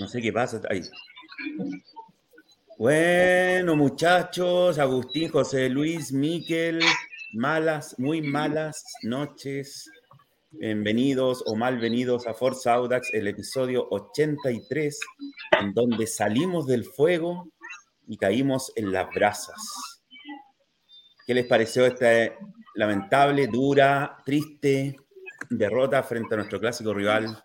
No 0.00 0.06
sé 0.06 0.22
qué 0.22 0.32
pasa. 0.32 0.60
Ahí. 0.70 0.82
Bueno, 2.78 3.74
muchachos, 3.74 4.78
Agustín, 4.78 5.28
José 5.28 5.68
Luis, 5.68 6.12
Miquel, 6.12 6.80
malas, 7.32 7.98
muy 7.98 8.22
malas 8.22 8.84
noches. 9.02 9.90
Bienvenidos 10.52 11.42
o 11.46 11.56
malvenidos 11.56 12.28
a 12.28 12.34
Forza 12.34 12.74
Audax, 12.74 13.12
el 13.12 13.26
episodio 13.26 13.88
83, 13.90 15.00
en 15.60 15.74
donde 15.74 16.06
salimos 16.06 16.66
del 16.66 16.84
fuego 16.84 17.50
y 18.06 18.16
caímos 18.16 18.72
en 18.76 18.92
las 18.92 19.08
brasas. 19.10 19.56
¿Qué 21.26 21.34
les 21.34 21.46
pareció 21.46 21.84
esta 21.86 22.08
lamentable, 22.76 23.48
dura, 23.48 24.16
triste 24.24 24.96
derrota 25.50 26.02
frente 26.02 26.34
a 26.34 26.38
nuestro 26.38 26.60
clásico 26.60 26.94
rival, 26.94 27.42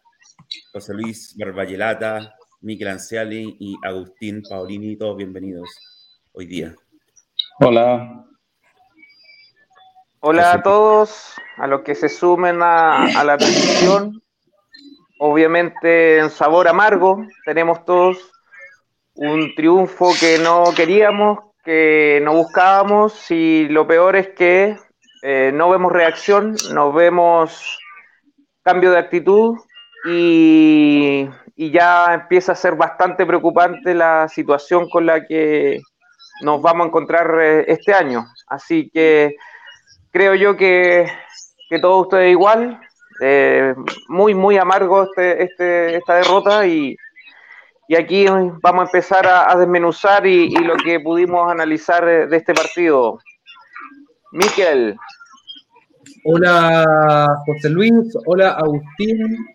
José 0.71 0.93
Luis 0.93 1.35
Barballelata, 1.37 2.35
Miquel 2.63 2.87
Anciali 2.87 3.57
y 3.59 3.75
Agustín 3.83 4.41
Paolini? 4.49 4.95
Todos 4.95 5.17
bienvenidos 5.17 5.69
hoy 6.31 6.45
día. 6.45 6.73
Hola. 7.59 8.25
Hola 10.21 10.53
a 10.53 10.63
todos, 10.63 11.33
a 11.57 11.67
los 11.67 11.81
que 11.81 11.93
se 11.93 12.07
sumen 12.07 12.61
a, 12.61 13.21
la 13.25 13.37
transmisión. 13.37 14.23
Obviamente 15.19 16.19
en 16.19 16.29
sabor 16.29 16.69
amargo, 16.69 17.27
tenemos 17.43 17.83
todos 17.83 18.31
un 19.15 19.53
triunfo 19.55 20.13
que 20.17 20.39
no 20.39 20.63
queríamos, 20.73 21.39
que 21.65 22.21
no 22.23 22.33
buscábamos 22.33 23.29
y 23.29 23.67
lo 23.67 23.85
peor 23.85 24.15
es 24.15 24.29
que 24.29 24.77
eh, 25.21 25.51
no 25.53 25.69
vemos 25.69 25.91
reacción, 25.91 26.55
no 26.73 26.93
vemos 26.93 27.77
cambio 28.61 28.91
de 28.91 28.99
actitud 28.99 29.57
y, 30.05 31.27
y 31.55 31.71
ya 31.71 32.13
empieza 32.13 32.53
a 32.53 32.55
ser 32.55 32.75
bastante 32.75 33.25
preocupante 33.25 33.93
la 33.93 34.27
situación 34.27 34.89
con 34.89 35.05
la 35.05 35.25
que 35.25 35.81
nos 36.41 36.61
vamos 36.61 36.85
a 36.85 36.87
encontrar 36.87 37.39
eh, 37.39 37.65
este 37.67 37.93
año. 37.93 38.25
Así 38.47 38.89
que 38.91 39.35
creo 40.11 40.35
yo 40.35 40.57
que, 40.57 41.07
que 41.69 41.79
todos 41.79 42.03
ustedes 42.03 42.31
igual. 42.31 42.79
Eh, 43.21 43.75
muy, 44.09 44.33
muy 44.33 44.57
amargo 44.57 45.03
este, 45.03 45.43
este, 45.43 45.97
esta 45.97 46.15
derrota 46.15 46.65
y, 46.65 46.95
y, 47.87 47.95
aquí 47.95 48.25
vamos 48.27 48.81
a 48.81 48.85
empezar 48.85 49.27
a, 49.27 49.55
desmenuzar 49.55 50.25
y, 50.25 50.49
lo 50.55 50.75
que 50.75 50.99
pudimos 50.99 51.49
analizar 51.49 52.03
de 52.03 52.35
este 52.35 52.53
partido. 52.53 53.19
Miquel. 54.31 54.97
Hola 56.25 57.27
José 57.45 57.69
Luis, 57.69 57.93
hola 58.25 58.51
Agustín, 58.51 59.45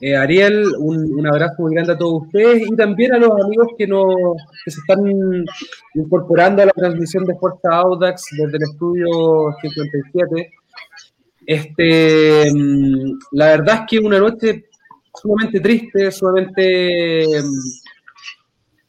eh, 0.00 0.16
Ariel, 0.16 0.64
un, 0.78 1.26
abrazo 1.26 1.62
muy 1.62 1.74
grande 1.74 1.92
a 1.92 1.98
todos 1.98 2.22
ustedes 2.22 2.62
y 2.70 2.76
también 2.76 3.14
a 3.14 3.18
los 3.18 3.30
amigos 3.44 3.68
que, 3.76 3.86
nos, 3.86 4.14
que 4.64 4.70
se 4.70 4.80
están 4.80 5.04
incorporando 5.94 6.62
a 6.62 6.66
la 6.66 6.72
transmisión 6.72 7.24
de 7.24 7.34
Fuerza 7.34 7.68
Audax 7.70 8.22
desde 8.30 8.56
el 8.58 8.62
estudio 8.62 9.06
57. 9.60 10.50
Este, 11.46 12.52
mm, 12.52 13.18
la 13.32 13.46
verdad 13.46 13.74
es 13.80 13.80
que 13.88 13.98
una 13.98 14.20
noche 14.20 14.66
sumamente 15.20 15.58
triste, 15.58 16.12
sumamente 16.12 17.24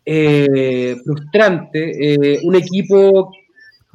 eh, 0.05 0.95
frustrante. 1.03 2.13
Eh, 2.13 2.39
un 2.43 2.55
equipo 2.55 3.31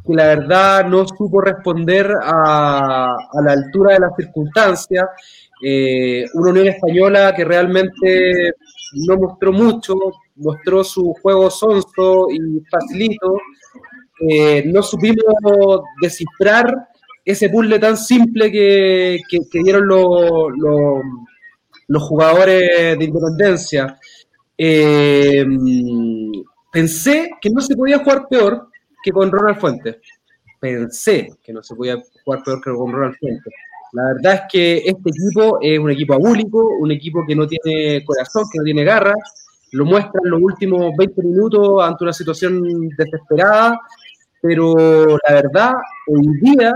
que 0.05 0.15
la 0.15 0.27
verdad 0.27 0.87
no 0.87 1.07
supo 1.07 1.41
responder 1.41 2.11
a, 2.23 3.15
a 3.15 3.43
la 3.45 3.53
altura 3.53 3.95
de 3.95 4.01
las 4.01 4.17
circunstancias 4.17 5.07
eh, 5.67 6.27
una 6.35 6.51
Unión 6.51 6.67
Española 6.67 7.33
que 7.35 7.43
realmente 7.43 8.53
no 9.07 9.17
mostró 9.17 9.51
mucho, 9.51 9.95
mostró 10.37 10.85
su 10.85 11.15
juego 11.23 11.51
sonso 11.51 12.27
y 12.31 12.61
facilito. 12.71 13.39
Eh, 14.29 14.65
no 14.67 14.83
supimos 14.83 15.25
descifrar 16.03 16.89
ese 17.25 17.49
puzzle 17.49 17.79
tan 17.79 17.97
simple 17.97 18.53
que, 18.53 19.21
dieron 19.53 19.89
los 21.89 22.03
jugadores 22.03 22.99
de 22.99 23.05
Independencia. 23.05 23.99
Eh, 24.59 25.47
pensé 26.71 27.31
que 27.41 27.49
no 27.49 27.63
se 27.63 27.75
podía 27.75 28.01
jugar 28.01 28.29
peor 28.29 28.69
que 29.03 29.13
con 29.13 29.33
Ronald 29.33 29.59
Fuentes. 29.59 29.97
Pensé 30.61 31.31
que 31.43 31.55
no 31.55 31.63
se 31.63 31.75
podía 31.75 31.97
jugar 32.23 32.43
peor 32.45 32.61
que 32.61 32.71
con 32.71 32.93
Ronald 32.93 33.17
Fuentes. 33.19 33.55
La 33.95 34.03
verdad 34.13 34.35
es 34.35 34.41
que 34.51 34.77
este 34.79 35.11
equipo 35.11 35.59
es 35.63 35.79
un 35.79 35.89
equipo 35.89 36.15
abúlico, 36.15 36.67
un 36.81 36.91
equipo 36.91 37.25
que 37.25 37.37
no 37.37 37.47
tiene 37.47 38.05
corazón, 38.05 38.43
que 38.53 38.59
no 38.59 38.65
tiene 38.65 38.83
garra. 38.83 39.15
Lo 39.71 39.85
muestra 39.85 40.21
en 40.25 40.31
los 40.33 40.43
últimos 40.43 40.91
20 40.99 41.23
minutos 41.23 41.81
ante 41.81 42.03
una 42.03 42.13
situación 42.13 42.61
desesperada. 42.99 43.79
Pero 44.43 45.17
la 45.29 45.35
verdad, 45.35 45.75
hoy 46.09 46.27
día, 46.41 46.73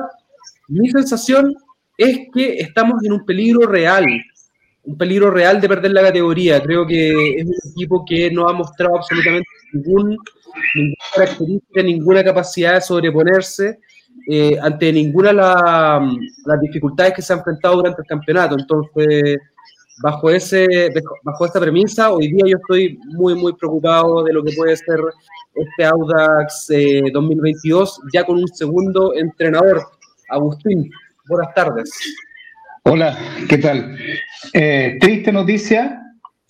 mi 0.69 0.89
sensación 0.91 1.56
es 1.97 2.21
que 2.33 2.59
estamos 2.61 3.03
en 3.03 3.12
un 3.12 3.27
peligro 3.27 3.67
real, 3.67 4.06
un 4.85 4.97
peligro 4.97 5.33
real 5.33 5.61
de 5.61 5.69
perder 5.69 5.91
la 5.91 6.03
categoría. 6.03 6.62
Creo 6.62 6.87
que 6.87 7.11
es 7.33 7.45
un 7.45 7.73
equipo 7.73 8.05
que 8.09 8.31
no 8.31 8.49
ha 8.49 8.53
mostrado 8.53 8.97
absolutamente 8.97 9.49
ningún, 9.73 10.17
ninguna 10.77 10.95
característica, 11.17 11.83
ninguna 11.83 12.23
capacidad 12.23 12.75
de 12.75 12.81
sobreponerse 12.81 13.81
eh, 14.27 14.59
ante 14.61 14.93
ninguna 14.93 15.29
de 15.29 15.34
las 15.34 16.61
dificultades 16.61 17.15
que 17.15 17.23
se 17.23 17.33
han 17.33 17.39
enfrentado 17.39 17.77
durante 17.77 18.03
el 18.03 18.06
campeonato. 18.06 18.56
Entonces, 18.59 19.39
bajo, 20.03 20.31
ese, 20.31 20.67
bajo 21.23 21.47
esta 21.47 21.61
premisa, 21.61 22.11
hoy 22.11 22.29
día 22.29 22.45
yo 22.47 22.56
estoy 22.56 22.99
muy, 23.06 23.34
muy 23.34 23.55
preocupado 23.55 24.25
de 24.25 24.33
lo 24.33 24.45
que 24.45 24.53
puede 24.53 24.77
ser 24.77 25.01
este 25.55 25.84
Audax 25.84 26.69
2022, 27.12 27.99
eh, 27.99 28.03
ya 28.12 28.25
con 28.25 28.37
un 28.37 28.49
segundo 28.49 29.15
entrenador. 29.15 29.83
Agustín, 30.29 30.91
buenas 31.27 31.55
tardes. 31.55 31.91
Hola, 32.85 33.17
¿qué 33.49 33.59
tal? 33.59 33.97
Eh, 34.53 34.99
triste 35.00 35.33
noticia, 35.33 36.03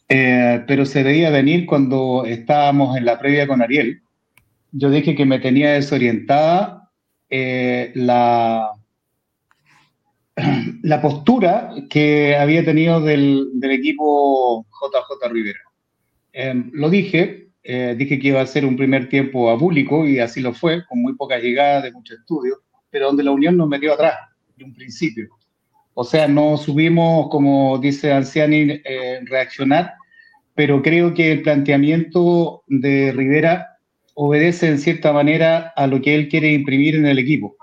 pero 0.09 0.85
se 0.85 1.03
veía 1.03 1.31
venir 1.31 1.67
cuando 1.67 2.25
estábamos 2.27 2.97
en 2.97 3.05
la 3.05 3.19
previa 3.19 3.47
con 3.47 3.63
Ariel. 3.63 4.03
Yo 4.73 4.91
dije 4.91 5.15
que 5.15 5.25
me 5.25 5.39
tenía 5.39 5.73
desorientada 5.73 6.78
eh, 7.31 7.93
la, 7.95 8.73
la 10.83 11.03
postura 11.03 11.75
que 11.91 12.37
había 12.37 12.65
tenido 12.65 13.01
del, 13.01 13.51
equipo 13.63 14.67
JJ 14.81 15.33
Rivera. 15.33 15.61
Em, 16.33 16.71
lo 16.73 16.89
dije, 16.91 17.49
eh, 17.63 17.95
dije 17.99 18.19
que 18.19 18.29
iba 18.29 18.41
a 18.41 18.47
ser 18.47 18.65
un 18.65 18.77
primer 18.77 19.09
tiempo 19.09 19.51
abúlico 19.51 20.07
y 20.07 20.19
así 20.21 20.41
lo 20.41 20.55
fue, 20.55 20.85
con 20.87 21.03
muy 21.03 21.15
pocas 21.15 21.43
llegadas 21.43 21.83
de 21.85 21.93
muchos 21.93 22.19
estudios, 22.19 22.59
pero 22.91 23.07
donde 23.07 23.25
la 23.25 23.33
Unión 23.33 23.57
nos 23.57 23.69
metió 23.69 23.93
atrás 23.93 24.15
de 24.57 24.65
un 24.65 24.75
principio. 24.75 25.29
O 25.95 26.05
sea, 26.05 26.29
no 26.29 26.57
subimos, 26.57 27.29
como 27.29 27.77
dice 27.79 28.13
Anciani, 28.13 28.81
eh, 28.85 29.21
reaccionar, 29.25 29.95
pero 30.55 30.81
creo 30.81 31.13
que 31.13 31.33
el 31.33 31.43
planteamiento 31.43 32.63
de 32.69 33.13
Rivera 33.13 33.78
obedece 34.21 34.67
en 34.67 34.81
cierta 34.81 35.13
manera 35.13 35.73
a 35.77 35.87
lo 35.87 36.03
que 36.03 36.13
él 36.13 36.29
quiere 36.29 36.53
imprimir 36.53 36.97
en 36.97 37.07
el 37.07 37.21
equipo. 37.21 37.55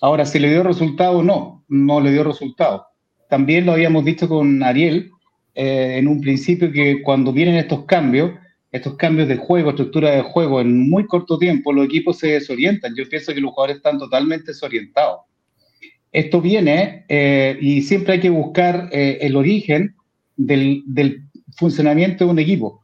Ahora, 0.00 0.26
si 0.26 0.40
le 0.40 0.50
dio 0.50 0.64
resultado, 0.64 1.22
no, 1.22 1.64
no 1.68 2.00
le 2.00 2.10
dio 2.10 2.24
resultado. 2.24 2.84
También 3.28 3.64
lo 3.64 3.72
habíamos 3.72 4.02
visto 4.02 4.28
con 4.28 4.60
Ariel 4.64 5.08
eh, 5.54 5.98
en 5.98 6.08
un 6.08 6.20
principio 6.20 6.72
que 6.72 7.00
cuando 7.02 7.32
vienen 7.32 7.54
estos 7.54 7.84
cambios, 7.84 8.32
estos 8.72 8.96
cambios 8.96 9.28
de 9.28 9.36
juego, 9.36 9.70
estructura 9.70 10.10
de 10.10 10.22
juego 10.22 10.60
en 10.60 10.90
muy 10.90 11.06
corto 11.06 11.38
tiempo, 11.38 11.72
los 11.72 11.84
equipos 11.84 12.18
se 12.18 12.32
desorientan. 12.32 12.92
Yo 12.96 13.08
pienso 13.08 13.32
que 13.32 13.40
los 13.40 13.52
jugadores 13.52 13.76
están 13.76 14.00
totalmente 14.00 14.46
desorientados. 14.48 15.20
Esto 16.10 16.40
viene 16.40 17.04
eh, 17.08 17.56
y 17.60 17.82
siempre 17.82 18.14
hay 18.14 18.20
que 18.20 18.30
buscar 18.30 18.88
eh, 18.90 19.18
el 19.20 19.36
origen 19.36 19.94
del 20.36 21.22
funcionamiento 21.56 22.24
de 22.24 22.30
un 22.32 22.38
equipo. 22.40 22.82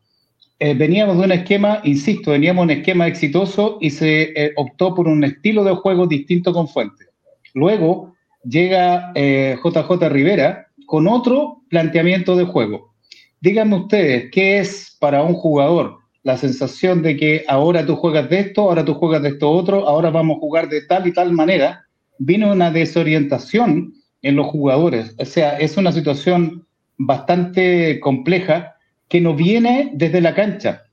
Eh, 0.59 0.73
veníamos 0.73 1.19
de 1.19 1.25
un 1.25 1.33
esquema, 1.33 1.81
insisto, 1.85 2.31
veníamos 2.31 2.67
de 2.67 2.73
un 2.73 2.79
esquema 2.79 3.07
exitoso 3.07 3.77
y 3.81 3.91
se 3.91 4.33
eh, 4.35 4.53
optó 4.57 4.95
por 4.95 5.07
un 5.07 5.23
estilo 5.23 5.65
de 5.65 5.75
juego 5.75 6.07
distinto 6.07 6.53
con 6.55 6.67
Fuentes. 6.67 7.09
Luego 7.53 8.15
llega 8.43 9.13
JJ 9.15 10.03
eh, 10.03 10.09
Rivera 10.09 10.69
con 10.87 11.09
otro 11.09 11.63
planteamiento 11.69 12.37
de 12.37 12.45
juego. 12.45 12.95
Díganme 13.41 13.77
ustedes, 13.77 14.31
¿qué 14.33 14.59
es 14.59 14.97
para 14.99 15.23
un 15.23 15.35
jugador 15.35 15.99
la 16.23 16.39
sensación 16.39 17.03
de 17.03 17.17
que 17.17 17.45
ahora 17.49 17.85
tú 17.85 17.95
juegas 17.97 18.31
de 18.31 18.41
esto, 18.41 18.63
ahora 18.63 18.85
tú 18.85 18.95
juegas 18.95 19.23
de 19.23 19.31
esto 19.31 19.51
otro, 19.51 19.87
ahora 19.87 20.11
vamos 20.11 20.39
a 20.39 20.41
jugar 20.41 20.69
de 20.71 20.83
tal 20.83 21.07
y 21.07 21.13
tal 21.13 21.33
manera? 21.33 21.85
Vino 22.19 22.51
una 22.51 22.71
desorientación 22.71 23.93
en 24.23 24.37
los 24.37 24.47
jugadores. 24.47 25.15
O 25.19 25.25
sea, 25.27 25.59
es 25.59 25.77
una 25.77 25.93
situación 25.93 26.67
bastante 26.97 28.01
compleja 28.01 28.76
que 29.09 29.21
no 29.21 29.35
viene 29.35 29.91
desde 29.95 30.21
la 30.21 30.35
cancha. 30.35 30.85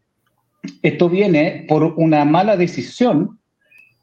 Esto 0.81 1.09
viene 1.09 1.65
por 1.67 1.83
una 1.97 2.25
mala 2.25 2.55
decisión 2.55 3.39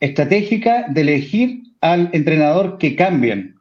estratégica 0.00 0.86
de 0.88 1.00
elegir 1.02 1.62
al 1.80 2.10
entrenador 2.12 2.78
que 2.78 2.96
cambien. 2.96 3.56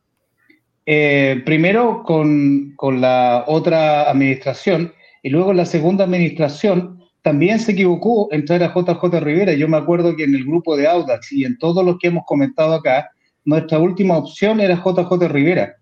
Eh, 0.86 1.42
primero 1.46 2.04
con, 2.04 2.76
la 3.00 3.44
otra 3.48 4.10
administración 4.10 4.94
y 5.22 5.30
luego 5.30 5.54
la 5.54 5.66
segunda 5.66 6.06
administración 6.06 7.00
también 7.22 7.60
se 7.60 7.74
equivocó 7.74 8.28
en 8.32 8.46
traer 8.46 8.64
a 8.64 8.74
JJ 8.74 9.20
Rivera. 9.20 9.54
Yo 9.54 9.68
me 9.68 9.78
acuerdo 9.78 10.16
que 10.16 10.24
en 10.24 10.34
el 10.34 10.46
grupo 10.46 10.76
de 10.76 10.88
Audax 10.88 11.32
y 11.32 11.46
en 11.46 11.58
todos 11.58 11.86
los 11.86 11.98
que 12.00 12.08
hemos 12.08 12.24
comentado 12.26 12.74
acá, 12.74 13.10
nuestra 13.46 13.78
última 13.78 14.18
opción 14.18 14.60
era 14.60 14.76
JJ 14.76 15.28
Rivera. 15.28 15.76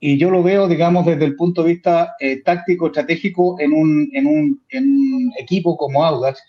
Y 0.00 0.16
yo 0.16 0.30
lo 0.30 0.42
veo, 0.42 0.66
digamos, 0.66 1.04
desde 1.04 1.26
el 1.26 1.36
punto 1.36 1.62
de 1.62 1.74
vista 1.74 2.14
eh, 2.18 2.42
táctico, 2.42 2.86
estratégico, 2.86 3.60
en 3.60 3.74
un, 3.74 4.10
en, 4.14 4.26
un, 4.26 4.62
en 4.70 4.84
un 4.84 5.32
equipo 5.38 5.76
como 5.76 6.02
Audax, 6.02 6.42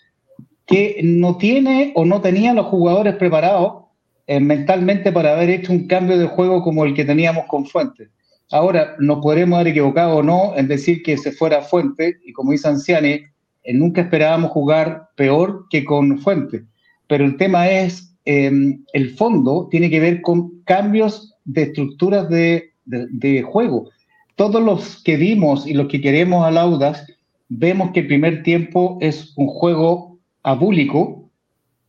que 0.66 1.00
no 1.04 1.36
tiene 1.36 1.92
o 1.94 2.06
no 2.06 2.22
tenía 2.22 2.54
los 2.54 2.66
jugadores 2.66 3.16
preparados 3.16 3.82
eh, 4.26 4.40
mentalmente 4.40 5.12
para 5.12 5.34
haber 5.34 5.50
hecho 5.50 5.72
un 5.72 5.86
cambio 5.86 6.16
de 6.16 6.26
juego 6.26 6.62
como 6.62 6.84
el 6.84 6.94
que 6.94 7.04
teníamos 7.04 7.44
con 7.46 7.66
Fuentes. 7.66 8.08
Ahora, 8.50 8.96
nos 8.98 9.18
podremos 9.20 9.56
haber 9.56 9.72
equivocado 9.72 10.16
o 10.16 10.22
no 10.22 10.54
en 10.56 10.68
decir 10.68 11.02
que 11.02 11.18
se 11.18 11.32
fuera 11.32 11.60
Fuente, 11.60 12.16
y 12.24 12.32
como 12.32 12.52
dice 12.52 12.68
Anciani, 12.68 13.20
eh, 13.64 13.74
nunca 13.74 14.00
esperábamos 14.00 14.50
jugar 14.52 15.08
peor 15.16 15.66
que 15.68 15.84
con 15.84 16.18
Fuente. 16.20 16.64
Pero 17.06 17.24
el 17.26 17.36
tema 17.36 17.68
es, 17.68 18.14
em, 18.24 18.84
el 18.94 19.10
fondo 19.10 19.68
tiene 19.70 19.90
que 19.90 20.00
ver 20.00 20.22
con 20.22 20.62
cambios 20.64 21.34
de 21.44 21.62
estructuras 21.64 22.28
de, 22.28 22.71
de, 22.84 23.42
juego. 23.42 23.90
Todos 24.36 24.62
los 24.62 25.02
que 25.02 25.16
vimos 25.16 25.66
y 25.66 25.74
los 25.74 25.88
que 25.88 26.00
queremos 26.00 26.44
al 26.44 26.58
Audas, 26.58 27.06
vemos 27.48 27.90
que 27.92 28.00
el 28.00 28.06
primer 28.06 28.42
tiempo 28.42 28.98
es 29.00 29.32
un 29.36 29.46
juego 29.46 30.18
abúlico, 30.42 31.30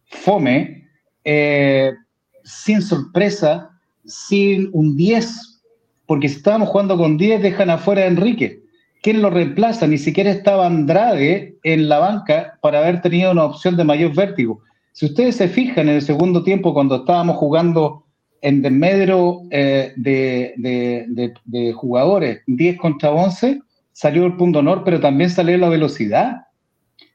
fome, 0.06 0.88
eh, 1.24 1.94
sin 2.44 2.82
sorpresa, 2.82 3.70
sin 4.06 4.70
un 4.74 4.96
10, 4.96 5.62
porque 6.06 6.28
si 6.28 6.38
estábamos 6.38 6.70
jugando 6.70 6.98
con 6.98 7.18
10, 7.18 7.42
dejan 7.42 7.70
afuera 7.70 8.02
a 8.02 8.08
Enrique. 8.08 8.62
¿Quién 9.02 9.22
lo 9.22 9.30
reemplaza? 9.30 9.88
Ni 9.88 9.98
siquiera 9.98 10.32
estaba 10.32 10.66
Andrade 10.66 11.58
en 11.64 11.90
la 11.90 12.00
banca 12.00 12.58
para 12.62 12.80
haber 12.80 13.02
tenido 13.02 13.32
una 13.32 13.46
opción 13.46 13.76
de 13.76 13.84
mayor 13.84 14.16
vértigo. 14.16 14.62
Si 14.94 15.08
ustedes 15.08 15.38
se 15.38 15.48
fijan 15.48 15.90
en 15.90 15.96
el 15.96 16.02
segundo 16.02 16.44
tiempo, 16.44 16.74
cuando 16.74 16.98
estábamos 16.98 17.38
jugando 17.38 18.03
en 18.44 18.62
desmedro 18.62 19.44
eh, 19.52 19.94
de, 19.96 21.74
jugadores, 21.74 22.42
10 22.46 22.78
contra 22.78 23.10
11, 23.12 23.62
salió 23.94 24.26
el 24.26 24.36
punto 24.36 24.60
honor, 24.60 24.84
pero 24.84 25.00
también 25.00 25.30
salió 25.30 25.58
la 25.58 25.70
velocidad. 25.70 26.42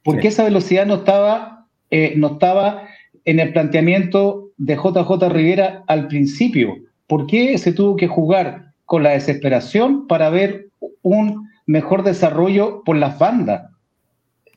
Porque 0.02 0.28
esa 0.28 0.44
velocidad 0.44 0.86
no 0.86 0.94
estaba, 0.94 1.66
eh, 1.90 2.14
no 2.16 2.32
estaba 2.32 2.88
en 3.26 3.40
el 3.40 3.52
planteamiento 3.52 4.48
de 4.56 4.74
JJ 4.76 5.28
Rivera 5.28 5.84
al 5.86 6.08
principio. 6.08 6.76
¿Por 7.06 7.26
qué 7.26 7.58
se 7.58 7.72
tuvo 7.72 7.96
que 7.96 8.08
jugar 8.08 8.72
con 8.86 9.02
la 9.02 9.10
desesperación 9.10 10.06
para 10.06 10.30
ver 10.30 10.68
un 11.02 11.46
mejor 11.66 12.04
desarrollo 12.04 12.82
por 12.84 12.96
las 12.96 13.18
bandas? 13.18 13.70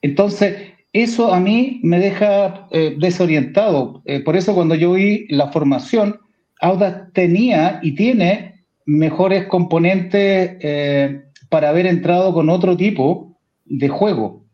Entonces, 0.01 0.71
eso 0.94 1.33
a 1.33 1.39
mí 1.41 1.81
me 1.83 2.00
deja 2.00 2.68
eh, 2.71 2.95
desorientado. 2.97 4.01
Eh, 4.06 4.21
por 4.21 4.38
eso 4.38 4.56
cuando 4.56 4.75
yo 4.75 4.94
vi 4.94 5.27
la 5.27 5.51
formación, 5.51 6.21
Auda 6.61 7.09
tenía 7.13 7.79
y 7.83 7.95
tiene 7.95 8.63
mejores 8.85 9.47
componentes 9.47 10.57
eh, 10.61 11.21
para 11.49 11.69
haber 11.69 11.87
entrado 11.87 12.33
con 12.33 12.49
otro 12.49 12.77
tipo 12.77 13.37
de 13.65 13.89
juego. 13.89 14.45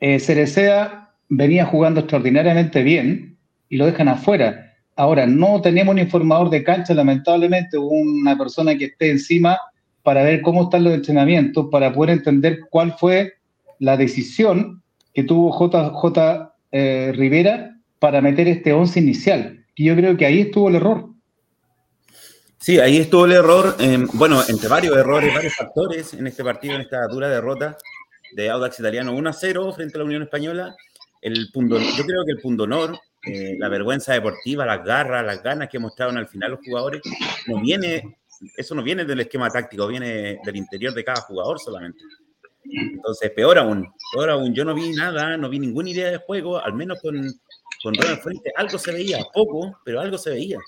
Cerecea 0.00 1.10
venía 1.28 1.66
jugando 1.66 2.00
extraordinariamente 2.00 2.82
bien, 2.82 3.28
y 3.68 3.76
lo 3.76 3.86
dejan 3.86 4.08
afuera. 4.08 4.74
Ahora, 4.96 5.26
no 5.26 5.60
tenemos 5.60 5.92
un 5.92 6.00
informador 6.00 6.50
de 6.50 6.64
cancha, 6.64 6.94
lamentablemente, 6.94 7.78
una 7.78 8.36
persona 8.36 8.76
que 8.76 8.86
esté 8.86 9.10
encima 9.10 9.58
para 10.02 10.22
ver 10.22 10.42
cómo 10.42 10.64
están 10.64 10.84
los 10.84 10.94
entrenamientos, 10.94 11.68
para 11.70 11.92
poder 11.92 12.16
entender 12.16 12.60
cuál 12.70 12.92
fue 12.92 13.34
la 13.78 13.96
decisión 13.96 14.82
que 15.14 15.22
tuvo 15.22 15.52
JJ 15.52 16.50
eh, 16.72 17.12
Rivera 17.14 17.76
para 17.98 18.20
meter 18.20 18.48
este 18.48 18.72
11 18.72 19.00
inicial. 19.00 19.64
Y 19.76 19.84
yo 19.84 19.96
creo 19.96 20.16
que 20.16 20.26
ahí 20.26 20.40
estuvo 20.40 20.68
el 20.68 20.76
error. 20.76 21.07
Sí, 22.60 22.78
ahí 22.80 22.98
estuvo 22.98 23.24
el 23.24 23.32
error, 23.32 23.76
bueno, 24.14 24.42
entre 24.48 24.68
varios 24.68 24.96
errores, 24.96 25.32
varios 25.32 25.54
factores 25.54 26.12
en 26.14 26.26
este 26.26 26.42
partido, 26.42 26.74
en 26.74 26.80
esta 26.80 27.06
dura 27.06 27.28
derrota 27.28 27.76
de 28.32 28.50
Audax 28.50 28.80
Italiano 28.80 29.12
1 29.12 29.30
a 29.30 29.32
0 29.32 29.72
frente 29.74 29.96
a 29.96 29.98
la 29.98 30.04
Unión 30.04 30.22
Española. 30.22 30.74
El 31.20 31.50
punto, 31.52 31.78
yo 31.78 32.04
creo 32.04 32.24
que 32.24 32.32
el 32.32 32.40
punto 32.40 32.64
honor 32.64 32.98
eh, 33.26 33.56
la 33.58 33.68
vergüenza 33.68 34.12
deportiva, 34.12 34.64
las 34.64 34.84
garras, 34.84 35.24
las 35.24 35.42
ganas 35.42 35.68
que 35.68 35.78
mostraron 35.78 36.16
al 36.16 36.28
final 36.28 36.52
los 36.52 36.60
jugadores, 36.64 37.02
no 37.46 37.60
viene, 37.60 38.18
eso 38.56 38.74
no 38.74 38.82
viene 38.82 39.04
del 39.04 39.20
esquema 39.20 39.50
táctico, 39.50 39.88
viene 39.88 40.38
del 40.44 40.56
interior 40.56 40.94
de 40.94 41.04
cada 41.04 41.20
jugador 41.22 41.58
solamente. 41.58 41.98
Entonces, 42.64 43.30
peor 43.32 43.58
aún, 43.58 43.92
peor 44.12 44.30
aún, 44.30 44.54
yo 44.54 44.64
no 44.64 44.74
vi 44.74 44.90
nada, 44.90 45.36
no 45.36 45.48
vi 45.48 45.58
ninguna 45.58 45.90
idea 45.90 46.10
de 46.10 46.18
juego, 46.18 46.58
al 46.58 46.74
menos 46.74 47.00
con, 47.02 47.16
con 47.82 47.94
Ronald 47.94 48.20
Fuente, 48.20 48.52
algo 48.56 48.78
se 48.78 48.92
veía, 48.92 49.18
poco, 49.34 49.78
pero 49.84 50.00
algo 50.00 50.16
se 50.16 50.30
veía. 50.30 50.58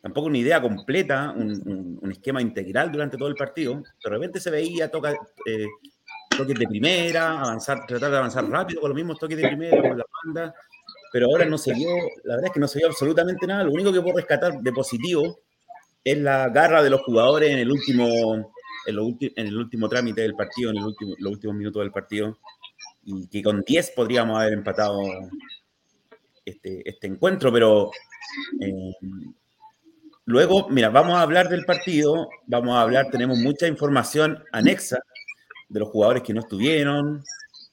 Tampoco 0.00 0.28
una 0.28 0.38
idea 0.38 0.62
completa, 0.62 1.34
un, 1.36 2.00
esquema 2.10 2.40
integral 2.40 2.92
durante 2.92 3.16
todo 3.16 3.28
el 3.28 3.34
partido. 3.34 3.82
De 4.02 4.10
repente 4.10 4.40
se 4.40 4.50
veía 4.50 4.86
eh, 4.86 5.66
toques 6.36 6.58
de 6.58 6.66
primera, 6.66 7.40
avanzar, 7.40 7.84
tratar 7.86 8.10
de 8.10 8.16
avanzar 8.16 8.48
rápido 8.48 8.80
con 8.80 8.90
los 8.90 8.96
mismos 8.96 9.18
toques 9.18 9.36
de 9.36 9.48
primera, 9.48 9.82
con 9.82 9.98
la 9.98 10.04
banda, 10.24 10.54
pero 11.12 11.26
ahora 11.26 11.44
no 11.44 11.58
se 11.58 11.74
vio, 11.74 11.90
la 12.24 12.34
verdad 12.34 12.46
es 12.46 12.52
que 12.52 12.60
no 12.60 12.68
se 12.68 12.78
vio 12.78 12.88
absolutamente 12.88 13.46
nada. 13.46 13.64
Lo 13.64 13.72
único 13.72 13.92
que 13.92 14.00
puedo 14.00 14.16
rescatar 14.16 14.60
de 14.60 14.72
positivo 14.72 15.40
es 16.04 16.18
la 16.18 16.48
garra 16.48 16.82
de 16.82 16.90
los 16.90 17.02
jugadores 17.02 17.50
en 17.50 17.58
el 17.58 17.70
último, 17.70 18.06
en, 18.86 19.46
el 19.46 19.58
último 19.58 19.88
trámite 19.88 20.22
del 20.22 20.34
partido, 20.34 20.70
en 20.70 20.78
el 20.78 20.84
último, 20.84 21.14
los 21.18 21.32
últimos 21.32 21.56
minutos 21.56 21.82
del 21.82 21.92
partido, 21.92 22.38
y 23.04 23.26
que 23.26 23.42
con 23.42 23.62
10 23.62 23.92
podríamos 23.96 24.38
haber 24.38 24.52
empatado 24.52 25.00
este, 26.44 26.88
este 26.88 27.06
encuentro, 27.08 27.52
pero 27.52 27.90
eh, 28.60 28.92
luego, 30.28 30.68
mira, 30.68 30.90
vamos 30.90 31.14
a 31.14 31.22
hablar 31.22 31.48
del 31.48 31.64
partido, 31.64 32.28
vamos 32.46 32.76
a 32.76 32.82
hablar, 32.82 33.08
tenemos 33.10 33.38
mucha 33.38 33.66
información 33.66 34.44
anexa 34.52 34.98
de 35.70 35.80
los 35.80 35.88
jugadores 35.88 36.22
que 36.22 36.34
no 36.34 36.40
estuvieron, 36.40 37.24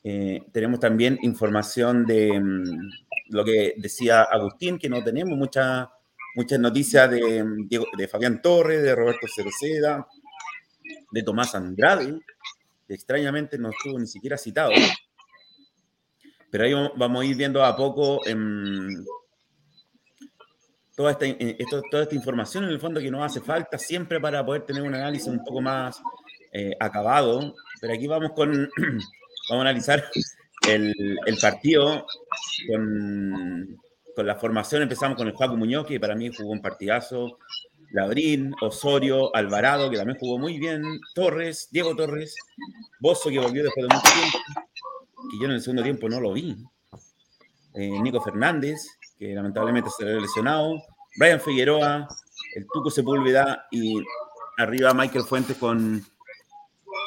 eh, 0.01 0.41
tenemos 0.53 0.79
también 0.79 1.19
información 1.21 2.05
de, 2.05 2.39
mm, 2.39 2.89
lo 3.31 3.43
que 3.43 3.73
decía 3.75 4.23
Agustín, 4.23 4.79
que 4.79 4.87
no 4.87 5.03
tenemos 5.03 5.37
muchas 5.37 5.89
noticias 6.57 7.11
de, 7.11 7.43
de 7.97 8.07
Fabián 8.07 8.41
Torres, 8.41 8.81
de 8.81 8.95
Roberto 8.95 9.27
Cerceda, 9.27 10.07
de 11.11 11.23
Tomás 11.23 11.55
Andrade, 11.55 12.21
que 12.87 12.93
extrañamente 12.93 13.57
no 13.57 13.69
estuvo 13.69 13.99
ni 13.99 14.07
siquiera 14.07 14.37
citado. 14.37 14.71
Pero 16.49 16.63
ahí 16.63 16.73
vamos 16.95 17.21
a 17.21 17.25
ir 17.25 17.35
viendo 17.35 17.65
a 17.65 17.75
poco 17.75 18.21
toda, 20.95 21.11
esta, 21.11 21.25
toda 21.91 22.03
esta 22.03 22.15
información 22.15 22.63
en 22.63 22.71
el 22.71 22.79
fondo 22.79 22.99
que 22.99 23.11
nos 23.11 23.23
hace 23.23 23.41
falta 23.41 23.77
siempre 23.77 24.19
para 24.19 24.45
poder 24.45 24.63
tener 24.65 24.81
un 24.81 24.95
análisis 24.95 25.27
un 25.27 25.43
poco 25.43 25.61
más 25.61 26.01
eh, 26.51 26.75
acabado. 26.79 27.53
Pero 27.81 27.93
aquí 27.93 28.07
vamos 28.07 28.31
con, 28.33 28.51
vamos 29.49 29.65
a 29.65 29.69
analizar 29.69 30.03
el, 30.67 31.37
partido 31.41 32.05
con, 32.67 33.77
la 34.25 34.35
formación 34.35 34.81
empezamos 34.81 35.17
con 35.17 35.27
el 35.27 35.33
Juaco 35.33 35.57
Muñoz, 35.57 35.85
que 35.85 35.99
para 35.99 36.15
mí 36.15 36.31
jugó 36.35 36.51
un 36.51 36.61
partidazo. 36.61 37.39
Labrín, 37.91 38.53
Osorio, 38.61 39.33
Alvarado, 39.35 39.89
que 39.89 39.97
también 39.97 40.17
jugó 40.19 40.37
muy 40.37 40.57
bien. 40.57 40.83
Torres, 41.13 41.69
Diego 41.71 41.95
Torres, 41.95 42.35
Bozo, 42.99 43.29
que 43.29 43.39
volvió 43.39 43.63
después 43.63 43.87
de 43.87 43.95
mucho 43.95 44.11
tiempo, 44.13 44.37
que 45.31 45.37
yo 45.39 45.45
en 45.45 45.51
el 45.51 45.61
segundo 45.61 45.83
tiempo 45.83 46.09
no 46.09 46.19
lo 46.19 46.33
vi. 46.33 46.57
Eh, 47.73 48.01
Nico 48.01 48.21
Fernández, 48.21 48.87
que 49.17 49.33
lamentablemente 49.33 49.89
se 49.89 50.03
había 50.03 50.21
lesionado. 50.21 50.75
Brian 51.17 51.39
Figueroa, 51.39 52.07
el 52.55 52.65
Tuco 52.73 52.89
Sepúlveda 52.89 53.67
y 53.71 54.01
arriba 54.57 54.93
Michael 54.93 55.25
Fuentes 55.25 55.57
con 55.57 56.03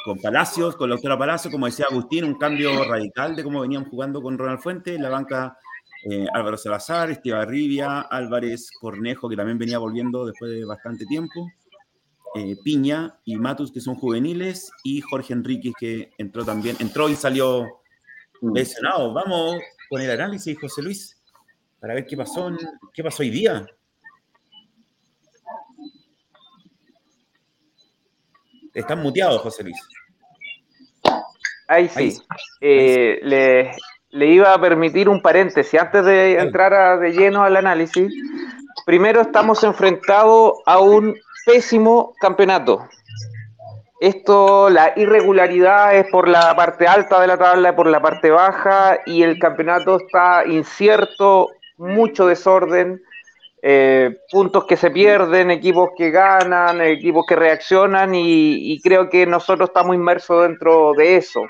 con 0.05 0.17
Palacios, 0.19 0.75
con 0.75 0.89
la 0.89 0.95
doctora 0.95 1.17
Palacios, 1.17 1.51
como 1.51 1.65
decía 1.65 1.85
Agustín, 1.89 2.23
un 2.23 2.35
cambio 2.35 2.83
radical 2.83 3.35
de 3.35 3.43
cómo 3.43 3.61
venían 3.61 3.85
jugando 3.85 4.21
con 4.21 4.37
Ronald 4.37 4.61
Fuentes, 4.61 4.99
la 4.99 5.09
banca 5.09 5.57
eh, 6.09 6.25
Álvaro 6.33 6.57
Salazar, 6.57 7.11
Estibarribia, 7.11 8.01
Álvarez 8.01 8.71
Cornejo, 8.79 9.29
que 9.29 9.35
también 9.35 9.57
venía 9.57 9.77
volviendo 9.77 10.25
después 10.25 10.51
de 10.51 10.65
bastante 10.65 11.05
tiempo, 11.05 11.51
eh, 12.35 12.55
Piña 12.63 13.19
y 13.25 13.35
Matus, 13.37 13.71
que 13.71 13.81
son 13.81 13.95
juveniles, 13.95 14.71
y 14.83 15.01
Jorge 15.01 15.33
Enríquez, 15.33 15.73
que 15.79 16.11
entró 16.17 16.45
también, 16.45 16.77
entró 16.79 17.09
y 17.09 17.15
salió 17.15 17.67
lesionado. 18.41 19.13
Vamos 19.13 19.57
con 19.89 20.01
el 20.01 20.11
análisis, 20.11 20.57
José 20.59 20.81
Luis, 20.81 21.18
para 21.79 21.93
ver 21.93 22.05
qué 22.05 22.17
pasó, 22.17 22.51
qué 22.93 23.03
pasó 23.03 23.23
hoy 23.23 23.29
día. 23.29 23.65
Están 28.73 29.01
muteados, 29.01 29.41
José 29.41 29.63
Luis. 29.63 29.77
Ahí 31.67 31.87
sí. 31.87 32.19
Eh, 32.61 33.19
le, 34.11 34.27
iba 34.27 34.53
a 34.53 34.61
permitir 34.61 35.07
un 35.07 35.21
paréntesis 35.21 35.79
antes 35.79 36.05
de 36.05 36.39
entrar 36.39 36.99
de 36.99 37.11
lleno 37.11 37.43
al 37.43 37.55
análisis. 37.55 38.11
Primero 38.85 39.21
estamos 39.21 39.63
enfrentados 39.63 40.53
a 40.65 40.79
un 40.79 41.15
pésimo 41.45 42.13
campeonato. 42.19 42.87
esto, 44.01 44.69
la 44.69 44.93
irregularidad 44.95 45.95
es 45.95 46.07
por 46.09 46.27
la 46.27 46.55
parte 46.55 46.87
alta 46.87 47.19
de 47.19 47.27
la 47.27 47.37
tabla, 47.37 47.75
por 47.75 47.87
la 47.87 48.01
parte 48.01 48.29
baja, 48.29 48.99
y 49.05 49.23
el 49.23 49.37
campeonato 49.39 49.97
está 49.97 50.45
incierto, 50.45 51.49
mucho 51.79 52.27
desorden, 52.27 53.01
eh, 53.61 54.17
puntos 54.31 54.65
que 54.65 54.77
se 54.77 54.91
pierden, 54.91 55.51
equipos 55.51 55.89
que 55.97 56.11
ganan, 56.11 56.81
equipos 56.81 57.25
que 57.27 57.35
reaccionan, 57.35 58.13
y, 58.13 58.79
creo 58.81 59.09
que 59.09 59.25
nosotros 59.25 59.69
estamos 59.69 59.95
inmersos 59.95 60.47
dentro 60.47 60.93
de 60.93 61.17
eso. 61.17 61.41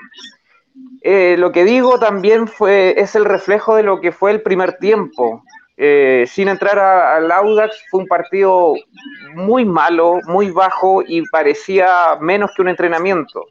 Eh, 1.02 1.36
lo 1.38 1.52
que 1.52 1.64
digo 1.64 1.98
también 1.98 2.48
fue, 2.48 2.94
es 2.96 3.14
el 3.14 3.24
reflejo 3.24 3.76
de 3.76 3.82
lo 3.82 4.00
que 4.00 4.12
fue 4.12 4.30
el 4.30 4.42
primer 4.42 4.78
tiempo. 4.78 5.42
Eh, 5.76 6.26
sin 6.28 6.48
entrar 6.48 6.78
al 6.78 7.30
Audax, 7.32 7.84
fue 7.90 8.00
un 8.00 8.06
partido 8.06 8.74
muy 9.34 9.64
malo, 9.64 10.18
muy 10.26 10.50
bajo 10.50 11.02
y 11.06 11.22
parecía 11.30 12.18
menos 12.20 12.50
que 12.54 12.62
un 12.62 12.68
entrenamiento. 12.68 13.46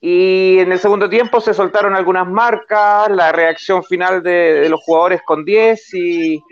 Y 0.00 0.58
en 0.58 0.70
el 0.70 0.78
segundo 0.78 1.08
tiempo 1.08 1.40
se 1.40 1.54
soltaron 1.54 1.94
algunas 1.94 2.26
marcas, 2.28 3.10
la 3.10 3.32
reacción 3.32 3.82
final 3.82 4.22
de, 4.22 4.68
los 4.68 4.80
jugadores 4.82 5.22
con 5.24 5.44
10 5.44 5.94
y, 5.94 6.42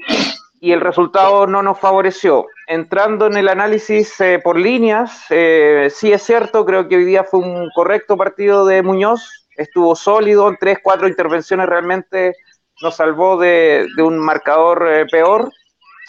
el 0.62 0.81
resultado 0.81 1.47
no 1.47 1.62
nos 1.62 1.79
favoreció. 1.79 2.45
Entrando 2.67 3.29
en 3.29 3.37
el 3.37 3.49
análisis 3.49 4.21
eh, 4.21 4.41
por 4.43 4.59
líneas, 4.59 5.25
eh, 5.31 5.88
sí 5.95 6.12
es 6.12 6.23
cierto, 6.23 6.67
creo 6.67 6.88
que 6.88 6.97
hoy 6.97 7.05
día 7.05 7.23
fue 7.23 7.38
un 7.38 7.71
correcto 7.73 8.17
partido 8.17 8.67
de 8.67 8.83
Muñoz, 8.83 9.47
estuvo 9.57 9.95
sólido 9.95 10.49
en 10.49 10.57
tres, 10.59 10.79
cuatro 10.83 11.07
intervenciones 11.07 11.69
realmente 11.69 12.35
nos 12.83 12.97
salvó 12.97 13.38
de, 13.38 13.88
un 13.99 14.19
marcador 14.19 14.87
eh, 14.88 15.07
peor. 15.07 15.50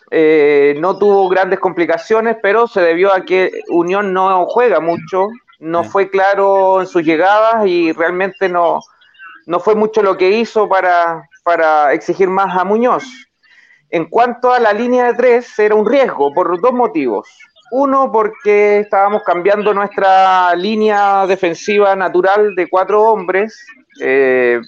Eh, 0.10 0.76
no 0.80 0.98
tuvo 0.98 1.28
grandes 1.28 1.60
complicaciones, 1.60 2.38
pero 2.42 2.68
se 2.68 2.82
debió 2.82 3.14
a 3.14 3.26
que 3.26 3.52
Unión 3.70 4.14
no 4.14 4.46
juega 4.46 4.80
mucho, 4.80 5.28
no 5.60 5.84
fue 5.84 6.10
claro 6.10 6.82
en 6.82 6.88
sus 6.88 7.04
llegadas 7.04 7.66
y 7.66 7.92
realmente 7.92 8.50
no, 8.50 8.80
no 9.46 9.60
fue 9.60 9.76
mucho 9.76 10.02
lo 10.02 10.18
que 10.18 10.30
hizo 10.30 10.68
para, 10.70 11.28
para 11.44 11.94
exigir 11.94 12.30
más 12.30 12.56
a 12.58 12.64
Muñoz. 12.64 13.06
En 13.90 14.06
cuanto 14.06 14.52
a 14.52 14.60
la 14.60 14.74
línea 14.74 15.06
de 15.06 15.14
tres, 15.14 15.58
era 15.58 15.76
un 15.76 15.90
riesgo 15.90 16.34
por 16.34 16.60
dos 16.60 16.74
motivos. 16.74 17.28
Uno, 17.72 18.12
porque 18.12 18.80
estábamos 18.80 19.24
cambiando 19.24 19.74
nuestra 19.74 20.54
línea 20.56 21.26
defensiva 21.26 21.96
natural 21.96 22.56
de 22.56 22.70
cuatro 22.70 23.02
hombres. 23.04 23.66
Eh, 24.02 24.60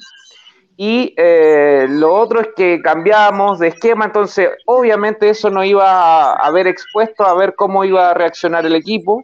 y 0.77 1.13
eh, 1.17 1.87
lo 1.89 2.15
otro 2.15 2.39
es 2.39 2.49
que 2.55 2.81
cambiamos 2.81 3.59
de 3.59 3.67
esquema, 3.67 4.05
entonces 4.05 4.49
obviamente 4.65 5.29
eso 5.29 5.49
no 5.49 5.61
iba 5.61 6.31
a 6.31 6.33
haber 6.35 6.67
expuesto 6.67 7.25
a 7.25 7.33
ver 7.33 7.53
cómo 7.55 7.83
iba 7.83 8.09
a 8.09 8.13
reaccionar 8.13 8.65
el 8.65 8.75
equipo. 8.75 9.21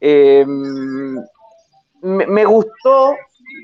Em, 0.00 1.16
me, 2.02 2.44
gustó 2.44 3.16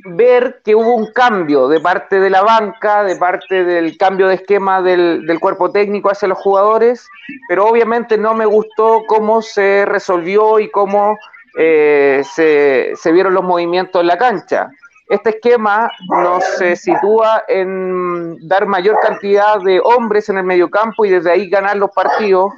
ver 0.07 0.61
que 0.65 0.75
hubo 0.75 0.95
un 0.95 1.13
cambio 1.13 1.69
de 1.69 1.81
parte 1.81 2.19
de 2.19 2.31
la 2.31 2.43
banca, 2.43 3.05
de 3.05 3.17
parte 3.17 3.65
del 3.65 3.97
cambio 3.97 4.29
de 4.29 4.35
esquema 4.35 4.83
del, 4.83 5.39
cuerpo 5.41 5.71
técnico 5.71 6.11
hacia 6.11 6.29
los 6.29 6.39
jugadores, 6.39 7.09
pero 7.49 7.67
obviamente 7.67 8.19
no 8.19 8.35
me 8.35 8.47
gustó 8.47 9.03
cómo 9.07 9.43
se 9.43 9.85
resolvió 9.87 10.59
y 10.59 10.71
cómo 10.71 11.17
eh, 11.59 12.23
se, 12.35 13.13
vieron 13.13 13.35
los 13.35 13.45
movimientos 13.45 14.01
en 14.01 14.09
la 14.09 14.19
cancha. 14.19 14.69
Este 15.09 15.31
esquema 15.31 15.91
nos 16.09 16.43
sitúa 16.77 17.45
en 17.47 18.49
dar 18.49 18.67
mayor 18.67 18.99
cantidad 19.01 19.61
de 19.61 19.79
hombres 19.81 20.31
en 20.31 20.39
el 20.39 20.45
mediocampo 20.45 21.05
y 21.05 21.11
desde 21.11 21.31
ahí 21.31 21.51
ganar 21.51 21.77
los 21.77 21.91
partidos, 21.91 22.53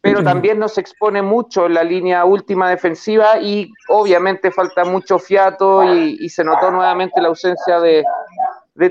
pero 0.00 0.24
también 0.24 0.58
nos 0.58 0.78
expone 0.78 1.20
mucho 1.20 1.66
en 1.66 1.74
la 1.74 1.84
línea 1.84 2.24
última 2.24 2.70
defensiva 2.70 3.38
y 3.38 3.70
obviamente 3.88 4.50
falta 4.50 4.84
mucho 4.84 5.18
fiato 5.18 5.84
y, 5.84 6.28
se 6.30 6.42
notó 6.42 6.70
nuevamente 6.70 7.20
la 7.20 7.28
ausencia 7.28 7.80
de, 7.80 8.04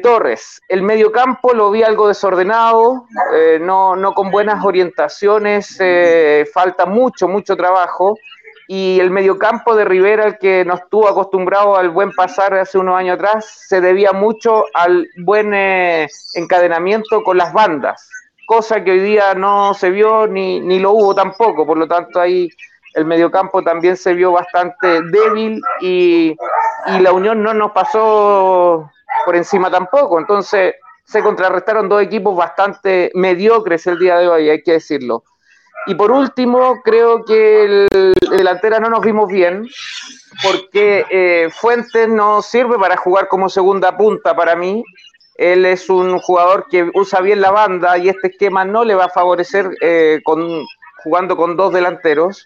Torres. 0.03 0.61
El 0.67 0.83
mediocampo 0.83 1.51
lo 1.51 1.71
vi 1.71 1.81
algo 1.81 2.07
desordenado, 2.07 3.07
eh, 3.33 3.57
no, 3.59 3.95
no, 3.95 4.13
con 4.13 4.29
buenas 4.29 4.63
orientaciones, 4.63 5.77
eh, 5.79 6.45
falta 6.53 6.85
mucho, 6.85 7.27
mucho 7.27 7.55
trabajo. 7.57 8.15
Y 8.67 8.99
el 8.99 9.09
mediocampo 9.09 9.75
de 9.75 9.85
Rivera, 9.85 10.25
el 10.25 10.37
que 10.37 10.63
nos 10.63 10.87
tuvo 10.89 11.07
acostumbrado 11.07 11.75
al 11.75 11.89
buen 11.89 12.11
pasar 12.11 12.53
hace 12.53 12.77
unos 12.77 12.99
años 12.99 13.15
atrás, 13.15 13.63
se 13.67 13.81
debía 13.81 14.11
mucho 14.11 14.65
al 14.75 15.07
buen 15.17 15.55
eh, 15.55 16.07
encadenamiento 16.35 17.23
con 17.23 17.37
las 17.37 17.51
bandas, 17.51 18.07
cosa 18.49 18.83
que 18.83 18.89
hoy 18.89 18.99
día 18.99 19.35
no 19.35 19.75
se 19.75 19.91
vio 19.91 20.25
ni, 20.25 20.59
ni 20.59 20.79
lo 20.79 20.93
hubo 20.93 21.13
tampoco, 21.13 21.67
por 21.67 21.77
lo 21.77 21.87
tanto 21.87 22.19
ahí 22.19 22.49
el 22.95 23.05
mediocampo 23.05 23.61
también 23.61 23.95
se 23.95 24.15
vio 24.15 24.31
bastante 24.31 25.03
débil 25.11 25.61
y, 25.81 26.35
y 26.87 26.99
la 26.99 27.11
Unión 27.11 27.43
no 27.43 27.53
nos 27.53 27.71
pasó 27.73 28.89
por 29.23 29.35
encima 29.35 29.69
tampoco, 29.69 30.17
entonces 30.17 30.73
se 31.05 31.21
contrarrestaron 31.21 31.87
dos 31.87 32.01
equipos 32.01 32.35
bastante 32.35 33.11
mediocres 33.13 33.85
el 33.85 33.99
día 33.99 34.17
de 34.17 34.27
hoy, 34.27 34.49
hay 34.49 34.63
que 34.63 34.71
decirlo. 34.73 35.23
Y 35.85 35.93
por 35.93 36.11
último, 36.11 36.81
creo 36.83 37.23
que 37.23 37.65
el, 37.65 38.13
delantera 38.31 38.79
no 38.79 38.89
nos 38.89 39.01
vimos 39.01 39.27
bien, 39.27 39.67
porque 40.41 41.05
eh, 41.11 41.49
Fuentes 41.51 42.09
no 42.09 42.41
sirve 42.41 42.79
para 42.79 42.97
jugar 42.97 43.27
como 43.27 43.47
segunda 43.47 43.95
punta 43.95 44.35
para 44.35 44.55
mí. 44.55 44.83
Él 45.39 45.65
es 45.65 45.89
un 45.89 46.19
jugador 46.19 46.65
que 46.69 46.91
usa 46.93 47.21
bien 47.21 47.39
la 47.39 47.49
banda 47.49 47.97
y 47.97 48.09
este 48.09 48.27
esquema 48.27 48.65
no 48.65 48.83
le 48.83 48.93
va 48.93 49.05
a 49.05 49.09
favorecer 49.09 49.69
eh, 49.79 50.19
con, 50.25 50.65
jugando 51.01 51.37
con 51.37 51.55
dos 51.55 51.71
delanteros. 51.71 52.45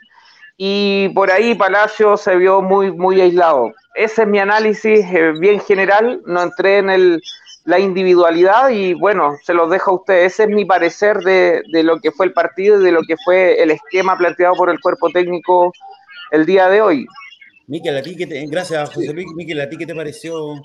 Y 0.58 1.10
por 1.10 1.32
ahí 1.32 1.56
Palacio 1.56 2.18
se 2.18 2.36
vio 2.36 2.62
muy, 2.62 2.92
muy 2.92 3.20
aislado. 3.20 3.74
Ese 3.96 4.22
es 4.22 4.28
mi 4.28 4.38
análisis 4.38 5.04
eh, 5.12 5.34
bien 5.40 5.60
general. 5.60 6.22
No 6.28 6.44
entré 6.44 6.78
en 6.78 6.92
el, 6.92 7.20
la 7.66 7.80
individualidad 7.80 8.70
y 8.70 8.94
bueno, 8.94 9.38
se 9.44 9.56
los 9.56 9.72
dejo 9.72 9.90
a 9.90 9.96
ustedes. 9.96 10.34
Ese 10.34 10.44
es 10.44 10.50
mi 10.50 10.64
parecer 10.64 11.18
de, 11.18 11.64
lo 11.82 12.00
que 12.00 12.12
fue 12.12 12.28
el 12.28 12.34
partido 12.34 12.80
y 12.80 12.86
de 12.86 12.92
lo 12.92 13.02
que 13.02 13.16
fue 13.26 13.60
el 13.60 13.72
esquema 13.72 14.16
planteado 14.16 14.54
por 14.54 14.70
el 14.70 14.80
cuerpo 14.80 15.10
técnico 15.10 15.74
el 16.30 16.46
día 16.46 16.70
de 16.70 16.84
hoy. 16.84 17.08
Miquel, 17.66 17.98
a 17.98 18.04
ti 18.04 18.16
que 18.16 18.28
te, 18.28 18.46
gracias 18.46 18.94
José 18.94 19.14
Luis. 19.14 19.26
Miquel, 19.36 19.62
¿a 19.62 19.68
ti 19.68 19.78
qué 19.78 19.88
te 19.88 19.96
pareció 19.96 20.62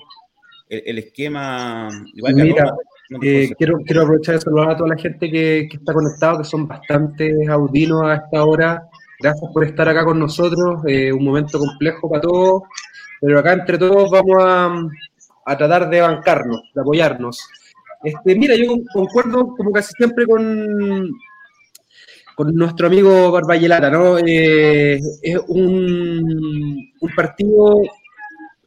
el, 0.69 0.99
esquema? 0.99 1.89
Mira, 2.13 2.73
eh, 3.21 3.49
quiero, 3.57 3.79
quiero 3.85 4.03
aprovechar 4.03 4.35
de 4.35 4.41
saludar 4.41 4.69
a 4.69 4.77
toda 4.77 4.89
la 4.89 5.01
gente 5.01 5.29
que, 5.31 5.67
que 5.69 5.77
está 5.77 5.93
conectada, 5.93 6.37
que 6.37 6.43
son 6.43 6.67
bastante 6.67 7.33
audinos 7.49 8.03
a 8.03 8.15
esta 8.15 8.45
hora. 8.45 8.83
Gracias 9.19 9.51
por 9.51 9.65
estar 9.65 9.89
acá 9.89 10.05
con 10.05 10.19
nosotros. 10.19 10.81
Eh, 10.87 11.11
un 11.11 11.25
momento 11.25 11.59
complejo 11.59 12.09
para 12.09 12.21
todos, 12.21 12.63
pero 13.19 13.39
acá 13.39 13.53
entre 13.53 13.77
todos 13.77 14.09
vamos 14.11 14.37
a, 14.39 14.87
a 15.45 15.57
tratar 15.57 15.89
de 15.89 16.01
bancarnos, 16.01 16.61
de 16.73 16.81
apoyarnos. 16.81 17.49
Este, 18.03 18.35
mira, 18.35 18.55
yo 18.55 18.75
concuerdo 18.93 19.55
como 19.57 19.71
casi 19.71 19.91
siempre 19.97 20.25
con, 20.25 21.11
con 22.35 22.55
nuestro 22.55 22.87
amigo 22.87 23.31
Barbayelata, 23.31 23.89
¿no? 23.89 24.17
Eh, 24.19 24.99
es 25.21 25.37
un, 25.47 26.93
un, 27.01 27.15
partido 27.15 27.81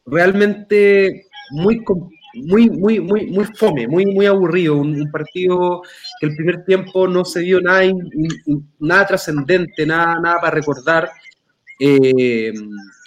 realmente 0.05 1.25
muy, 1.53 1.83
muy, 2.33 2.69
muy, 2.69 2.99
muy, 2.99 3.27
muy 3.27 3.45
fome, 3.55 3.87
muy, 3.87 4.05
muy 4.07 4.25
aburrido, 4.25 4.77
un, 4.77 5.09
partido 5.11 5.81
que 6.19 6.27
el 6.27 6.35
primer 6.35 6.65
tiempo 6.65 7.07
no 7.07 7.23
se 7.23 7.41
dio 7.41 7.61
nada, 7.61 7.83
nada 8.79 9.05
trascendente, 9.05 9.85
nada, 9.85 10.19
nada 10.19 10.41
para 10.41 10.55
recordar. 10.55 11.09
Eh, 11.79 12.51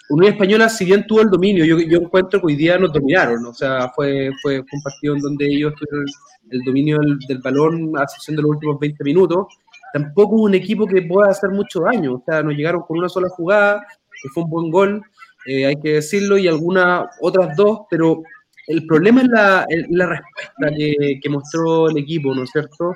Unión 0.08 0.32
Española, 0.32 0.68
si 0.68 0.84
bien 0.84 1.04
tuvo 1.06 1.22
el 1.22 1.30
dominio, 1.30 1.64
yo, 1.64 1.78
yo 1.80 1.98
encuentro 1.98 2.38
que 2.38 2.46
hoy 2.46 2.56
día 2.56 2.78
nos 2.78 2.92
dominaron, 2.92 3.44
o 3.44 3.52
sea, 3.52 3.90
fue, 3.90 4.30
fue, 4.40 4.60
un 4.60 4.82
partido 4.82 5.16
en 5.16 5.20
donde 5.20 5.46
ellos 5.46 5.74
tuvieron 5.74 6.06
el, 6.50 6.60
dominio 6.64 6.98
del, 7.26 7.38
balón 7.38 7.98
a 7.98 8.04
excepción 8.04 8.36
de 8.36 8.42
los 8.42 8.52
últimos 8.52 8.78
20 8.78 9.02
minutos. 9.02 9.46
Tampoco 9.92 10.36
un 10.36 10.54
equipo 10.54 10.86
que 10.86 11.02
pueda 11.02 11.30
hacer 11.30 11.50
mucho 11.50 11.80
daño, 11.80 12.14
o 12.14 12.22
sea, 12.24 12.42
nos 12.44 12.54
llegaron 12.54 12.82
con 12.82 12.98
una 12.98 13.08
sola 13.08 13.28
jugada, 13.30 13.84
que 14.22 14.28
fue 14.32 14.44
un 14.44 14.50
buen 14.50 14.70
gol, 14.70 15.02
eh, 15.46 15.66
hay 15.66 15.76
que 15.80 15.94
decirlo, 15.94 16.38
y 16.38 16.46
algunas 16.46 17.06
otras 17.20 17.56
dos, 17.56 17.80
pero 17.90 18.22
el 18.66 18.86
problema 18.86 19.22
es 19.22 19.28
la, 19.28 19.66
la 19.90 20.06
respuesta 20.06 20.76
que, 20.76 21.20
que, 21.22 21.28
mostró 21.28 21.88
el 21.88 21.98
equipo, 21.98 22.34
¿no 22.34 22.42
es 22.42 22.50
cierto? 22.50 22.94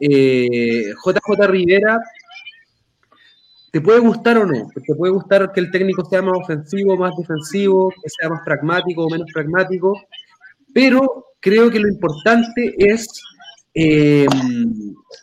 Eh, 0.00 0.92
JJ 1.04 1.46
Rivera 1.46 2.00
te 3.70 3.80
puede 3.80 4.00
gustar 4.00 4.38
o 4.38 4.46
no, 4.46 4.68
te 4.74 4.94
puede 4.94 5.12
gustar 5.12 5.52
que 5.52 5.60
el 5.60 5.70
técnico 5.70 6.04
sea 6.04 6.22
más 6.22 6.38
ofensivo, 6.38 6.96
más 6.96 7.14
defensivo, 7.16 7.90
que 7.90 8.08
sea 8.08 8.28
más 8.28 8.42
pragmático 8.44 9.04
o 9.04 9.10
menos 9.10 9.30
pragmático, 9.32 10.00
pero 10.72 11.26
creo 11.40 11.70
que 11.70 11.78
lo 11.78 11.88
importante 11.88 12.74
es 12.78 13.06
eh, 13.74 14.26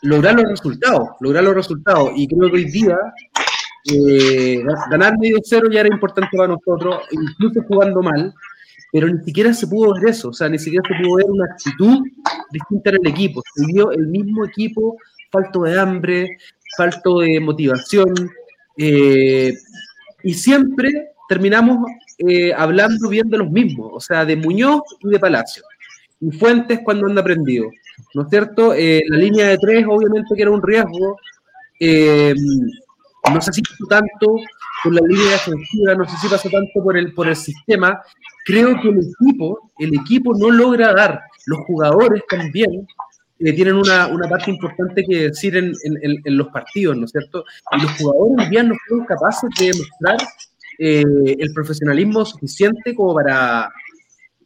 lograr 0.03 0.35
los 0.35 0.49
resultados, 0.49 1.09
lograr 1.19 1.43
los 1.43 1.55
resultados. 1.55 2.11
Y 2.15 2.27
creo 2.27 2.49
que 2.49 2.57
hoy 2.57 2.71
día 2.71 2.97
eh, 3.91 4.63
ganar 4.89 5.17
medio 5.19 5.37
cero 5.43 5.67
ya 5.71 5.81
era 5.81 5.89
importante 5.89 6.37
para 6.37 6.53
nosotros, 6.53 7.01
incluso 7.11 7.63
jugando 7.67 8.01
mal, 8.01 8.33
pero 8.93 9.07
ni 9.07 9.23
siquiera 9.23 9.51
se 9.55 9.65
pudo 9.65 9.95
ver 9.95 10.11
eso, 10.11 10.29
o 10.29 10.33
sea, 10.33 10.47
ni 10.47 10.59
siquiera 10.59 10.87
se 10.87 11.03
pudo 11.03 11.15
ver 11.15 11.25
una 11.27 11.45
actitud 11.45 12.03
distinta 12.51 12.91
en 12.91 12.97
el 13.01 13.07
equipo. 13.07 13.41
Se 13.55 13.65
vio 13.65 13.91
el 13.91 14.05
mismo 14.05 14.45
equipo, 14.45 14.97
falto 15.31 15.63
de 15.63 15.79
hambre, 15.79 16.37
falto 16.77 17.21
de 17.21 17.39
motivación, 17.39 18.13
eh, 18.77 19.51
y 20.23 20.33
siempre 20.35 20.91
terminamos 21.27 21.79
eh, 22.19 22.53
hablando 22.53 23.09
bien 23.09 23.27
de 23.31 23.39
los 23.39 23.49
mismos, 23.49 23.89
o 23.93 23.99
sea, 23.99 24.25
de 24.25 24.35
Muñoz 24.35 24.83
y 24.99 25.09
de 25.09 25.19
Palacio. 25.19 25.63
Y 26.21 26.29
Fuentes 26.31 26.81
cuando 26.83 27.07
anda 27.07 27.23
prendido, 27.23 27.71
¿no 28.13 28.21
es 28.21 28.29
cierto? 28.29 28.75
Eh, 28.75 29.01
la 29.09 29.17
línea 29.17 29.47
de 29.47 29.57
tres, 29.57 29.85
obviamente 29.89 30.35
que 30.35 30.43
era 30.43 30.51
un 30.51 30.61
riesgo. 30.61 31.17
Eh, 31.79 32.35
no 33.33 33.41
sé 33.41 33.53
si 33.53 33.63
pasó 33.63 33.87
tanto 33.89 34.35
por 34.83 34.93
la 34.93 35.01
línea 35.07 35.31
defensiva, 35.31 35.95
no 35.95 36.07
sé 36.07 36.17
si 36.17 36.27
pasó 36.27 36.49
tanto 36.49 36.83
por 36.83 36.97
el, 36.97 37.13
por 37.13 37.27
el 37.27 37.35
sistema. 37.35 38.01
Creo 38.45 38.79
que 38.81 38.89
el 38.89 38.99
equipo, 38.99 39.71
el 39.79 39.93
equipo 39.95 40.33
no 40.37 40.51
logra 40.51 40.93
dar, 40.93 41.21
los 41.45 41.59
jugadores 41.65 42.21
también, 42.29 42.87
tienen 43.51 43.75
una, 43.75 44.07
una, 44.07 44.29
parte 44.29 44.51
importante 44.51 45.03
que 45.03 45.29
decir 45.29 45.57
en, 45.57 45.73
en, 45.83 46.37
los 46.37 46.47
partidos, 46.47 46.95
¿no 46.95 47.05
es 47.05 47.11
cierto? 47.11 47.43
Y 47.77 47.81
los 47.81 47.91
jugadores 47.97 48.49
ya 48.51 48.63
no 48.63 48.75
fueron 48.87 49.05
capaces 49.05 49.49
de 49.59 49.65
demostrar 49.65 50.17
eh, 50.79 51.03
el 51.39 51.53
profesionalismo 51.53 52.23
suficiente 52.23 52.95
como 52.95 53.15
para, 53.15 53.69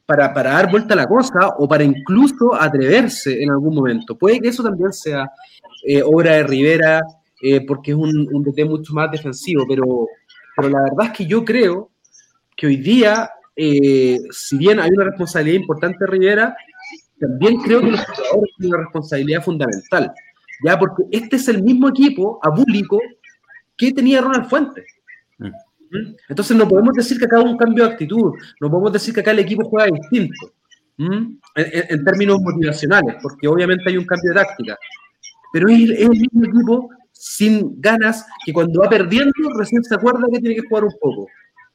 para, 0.05 0.33
para, 0.33 0.51
dar 0.51 0.71
vuelta 0.71 0.93
a 0.95 0.97
la 0.97 1.07
cosa 1.07 1.49
o 1.59 1.67
para 1.67 1.83
incluso 1.83 2.55
atreverse 2.55 3.43
en 3.43 3.51
algún 3.51 3.75
momento. 3.75 4.17
Puede 4.17 4.39
que 4.39 4.47
eso 4.47 4.63
también 4.63 4.91
sea 4.91 5.29
eh, 5.85 6.01
obra 6.01 6.33
de 6.33 6.43
Rivera, 6.43 7.01
eh, 7.41 7.61
porque 7.65 7.91
es 7.91 7.97
un, 7.97 8.27
un 8.31 8.43
DT 8.43 8.65
mucho 8.65 8.93
más 8.93 9.11
defensivo, 9.11 9.65
pero, 9.67 10.07
pero 10.57 10.69
la 10.69 10.81
verdad 10.81 11.05
es 11.05 11.11
que 11.11 11.25
yo 11.27 11.45
creo 11.45 11.91
que 12.55 12.67
hoy 12.67 12.77
día, 12.77 13.29
si 13.55 14.57
bien 14.57 14.79
hay 14.79 14.89
una 14.89 15.05
responsabilidad 15.05 15.59
importante 15.59 15.97
de 15.99 16.07
Rivera, 16.07 16.57
también 17.19 17.57
creo 17.61 17.81
que 17.81 17.91
los 17.91 18.03
jugadores 18.05 18.49
tienen 18.57 18.73
una 18.73 18.83
responsabilidad 18.83 19.43
fundamental, 19.43 20.13
ya 20.65 20.79
porque 20.79 21.03
este 21.11 21.35
es 21.35 21.47
el 21.47 21.63
mismo 21.63 21.89
equipo 21.89 22.39
abúlico 22.41 22.99
que 23.77 23.91
tenía 23.91 24.21
Ronald 24.21 24.49
Fuentes. 24.49 24.85
Mm. 25.37 25.45
¿Mm? 25.45 26.15
Entonces 26.29 26.57
no 26.57 26.67
podemos 26.67 26.93
decir 26.93 27.19
que 27.19 27.25
acá 27.25 27.39
hubo 27.39 27.51
un 27.51 27.57
cambio 27.57 27.85
de 27.85 27.91
actitud, 27.91 28.33
no 28.59 28.69
podemos 28.69 28.93
decir 28.93 29.13
que 29.13 29.21
acá 29.21 29.31
el 29.31 29.39
equipo 29.39 29.69
juega 29.69 29.91
distinto, 29.95 30.53
¿Mm? 30.97 31.37
en, 31.55 32.03
términos 32.03 32.41
motivacionales, 32.41 33.15
porque 33.21 33.47
obviamente 33.47 33.83
hay 33.87 33.97
un 33.97 34.05
cambio 34.05 34.33
de 34.33 34.39
táctica, 34.39 34.77
pero 35.53 35.69
es, 35.69 35.89
es, 35.91 36.01
el 36.01 36.09
mismo 36.09 36.45
equipo 36.45 36.89
sin 37.19 37.81
ganas 37.81 38.25
que 38.45 38.53
cuando 38.53 38.81
va 38.81 38.89
perdiendo 38.89 39.33
recién 39.57 39.83
se 39.83 39.95
acuerda 39.95 40.27
que 40.31 40.39
tiene 40.39 40.55
que 40.55 40.67
jugar 40.67 40.85
un 40.85 40.93
poco, 40.99 41.27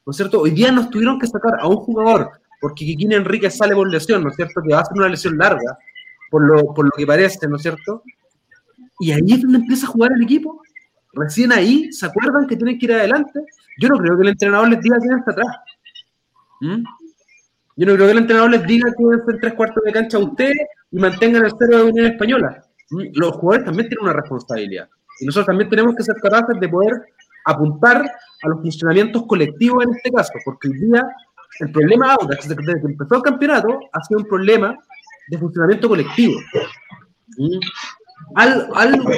¿no 0.05 0.11
es 0.11 0.17
cierto? 0.17 0.41
Hoy 0.41 0.51
día 0.51 0.71
nos 0.71 0.89
tuvieron 0.89 1.19
que 1.19 1.27
sacar 1.27 1.59
a 1.59 1.67
un 1.67 1.77
jugador 1.77 2.31
porque 2.63 2.85
Kikín 2.85 3.11
Enrique 3.11 3.51
sale 3.51 3.75
por 3.75 3.91
lesión, 3.91 4.23
¿no 4.23 4.29
es 4.29 4.37
cierto? 4.37 4.61
Que 4.61 4.73
va 4.73 4.79
a 4.79 4.85
ser 4.85 4.97
una 4.97 5.09
lesión 5.09 5.37
larga, 5.37 5.77
por 6.31 6.43
lo, 6.43 6.73
por 6.73 6.85
lo 6.85 6.91
que 6.91 7.05
parece, 7.05 7.45
¿no 7.45 7.57
es 7.57 7.61
cierto? 7.61 8.03
Y 9.01 9.11
ahí 9.11 9.33
es 9.33 9.41
donde 9.41 9.57
empieza 9.57 9.85
a 9.85 9.89
jugar 9.89 10.11
el 10.15 10.23
equipo. 10.23 10.61
Recién 11.11 11.51
ahí 11.51 11.91
se 11.91 12.05
acuerdan 12.05 12.47
que 12.47 12.55
tienen 12.55 12.79
que 12.79 12.85
ir 12.85 12.93
adelante. 12.93 13.41
Yo 13.81 13.89
no 13.89 13.97
creo 13.97 14.15
que 14.15 14.23
el 14.23 14.29
entrenador 14.29 14.69
les 14.69 14.81
diga 14.81 14.97
que 14.97 15.13
hasta 15.13 15.31
atrás. 15.31 15.57
¿Mm? 16.61 16.83
Yo 17.75 17.85
no 17.85 17.95
creo 17.95 18.05
que 18.05 18.11
el 18.11 18.17
entrenador 18.19 18.51
les 18.51 18.65
diga 18.65 18.89
que 18.97 19.31
en 19.33 19.39
tres 19.41 19.53
cuartos 19.55 19.83
de 19.83 19.91
cancha 19.91 20.17
a 20.17 20.21
ustedes 20.21 20.57
y 20.89 20.99
mantengan 20.99 21.43
el 21.43 21.51
cero 21.59 21.77
de 21.79 21.83
Unión 21.91 22.05
Española. 22.13 22.63
¿Mm? 22.91 23.01
Los 23.15 23.33
jugadores 23.33 23.65
también 23.65 23.89
tienen 23.89 24.05
una 24.05 24.13
responsabilidad. 24.13 24.87
Y 25.19 25.25
nosotros 25.25 25.47
también 25.47 25.69
tenemos 25.69 25.95
que 25.95 26.03
ser 26.03 26.15
capaces 26.15 26.59
de 26.59 26.69
poder 26.69 26.93
apuntar 27.45 28.01
a 28.01 28.47
los 28.47 28.61
funcionamientos 28.61 29.25
colectivos 29.27 29.83
en 29.83 29.95
este 29.95 30.11
caso, 30.11 30.33
porque 30.45 30.69
el 30.69 30.79
día 30.79 31.07
el 31.59 31.71
problema 31.71 32.13
Audax, 32.13 32.47
desde 32.47 32.81
que 32.81 32.87
empezó 32.87 33.15
el 33.15 33.21
campeonato, 33.21 33.79
ha 33.91 34.03
sido 34.03 34.21
un 34.21 34.27
problema 34.27 34.75
de 35.27 35.37
funcionamiento 35.37 35.87
colectivo. 35.87 36.39
algo, 38.35 39.11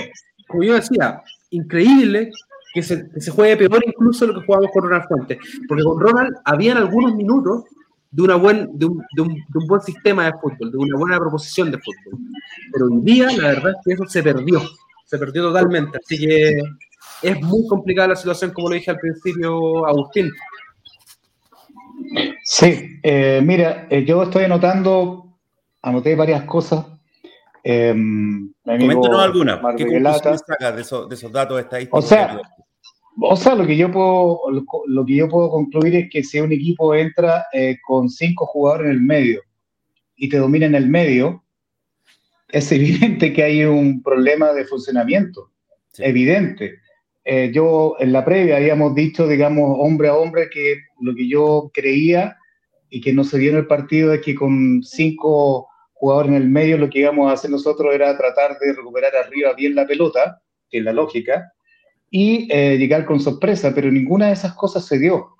como 0.48 0.64
yo 0.64 0.74
decía, 0.74 1.22
increíble 1.52 2.32
que 2.74 2.84
se, 2.84 3.10
que 3.10 3.22
se, 3.22 3.32
juegue 3.32 3.56
peor 3.56 3.82
incluso 3.86 4.28
lo 4.28 4.34
que 4.34 4.46
jugamos 4.46 4.70
con 4.74 4.84
Ronald 4.84 5.08
Fuentes. 5.08 5.38
Porque 5.68 5.84
con 5.84 6.00
Ronald 6.00 6.36
habían 6.44 6.78
algunos 6.78 7.16
minutos 7.16 7.64
de, 8.12 8.22
una 8.22 8.36
buen, 8.36 8.78
de, 8.78 8.86
un, 8.86 9.02
de, 9.16 9.22
un, 9.22 9.34
de 9.34 9.60
un 9.60 9.68
buen 9.68 9.82
sistema 9.82 10.26
de 10.26 10.34
fútbol, 10.34 10.72
de 10.72 10.78
una 10.78 10.98
buena 10.98 11.20
proposición 11.20 11.72
de 11.72 11.78
fútbol. 11.78 12.20
Pero 12.74 12.86
hoy 12.88 13.02
día, 13.02 13.28
la 13.38 13.48
verdad 13.50 13.72
es 13.72 13.78
que 13.86 13.94
eso 13.94 14.06
se 14.08 14.22
perdió. 14.22 14.62
Se 15.06 15.18
perdió 15.18 15.44
totalmente. 15.44 15.98
Así 16.04 16.18
que 16.18 16.60
es 17.22 17.42
muy 17.42 17.66
complicada 17.68 18.10
la 18.10 18.16
situación, 18.16 18.52
como 18.52 18.70
lo 18.70 18.76
dije 18.76 18.92
al 18.92 19.00
principio, 19.00 19.86
Agustín. 19.86 20.32
Sí, 22.44 23.00
eh, 23.02 23.42
mira, 23.44 23.88
eh, 23.90 24.04
yo 24.06 24.24
estoy 24.24 24.44
anotando, 24.44 25.38
anoté 25.82 26.16
varias 26.16 26.44
cosas. 26.44 26.86
Eh, 27.64 27.96
Coméntanos 28.64 29.20
alguna. 29.20 29.62
¿Qué 29.76 29.86
conclusiones 29.86 30.42
sacas 30.46 30.76
de 30.76 30.82
esos, 30.82 31.10
de 31.10 31.16
esos 31.16 31.32
datos 31.32 31.60
estadísticos? 31.60 32.04
O 32.04 32.08
sea, 32.08 32.40
o 33.22 33.36
sea, 33.36 33.56
lo 33.56 33.66
que 33.66 33.78
yo 33.78 33.92
puedo, 33.92 34.42
lo, 34.88 35.06
que 35.06 35.16
yo 35.16 35.30
puedo 35.30 35.50
concluir 35.50 35.96
es 35.96 36.10
que 36.10 36.24
si 36.24 36.40
un 36.40 36.52
equipo 36.52 36.94
entra 36.94 37.46
eh, 37.54 37.78
con 37.86 38.10
cinco 38.10 38.46
jugadores 38.46 38.88
en 38.88 38.92
el 38.92 39.02
medio 39.02 39.42
y 40.18 40.28
te 40.28 40.38
domina 40.38 40.66
en 40.66 40.76
el 40.76 40.90
medio, 40.90 41.45
es 42.56 42.72
evidente 42.72 43.34
que 43.34 43.44
hay 43.44 43.66
un 43.66 44.02
problema 44.02 44.54
de 44.54 44.64
funcionamiento. 44.64 45.52
Evidente. 45.98 46.80
Eh, 47.26 47.52
yo 47.54 47.98
en 48.00 48.14
la 48.14 48.24
previa 48.24 48.56
habíamos 48.56 48.96
dicho, 48.96 49.28
digamos, 49.28 49.76
hombre 49.78 50.08
a 50.08 50.16
hombre, 50.16 50.50
que 50.50 50.78
lo 51.02 51.14
que 51.14 51.28
yo 51.28 51.70
creía 51.74 52.38
y 52.90 53.02
que 53.02 53.12
no 53.12 53.26
se 53.26 53.40
vio 53.40 53.52
en 53.52 53.58
el 53.58 53.68
partido 53.68 54.14
es 54.14 54.22
que 54.22 54.36
con 54.36 54.82
cinco 54.84 55.68
jugadores 55.94 56.30
en 56.30 56.38
el 56.38 56.50
medio 56.50 56.78
lo 56.78 56.90
que 56.90 57.00
íbamos 57.00 57.30
a 57.30 57.34
hacer 57.34 57.52
nosotros 57.52 57.94
era 57.94 58.18
tratar 58.18 58.58
de 58.58 58.74
recuperar 58.74 59.14
arriba 59.18 59.54
bien 59.54 59.76
la 59.76 59.86
pelota, 59.86 60.42
que 60.70 60.78
es 60.78 60.84
la 60.84 60.94
lógica, 60.94 61.52
y 62.10 62.48
eh, 62.50 62.78
llegar 62.78 63.06
con 63.06 63.20
sorpresa, 63.20 63.74
pero 63.76 63.92
ninguna 63.92 64.28
de 64.28 64.34
esas 64.34 64.54
cosas 64.54 64.86
se 64.86 64.98
dio. 64.98 65.36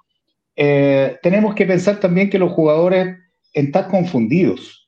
Eh, 0.58 1.18
tenemos 1.22 1.56
que 1.56 1.66
pensar 1.66 1.98
también 1.98 2.30
que 2.30 2.40
los 2.40 2.52
jugadores 2.52 3.16
están 3.54 3.90
confundidos. 3.90 4.85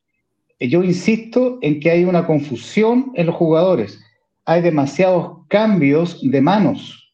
Yo 0.60 0.82
insisto 0.82 1.58
en 1.62 1.80
que 1.80 1.90
hay 1.90 2.04
una 2.04 2.26
confusión 2.26 3.12
en 3.14 3.26
los 3.26 3.36
jugadores 3.36 4.00
hay 4.48 4.62
demasiados 4.62 5.40
cambios 5.48 6.18
de 6.22 6.40
manos, 6.40 7.12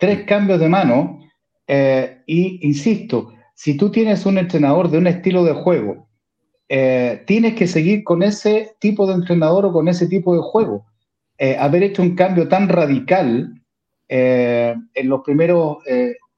tres 0.00 0.24
cambios 0.24 0.58
de 0.58 0.68
mano, 0.68 1.20
eh, 1.68 2.22
y 2.26 2.58
insisto, 2.66 3.32
si 3.54 3.76
tú 3.76 3.88
tienes 3.92 4.26
un 4.26 4.36
entrenador 4.36 4.90
de 4.90 4.98
un 4.98 5.06
estilo 5.06 5.44
de 5.44 5.52
juego, 5.52 6.08
eh, 6.68 7.22
tienes 7.24 7.54
que 7.54 7.68
seguir 7.68 8.02
con 8.02 8.24
ese 8.24 8.74
tipo 8.80 9.06
de 9.06 9.14
entrenador 9.14 9.66
o 9.66 9.72
con 9.72 9.86
ese 9.86 10.08
tipo 10.08 10.34
de 10.34 10.40
juego. 10.42 10.86
Eh, 11.38 11.56
haber 11.56 11.84
hecho 11.84 12.02
un 12.02 12.16
cambio 12.16 12.48
tan 12.48 12.68
radical 12.68 13.62
en 14.08 15.08
los 15.08 15.20
primeros 15.22 15.78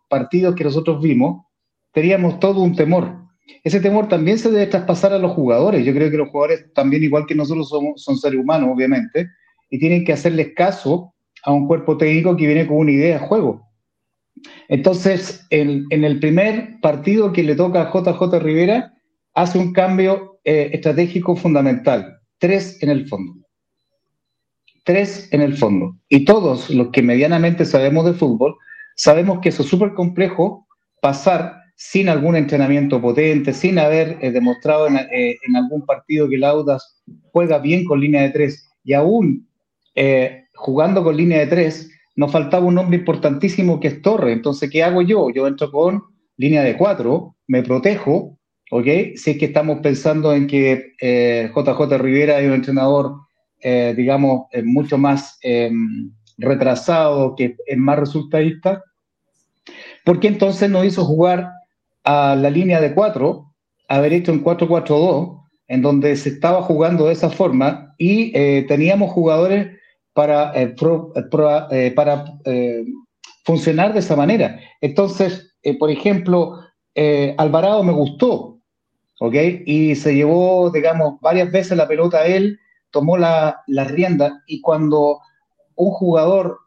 partidos 0.08 0.54
que 0.54 0.64
nosotros 0.64 1.00
vimos, 1.00 1.46
teníamos 1.92 2.38
todo 2.38 2.60
un 2.60 2.76
temor. 2.76 3.27
Ese 3.64 3.80
temor 3.80 4.08
también 4.08 4.38
se 4.38 4.50
debe 4.50 4.66
traspasar 4.66 5.12
a 5.12 5.18
los 5.18 5.32
jugadores. 5.32 5.84
Yo 5.84 5.94
creo 5.94 6.10
que 6.10 6.16
los 6.16 6.28
jugadores 6.28 6.72
también, 6.74 7.02
igual 7.02 7.26
que 7.26 7.34
nosotros, 7.34 7.68
somos, 7.68 8.02
son 8.02 8.18
seres 8.18 8.40
humanos, 8.40 8.70
obviamente, 8.72 9.28
y 9.70 9.78
tienen 9.78 10.04
que 10.04 10.12
hacerles 10.12 10.52
caso 10.54 11.14
a 11.44 11.52
un 11.52 11.66
cuerpo 11.66 11.96
técnico 11.96 12.36
que 12.36 12.46
viene 12.46 12.66
con 12.66 12.78
una 12.78 12.92
idea 12.92 13.18
de 13.18 13.26
juego. 13.26 13.68
Entonces, 14.68 15.46
en, 15.50 15.86
el 15.90 16.20
primer 16.20 16.80
partido 16.80 17.32
que 17.32 17.42
le 17.42 17.54
toca 17.54 17.82
a 17.82 17.92
JJ 17.92 18.38
Rivera, 18.38 18.94
hace 19.34 19.58
un 19.58 19.72
cambio 19.72 20.40
eh, 20.44 20.70
estratégico 20.72 21.36
fundamental. 21.36 22.18
Tres 22.38 22.82
en 22.82 22.90
el 22.90 23.08
fondo. 23.08 23.34
Tres 24.84 25.28
en 25.32 25.42
el 25.42 25.56
fondo. 25.56 25.96
Y 26.08 26.24
todos 26.24 26.70
los 26.70 26.88
que 26.88 27.02
medianamente 27.02 27.64
sabemos 27.64 28.04
de 28.04 28.14
fútbol, 28.14 28.56
sabemos 28.96 29.40
que 29.40 29.50
eso 29.50 29.62
es 29.62 29.68
súper 29.68 29.94
complejo 29.94 30.66
pasar 31.00 31.57
sin 31.80 32.08
algún 32.08 32.34
entrenamiento 32.34 33.00
potente, 33.00 33.52
sin 33.54 33.78
haber 33.78 34.18
eh, 34.20 34.32
demostrado 34.32 34.88
en, 34.88 34.96
eh, 34.96 35.38
en, 35.46 35.54
algún 35.54 35.86
partido 35.86 36.28
que 36.28 36.34
el 36.34 36.42
Audas 36.42 37.00
juega 37.30 37.58
bien 37.58 37.84
con 37.84 38.00
línea 38.00 38.22
de 38.22 38.30
tres 38.30 38.68
y 38.82 38.94
aún 38.94 39.48
eh, 39.94 40.46
jugando 40.56 41.04
con 41.04 41.16
línea 41.16 41.38
de 41.38 41.46
tres, 41.46 41.88
nos 42.16 42.32
faltaba 42.32 42.66
un 42.66 42.78
hombre 42.78 42.98
importantísimo 42.98 43.78
que 43.78 43.86
es 43.88 44.02
Torre. 44.02 44.32
Entonces, 44.32 44.68
¿qué 44.68 44.82
hago 44.82 45.02
yo? 45.02 45.30
Yo 45.30 45.46
entro 45.46 45.70
con 45.70 46.02
línea 46.36 46.64
de 46.64 46.76
cuatro, 46.76 47.36
me 47.46 47.62
protejo, 47.62 48.36
¿ok? 48.72 48.86
Si 49.14 49.30
es 49.30 49.38
que 49.38 49.44
estamos 49.44 49.78
pensando 49.78 50.34
en 50.34 50.48
que 50.48 50.94
JJ 51.54 51.96
Rivera 51.96 52.40
es 52.40 52.48
un 52.48 52.54
entrenador, 52.54 53.14
digamos, 53.62 54.48
mucho 54.64 54.98
más 54.98 55.38
em, 55.42 56.12
retrasado, 56.38 57.36
que 57.36 57.54
es 57.64 57.78
más 57.78 58.00
resultadista, 58.00 58.82
¿por 60.04 60.18
qué 60.18 60.26
entonces 60.26 60.68
no 60.68 60.84
hizo 60.84 61.04
jugar 61.04 61.52
a 62.08 62.34
la 62.34 62.48
línea 62.48 62.80
de 62.80 62.94
cuatro, 62.94 63.52
haber 63.86 64.14
hecho 64.14 64.32
un 64.32 64.42
4-4-2, 64.42 65.42
en 65.66 65.82
donde 65.82 66.16
se 66.16 66.30
estaba 66.30 66.62
jugando 66.62 67.06
de 67.06 67.12
esa 67.12 67.28
forma 67.28 67.94
y 67.98 68.32
teníamos 68.66 69.10
jugadores 69.10 69.78
para, 70.14 70.52
eh, 70.54 70.74
eh, 70.74 71.66
eh, 71.70 71.92
para 71.94 72.24
funcionar 73.44 73.92
de 73.92 73.98
esa 73.98 74.16
manera. 74.16 74.58
Entonces, 74.80 75.54
por 75.78 75.90
ejemplo, 75.90 76.58
Alvarado 77.36 77.84
me 77.84 77.92
gustó, 77.92 78.58
¿ok? 79.20 79.34
Y 79.66 79.94
se 79.94 80.14
llevó, 80.14 80.70
digamos, 80.70 81.20
varias 81.20 81.52
veces 81.52 81.76
la 81.76 81.86
pelota 81.86 82.18
a 82.18 82.26
él, 82.26 82.58
tomó 82.90 83.18
la, 83.18 83.60
la 83.66 83.84
rienda 83.84 84.42
y 84.46 84.62
cuando 84.62 85.20
un 85.76 85.90
jugador 85.90 86.60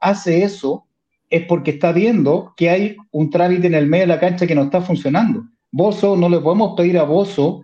hace 0.00 0.42
eso, 0.42 0.86
es 1.30 1.46
porque 1.46 1.72
está 1.72 1.92
viendo 1.92 2.52
que 2.56 2.70
hay 2.70 2.96
un 3.12 3.30
trámite 3.30 3.68
en 3.68 3.74
el 3.74 3.86
medio 3.86 4.02
de 4.02 4.14
la 4.14 4.20
cancha 4.20 4.46
que 4.46 4.54
no 4.54 4.64
está 4.64 4.82
funcionando. 4.82 5.44
Bozo, 5.70 6.16
no 6.16 6.28
le 6.28 6.40
podemos 6.40 6.74
pedir 6.76 6.98
a 6.98 7.04
Bozo 7.04 7.62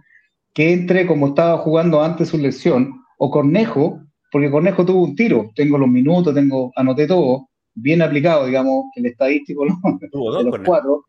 que 0.54 0.72
entre 0.72 1.06
como 1.06 1.28
estaba 1.28 1.58
jugando 1.58 2.02
antes 2.02 2.28
su 2.28 2.38
lesión, 2.38 3.02
o 3.18 3.30
Cornejo, 3.30 4.00
porque 4.32 4.50
Cornejo 4.50 4.86
tuvo 4.86 5.02
un 5.02 5.14
tiro, 5.14 5.50
tengo 5.54 5.76
los 5.76 5.88
minutos, 5.88 6.34
tengo, 6.34 6.72
anoté 6.76 7.06
todo, 7.06 7.48
bien 7.74 8.00
aplicado, 8.00 8.46
digamos, 8.46 8.86
el 8.94 9.06
estadístico 9.06 9.64
de 9.64 10.44
los 10.44 10.58
cuatro. 10.64 11.04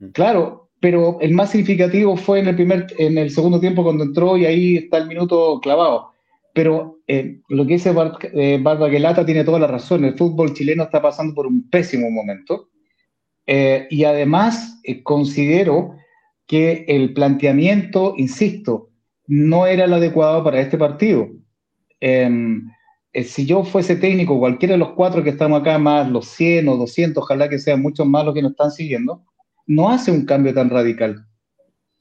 Mm. 0.00 0.08
Claro, 0.08 0.70
pero 0.80 1.18
el 1.20 1.32
más 1.32 1.50
significativo 1.50 2.16
fue 2.16 2.40
en 2.40 2.48
el 2.48 2.56
primer, 2.56 2.86
en 2.98 3.18
el 3.18 3.30
segundo 3.30 3.60
tiempo 3.60 3.82
cuando 3.82 4.04
entró 4.04 4.36
y 4.36 4.46
ahí 4.46 4.76
está 4.76 4.98
el 4.98 5.08
minuto 5.08 5.60
clavado. 5.60 6.12
Pero 6.54 7.00
eh, 7.06 7.40
lo 7.48 7.66
que 7.66 7.74
dice 7.74 7.92
Bar 7.92 8.18
eh, 8.22 8.62
tiene 9.24 9.44
toda 9.44 9.58
la 9.58 9.66
razón. 9.66 10.04
El 10.04 10.16
fútbol 10.16 10.54
chileno 10.54 10.84
está 10.84 11.00
pasando 11.00 11.34
por 11.34 11.46
un 11.46 11.68
pésimo 11.70 12.10
momento. 12.10 12.68
Eh, 13.50 13.86
y 13.88 14.04
además 14.04 14.78
eh, 14.84 15.02
considero 15.02 15.96
que 16.46 16.84
el 16.86 17.14
planteamiento, 17.14 18.12
insisto, 18.18 18.90
no 19.26 19.66
era 19.66 19.84
el 19.84 19.92
adecuado 19.94 20.44
para 20.44 20.60
este 20.60 20.76
partido. 20.76 21.28
Em, 21.98 22.70
si 23.24 23.46
yo 23.46 23.64
fuese 23.64 23.96
técnico, 23.96 24.38
cualquiera 24.38 24.72
de 24.72 24.78
los 24.78 24.92
cuatro 24.92 25.24
que 25.24 25.30
estamos 25.30 25.60
acá, 25.62 25.78
más 25.78 26.10
los 26.10 26.28
100 26.28 26.68
o 26.68 26.76
200, 26.76 27.22
ojalá 27.22 27.48
que 27.48 27.58
sean 27.58 27.80
muchos 27.80 28.06
más 28.06 28.24
los 28.26 28.34
que 28.34 28.42
nos 28.42 28.50
están 28.50 28.70
siguiendo, 28.70 29.24
no 29.66 29.88
hace 29.88 30.10
un 30.10 30.26
cambio 30.26 30.52
tan 30.52 30.68
radical. 30.68 31.24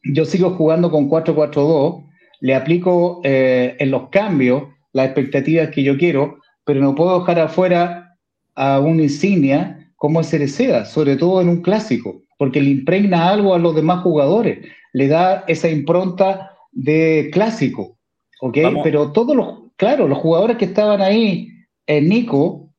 Yo 0.03 0.25
sigo 0.25 0.51
jugando 0.51 0.91
con 0.91 1.09
4-4-2, 1.09 2.06
le 2.39 2.55
aplico 2.55 3.21
eh, 3.23 3.75
en 3.79 3.91
los 3.91 4.09
cambios 4.09 4.63
las 4.93 5.07
expectativas 5.07 5.69
que 5.69 5.83
yo 5.83 5.97
quiero, 5.97 6.39
pero 6.65 6.81
no 6.81 6.95
puedo 6.95 7.19
dejar 7.19 7.39
afuera 7.39 8.17
a 8.55 8.79
una 8.79 9.03
insignia 9.03 9.91
como 9.95 10.21
es 10.21 10.29
Cereceda, 10.29 10.85
sobre 10.85 11.15
todo 11.15 11.41
en 11.41 11.49
un 11.49 11.61
clásico, 11.61 12.21
porque 12.37 12.61
le 12.61 12.69
impregna 12.69 13.29
algo 13.29 13.53
a 13.53 13.59
los 13.59 13.75
demás 13.75 14.03
jugadores, 14.03 14.59
le 14.93 15.07
da 15.07 15.43
esa 15.47 15.69
impronta 15.69 16.51
de 16.71 17.29
clásico, 17.33 17.97
¿ok? 18.41 18.57
Pero 18.83 19.11
todos 19.11 19.35
los, 19.35 19.59
claro, 19.75 20.07
los 20.07 20.19
jugadores 20.19 20.57
que 20.57 20.65
estaban 20.65 21.01
ahí, 21.01 21.49
en 21.87 22.05
eh, 22.05 22.07
Nico, 22.07 22.69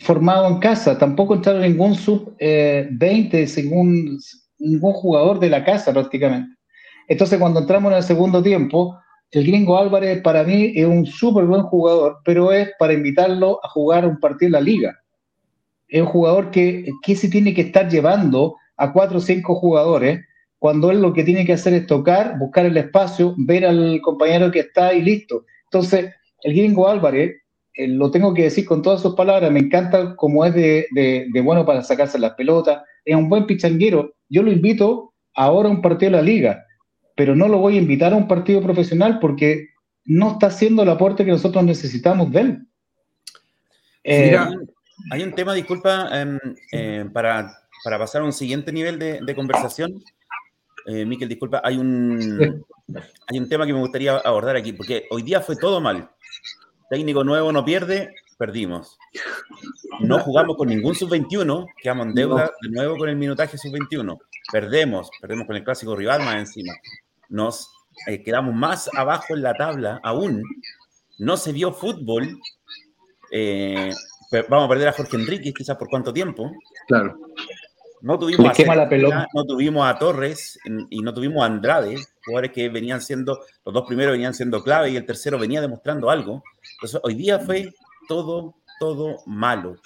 formado 0.00 0.48
en 0.48 0.58
casa, 0.58 0.98
tampoco 0.98 1.34
entraron 1.34 1.62
ningún 1.62 1.94
sub-20, 1.94 3.34
eh, 3.34 3.46
según 3.46 4.18
ningún 4.58 4.92
jugador 4.92 5.40
de 5.40 5.50
la 5.50 5.64
casa 5.64 5.92
prácticamente. 5.92 6.54
Entonces, 7.12 7.38
cuando 7.38 7.60
entramos 7.60 7.92
en 7.92 7.98
el 7.98 8.02
segundo 8.02 8.42
tiempo, 8.42 8.98
el 9.32 9.46
gringo 9.46 9.76
Álvarez 9.76 10.22
para 10.22 10.44
mí 10.44 10.72
es 10.74 10.86
un 10.86 11.04
súper 11.04 11.44
buen 11.44 11.62
jugador, 11.62 12.16
pero 12.24 12.52
es 12.52 12.70
para 12.78 12.94
invitarlo 12.94 13.60
a 13.62 13.68
jugar 13.68 14.06
un 14.06 14.18
partido 14.18 14.46
en 14.46 14.52
la 14.52 14.60
liga. 14.62 14.98
Es 15.88 16.00
un 16.00 16.06
jugador 16.08 16.50
que, 16.50 16.86
que 17.02 17.14
se 17.14 17.28
tiene 17.28 17.52
que 17.52 17.60
estar 17.60 17.86
llevando 17.86 18.56
a 18.78 18.94
cuatro 18.94 19.18
o 19.18 19.20
cinco 19.20 19.56
jugadores 19.56 20.20
cuando 20.58 20.90
él 20.90 21.02
lo 21.02 21.12
que 21.12 21.22
tiene 21.22 21.44
que 21.44 21.52
hacer 21.52 21.74
es 21.74 21.86
tocar, 21.86 22.38
buscar 22.38 22.64
el 22.64 22.78
espacio, 22.78 23.34
ver 23.36 23.66
al 23.66 24.00
compañero 24.00 24.50
que 24.50 24.60
está 24.60 24.94
y 24.94 25.02
listo. 25.02 25.44
Entonces, 25.64 26.10
el 26.42 26.54
gringo 26.54 26.88
Álvarez 26.88 27.42
eh, 27.74 27.88
lo 27.88 28.10
tengo 28.10 28.32
que 28.32 28.44
decir 28.44 28.64
con 28.64 28.80
todas 28.80 29.02
sus 29.02 29.14
palabras, 29.14 29.52
me 29.52 29.60
encanta 29.60 30.16
como 30.16 30.46
es 30.46 30.54
de, 30.54 31.26
bueno 31.44 31.66
para 31.66 31.82
sacarse 31.82 32.18
las 32.18 32.32
pelotas, 32.36 32.80
es 33.04 33.14
un 33.14 33.28
buen 33.28 33.44
pichanguero. 33.44 34.14
Yo 34.30 34.42
lo 34.42 34.50
invito 34.50 35.12
ahora 35.34 35.68
a 35.68 35.72
un 35.72 35.82
partido 35.82 36.12
de 36.12 36.16
la 36.16 36.22
liga, 36.22 36.64
pero 37.16 37.34
no 37.34 37.48
lo 37.48 37.58
voy 37.58 37.76
a 37.76 37.80
invitar 37.80 38.12
a 38.12 38.16
un 38.16 38.28
partido 38.28 38.62
profesional 38.62 39.18
porque 39.20 39.68
no 40.04 40.32
está 40.32 40.48
haciendo 40.48 40.82
el 40.82 40.88
aporte 40.88 41.24
que 41.24 41.30
nosotros 41.30 41.64
necesitamos 41.64 42.30
de 42.32 42.40
él. 42.40 42.66
Eh, 44.04 44.36
hay 45.10 45.22
un 45.22 45.34
tema, 45.34 45.54
disculpa, 45.54 46.08
em, 46.20 46.38
em, 46.72 47.12
para, 47.12 47.52
pasar 47.84 48.22
a 48.22 48.24
un 48.24 48.32
siguiente 48.32 48.72
nivel 48.72 48.98
de, 48.98 49.34
conversación. 49.34 50.02
Eh, 50.86 51.04
Miquel, 51.04 51.28
disculpa, 51.28 51.60
hay 51.62 51.76
un, 51.76 52.64
hay 53.28 53.38
un 53.38 53.48
tema 53.48 53.66
que 53.66 53.72
me 53.72 53.80
gustaría 53.80 54.16
abordar 54.16 54.56
aquí, 54.56 54.72
porque 54.72 55.06
hoy 55.10 55.22
día 55.22 55.40
fue 55.40 55.56
todo 55.56 55.80
mal. 55.80 56.10
Técnico 56.90 57.24
nuevo 57.24 57.52
no 57.52 57.64
pierde, 57.64 58.14
perdimos. 58.36 58.98
No 60.00 60.18
jugamos 60.18 60.56
con 60.56 60.68
ningún 60.68 60.94
sub-21, 60.94 61.66
quedamos 61.80 62.06
en 62.06 62.14
deuda 62.14 62.50
de 62.60 62.70
nuevo 62.70 62.96
con 62.96 63.08
el 63.08 63.16
minutaje 63.16 63.56
sub-21. 63.56 64.18
Perdemos, 64.50 65.10
perdemos 65.20 65.46
con 65.46 65.56
el 65.56 65.64
clásico 65.64 65.94
rival 65.94 66.20
más 66.20 66.36
encima. 66.36 66.74
Nos 67.32 67.70
eh, 68.06 68.22
quedamos 68.22 68.54
más 68.54 68.90
abajo 68.94 69.34
en 69.34 69.42
la 69.42 69.54
tabla 69.54 70.00
aún. 70.04 70.42
No 71.18 71.38
se 71.38 71.52
vio 71.52 71.72
fútbol. 71.72 72.38
Eh, 73.32 73.90
vamos 74.50 74.66
a 74.66 74.68
perder 74.68 74.88
a 74.88 74.92
Jorge 74.92 75.16
Enrique, 75.16 75.54
quizás 75.54 75.76
por 75.78 75.88
cuánto 75.88 76.12
tiempo. 76.12 76.52
Claro. 76.86 77.18
No 78.02 78.18
tuvimos, 78.18 78.58
a 78.58 78.74
la 78.74 79.28
no 79.32 79.44
tuvimos 79.44 79.86
a 79.86 79.96
Torres 79.96 80.58
y 80.90 81.00
no 81.00 81.14
tuvimos 81.14 81.42
a 81.42 81.46
Andrade, 81.46 81.96
jugadores 82.26 82.50
que 82.50 82.68
venían 82.68 83.00
siendo, 83.00 83.38
los 83.64 83.72
dos 83.72 83.84
primeros 83.86 84.12
venían 84.12 84.34
siendo 84.34 84.62
clave 84.62 84.90
y 84.90 84.96
el 84.96 85.06
tercero 85.06 85.38
venía 85.38 85.60
demostrando 85.60 86.10
algo. 86.10 86.42
Entonces, 86.74 87.00
hoy 87.04 87.14
día 87.14 87.38
fue 87.38 87.72
todo, 88.08 88.56
todo 88.80 89.18
malo. 89.26 89.76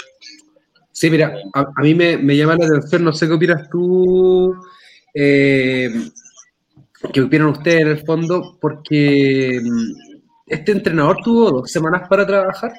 Sí, 0.92 1.10
mira, 1.10 1.36
a, 1.52 1.82
mí 1.82 1.94
me, 1.94 2.16
llama 2.34 2.56
la 2.56 2.64
atención, 2.64 3.04
no 3.04 3.12
sé 3.12 3.26
qué 3.26 3.34
opinas 3.34 3.68
tú, 3.68 4.56
eh, 5.12 5.90
qué 7.12 7.22
opinan 7.22 7.48
ustedes 7.48 7.80
en 7.82 7.88
el 7.88 8.04
fondo, 8.04 8.58
porque 8.60 9.60
mm, 9.62 10.22
este 10.46 10.72
entrenador 10.72 11.18
tuvo 11.22 11.50
dos 11.50 11.70
semanas 11.70 12.08
para 12.08 12.26
trabajar. 12.26 12.72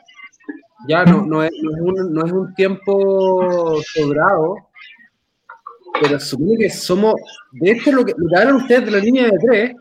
Ya 0.87 1.03
no, 1.05 1.25
no, 1.25 1.43
es, 1.43 1.51
un, 1.81 2.13
no 2.13 2.25
es 2.25 2.31
un 2.31 2.53
tiempo 2.53 3.81
sobrado 3.93 4.67
pero 5.99 6.19
supone 6.19 6.57
que 6.57 6.69
somos, 6.69 7.15
de 7.51 7.71
esto 7.71 7.91
lo 7.91 8.05
que, 8.05 8.13
lo 8.15 8.37
hablan 8.37 8.55
ustedes 8.55 8.85
de 8.85 8.91
la 8.91 8.99
línea 8.99 9.25
de 9.25 9.37
tres, 9.39 9.71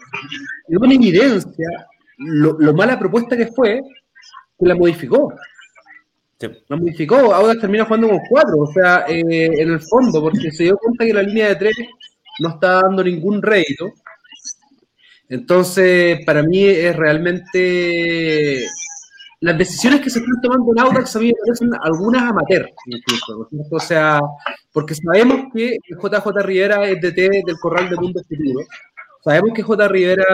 es 0.68 0.79
una 0.79 0.94
evidencia 0.94 1.87
lo, 2.18 2.57
lo, 2.59 2.72
mala 2.75 2.99
propuesta 2.99 3.37
que 3.37 3.46
fue, 3.49 3.81
que 4.59 4.66
la 4.66 4.75
modificó. 4.75 5.33
La 6.68 6.77
modificó, 6.77 7.16
ahora 7.35 7.59
termina 7.59 7.85
jugando 7.85 8.09
con 8.09 8.20
cuatro, 8.29 8.59
o 8.59 8.66
sea, 8.66 9.07
eh, 9.09 9.22
en 9.61 9.70
el 9.70 9.81
fondo, 9.81 10.20
porque 10.20 10.51
se 10.51 10.64
dio 10.64 10.77
cuenta 10.77 11.05
que 11.05 11.14
la 11.14 11.22
línea 11.22 11.49
de 11.49 11.57
tres 11.57 11.75
no 12.40 12.51
está 12.51 12.83
dando 12.83 13.03
ningún 13.03 13.40
rédito. 13.40 13.87
Entonces, 15.28 16.24
para 16.24 16.42
mí 16.42 16.64
es 16.64 16.94
realmente 16.94 18.66
las 19.40 19.58
decisiones 19.58 20.00
que 20.00 20.10
se 20.10 20.20
están 20.20 20.40
tomando 20.40 20.72
en 20.72 20.80
Audax 20.80 21.16
a 21.16 21.18
mí 21.18 21.26
me 21.26 21.34
parecen 21.44 21.70
algunas 21.82 22.22
amateur, 22.22 22.68
incluso, 22.86 23.48
O 23.70 23.80
sea, 23.80 24.20
porque 24.72 24.94
sabemos 24.94 25.52
que 25.54 25.76
JJ 25.88 26.42
Rivera 26.42 26.88
es 26.88 27.00
DT 27.00 27.44
del 27.44 27.58
Corral 27.60 27.90
de 27.90 27.96
Mundo 27.96 28.22
Futuro. 28.28 28.66
Sabemos 29.26 29.54
que 29.54 29.62
J. 29.64 29.88
Rivera 29.88 30.24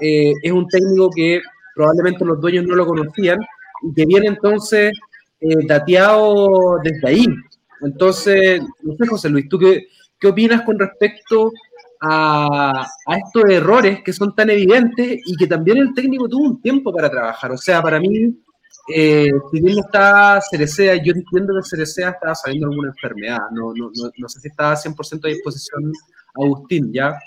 eh, 0.00 0.32
es 0.42 0.50
un 0.50 0.66
técnico 0.66 1.10
que 1.14 1.40
probablemente 1.76 2.24
los 2.24 2.40
dueños 2.40 2.64
no 2.66 2.74
lo 2.74 2.84
conocían 2.84 3.38
y 3.84 3.94
que 3.94 4.04
viene 4.04 4.26
entonces 4.26 4.90
eh, 5.40 5.66
dateado 5.68 6.78
desde 6.82 7.08
ahí. 7.08 7.26
Entonces, 7.82 8.62
no 8.82 8.96
sé, 8.96 9.06
José 9.06 9.28
Luis, 9.28 9.48
¿tú 9.48 9.60
qué, 9.60 9.86
qué 10.18 10.26
opinas 10.26 10.62
con 10.62 10.76
respecto 10.76 11.52
a, 12.00 12.86
estos 13.16 13.50
errores 13.50 14.00
que 14.04 14.12
son 14.12 14.34
tan 14.34 14.50
evidentes 14.50 15.20
y 15.24 15.36
que 15.36 15.46
también 15.46 15.78
el 15.78 15.94
técnico 15.94 16.28
tuvo 16.28 16.44
un 16.44 16.62
tiempo 16.62 16.92
para 16.92 17.10
trabajar. 17.10 17.52
O 17.52 17.58
sea, 17.58 17.82
para 17.82 18.00
mí, 18.00 18.34
eh, 18.94 19.30
si 19.52 19.60
bien 19.60 19.76
no 19.76 19.82
está 19.82 20.40
Cerecea, 20.50 20.96
yo 20.96 21.12
entiendo 21.12 21.54
que 21.54 21.68
Cerecea 21.68 22.10
estaba 22.10 22.34
saliendo 22.34 22.68
alguna 22.68 22.88
enfermedad. 22.88 23.40
No, 23.52 23.72
no, 23.74 23.90
no, 24.16 24.28
sé 24.28 24.40
si 24.40 24.48
estaba 24.48 24.74
100% 24.74 25.24
a 25.24 25.28
disposición 25.28 25.92
Agustín, 26.34 26.92
¿ya? 26.92 27.18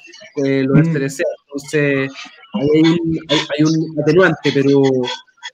Eh, 0.43 0.63
lo 0.63 0.73
de 0.73 0.81
mm. 0.81 0.93
Cerecea. 0.93 1.25
Entonces, 1.45 2.11
hay 2.53 2.81
un, 2.81 3.19
hay, 3.29 3.63
un 3.63 4.01
atenuante, 4.01 4.51
pero, 4.53 4.81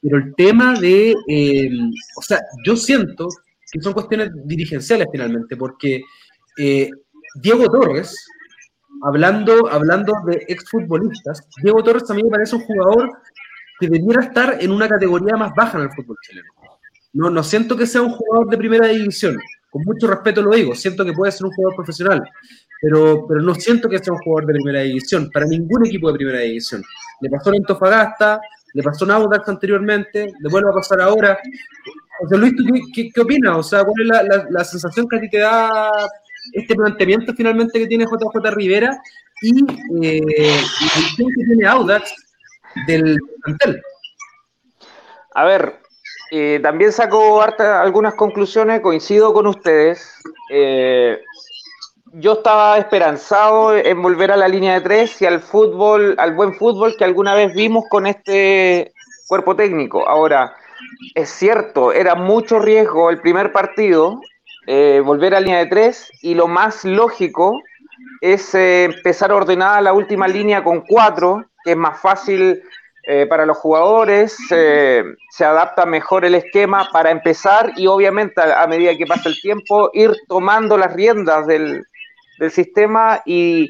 pero 0.01 0.17
el 0.17 0.35
tema 0.35 0.79
de. 0.79 1.13
Eh, 1.27 1.69
o 2.15 2.21
sea, 2.21 2.39
yo 2.65 2.75
siento 2.75 3.27
que 3.71 3.81
son 3.81 3.93
cuestiones 3.93 4.31
dirigenciales 4.45 5.07
finalmente, 5.11 5.55
porque 5.55 6.01
eh, 6.57 6.89
Diego 7.35 7.69
Torres 7.69 8.15
hablando, 9.03 9.69
hablando 9.69 10.13
de 10.25 10.45
exfutbolistas, 10.47 11.47
Diego 11.61 11.83
Torres 11.83 12.09
a 12.09 12.13
mí 12.13 12.23
me 12.23 12.29
parece 12.29 12.55
un 12.55 12.63
jugador 12.63 13.09
que 13.79 13.87
debiera 13.87 14.23
estar 14.23 14.57
en 14.59 14.71
una 14.71 14.87
categoría 14.87 15.37
más 15.37 15.53
baja 15.55 15.77
en 15.77 15.85
el 15.85 15.91
fútbol 15.91 16.17
chileno. 16.21 16.51
No, 17.13 17.29
no 17.29 17.43
siento 17.43 17.75
que 17.75 17.87
sea 17.87 18.01
un 18.01 18.11
jugador 18.11 18.49
de 18.49 18.57
primera 18.57 18.87
división, 18.87 19.39
con 19.69 19.83
mucho 19.83 20.07
respeto 20.07 20.41
lo 20.41 20.51
digo, 20.51 20.75
siento 20.75 21.05
que 21.05 21.13
puede 21.13 21.31
ser 21.31 21.45
un 21.45 21.53
jugador 21.53 21.75
profesional, 21.75 22.23
pero, 22.81 23.25
pero 23.27 23.41
no 23.41 23.55
siento 23.55 23.89
que 23.89 23.99
sea 23.99 24.13
un 24.13 24.19
jugador 24.19 24.47
de 24.47 24.53
primera 24.53 24.81
división, 24.81 25.29
para 25.31 25.45
ningún 25.45 25.85
equipo 25.85 26.11
de 26.11 26.17
primera 26.17 26.39
división. 26.39 26.83
Le 27.21 27.29
pasó 27.29 27.49
en 27.49 27.57
Antofagasta, 27.57 28.39
le 28.73 28.83
pasó 28.83 29.05
en 29.05 29.11
Audax 29.11 29.47
anteriormente, 29.47 30.33
le 30.39 30.49
vuelve 30.49 30.69
a 30.69 30.73
pasar 30.73 31.01
ahora. 31.01 31.37
José 32.19 32.37
Luis, 32.37 32.55
¿tú 32.55 32.63
qué, 32.93 33.09
qué, 33.13 33.21
opinas? 33.21 33.57
O 33.57 33.63
sea, 33.63 33.83
¿cuál 33.83 34.01
es 34.01 34.07
la, 34.07 34.47
la 34.49 34.63
sensación 34.63 35.07
que 35.07 35.17
a 35.17 35.21
ti 35.21 35.29
te 35.29 35.39
da 35.39 35.91
este 36.53 36.75
planteamiento 36.75 37.33
finalmente 37.33 37.79
que 37.79 37.87
tiene 37.87 38.05
JJ 38.05 38.51
Rivera 38.51 39.01
y 39.41 39.63
eh, 40.03 40.61
la 41.17 41.25
que 41.25 41.45
tiene 41.45 41.67
Audax 41.67 42.13
del 42.87 43.17
plantel. 43.43 43.81
A 45.33 45.45
ver, 45.45 45.79
eh, 46.31 46.59
también 46.61 46.91
saco 46.91 47.41
algunas 47.41 48.15
conclusiones, 48.15 48.81
coincido 48.81 49.33
con 49.33 49.47
ustedes. 49.47 50.21
Eh, 50.51 51.19
yo 52.13 52.33
estaba 52.33 52.77
esperanzado 52.77 53.75
en 53.75 54.01
volver 54.01 54.31
a 54.31 54.37
la 54.37 54.47
línea 54.47 54.75
de 54.75 54.81
tres 54.81 55.21
y 55.21 55.25
al 55.25 55.39
fútbol, 55.39 56.15
al 56.17 56.35
buen 56.35 56.55
fútbol 56.55 56.95
que 56.97 57.05
alguna 57.05 57.35
vez 57.35 57.53
vimos 57.53 57.85
con 57.89 58.07
este 58.07 58.93
cuerpo 59.27 59.55
técnico. 59.55 60.07
Ahora, 60.07 60.55
es 61.15 61.29
cierto, 61.29 61.93
era 61.93 62.15
mucho 62.15 62.59
riesgo 62.59 63.09
el 63.09 63.21
primer 63.21 63.51
partido, 63.51 64.21
eh, 64.71 65.01
volver 65.03 65.33
a 65.33 65.39
línea 65.39 65.57
de 65.57 65.65
tres, 65.65 66.11
y 66.21 66.35
lo 66.35 66.47
más 66.47 66.85
lógico 66.85 67.59
es 68.21 68.53
eh, 68.53 68.83
empezar 68.83 69.31
a 69.31 69.35
ordenar 69.35 69.81
la 69.81 69.93
última 69.93 70.27
línea 70.27 70.63
con 70.63 70.81
cuatro, 70.81 71.43
que 71.63 71.71
es 71.71 71.77
más 71.77 71.99
fácil 71.99 72.61
eh, 73.07 73.25
para 73.25 73.47
los 73.47 73.57
jugadores, 73.57 74.37
se 74.47 75.43
adapta 75.43 75.87
mejor 75.87 76.23
el 76.23 76.35
esquema 76.35 76.87
para 76.93 77.09
empezar 77.09 77.71
y 77.77 77.87
obviamente 77.87 78.39
a, 78.39 78.67
medida 78.67 78.95
que 78.95 79.07
pasa 79.07 79.29
el 79.29 79.41
tiempo 79.41 79.89
ir 79.91 80.15
tomando 80.27 80.77
las 80.77 80.93
riendas 80.93 81.47
del, 81.47 81.83
sistema 82.51 83.23
y, 83.25 83.69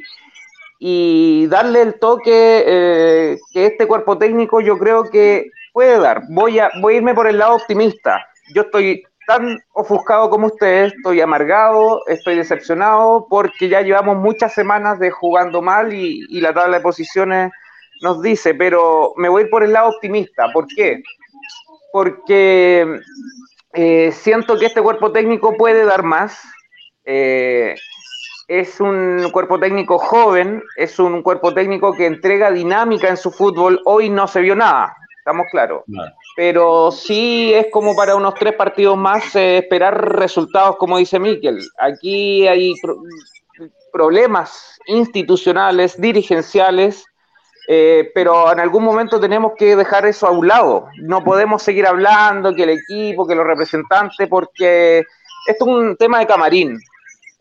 y 0.79 1.47
darle 1.47 1.81
el 1.81 1.93
toque 1.97 3.38
que 3.53 3.65
este 3.65 3.88
cuerpo 3.88 4.17
técnico 4.17 4.59
yo 4.59 4.77
creo 4.77 5.05
que 5.05 5.49
puede 5.71 5.97
dar. 5.97 6.23
Voy 6.27 6.59
a, 6.59 6.69
voy 6.81 6.95
a 6.95 6.97
irme 6.97 7.15
por 7.15 7.25
el 7.25 7.38
lado 7.38 7.55
optimista. 7.55 8.27
Yo 8.53 8.63
estoy 8.63 9.03
tan 9.29 9.59
ofuscado 9.73 10.27
como 10.31 10.47
ustedes, 10.47 10.91
estoy 10.91 11.21
amargado, 11.21 12.01
estoy 12.07 12.35
decepcionado 12.35 13.27
porque 13.29 13.69
ya 13.69 13.81
llevamos 13.81 14.17
muchas 14.17 14.55
semanas 14.55 14.97
de 14.97 15.11
jugando 15.11 15.61
mal 15.61 15.93
y, 15.93 16.41
la 16.41 16.51
tabla 16.51 16.77
de 16.77 16.83
posiciones 16.83 17.51
nos 18.01 18.23
dice, 18.23 18.55
pero 18.55 19.13
me 19.17 19.29
voy 19.29 19.45
por 19.45 19.63
el 19.63 19.73
lado 19.73 19.89
optimista. 19.89 20.51
¿Por 20.51 20.65
qué? 20.65 21.03
Porque 21.93 23.01
eh, 23.73 24.11
siento 24.13 24.57
que 24.57 24.65
este 24.65 24.81
cuerpo 24.81 25.11
técnico 25.11 25.55
puede 25.55 25.85
dar 25.85 26.01
más. 26.01 26.41
Eh, 27.05 27.75
es 28.47 28.79
un 28.79 29.29
cuerpo 29.31 29.59
técnico 29.59 29.99
joven, 29.99 30.63
es 30.75 30.97
un 30.97 31.21
cuerpo 31.21 31.53
técnico 31.53 31.93
que 31.93 32.07
entrega 32.07 32.49
dinámica 32.49 33.09
en 33.09 33.17
su 33.17 33.29
fútbol. 33.29 33.79
Hoy 33.85 34.09
no 34.09 34.27
se 34.27 34.41
vio 34.41 34.55
nada 34.55 34.95
estamos 35.29 35.47
claros. 35.51 35.83
Pero 36.39 36.89
sí 36.89 37.54
es 37.54 37.67
como 37.69 37.97
para 37.97 38.15
unos 38.15 38.34
tres 38.36 38.54
partidos 38.54 38.97
más 38.97 39.36
eh, 39.36 39.58
esperar 39.58 40.17
resultados, 40.17 40.78
como 40.78 40.97
dice 40.97 41.19
Miquel. 41.19 41.60
Aquí 41.78 42.47
hay 42.47 42.75
problemas 43.91 44.80
institucionales, 44.88 45.99
dirigenciales, 45.99 47.04
eh, 47.67 48.10
pero 48.15 48.54
en 48.54 48.62
algún 48.62 48.86
momento 48.86 49.19
tenemos 49.19 49.52
que 49.58 49.75
dejar 49.75 50.06
eso 50.06 50.28
a 50.28 50.32
un 50.32 50.47
lado. 50.47 50.88
No 51.02 51.25
podemos 51.25 51.62
seguir 51.62 51.86
hablando 51.86 52.56
que 52.56 52.63
el 52.63 52.69
equipo, 52.69 53.28
que 53.28 53.36
los 53.36 53.45
representantes, 53.45 54.25
porque 54.30 54.99
esto 55.45 55.65
es 55.65 55.69
un 55.69 55.97
tema 55.97 56.19
de 56.19 56.28
camarín. 56.28 56.80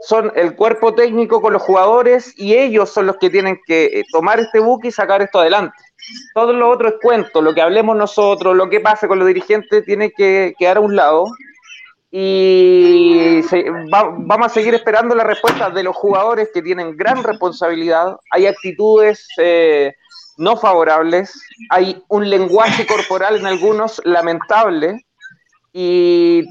Son 0.01 0.33
el 0.37 0.55
cuerpo 0.55 0.95
técnico 0.95 1.41
con 1.41 1.53
los 1.53 1.63
jugadores 1.63 2.33
y 2.37 2.55
ellos 2.55 2.91
son 2.91 3.07
los 3.07 3.17
que 3.17 3.31
tienen 3.31 3.61
que 3.67 3.87
eh, 3.87 4.05
tomar 4.13 4.39
este 4.39 4.61
buque 4.61 4.89
y 4.89 4.93
sacar 4.93 5.23
esto 5.23 5.41
adelante. 5.41 5.77
Todo 6.35 6.53
lo 6.53 6.71
otro 6.71 6.89
es 6.89 6.95
cuento, 7.03 7.43
lo 7.43 7.53
que 7.55 7.61
hablemos 7.61 7.97
nosotros, 7.97 8.57
lo 8.57 8.71
que 8.71 8.81
pase 8.81 9.09
con 9.09 9.19
los 9.19 9.27
dirigentes 9.27 9.85
tiene 9.85 10.13
que 10.13 10.55
quedar 10.59 10.77
a 10.77 10.81
un 10.81 10.95
lado 10.95 11.27
y 12.11 13.43
vamos 13.91 14.47
a 14.47 14.49
seguir 14.49 14.75
esperando 14.75 15.15
la 15.15 15.25
respuesta 15.25 15.69
de 15.69 15.83
los 15.83 15.95
jugadores 15.95 16.49
que 16.55 16.63
tienen 16.63 16.97
gran 16.97 17.23
responsabilidad. 17.23 18.17
Hay 18.31 18.47
actitudes 18.47 19.29
eh, 19.37 19.95
no 20.39 20.57
favorables, 20.57 21.39
hay 21.71 22.03
un 22.09 22.31
lenguaje 22.31 22.87
corporal 22.87 23.37
en 23.37 23.47
algunos 23.47 24.01
lamentable 24.05 25.05
y 25.73 26.45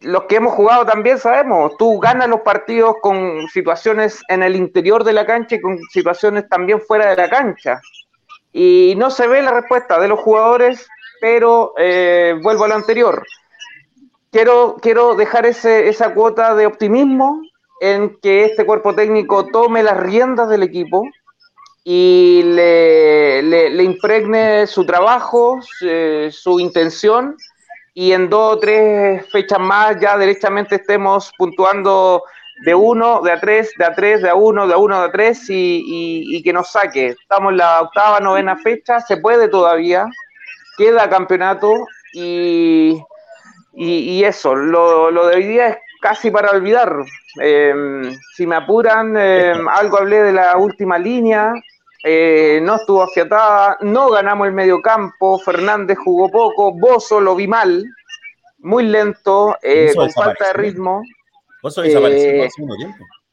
los 0.00 0.24
que 0.24 0.36
hemos 0.36 0.54
jugado 0.54 0.86
también 0.86 1.18
sabemos, 1.18 1.76
tú 1.76 1.98
ganas 1.98 2.28
los 2.28 2.40
partidos 2.40 2.96
con 3.02 3.48
situaciones 3.48 4.20
en 4.28 4.42
el 4.42 4.54
interior 4.54 5.02
de 5.04 5.12
la 5.12 5.26
cancha 5.26 5.56
y 5.56 5.60
con 5.60 5.78
situaciones 5.90 6.48
también 6.48 6.80
fuera 6.80 7.10
de 7.10 7.16
la 7.16 7.28
cancha. 7.28 7.80
Y 8.52 8.94
no 8.96 9.10
se 9.10 9.26
ve 9.26 9.42
la 9.42 9.52
respuesta 9.52 9.98
de 9.98 10.08
los 10.08 10.20
jugadores, 10.20 10.86
pero 11.20 11.74
eh, 11.78 12.38
vuelvo 12.42 12.64
a 12.64 12.68
lo 12.68 12.74
anterior. 12.74 13.24
Quiero, 14.30 14.76
quiero 14.80 15.14
dejar 15.14 15.46
ese, 15.46 15.88
esa 15.88 16.14
cuota 16.14 16.54
de 16.54 16.66
optimismo 16.66 17.42
en 17.80 18.18
que 18.20 18.44
este 18.44 18.66
cuerpo 18.66 18.94
técnico 18.94 19.46
tome 19.46 19.82
las 19.82 19.96
riendas 19.96 20.48
del 20.48 20.62
equipo 20.62 21.04
y 21.84 22.42
le, 22.44 23.42
le, 23.42 23.82
impregne 23.82 24.66
su 24.66 24.84
trabajo, 24.84 25.58
su 25.62 26.60
intención, 26.60 27.36
y 28.00 28.12
en 28.12 28.30
dos 28.30 28.54
o 28.54 28.58
tres 28.60 29.28
fechas 29.28 29.58
más 29.58 29.98
ya 29.98 30.16
derechamente 30.16 30.76
estemos 30.76 31.32
puntuando 31.36 32.22
de 32.64 32.72
uno, 32.72 33.20
de 33.22 33.32
a 33.32 33.40
tres, 33.40 33.72
de 33.76 33.84
a 33.84 33.92
tres, 33.92 34.22
de 34.22 34.28
a 34.28 34.36
uno, 34.36 34.68
de 34.68 34.74
a 34.74 34.76
uno, 34.76 35.00
de 35.00 35.06
a 35.06 35.10
tres 35.10 35.46
y, 35.48 36.40
que 36.44 36.52
nos 36.52 36.70
saque. 36.70 37.08
Estamos 37.20 37.50
en 37.50 37.56
la 37.56 37.80
octava, 37.80 38.20
novena 38.20 38.56
fecha, 38.56 39.00
se 39.00 39.16
puede 39.16 39.48
todavía, 39.48 40.06
queda 40.76 41.10
campeonato 41.10 41.74
y, 42.12 43.02
y 43.74 44.22
eso, 44.22 44.54
lo, 44.54 45.10
lo, 45.10 45.26
de 45.26 45.34
hoy 45.34 45.46
día 45.48 45.66
es 45.66 45.78
casi 46.00 46.30
para 46.30 46.52
olvidar. 46.52 46.94
Em, 47.40 48.16
si 48.36 48.46
me 48.46 48.54
apuran, 48.54 49.16
em, 49.16 49.68
algo 49.68 49.98
hablé 49.98 50.22
de 50.22 50.32
la 50.34 50.56
última 50.56 51.00
línea, 51.00 51.52
eh, 52.04 52.60
no 52.62 52.76
estuvo 52.76 53.02
afiatada, 53.02 53.76
no 53.80 54.10
ganamos 54.10 54.46
el 54.46 54.52
medio 54.52 54.80
campo, 54.80 55.38
Fernández 55.38 55.98
jugó 55.98 56.30
poco, 56.30 56.72
Bozo 56.72 57.20
lo 57.20 57.34
vi 57.34 57.48
mal, 57.48 57.84
muy 58.58 58.84
lento, 58.84 59.56
eh, 59.62 59.92
con 59.94 60.10
falta 60.10 60.48
de 60.48 60.52
ritmo. 60.52 61.02
Eh, 61.82 62.48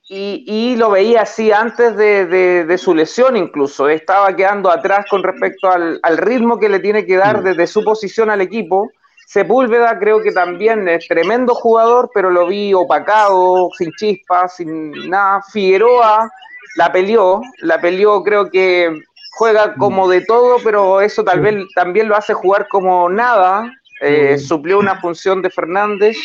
y, 0.08 0.76
lo 0.76 0.92
veía 0.92 1.22
así 1.24 1.52
antes 1.52 1.96
de, 1.96 2.76
su 2.78 2.94
lesión 2.96 3.38
incluso. 3.38 3.88
Estaba 3.88 4.36
quedando 4.36 4.70
atrás 4.72 5.06
con 5.10 5.24
respecto 5.24 5.70
al, 5.70 6.18
ritmo 6.18 6.60
que 6.60 6.70
le 6.70 6.80
tiene 6.80 7.06
que 7.06 7.18
dar 7.18 7.42
mm. 7.42 7.44
desde 7.44 7.68
su 7.68 7.84
posición 7.84 8.30
al 8.30 8.42
equipo. 8.42 8.90
Sepúlveda 9.28 9.98
creo 9.98 10.22
que 10.22 10.32
también 10.32 10.88
es 10.88 11.08
tremendo 11.08 11.56
jugador, 11.56 12.10
pero 12.14 12.30
lo 12.30 12.48
vi 12.48 12.74
opacado, 12.74 13.70
sin 13.78 13.92
chispas, 13.94 14.56
sin 14.56 15.10
nada. 15.10 15.42
Figueroa 15.52 16.32
la 16.76 16.92
peleó, 16.92 17.42
la 17.60 17.80
peleó, 17.80 18.24
creo 18.24 18.50
que 18.50 19.02
juega 19.38 19.76
como 19.76 20.08
mm. 20.08 20.10
de 20.10 20.22
todo, 20.22 20.58
pero 20.64 21.02
eso 21.02 21.24
tal 21.24 21.42
vez 21.42 21.56
también 21.76 22.08
lo 22.08 22.16
hace 22.16 22.34
jugar 22.34 22.68
como 22.70 23.10
nada. 23.10 23.72
Eh, 24.02 24.38
suplió 24.38 24.78
una 24.78 25.00
función 25.00 25.42
de 25.42 25.50
Fernández 25.50 26.18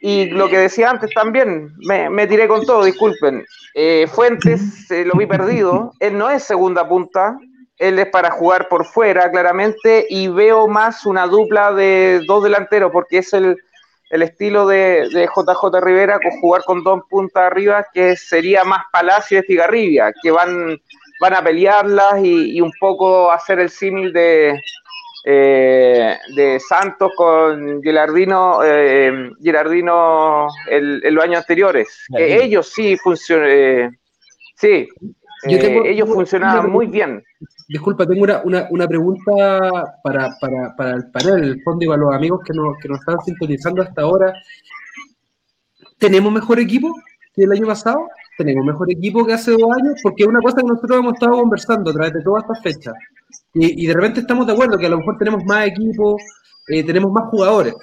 y 0.00 0.30
lo 0.30 0.48
que 0.48 0.58
decía 0.58 0.90
antes 0.90 1.10
también, 1.14 1.74
me, 1.78 2.26
tiré 2.26 2.48
con 2.48 2.64
todo, 2.64 2.84
disculpen. 2.84 3.44
Eh, 3.74 4.06
Fuentes 4.06 4.86
lo 4.90 5.18
vi 5.18 5.26
perdido, 5.26 5.92
él 6.00 6.16
no 6.16 6.30
es 6.30 6.42
segunda 6.44 6.88
punta, 6.88 7.36
él 7.78 7.98
es 7.98 8.06
para 8.06 8.30
jugar 8.30 8.68
por 8.68 8.86
fuera, 8.86 9.30
claramente, 9.30 10.06
y 10.08 10.28
veo 10.28 10.68
más 10.68 11.04
una 11.06 11.26
dupla 11.26 11.72
de 11.72 12.22
dos 12.26 12.44
delanteros, 12.44 12.92
porque 12.92 13.18
es 13.18 13.32
el, 13.32 13.56
estilo 14.10 14.66
de, 14.66 15.08
JJ 15.12 15.80
Rivera 15.80 16.18
con 16.20 16.40
jugar 16.40 16.62
con 16.64 16.84
dos 16.84 17.02
puntas 17.08 17.44
arriba, 17.44 17.86
que 17.92 18.16
sería 18.16 18.64
más 18.64 18.84
Palacio 18.92 19.36
y 19.36 19.40
Estigarribia, 19.40 20.12
que 20.22 20.30
van, 20.30 20.80
van 21.20 21.34
a 21.34 21.42
pelearlas 21.42 22.22
y 22.22 22.60
un 22.60 22.72
poco 22.78 23.30
hacer 23.30 23.58
el 23.60 23.70
símil 23.70 24.12
de, 24.12 24.58
eh, 25.28 26.16
de 26.36 26.60
Santos 26.60 27.10
con 27.16 27.82
Gilardino, 27.82 28.60
eh, 28.62 29.32
Gilardino 29.42 30.46
el, 30.70 31.00
los 31.00 31.24
años 31.24 31.38
anteriores. 31.38 32.06
ellos 32.16 32.68
sí 32.68 32.96
funcionan, 32.96 33.48
eh, 33.50 33.90
sí, 34.54 34.88
ellos 35.44 36.08
funcionaban 36.08 36.70
muy 36.70 36.86
bien. 36.86 37.22
Disculpa, 37.68 38.06
tengo 38.06 38.22
una, 38.22 38.68
una, 38.70 38.86
pregunta 38.86 39.70
para, 40.02 40.36
para, 40.40 40.74
para, 40.76 40.92
el 40.92 41.10
panel, 41.10 41.44
el 41.44 41.62
fondo 41.62 41.84
y 41.84 41.88
para 41.88 42.00
los 42.00 42.14
amigos 42.14 42.40
que 42.44 42.52
nos, 42.54 42.76
que 42.78 42.88
nos 42.88 43.00
están 43.00 43.20
sintonizando 43.24 43.82
hasta 43.82 44.02
ahora. 44.02 44.32
¿Tenemos 45.98 46.32
mejor 46.32 46.60
equipo 46.60 46.94
que 47.34 47.42
el 47.42 47.52
año 47.52 47.66
pasado? 47.66 48.08
¿Tenemos 48.38 48.64
mejor 48.64 48.90
equipo 48.92 49.26
que 49.26 49.32
hace 49.32 49.52
dos 49.52 49.70
años? 49.76 49.98
Porque 50.02 50.22
es 50.22 50.28
una 50.28 50.40
cosa 50.40 50.58
que 50.58 50.68
nosotros 50.68 50.98
hemos 50.98 51.14
estado 51.14 51.40
conversando 51.40 51.90
a 51.90 51.94
través 51.94 52.12
de 52.12 52.22
todas 52.22 52.44
estas 52.44 52.62
fechas. 52.62 52.94
Y, 53.54 53.86
de 53.86 53.94
repente 53.94 54.20
estamos 54.20 54.46
de 54.46 54.52
acuerdo 54.52 54.78
que 54.78 54.86
a 54.86 54.90
lo 54.90 54.98
mejor 54.98 55.16
tenemos 55.18 55.42
más 55.44 55.66
equipo, 55.66 56.16
eh, 56.68 56.84
tenemos 56.84 57.10
más 57.10 57.24
jugadores. 57.30 57.74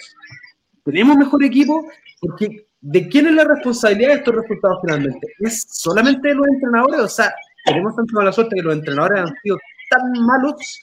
Tenemos 0.84 1.18
mejor 1.18 1.44
equipo 1.44 1.86
porque 2.22 2.68
¿de 2.84 3.08
quién 3.08 3.28
es 3.28 3.34
la 3.34 3.46
responsabilidad 3.46 4.10
de 4.10 4.16
estos 4.16 4.36
resultados 4.36 4.80
finalmente? 4.82 5.28
¿Es 5.40 5.66
solamente 5.70 6.28
de 6.28 6.36
los 6.36 6.48
entrenadores? 6.48 7.00
O 7.00 7.08
sea, 7.08 7.34
tenemos 7.64 7.96
tanta 7.96 8.14
mala 8.14 8.32
suerte 8.32 8.56
que 8.56 8.62
los 8.62 8.74
entrenadores 8.74 9.22
han 9.22 9.36
sido 9.42 9.58
tan 9.90 10.12
malos. 10.26 10.82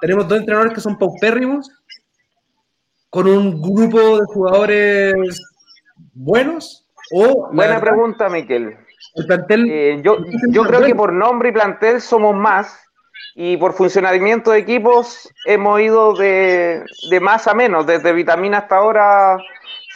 Tenemos 0.00 0.28
dos 0.28 0.38
entrenadores 0.38 0.74
que 0.74 0.80
son 0.80 0.98
paupérrimos, 0.98 1.70
con 3.10 3.28
un 3.28 3.60
grupo 3.60 4.18
de 4.18 4.24
jugadores 4.26 5.40
buenos. 6.14 6.86
O 7.12 7.50
Buena 7.52 7.80
pregunta, 7.80 8.28
Miquel. 8.28 8.76
El 9.14 9.26
plantel, 9.26 9.70
eh, 9.70 10.00
yo, 10.02 10.18
yo 10.48 10.64
creo 10.64 10.82
que 10.82 10.94
por 10.94 11.12
nombre 11.12 11.50
y 11.50 11.52
plantel 11.52 12.00
somos 12.00 12.34
más, 12.34 12.78
y 13.34 13.56
por 13.56 13.72
funcionamiento 13.74 14.50
de 14.50 14.58
equipos 14.58 15.28
hemos 15.46 15.80
ido 15.80 16.14
de, 16.14 16.84
de 17.10 17.20
más 17.20 17.46
a 17.46 17.54
menos. 17.54 17.86
Desde 17.86 18.12
Vitamina 18.12 18.58
hasta 18.58 18.76
ahora 18.76 19.38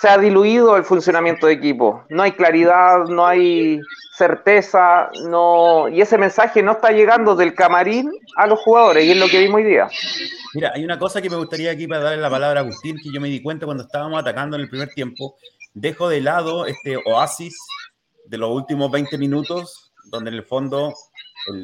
se 0.00 0.08
ha 0.08 0.18
diluido 0.18 0.76
el 0.76 0.84
funcionamiento 0.84 1.46
de 1.46 1.54
equipo. 1.54 2.04
No 2.10 2.22
hay 2.22 2.32
claridad, 2.32 3.04
no 3.06 3.26
hay 3.26 3.80
certeza, 4.14 5.10
no 5.28 5.88
y 5.88 6.00
ese 6.00 6.18
mensaje 6.18 6.62
no 6.62 6.72
está 6.72 6.90
llegando 6.90 7.34
del 7.34 7.54
camarín 7.54 8.10
a 8.36 8.46
los 8.46 8.60
jugadores 8.60 9.04
y 9.04 9.12
es 9.12 9.16
lo 9.16 9.28
que 9.28 9.40
vimos 9.40 9.56
hoy 9.56 9.64
día. 9.64 9.88
Mira, 10.54 10.72
hay 10.74 10.84
una 10.84 10.98
cosa 10.98 11.20
que 11.20 11.30
me 11.30 11.36
gustaría 11.36 11.70
aquí 11.70 11.86
para 11.86 12.02
darle 12.02 12.22
la 12.22 12.30
palabra 12.30 12.60
a 12.60 12.62
Agustín, 12.62 12.96
que 12.96 13.10
yo 13.12 13.20
me 13.20 13.28
di 13.28 13.42
cuenta 13.42 13.66
cuando 13.66 13.84
estábamos 13.84 14.20
atacando 14.20 14.56
en 14.56 14.62
el 14.62 14.68
primer 14.68 14.88
tiempo. 14.88 15.36
Dejo 15.74 16.08
de 16.08 16.20
lado 16.20 16.66
este 16.66 16.96
oasis 16.96 17.56
de 18.26 18.38
los 18.38 18.50
últimos 18.50 18.90
20 18.90 19.18
minutos, 19.18 19.92
donde 20.10 20.30
en 20.30 20.36
el 20.36 20.44
fondo, 20.44 20.94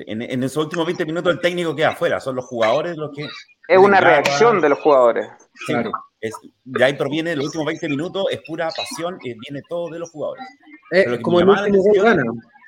en, 0.07 0.43
esos 0.43 0.65
últimos 0.65 0.87
20 0.87 1.07
minutos 1.07 1.33
el 1.33 1.41
técnico 1.41 1.75
queda 1.75 1.91
afuera, 1.91 2.21
son 2.21 2.37
los 2.37 2.45
jugadores 2.45 2.97
los 2.97 3.11
que... 3.15 3.29
Es 3.69 3.79
una 3.79 4.01
reacción 4.01 4.61
de 4.61 4.69
los 4.69 4.79
jugadores. 4.81 5.29
claro. 5.67 5.93
Es, 6.23 6.35
de 6.65 6.85
ahí 6.85 6.95
proviene 6.95 7.35
los 7.35 7.47
últimos 7.47 7.67
20 7.67 7.89
minutos, 7.89 8.27
es 8.31 8.41
pura 8.47 8.71
pasión, 8.71 9.19
y 9.23 9.35
viene 9.35 9.61
todo 9.69 9.91
de 9.91 9.99
los 9.99 10.11
jugadores. 10.11 10.45
Eh, 10.93 11.21
como 11.21 11.41
el 11.41 11.49
último 11.49 11.83
gana, 12.03 12.23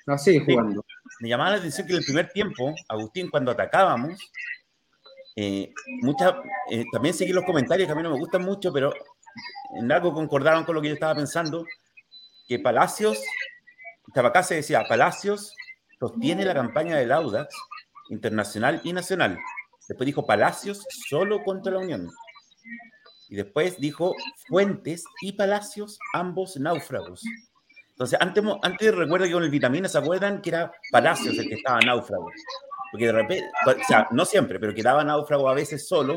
así 0.08 0.40
jugando. 0.40 0.84
Me 1.20 1.28
llamaba 1.28 1.52
la 1.52 1.56
atención 1.58 1.86
que 1.86 1.92
en 1.92 1.98
el 2.00 2.04
primer 2.04 2.28
tiempo, 2.30 2.74
Agustín, 2.88 3.30
cuando 3.30 3.52
atacábamos, 3.52 4.18
eh, 5.36 5.72
eh, 6.70 6.84
también 6.92 7.14
seguí 7.14 7.32
los 7.32 7.44
comentarios 7.44 7.86
que 7.86 7.92
a 7.92 7.94
mí 7.94 8.02
no 8.02 8.10
me 8.10 8.18
gustan 8.18 8.42
mucho, 8.42 8.72
pero 8.72 8.92
en 9.76 9.90
algo 9.92 10.12
concordaron 10.12 10.64
con 10.64 10.74
lo 10.74 10.82
que 10.82 10.88
yo 10.88 10.94
estaba 10.94 11.14
pensando, 11.14 11.64
que 12.48 12.58
Palacios, 12.58 13.22
acá 14.14 14.42
se 14.42 14.56
decía, 14.56 14.84
Palacios 14.88 15.54
sostiene 16.00 16.44
la 16.44 16.54
campaña 16.54 16.96
del 16.96 17.12
Audax 17.12 17.54
internacional 18.10 18.80
y 18.82 18.92
nacional. 18.92 19.38
Después 19.88 20.06
dijo 20.06 20.26
Palacios 20.26 20.84
solo 21.08 21.42
contra 21.42 21.72
la 21.72 21.80
Unión. 21.80 22.10
Y 23.28 23.37
después 23.37 23.78
dijo 23.78 24.14
Fuentes 24.48 25.04
y 25.22 25.32
Palacios, 25.32 25.98
ambos 26.12 26.56
náufragos. 26.56 27.22
Entonces, 27.90 28.18
antes, 28.20 28.42
antes 28.62 28.94
recuerdo 28.94 29.26
que 29.26 29.32
con 29.32 29.44
el 29.44 29.50
vitamina, 29.50 29.88
¿se 29.88 29.98
acuerdan? 29.98 30.42
Que 30.42 30.50
era 30.50 30.72
Palacios 30.90 31.38
el 31.38 31.48
que 31.48 31.54
estaba 31.54 31.80
náufrago. 31.80 32.28
Porque 32.90 33.06
de 33.06 33.12
repente, 33.12 33.50
o 33.66 33.84
sea, 33.87 34.06
no 34.10 34.24
siempre, 34.24 34.60
pero 34.60 34.74
quedaba 34.74 35.02
náufrago 35.02 35.48
a 35.48 35.54
veces 35.54 35.88
solo, 35.88 36.16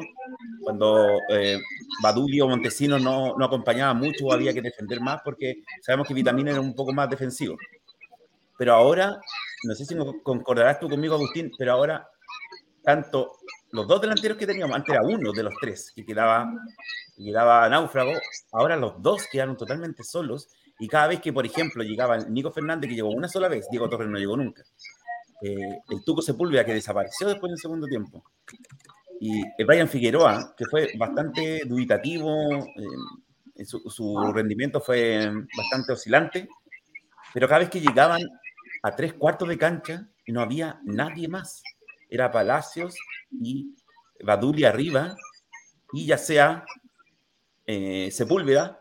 cuando 0.61 1.19
eh, 1.29 1.59
Badulio 2.01 2.47
Montesino 2.47 2.99
no, 2.99 3.35
no 3.35 3.45
acompañaba 3.45 3.93
mucho 3.93 4.31
había 4.31 4.53
que 4.53 4.61
defender 4.61 5.01
más, 5.01 5.21
porque 5.23 5.63
sabemos 5.81 6.07
que 6.07 6.13
Vitamina 6.13 6.51
era 6.51 6.61
un 6.61 6.75
poco 6.75 6.93
más 6.93 7.09
defensivo. 7.09 7.57
Pero 8.57 8.73
ahora, 8.73 9.19
no 9.63 9.75
sé 9.75 9.85
si 9.85 9.95
concordarás 10.23 10.79
tú 10.79 10.89
conmigo, 10.89 11.15
Agustín, 11.15 11.51
pero 11.57 11.73
ahora, 11.73 12.07
tanto 12.83 13.36
los 13.71 13.87
dos 13.87 14.01
delanteros 14.01 14.37
que 14.37 14.47
teníamos, 14.47 14.75
antes 14.75 14.93
era 14.93 15.03
uno 15.03 15.31
de 15.31 15.43
los 15.43 15.53
tres 15.59 15.91
que 15.95 16.05
quedaba, 16.05 16.51
que 17.15 17.23
quedaba 17.23 17.67
náufrago, 17.69 18.13
ahora 18.51 18.75
los 18.75 19.01
dos 19.01 19.27
quedaron 19.31 19.57
totalmente 19.57 20.03
solos. 20.03 20.49
Y 20.79 20.87
cada 20.87 21.07
vez 21.07 21.19
que, 21.19 21.33
por 21.33 21.45
ejemplo, 21.45 21.83
llegaba 21.83 22.17
Nico 22.17 22.51
Fernández, 22.51 22.89
que 22.89 22.95
llegó 22.95 23.09
una 23.09 23.27
sola 23.27 23.47
vez, 23.47 23.67
Diego 23.71 23.89
Torres 23.89 24.09
no 24.09 24.19
llegó 24.19 24.37
nunca 24.37 24.63
eh, 25.41 25.79
el 25.89 26.03
Tuco 26.03 26.21
Sepúlveda, 26.21 26.65
que 26.65 26.73
desapareció 26.73 27.27
después 27.27 27.49
del 27.51 27.59
segundo 27.59 27.87
tiempo, 27.87 28.23
y 29.19 29.41
Brian 29.63 29.87
Figueroa, 29.87 30.53
que 30.55 30.65
fue 30.65 30.91
bastante 30.97 31.61
dubitativo, 31.65 32.29
eh, 33.55 33.65
su, 33.65 34.31
rendimiento 34.33 34.79
fue 34.79 35.31
bastante 35.57 35.93
oscilante, 35.93 36.47
pero 37.33 37.47
cada 37.47 37.59
vez 37.59 37.69
que 37.69 37.81
llegaban 37.81 38.21
a 38.83 38.95
tres 38.95 39.13
cuartos 39.13 39.49
de 39.49 39.57
cancha, 39.57 40.07
no 40.27 40.41
había 40.41 40.79
nadie 40.83 41.27
más. 41.27 41.63
Era 42.09 42.31
Palacios 42.31 42.95
y 43.31 43.75
Baduli 44.23 44.63
arriba, 44.63 45.15
y 45.93 46.05
ya 46.05 46.17
sea 46.17 46.65
eh, 47.65 48.09
Sepúlveda, 48.11 48.79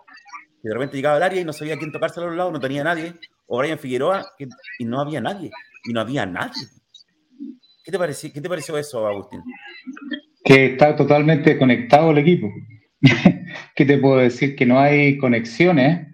que 0.62 0.68
de 0.68 0.74
repente 0.74 0.96
llegaba 0.96 1.16
al 1.16 1.22
área 1.22 1.40
y 1.40 1.44
no 1.44 1.52
sabía 1.52 1.76
quién 1.76 1.92
tocarse 1.92 2.20
a 2.20 2.24
los 2.24 2.36
lados, 2.36 2.52
no 2.52 2.60
tenía 2.60 2.84
nadie, 2.84 3.14
o 3.46 3.58
Brian 3.58 3.78
Figueroa, 3.78 4.24
y 4.78 4.84
no 4.84 5.00
había 5.00 5.20
nadie 5.20 5.50
y 5.86 5.92
no 5.92 6.00
había 6.00 6.26
nadie. 6.26 6.64
¿Qué 7.84 7.92
te 7.92 7.98
pareció, 7.98 8.32
qué 8.32 8.40
te 8.40 8.48
pareció 8.48 8.76
eso, 8.76 9.06
Agustín? 9.06 9.42
Que 10.44 10.72
está 10.72 10.96
totalmente 10.96 11.56
conectado 11.58 12.10
el 12.10 12.18
equipo. 12.18 12.52
¿Qué 13.76 13.84
te 13.84 13.98
puedo 13.98 14.16
decir? 14.16 14.56
Que 14.56 14.66
no 14.66 14.78
hay 14.80 15.16
conexiones 15.18 16.08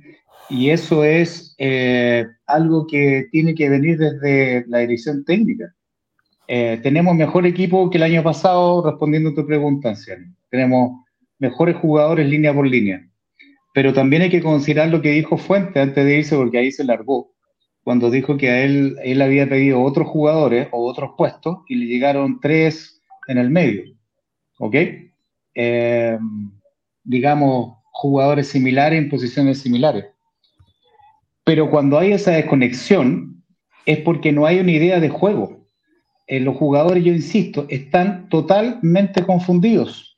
y 0.50 0.70
eso 0.70 1.04
es 1.04 1.54
eh, 1.58 2.26
algo 2.46 2.86
que 2.86 3.28
tiene 3.30 3.54
que 3.54 3.70
venir 3.70 3.96
desde 3.96 4.64
la 4.68 4.80
dirección 4.80 5.24
técnica. 5.24 5.74
Eh, 6.54 6.78
tenemos 6.82 7.16
mejor 7.16 7.46
equipo 7.46 7.88
que 7.88 7.96
el 7.96 8.02
año 8.02 8.22
pasado, 8.22 8.84
respondiendo 8.84 9.30
a 9.30 9.34
tu 9.34 9.46
pregunta, 9.46 9.88
Anciano. 9.88 10.26
Tenemos 10.50 11.02
mejores 11.38 11.76
jugadores 11.76 12.28
línea 12.28 12.52
por 12.52 12.66
línea. 12.66 13.08
Pero 13.72 13.94
también 13.94 14.20
hay 14.20 14.28
que 14.28 14.42
considerar 14.42 14.90
lo 14.90 15.00
que 15.00 15.12
dijo 15.12 15.38
Fuente 15.38 15.80
antes 15.80 16.04
de 16.04 16.18
irse, 16.18 16.36
porque 16.36 16.58
ahí 16.58 16.70
se 16.70 16.84
largó 16.84 17.32
cuando 17.82 18.10
dijo 18.10 18.36
que 18.36 18.50
a 18.50 18.64
él, 18.64 18.96
él 19.02 19.22
había 19.22 19.48
pedido 19.48 19.80
otros 19.82 20.08
jugadores 20.08 20.68
o 20.72 20.84
otros 20.86 21.12
puestos 21.16 21.60
y 21.68 21.76
le 21.76 21.86
llegaron 21.86 22.38
tres 22.38 23.00
en 23.28 23.38
el 23.38 23.48
medio. 23.48 23.84
¿Ok? 24.58 24.76
Eh, 25.54 26.18
digamos, 27.02 27.78
jugadores 27.92 28.48
similares 28.48 28.98
en 28.98 29.08
posiciones 29.08 29.58
similares. 29.62 30.04
Pero 31.44 31.70
cuando 31.70 31.98
hay 31.98 32.12
esa 32.12 32.32
desconexión 32.32 33.42
es 33.86 34.00
porque 34.00 34.32
no 34.32 34.44
hay 34.44 34.60
una 34.60 34.72
idea 34.72 35.00
de 35.00 35.08
juego. 35.08 35.61
Eh, 36.32 36.40
los 36.40 36.56
jugadores, 36.56 37.04
yo 37.04 37.12
insisto, 37.12 37.66
están 37.68 38.30
totalmente 38.30 39.22
confundidos, 39.22 40.16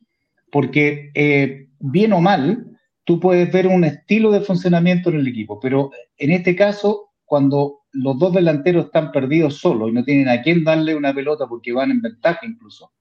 porque 0.52 1.10
eh, 1.12 1.66
bien 1.80 2.12
o 2.12 2.20
mal, 2.20 2.78
tú 3.02 3.18
puedes 3.18 3.52
ver 3.52 3.66
un 3.66 3.82
estilo 3.82 4.30
de 4.30 4.40
funcionamiento 4.40 5.10
en 5.10 5.16
el 5.16 5.26
equipo, 5.26 5.58
pero 5.58 5.90
en 6.16 6.30
este 6.30 6.54
caso 6.54 7.08
cuando 7.24 7.80
los 7.90 8.16
dos 8.16 8.32
delanteros 8.32 8.84
están 8.84 9.10
perdidos 9.10 9.56
solos 9.58 9.88
y 9.88 9.92
no 9.92 10.04
tienen 10.04 10.28
a 10.28 10.40
quién 10.40 10.62
darle 10.62 10.94
una 10.94 11.12
pelota 11.12 11.48
porque 11.48 11.72
van 11.72 11.90
en 11.90 12.00
ventaja 12.00 12.46
incluso, 12.46 12.92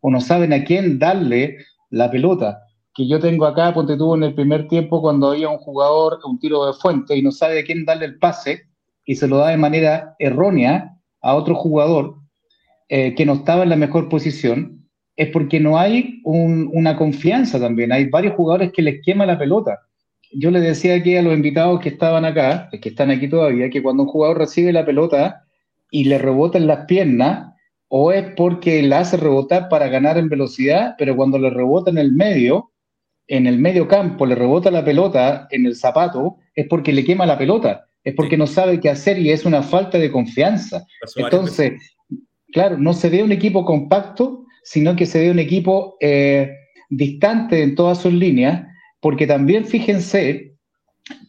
o 0.00 0.08
no 0.08 0.20
saben 0.20 0.52
a 0.52 0.62
quién 0.62 1.00
darle 1.00 1.56
la 1.88 2.08
pelota, 2.08 2.62
que 2.94 3.08
yo 3.08 3.18
tengo 3.18 3.46
acá, 3.46 3.74
ponte 3.74 3.96
tuvo 3.96 4.14
en 4.14 4.22
el 4.22 4.34
primer 4.34 4.68
tiempo 4.68 5.02
cuando 5.02 5.32
había 5.32 5.48
un 5.48 5.58
jugador, 5.58 6.20
un 6.24 6.38
tiro 6.38 6.66
de 6.66 6.74
fuente 6.74 7.16
y 7.16 7.22
no 7.22 7.32
sabe 7.32 7.58
a 7.58 7.64
quién 7.64 7.84
darle 7.84 8.04
el 8.04 8.20
pase 8.20 8.62
y 9.04 9.16
se 9.16 9.26
lo 9.26 9.38
da 9.38 9.48
de 9.48 9.56
manera 9.56 10.14
errónea 10.20 10.96
a 11.20 11.34
otro 11.34 11.56
jugador 11.56 12.19
eh, 12.90 13.14
que 13.14 13.24
no 13.24 13.32
estaba 13.32 13.62
en 13.62 13.70
la 13.70 13.76
mejor 13.76 14.10
posición, 14.10 14.86
es 15.16 15.28
porque 15.30 15.58
no 15.60 15.78
hay 15.78 16.20
una 16.24 16.96
confianza 16.96 17.58
también. 17.58 17.92
Hay 17.92 18.06
varios 18.06 18.34
jugadores 18.34 18.72
que 18.72 18.82
les 18.82 19.00
quema 19.02 19.24
la 19.24 19.38
pelota 19.38 19.80
yo 20.32 20.50
le 20.50 20.60
decía 20.60 20.94
aquí 20.94 21.16
a 21.16 21.22
los 21.22 21.34
invitados 21.34 21.80
que 21.80 21.88
estaban 21.88 22.24
acá, 22.24 22.68
que 22.80 22.88
están 22.88 23.10
aquí 23.10 23.28
todavía, 23.28 23.70
que 23.70 23.82
cuando 23.82 24.04
un 24.04 24.08
jugador 24.08 24.38
recibe 24.38 24.72
la 24.72 24.86
pelota 24.86 25.44
y 25.90 26.04
le 26.04 26.18
rebota 26.18 26.58
en 26.58 26.66
las 26.66 26.86
piernas, 26.86 27.52
o 27.88 28.12
es 28.12 28.32
porque 28.36 28.82
la 28.82 29.00
hace 29.00 29.16
rebotar 29.16 29.68
para 29.68 29.88
ganar 29.88 30.16
en 30.16 30.28
velocidad, 30.28 30.94
pero 30.96 31.16
cuando 31.16 31.38
le 31.38 31.50
rebota 31.50 31.90
en 31.90 31.98
el 31.98 32.12
medio, 32.12 32.70
en 33.26 33.46
el 33.46 33.58
medio 33.58 33.88
campo, 33.88 34.26
le 34.26 34.36
rebota 34.36 34.70
la 34.70 34.84
pelota 34.84 35.48
en 35.50 35.66
el 35.66 35.74
zapato, 35.74 36.36
es 36.54 36.66
porque 36.68 36.92
le 36.92 37.04
quema 37.04 37.26
la 37.26 37.38
pelota, 37.38 37.86
es 38.04 38.14
porque 38.14 38.36
no 38.36 38.46
sabe 38.46 38.78
qué 38.78 38.90
hacer 38.90 39.18
y 39.18 39.30
es 39.30 39.44
una 39.44 39.62
falta 39.62 39.98
de 39.98 40.12
confianza. 40.12 40.84
Entonces, 41.16 41.72
claro, 42.52 42.78
no 42.78 42.92
se 42.92 43.08
ve 43.08 43.22
un 43.22 43.32
equipo 43.32 43.64
compacto, 43.64 44.44
sino 44.62 44.96
que 44.96 45.06
se 45.06 45.20
ve 45.20 45.30
un 45.30 45.38
equipo 45.38 45.96
eh, 46.00 46.50
distante 46.88 47.62
en 47.62 47.74
todas 47.74 47.98
sus 47.98 48.12
líneas 48.12 48.66
porque 49.00 49.26
también 49.26 49.64
fíjense 49.64 50.54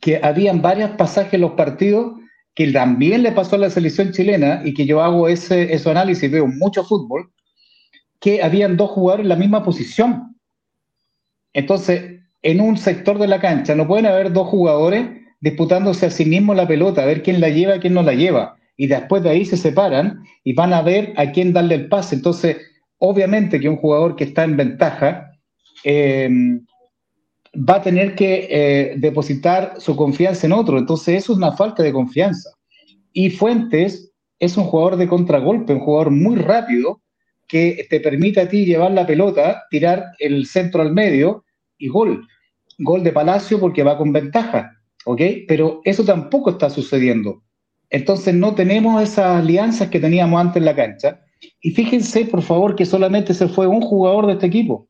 que 0.02 0.20
habían 0.22 0.62
varios 0.62 0.92
pasajes 0.92 1.36
en 1.36 1.42
los 1.42 1.52
partidos 1.52 2.14
que 2.54 2.70
también 2.72 3.24
le 3.24 3.32
pasó 3.32 3.56
a 3.56 3.60
la 3.60 3.70
selección 3.70 4.12
chilena 4.12 4.62
y 4.66 4.74
que 4.74 4.86
yo 4.86 5.02
hago 5.02 5.30
ese, 5.30 5.74
ese 5.74 5.90
análisis, 5.90 6.30
veo 6.30 6.48
mucho 6.48 6.84
fútbol, 6.84 7.32
que 8.20 8.44
habían 8.44 8.76
dos 8.76 8.92
jugadores 8.92 9.24
en 9.24 9.30
la 9.30 9.38
misma 9.38 9.64
posición. 9.64 10.36
Entonces, 11.54 12.20
en 12.42 12.60
un 12.60 12.78
sector 12.78 13.18
de 13.20 13.28
la 13.28 13.40
cancha 13.40 13.74
no 13.74 13.88
pueden 13.88 14.06
haber 14.06 14.34
dos 14.34 14.48
jugadores 14.48 15.08
disputándose 15.40 16.06
a 16.06 16.12
sí 16.12 16.26
mismos 16.26 16.56
la 16.56 16.68
pelota, 16.68 17.04
a 17.04 17.06
ver 17.06 17.24
quién 17.24 17.40
la 17.40 17.50
lleva, 17.50 17.80
quién 17.80 17.94
no 17.94 18.04
la 18.04 18.14
lleva. 18.14 18.58
Y 18.78 18.88
después 18.88 19.24
de 19.24 19.30
ahí 19.30 19.46
se 19.46 19.58
separan 19.58 20.24
y 20.44 20.54
van 20.54 20.74
a 20.74 20.82
ver 20.82 21.14
a 21.18 21.32
quién 21.32 21.54
darle 21.54 21.76
el 21.76 21.90
pase. 21.90 22.16
Entonces, 22.16 22.58
obviamente 22.98 23.60
que 23.60 23.70
un 23.70 23.78
jugador 23.78 24.16
que 24.16 24.26
está 24.26 24.44
en 24.44 24.58
ventaja 24.58 25.32
eh, 25.84 26.30
va 27.56 27.76
a 27.76 27.82
tener 27.82 28.16
que 28.16 28.48
eh, 28.50 28.96
depositar 28.98 29.76
su 29.78 29.96
confianza 29.96 30.48
en 30.48 30.54
otro. 30.54 30.78
Entonces, 30.78 31.24
eso 31.24 31.34
es 31.34 31.38
una 31.38 31.52
falta 31.52 31.84
de 31.84 31.94
confianza. 31.94 32.50
Y 33.14 33.30
Fuentes 33.30 34.12
es 34.40 34.58
un 34.58 34.64
jugador 34.66 34.98
de 34.98 35.08
contragolpe, 35.08 35.74
un 35.74 35.82
jugador 35.82 36.12
muy 36.12 36.36
rápido 36.38 37.02
que 37.48 37.86
te 37.90 38.00
permite 38.00 38.40
a 38.40 38.48
ti 38.48 38.66
llevar 38.66 38.92
la 38.92 39.06
pelota, 39.06 39.64
tirar 39.70 40.06
el 40.20 40.46
centro 40.46 40.82
al 40.82 40.94
medio 40.94 41.44
y 41.78 41.90
gol. 41.90 42.26
Gol 42.80 43.04
de 43.04 43.12
Palacio 43.12 43.60
porque 43.60 43.84
va 43.84 43.98
con 43.98 44.14
ventaja, 44.14 44.72
¿ok? 45.06 45.22
Pero 45.48 45.82
eso 45.84 46.04
tampoco 46.06 46.52
está 46.52 46.70
sucediendo. 46.70 47.44
Entonces 47.92 48.34
no 48.34 48.56
tenemos 48.56 49.04
esas 49.04 49.38
alianzas 49.38 49.90
que 49.90 50.00
teníamos 50.00 50.40
antes 50.40 50.58
en 50.58 50.66
la 50.66 50.76
cancha 50.76 51.22
Y 51.62 51.72
fíjense, 51.72 52.26
por 52.26 52.42
favor, 52.42 52.76
que 52.76 52.86
solamente 52.86 53.34
se 53.34 53.48
fue 53.48 53.68
un 53.68 53.82
jugador 53.82 54.26
de 54.26 54.34
este 54.34 54.48
equipo. 54.48 54.88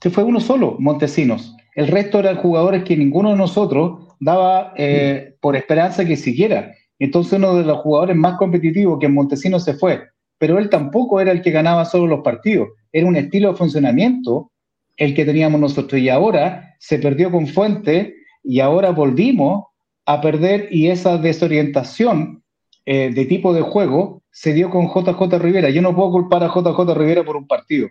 Se 0.00 0.10
fue 0.10 0.24
uno 0.24 0.40
solo, 0.40 0.76
Montesinos. 0.78 1.54
El 1.74 1.88
resto 1.88 2.20
eran 2.20 2.36
jugadores 2.36 2.84
que 2.84 2.96
ninguno 2.96 3.30
de 3.30 3.36
nosotros 3.36 4.14
daba 4.20 4.72
eh, 4.76 5.34
por 5.40 5.56
esperanza 5.56 6.04
que 6.04 6.16
siguiera. 6.16 6.72
Entonces 6.98 7.34
uno 7.34 7.56
de 7.56 7.64
los 7.64 7.78
jugadores 7.78 8.16
más 8.16 8.38
competitivos 8.38 8.98
que 8.98 9.08
Montesinos 9.08 9.64
se 9.64 9.74
fue, 9.74 10.02
pero 10.38 10.58
él 10.58 10.70
tampoco 10.70 11.20
era 11.20 11.32
el 11.32 11.42
que 11.42 11.50
ganaba 11.50 11.84
solo 11.84 12.06
los 12.06 12.20
partidos, 12.20 12.68
era 12.92 13.06
un 13.06 13.16
estilo 13.16 13.50
de 13.50 13.58
funcionamiento 13.58 14.52
el 14.96 15.14
que 15.14 15.26
teníamos 15.26 15.60
nosotros 15.60 16.00
y 16.00 16.08
ahora 16.08 16.74
se 16.78 16.98
perdió 16.98 17.30
con 17.30 17.46
Fuente 17.46 18.14
y 18.42 18.60
ahora 18.60 18.90
volvimos 18.90 19.66
a 20.06 20.20
perder 20.20 20.68
y 20.70 20.88
esa 20.88 21.18
desorientación 21.18 22.42
eh, 22.86 23.10
de 23.12 23.24
tipo 23.26 23.52
de 23.52 23.62
juego 23.62 24.22
se 24.30 24.54
dio 24.54 24.70
con 24.70 24.86
JJ 24.86 25.38
Rivera. 25.40 25.68
Yo 25.70 25.82
no 25.82 25.94
puedo 25.94 26.12
culpar 26.12 26.44
a 26.44 26.48
JJ 26.48 26.94
Rivera 26.94 27.24
por 27.24 27.36
un 27.36 27.48
partido, 27.48 27.88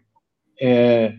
eh, 0.59 1.13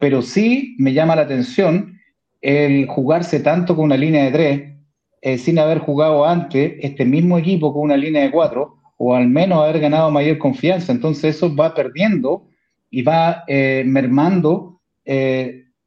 pero 0.00 0.22
sí 0.22 0.74
me 0.78 0.94
llama 0.94 1.14
la 1.14 1.22
atención 1.22 1.98
el 2.40 2.86
jugarse 2.86 3.40
tanto 3.40 3.76
con 3.76 3.84
una 3.86 3.96
línea 3.96 4.24
de 4.24 4.30
tres 4.30 4.74
eh, 5.20 5.36
sin 5.36 5.58
haber 5.58 5.80
jugado 5.80 6.24
antes 6.24 6.76
este 6.80 7.04
mismo 7.04 7.36
equipo 7.36 7.74
con 7.74 7.82
una 7.82 7.96
línea 7.96 8.22
de 8.22 8.30
cuatro 8.30 8.76
o 8.96 9.14
al 9.14 9.28
menos 9.28 9.62
haber 9.62 9.80
ganado 9.80 10.10
mayor 10.10 10.38
confianza. 10.38 10.92
Entonces 10.92 11.36
eso 11.36 11.54
va 11.54 11.74
perdiendo 11.74 12.48
y 12.90 13.02
va 13.02 13.44
mermando, 13.46 14.80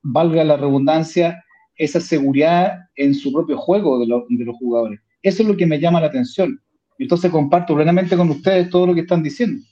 valga 0.01 0.43
la 0.43 0.55
redundancia, 0.55 1.43
esa 1.81 1.99
seguridad 1.99 2.77
en 2.95 3.15
su 3.15 3.33
propio 3.33 3.57
juego 3.57 3.99
de, 3.99 4.05
de 4.05 4.45
los 4.45 4.55
jugadores. 4.57 4.99
Eso 5.23 5.41
es 5.41 5.49
lo 5.49 5.57
que 5.57 5.65
me 5.65 5.79
llama 5.79 5.99
la 5.99 6.07
atención. 6.07 6.61
Entonces 6.99 7.31
comparto 7.31 7.75
plenamente 7.75 8.15
con 8.15 8.29
ustedes 8.29 8.69
todo 8.69 8.85
lo 8.85 8.93
que 8.93 9.01
están 9.01 9.23
diciendo. 9.23 9.63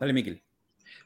Dale, 0.00 0.14
Miquel. 0.14 0.42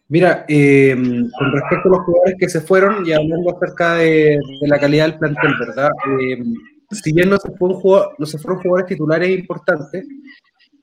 Mira, 0.08 0.44
eh, 0.46 0.94
con 0.94 1.52
respecto 1.52 1.88
a 1.88 1.92
los 1.96 2.04
jugadores 2.04 2.36
que 2.38 2.48
se 2.48 2.60
fueron 2.60 3.04
y 3.04 3.12
hablando 3.12 3.56
acerca 3.56 3.94
de, 3.94 4.38
la 4.60 4.78
calidad 4.78 5.08
del 5.08 5.18
plantel, 5.18 5.54
¿verdad? 5.58 5.90
Eh, 6.20 6.44
si 6.92 7.12
bien 7.12 7.30
no 7.30 7.38
se, 7.38 7.50
fue 7.56 7.70
no 8.16 8.26
se 8.26 8.38
fueron 8.38 8.62
jugadores 8.62 8.86
titulares 8.86 9.36
importantes, 9.36 10.06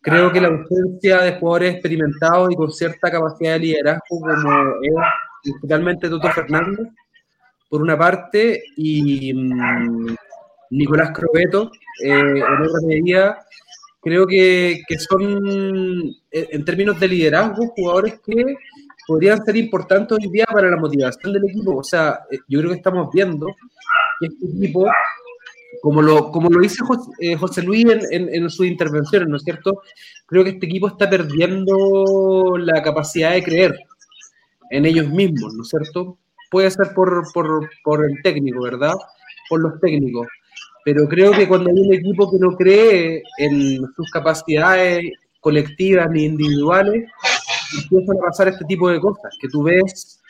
creo 0.02 0.30
que 0.30 0.42
la 0.42 0.50
ausencia 0.50 1.22
de 1.22 1.40
jugadores 1.40 1.76
experimentados 1.76 2.52
y 2.52 2.56
con 2.56 2.70
cierta 2.70 3.10
capacidad 3.10 3.54
de 3.54 3.60
liderazgo, 3.60 4.02
como 4.10 4.30
es 4.30 4.94
principalmente 5.42 6.10
Toto 6.10 6.30
Fernández, 6.30 6.90
por 7.74 7.82
una 7.82 7.98
parte, 7.98 8.66
y 8.78 9.34
mm, 9.34 10.16
Nicolás 10.70 11.10
Crobeto, 11.10 11.72
eh, 12.04 12.12
en 12.12 12.62
otra 12.62 12.80
medida, 12.86 13.48
creo 14.00 14.28
que, 14.28 14.84
que, 14.88 15.00
son, 15.00 16.08
eh, 16.32 16.50
en 16.52 16.64
términos 16.64 17.00
de 17.00 17.08
liderazgo, 17.08 17.74
jugadores 17.76 18.20
que 18.24 18.58
podrían 19.08 19.44
ser 19.44 19.58
importantes 19.58 20.16
hoy 20.16 20.30
día 20.30 20.46
para 20.46 20.70
la 20.70 20.78
motivación 20.78 21.34
del 21.34 21.46
equipo. 21.46 21.78
O 21.78 21.84
sea, 21.84 22.20
eh, 22.30 22.38
yo 22.48 22.60
creo 22.60 22.70
que 22.70 22.78
estamos 22.78 23.10
viendo 23.12 23.48
que 24.20 24.28
este 24.28 24.46
equipo, 24.56 24.86
como 25.82 26.04
lo, 26.04 26.30
como 26.30 26.50
lo 26.50 26.62
dice 26.62 26.84
José, 26.84 27.62
eh, 27.62 27.64
Luis 27.64 27.88
en, 28.12 28.30
en, 28.36 28.50
sus 28.52 28.68
intervenciones, 28.68 29.28
¿no 29.28 29.38
es 29.38 29.44
cierto? 29.44 29.82
Creo 30.28 30.44
que 30.44 30.52
este 30.52 30.68
equipo 30.68 30.90
está 30.90 31.10
perdiendo 31.10 32.56
la 32.56 32.84
capacidad 32.84 33.32
de 33.32 33.42
creer 33.42 33.80
en 34.70 34.86
ellos 34.86 35.10
mismos, 35.10 35.56
¿no 35.56 35.64
es 35.64 35.70
cierto? 35.70 36.20
Puede 36.54 36.72
ser 36.72 36.94
por, 36.96 37.24
por, 37.34 37.70
por 37.84 38.06
el 38.06 38.22
técnico, 38.24 38.64
¿verdad? 38.64 38.94
Por 39.50 39.60
los 39.62 39.78
técnicos 39.82 40.28
pero 40.84 41.08
creo 41.08 41.32
que 41.32 41.48
cuando 41.48 41.70
hay 41.70 41.80
un 41.80 41.94
equipo 41.94 42.30
que 42.30 42.38
no 42.38 42.56
cree 42.56 43.24
en 43.38 43.80
sus 43.96 44.10
capacidades 44.12 45.12
colectivas 45.40 46.10
ni 46.12 46.26
individuales, 46.26 47.10
empiezan 47.82 48.18
a 48.18 48.26
pasar 48.28 48.48
este 48.50 48.66
tipo 48.66 48.90
de 48.90 49.00
cosas, 49.00 49.36
que 49.40 49.48
tú 49.48 49.64
ves, 49.64 50.22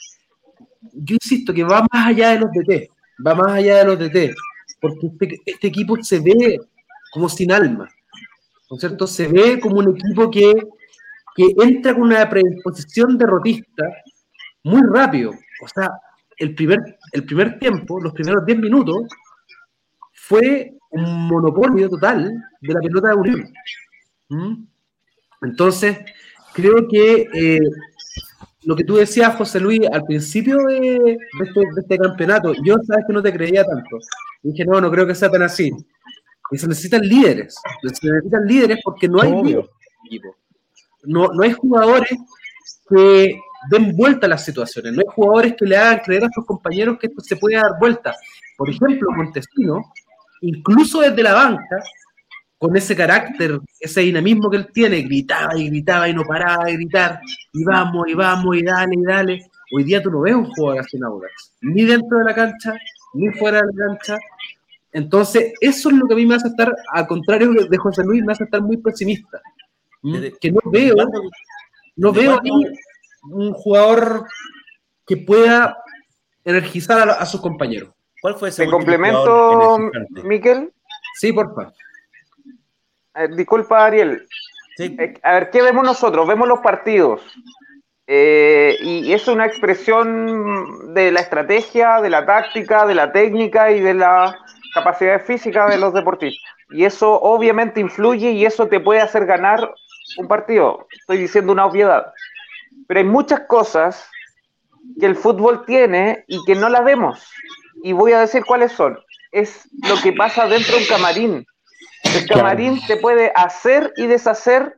yo 0.94 1.16
insisto, 1.16 1.54
que 1.54 1.64
va 1.64 1.86
más 1.92 2.08
allá 2.08 2.32
de 2.32 2.40
los 2.40 2.52
DT, 2.52 2.90
va 3.26 3.36
más 3.36 3.52
allá 3.54 3.78
de 3.80 3.86
los 3.86 4.00
DT, 4.00 4.36
porque 4.80 5.08
este, 5.08 5.42
este 5.46 5.68
equipo 5.68 6.02
se 6.02 6.20
ve 6.20 6.60
como 7.12 7.30
sin 7.30 7.52
alma, 7.52 7.90
¿no 8.70 8.76
es 8.76 8.80
cierto? 8.80 9.08
Se 9.08 9.28
ve 9.28 9.60
como 9.60 9.78
un 9.78 9.96
equipo 9.98 10.30
que, 10.30 10.54
que 11.36 11.48
entra 11.64 11.94
con 11.94 12.04
una 12.04 12.30
predisposición 12.30 13.18
derrotista 13.18 13.86
muy 14.64 14.82
rápido, 14.94 15.32
o 15.32 15.68
sea, 15.68 15.90
el 16.38 16.56
primer, 16.56 16.80
el 17.12 17.26
primer 17.26 17.60
tiempo, 17.60 18.00
los 18.02 18.14
primeros 18.14 18.46
10 18.46 18.60
minutos, 18.60 19.04
fue 20.14 20.74
un 20.92 21.28
monopolio 21.28 21.90
total 21.90 22.32
de 22.62 22.74
la 22.74 22.80
pelota 22.80 23.10
de 23.10 23.16
Unión. 23.16 23.54
¿Mm? 24.30 24.66
Entonces, 25.42 25.98
creo 26.54 26.88
que 26.88 27.28
eh, 27.34 27.60
lo 28.64 28.76
que 28.76 28.84
tú 28.84 28.96
decías, 28.96 29.36
José 29.36 29.60
Luis, 29.60 29.82
al 29.92 30.04
principio 30.04 30.58
de, 30.68 31.18
este, 31.44 31.62
este, 31.78 31.98
campeonato, 31.98 32.54
yo 32.64 32.76
sabes 32.88 33.06
que 33.06 33.14
no 33.14 33.22
te 33.22 33.34
creía 33.34 33.66
tanto. 33.66 33.98
dije, 34.42 34.66
no, 34.66 34.80
no 34.80 34.90
creo 34.90 35.06
que 35.06 35.16
sea 35.16 35.30
tan 35.30 35.42
así. 35.42 35.72
Y 36.52 36.58
se 36.58 36.68
necesitan 36.68 37.02
líderes. 37.02 37.56
Se 37.82 38.08
necesitan 38.08 38.46
líderes 38.46 38.80
porque 38.84 39.08
no 39.08 39.22
hay 39.22 39.32
líderes 39.32 39.70
No, 41.04 41.28
no 41.28 41.44
hay 41.44 41.52
jugadores 41.54 42.18
que 42.90 43.40
den 43.70 43.96
vuelta 43.96 44.28
a 44.28 44.30
las 44.30 44.46
situaciones. 44.46 44.94
No 44.94 45.00
hay 45.00 45.16
jugadores 45.16 45.56
que 45.58 45.66
le 45.66 45.78
hagan 45.78 46.00
creer 46.00 46.26
a 46.26 46.30
sus 46.34 46.46
compañeros 46.46 46.98
que 47.00 47.08
esto 47.08 47.22
se 47.22 47.36
puede 47.36 47.56
dar 47.56 47.80
vuelta. 47.80 48.16
Por 48.58 48.70
ejemplo, 48.70 49.10
Montesino 49.16 49.82
incluso 50.44 51.02
desde 51.02 51.24
la 51.24 51.34
banca, 51.34 51.84
con 52.58 52.76
ese 52.78 52.96
carácter, 52.96 53.60
ese 53.80 54.02
dinamismo 54.02 54.50
que 54.50 54.58
él 54.58 54.68
tiene, 54.72 55.02
gritaba 55.02 55.58
y 55.58 55.68
gritaba 55.70 56.08
y 56.08 56.14
no 56.14 56.24
paraba 56.24 56.66
de 56.66 56.74
gritar, 56.74 57.20
y 57.52 57.64
vamos, 57.64 58.08
y 58.08 58.14
vamos, 58.14 58.56
y 58.56 58.64
dale, 58.64 58.96
y 58.96 59.04
dale. 59.04 59.46
Hoy 59.76 59.84
día 59.84 60.02
tú 60.02 60.12
no 60.12 60.22
ves 60.22 60.36
un 60.36 60.46
jugador 60.46 60.82
así 60.82 60.98
en 60.98 61.04
Audax, 61.04 61.54
ni 61.62 61.84
dentro 61.84 62.20
de 62.20 62.26
la 62.26 62.36
cancha, 62.36 62.76
ni 63.14 63.30
fuera 63.32 63.62
de 63.62 63.68
la 63.74 63.88
cancha. 63.88 64.18
Entonces, 64.92 65.54
eso 65.60 65.90
es 65.90 65.96
lo 65.96 66.08
que 66.08 66.14
a 66.14 66.18
mí 66.18 66.26
me 66.26 66.36
hace 66.36 66.50
estar, 66.50 66.74
al 66.94 67.08
contrario 67.08 67.52
de 67.70 67.78
José 67.78 68.04
Luis, 68.04 68.24
me 68.24 68.34
hace 68.34 68.44
estar 68.44 68.62
muy 68.62 68.78
pesimista. 68.78 69.42
Que 70.40 70.52
no 70.52 70.60
veo, 70.66 70.96
no 71.96 72.12
veo 72.12 72.40
un 73.24 73.54
jugador 73.54 74.26
que 75.06 75.18
pueda 75.18 75.78
energizar 76.44 77.10
a 77.10 77.26
sus 77.26 77.42
compañeros. 77.42 77.90
¿Cuál 78.22 78.36
fue 78.36 78.50
ese? 78.50 78.66
¿Te 78.66 78.72
complemento, 78.72 79.78
Miquel? 80.24 80.72
Sí, 81.16 81.34
por 81.34 81.54
favor. 81.54 81.74
Eh, 83.16 83.28
disculpa, 83.36 83.86
Ariel. 83.86 84.26
Eh, 84.80 85.14
a 85.22 85.34
ver, 85.34 85.50
¿qué 85.50 85.62
vemos 85.62 85.84
nosotros? 85.84 86.28
Vemos 86.28 86.48
los 86.48 86.60
partidos. 86.60 87.22
Eh, 88.08 88.78
y 88.82 89.14
es 89.14 89.28
una 89.28 89.46
expresión 89.46 90.94
de 90.94 91.12
la 91.12 91.22
estrategia, 91.22 92.02
de 92.02 92.10
la 92.10 92.26
táctica, 92.26 92.86
de 92.86 92.96
la 92.96 93.12
técnica 93.12 93.72
y 93.72 93.80
de 93.80 93.94
la 93.94 94.38
capacidad 94.74 95.22
física 95.24 95.68
de 95.68 95.78
los 95.78 95.94
deportistas. 95.94 96.50
Y 96.72 96.86
eso 96.86 97.20
obviamente 97.22 97.80
influye 97.80 98.32
y 98.32 98.46
eso 98.46 98.68
te 98.68 98.80
puede 98.80 99.02
hacer 99.02 99.26
ganar 99.26 99.74
un 100.18 100.28
partido. 100.28 100.88
Estoy 100.92 101.18
diciendo 101.18 101.54
una 101.54 101.66
obviedad. 101.66 102.12
Pero 102.88 103.00
hay 103.00 103.06
muchas 103.06 103.42
cosas 103.42 104.10
que 105.00 105.06
el 105.06 105.16
fútbol 105.16 105.66
tiene 105.66 106.26
y 106.28 106.44
que 106.46 106.56
no 106.56 106.70
las 106.70 106.84
vemos 106.84 107.34
y 107.84 107.92
voy 107.92 108.14
a 108.14 108.22
decir 108.22 108.44
cuáles 108.46 108.72
son. 108.72 108.98
Es 109.32 109.68
lo 109.88 110.02
que 110.02 110.14
pasa 110.14 110.48
dentro 110.48 110.76
de 110.76 110.82
un 110.82 110.88
camarín. 110.88 111.46
El 112.16 112.28
camarín 112.28 112.80
te 112.88 112.98
puede 112.98 113.32
hacer 113.36 113.92
y 113.98 114.08
deshacer 114.08 114.76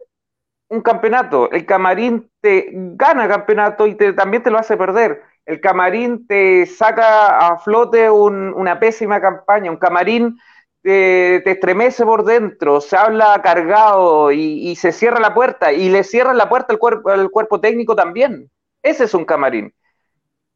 un 0.70 0.82
campeonato. 0.82 1.52
El 1.52 1.66
camarín 1.66 2.30
te 2.42 2.70
gana 2.74 3.28
campeonato 3.28 3.86
y 3.86 3.96
te, 3.96 4.14
también 4.14 4.44
te 4.44 4.50
lo 4.50 4.58
hace 4.58 4.76
perder. 4.76 5.22
El 5.46 5.62
camarín 5.62 6.26
te 6.26 6.66
saca 6.66 7.38
a 7.38 7.60
flote 7.60 8.10
una 8.10 8.80
pésima 8.80 9.22
campaña. 9.22 9.70
Un 9.70 9.78
camarín 9.78 10.40
te, 10.86 11.50
estremece 11.50 12.06
por 12.06 12.24
dentro, 12.26 12.80
se 12.80 12.96
habla 12.96 13.42
cargado 13.42 14.32
y, 14.32 14.76
se 14.76 14.92
cierra 14.92 15.20
la 15.20 15.34
puerta. 15.34 15.74
Y 15.74 15.90
le 15.90 16.04
cierra 16.04 16.34
la 16.34 16.48
puerta 16.48 16.74
al 16.74 16.80
cuerpo, 16.80 17.10
al 17.10 17.32
cuerpo 17.32 17.60
técnico 17.60 17.96
también. 17.96 18.52
Ese 18.84 19.06
es 19.06 19.14
un 19.16 19.26
camarín. 19.26 19.74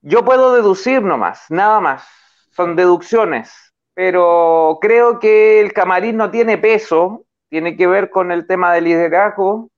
Yo 0.01 0.23
puedo 0.23 0.53
deducir 0.53 1.01
nomás, 1.01 1.45
nada 1.49 1.79
más 1.79 2.07
son 2.51 2.75
deducciones, 2.75 3.73
pero 3.95 4.77
creo 4.81 5.19
que 5.19 5.61
el 5.61 5.73
camarín 5.73 6.17
no 6.17 6.29
tiene 6.29 6.57
peso, 6.57 7.25
tiene 7.49 7.75
que 7.75 7.87
ver 7.87 8.09
con 8.11 8.31
el 8.31 8.45
tema 8.47 8.73
del 8.73 8.85
liderazgo 8.85 9.69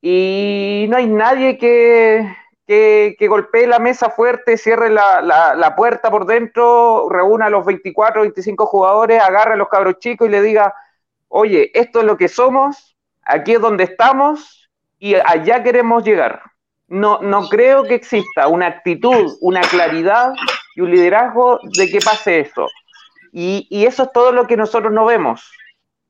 y 0.00 0.86
no 0.90 0.96
hay 0.96 1.06
nadie 1.08 1.58
que, 1.58 2.34
que, 2.66 3.16
golpee 3.28 3.66
la 3.66 3.78
mesa 3.78 4.10
fuerte, 4.10 4.56
cierre 4.56 4.90
la, 4.90 5.20
la, 5.20 5.76
puerta 5.76 6.10
por 6.10 6.26
dentro, 6.26 7.08
reúna 7.10 7.46
a 7.46 7.50
los 7.50 7.64
24, 7.64 8.22
25 8.22 8.66
jugadores, 8.66 9.22
agarre 9.22 9.54
a 9.54 9.56
los 9.56 9.68
cabros 9.68 9.98
chicos 9.98 10.28
y 10.28 10.30
le 10.30 10.42
diga, 10.42 10.74
oye, 11.28 11.70
esto 11.74 12.00
es 12.00 12.06
lo 12.06 12.16
que 12.16 12.28
somos, 12.28 12.96
aquí 13.22 13.54
es 13.54 13.60
donde 13.60 13.84
estamos 13.84 14.70
y 14.98 15.14
allá 15.14 15.62
queremos 15.62 16.04
llegar 16.04 16.42
no, 16.92 17.20
no 17.22 17.48
creo 17.48 17.84
que 17.84 17.94
exista 17.94 18.48
una 18.48 18.66
actitud, 18.66 19.38
una 19.40 19.62
claridad 19.62 20.34
y 20.76 20.82
un 20.82 20.90
liderazgo 20.90 21.58
de 21.62 21.90
que 21.90 22.00
pase 22.00 22.40
eso. 22.40 22.68
Y, 23.32 23.66
eso 23.86 24.02
es 24.02 24.12
todo 24.12 24.30
lo 24.30 24.46
que 24.46 24.58
nosotros 24.58 24.92
no 24.92 25.06
vemos. 25.06 25.50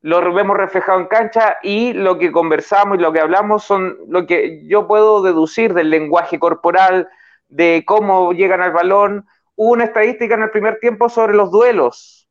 Lo 0.03 0.35
vemos 0.35 0.57
reflejado 0.57 0.99
en 1.01 1.07
cancha 1.07 1.59
y 1.63 1.93
lo 1.93 2.19
que 2.19 2.33
conversamos 2.33 2.99
y 2.99 3.01
lo 3.01 3.13
que 3.13 3.21
hablamos 3.21 3.65
son 3.65 3.97
lo 4.09 4.27
que 4.27 4.67
yo 4.67 4.89
puedo 4.89 5.23
deducir 5.23 5.75
del 5.75 5.91
lenguaje 5.91 6.41
corporal, 6.41 7.09
de 7.49 7.85
cómo 7.87 8.33
llegan 8.33 8.61
al 8.61 8.73
balón. 8.73 9.27
Hubo 9.55 9.73
una 9.73 9.85
estadística 9.85 10.35
en 10.35 10.43
el 10.43 10.51
primer 10.51 10.81
tiempo 10.81 11.09
sobre 11.09 11.35
los 11.35 11.53
duelos. 11.53 12.29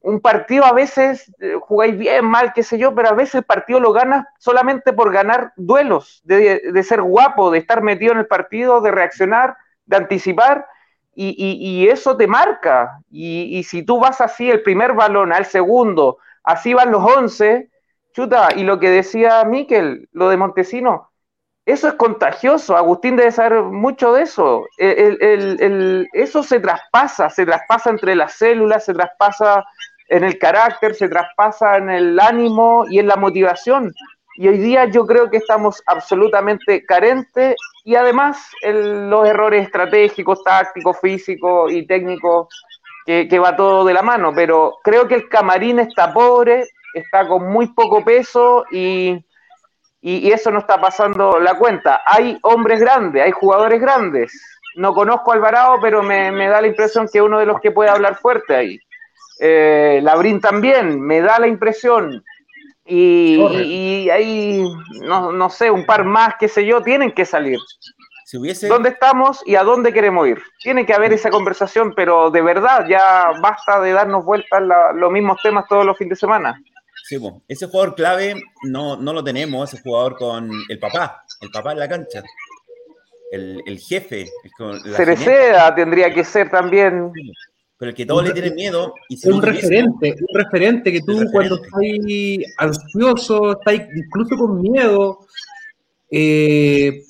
Un 0.00 0.20
partido 0.20 0.64
a 0.64 0.72
veces 0.72 1.32
eh, 1.38 1.54
jugáis 1.60 1.96
bien, 1.96 2.24
mal, 2.24 2.52
qué 2.52 2.64
sé 2.64 2.76
yo, 2.76 2.92
pero 2.92 3.10
a 3.10 3.14
veces 3.14 3.36
el 3.36 3.44
partido 3.44 3.78
lo 3.78 3.92
ganas 3.92 4.26
solamente 4.40 4.92
por 4.92 5.12
ganar 5.12 5.52
duelos, 5.54 6.20
de, 6.24 6.82
ser 6.82 7.02
guapo, 7.02 7.52
de 7.52 7.58
estar 7.58 7.82
metido 7.82 8.12
en 8.12 8.18
el 8.18 8.26
partido, 8.26 8.80
de 8.80 8.90
reaccionar, 8.90 9.56
de 9.86 9.96
anticipar. 9.96 10.66
Y, 11.14 11.86
eso 11.88 12.16
te 12.16 12.26
marca. 12.26 12.98
Y, 13.10 13.58
y 13.58 13.62
si 13.62 13.84
tú 13.84 14.00
vas 14.00 14.20
así 14.20 14.50
el 14.50 14.62
primer 14.62 14.94
balón 14.94 15.32
al 15.32 15.44
segundo, 15.44 16.18
así 16.42 16.74
van 16.74 16.90
los 16.90 17.02
11, 17.02 17.70
chuta, 18.12 18.48
y 18.56 18.64
lo 18.64 18.78
que 18.78 18.90
decía 18.90 19.44
Miquel, 19.44 20.08
lo 20.12 20.28
de 20.28 20.36
Montesino, 20.36 21.10
eso 21.64 21.86
es 21.86 21.94
contagioso, 21.94 22.76
Agustín 22.76 23.16
debe 23.16 23.30
saber 23.30 23.62
mucho 23.62 24.12
de 24.12 24.22
eso, 24.22 24.64
eso 24.78 26.42
se 26.42 26.58
traspasa, 26.58 27.30
se 27.30 27.46
traspasa 27.46 27.90
entre 27.90 28.16
las 28.16 28.32
células, 28.32 28.84
se 28.84 28.92
traspasa 28.92 29.64
en 30.08 30.24
el 30.24 30.38
carácter, 30.38 30.94
se 30.96 31.08
traspasa 31.08 31.76
en 31.76 31.88
el 31.88 32.18
ánimo 32.18 32.84
y 32.90 32.98
en 32.98 33.06
la 33.06 33.14
motivación. 33.16 33.92
Y 34.36 34.48
hoy 34.48 34.58
día 34.58 34.86
yo 34.86 35.06
creo 35.06 35.30
que 35.30 35.36
estamos 35.36 35.82
absolutamente 35.86 36.84
carentes 36.84 37.54
y 37.84 37.94
además 37.94 38.50
los 38.62 39.28
errores 39.28 39.64
estratégicos, 39.64 40.42
tácticos, 40.42 40.98
físicos 41.00 41.70
y 41.70 41.86
técnicos 41.86 42.48
que, 43.04 43.38
va 43.38 43.56
todo 43.56 43.84
de 43.84 43.94
la 43.94 44.02
mano, 44.02 44.32
pero 44.34 44.78
creo 44.82 45.08
que 45.08 45.14
el 45.14 45.28
camarín 45.28 45.78
está 45.80 46.12
pobre, 46.12 46.68
está 46.94 47.26
con 47.26 47.50
muy 47.50 47.68
poco 47.68 48.04
peso 48.04 48.64
y, 48.70 49.24
y, 50.00 50.30
eso 50.30 50.50
no 50.50 50.60
está 50.60 50.80
pasando 50.80 51.40
la 51.40 51.58
cuenta. 51.58 52.02
Hay 52.06 52.38
hombres 52.42 52.80
grandes, 52.80 53.22
hay 53.22 53.32
jugadores 53.32 53.80
grandes. 53.80 54.32
No 54.76 54.94
conozco 54.94 55.32
a 55.32 55.34
Alvarado, 55.34 55.78
pero 55.80 56.02
me, 56.02 56.48
da 56.48 56.60
la 56.60 56.66
impresión 56.66 57.08
que 57.12 57.20
uno 57.20 57.38
de 57.38 57.46
los 57.46 57.60
que 57.60 57.72
puede 57.72 57.90
hablar 57.90 58.16
fuerte 58.16 58.54
ahí. 58.54 58.78
Eh, 59.40 60.00
Labrín 60.02 60.40
también, 60.40 61.00
me 61.00 61.20
da 61.20 61.38
la 61.38 61.48
impresión. 61.48 62.24
Y, 62.84 63.36
y, 63.36 64.10
hay, 64.10 64.64
no, 65.02 65.32
no 65.32 65.50
sé, 65.50 65.70
un 65.70 65.84
par 65.84 66.04
más, 66.04 66.34
qué 66.38 66.48
sé 66.48 66.64
yo, 66.64 66.82
tienen 66.82 67.12
que 67.12 67.24
salir. 67.24 67.58
¿Dónde 68.68 68.88
estamos 68.88 69.42
y 69.44 69.56
a 69.56 69.62
dónde 69.62 69.92
queremos 69.92 70.26
ir? 70.26 70.42
Tiene 70.58 70.86
que 70.86 70.94
haber 70.94 71.12
esa 71.12 71.30
conversación, 71.30 71.92
pero 71.94 72.30
de 72.30 72.40
verdad 72.40 72.86
ya 72.88 73.32
basta 73.40 73.80
de 73.80 73.92
darnos 73.92 74.24
vueltas 74.24 74.62
los 74.94 75.12
mismos 75.12 75.38
temas 75.42 75.66
todos 75.68 75.84
los 75.84 75.96
fines 75.98 76.10
de 76.10 76.20
semana. 76.20 76.62
Sí, 77.04 77.18
ese 77.48 77.66
jugador 77.66 77.94
clave 77.94 78.42
no, 78.62 78.96
no 78.96 79.12
lo 79.12 79.22
tenemos, 79.22 79.72
ese 79.72 79.82
jugador 79.82 80.16
con 80.16 80.50
el 80.68 80.78
papá, 80.78 81.24
el 81.40 81.50
papá 81.50 81.72
en 81.72 81.78
la 81.80 81.88
cancha, 81.88 82.22
el, 83.32 83.62
el 83.66 83.78
jefe. 83.78 84.26
Cereceda 84.94 85.74
tendría 85.74 86.12
que 86.14 86.24
ser 86.24 86.48
también. 86.48 87.10
pero 87.76 87.90
el 87.90 87.94
que 87.94 88.06
todos 88.06 88.24
le 88.24 88.32
tienen 88.32 88.54
miedo. 88.54 88.94
Y 89.08 89.28
un 89.28 89.42
referente, 89.42 90.14
un 90.16 90.38
referente 90.38 90.92
que 90.92 91.00
tú 91.00 91.24
cuando 91.32 91.56
estás 91.56 92.52
ansioso, 92.58 93.52
estás 93.58 93.74
incluso 93.74 94.36
con 94.36 94.62
miedo, 94.62 95.26
eh, 96.10 97.02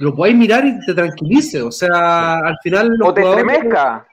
lo 0.00 0.14
podéis 0.14 0.36
mirar 0.36 0.66
y 0.66 0.80
te 0.80 0.94
tranquilice. 0.94 1.62
O 1.62 1.70
sea, 1.70 2.38
al 2.38 2.58
final. 2.62 2.96
o 3.02 3.14
te 3.14 3.22
estremezca. 3.22 4.06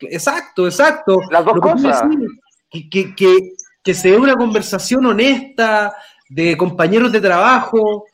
Exacto, 0.00 0.66
exacto. 0.66 1.20
Las 1.30 1.44
dos 1.44 1.60
cosas. 1.60 2.02
que, 2.70 3.14
que, 3.14 3.54
que, 3.82 3.94
se 3.94 4.10
dé 4.10 4.16
una 4.16 4.34
conversación 4.34 5.04
honesta 5.06 5.94
de 6.28 6.56
compañeros 6.56 7.12
de 7.12 7.20
trabajo, 7.20 8.04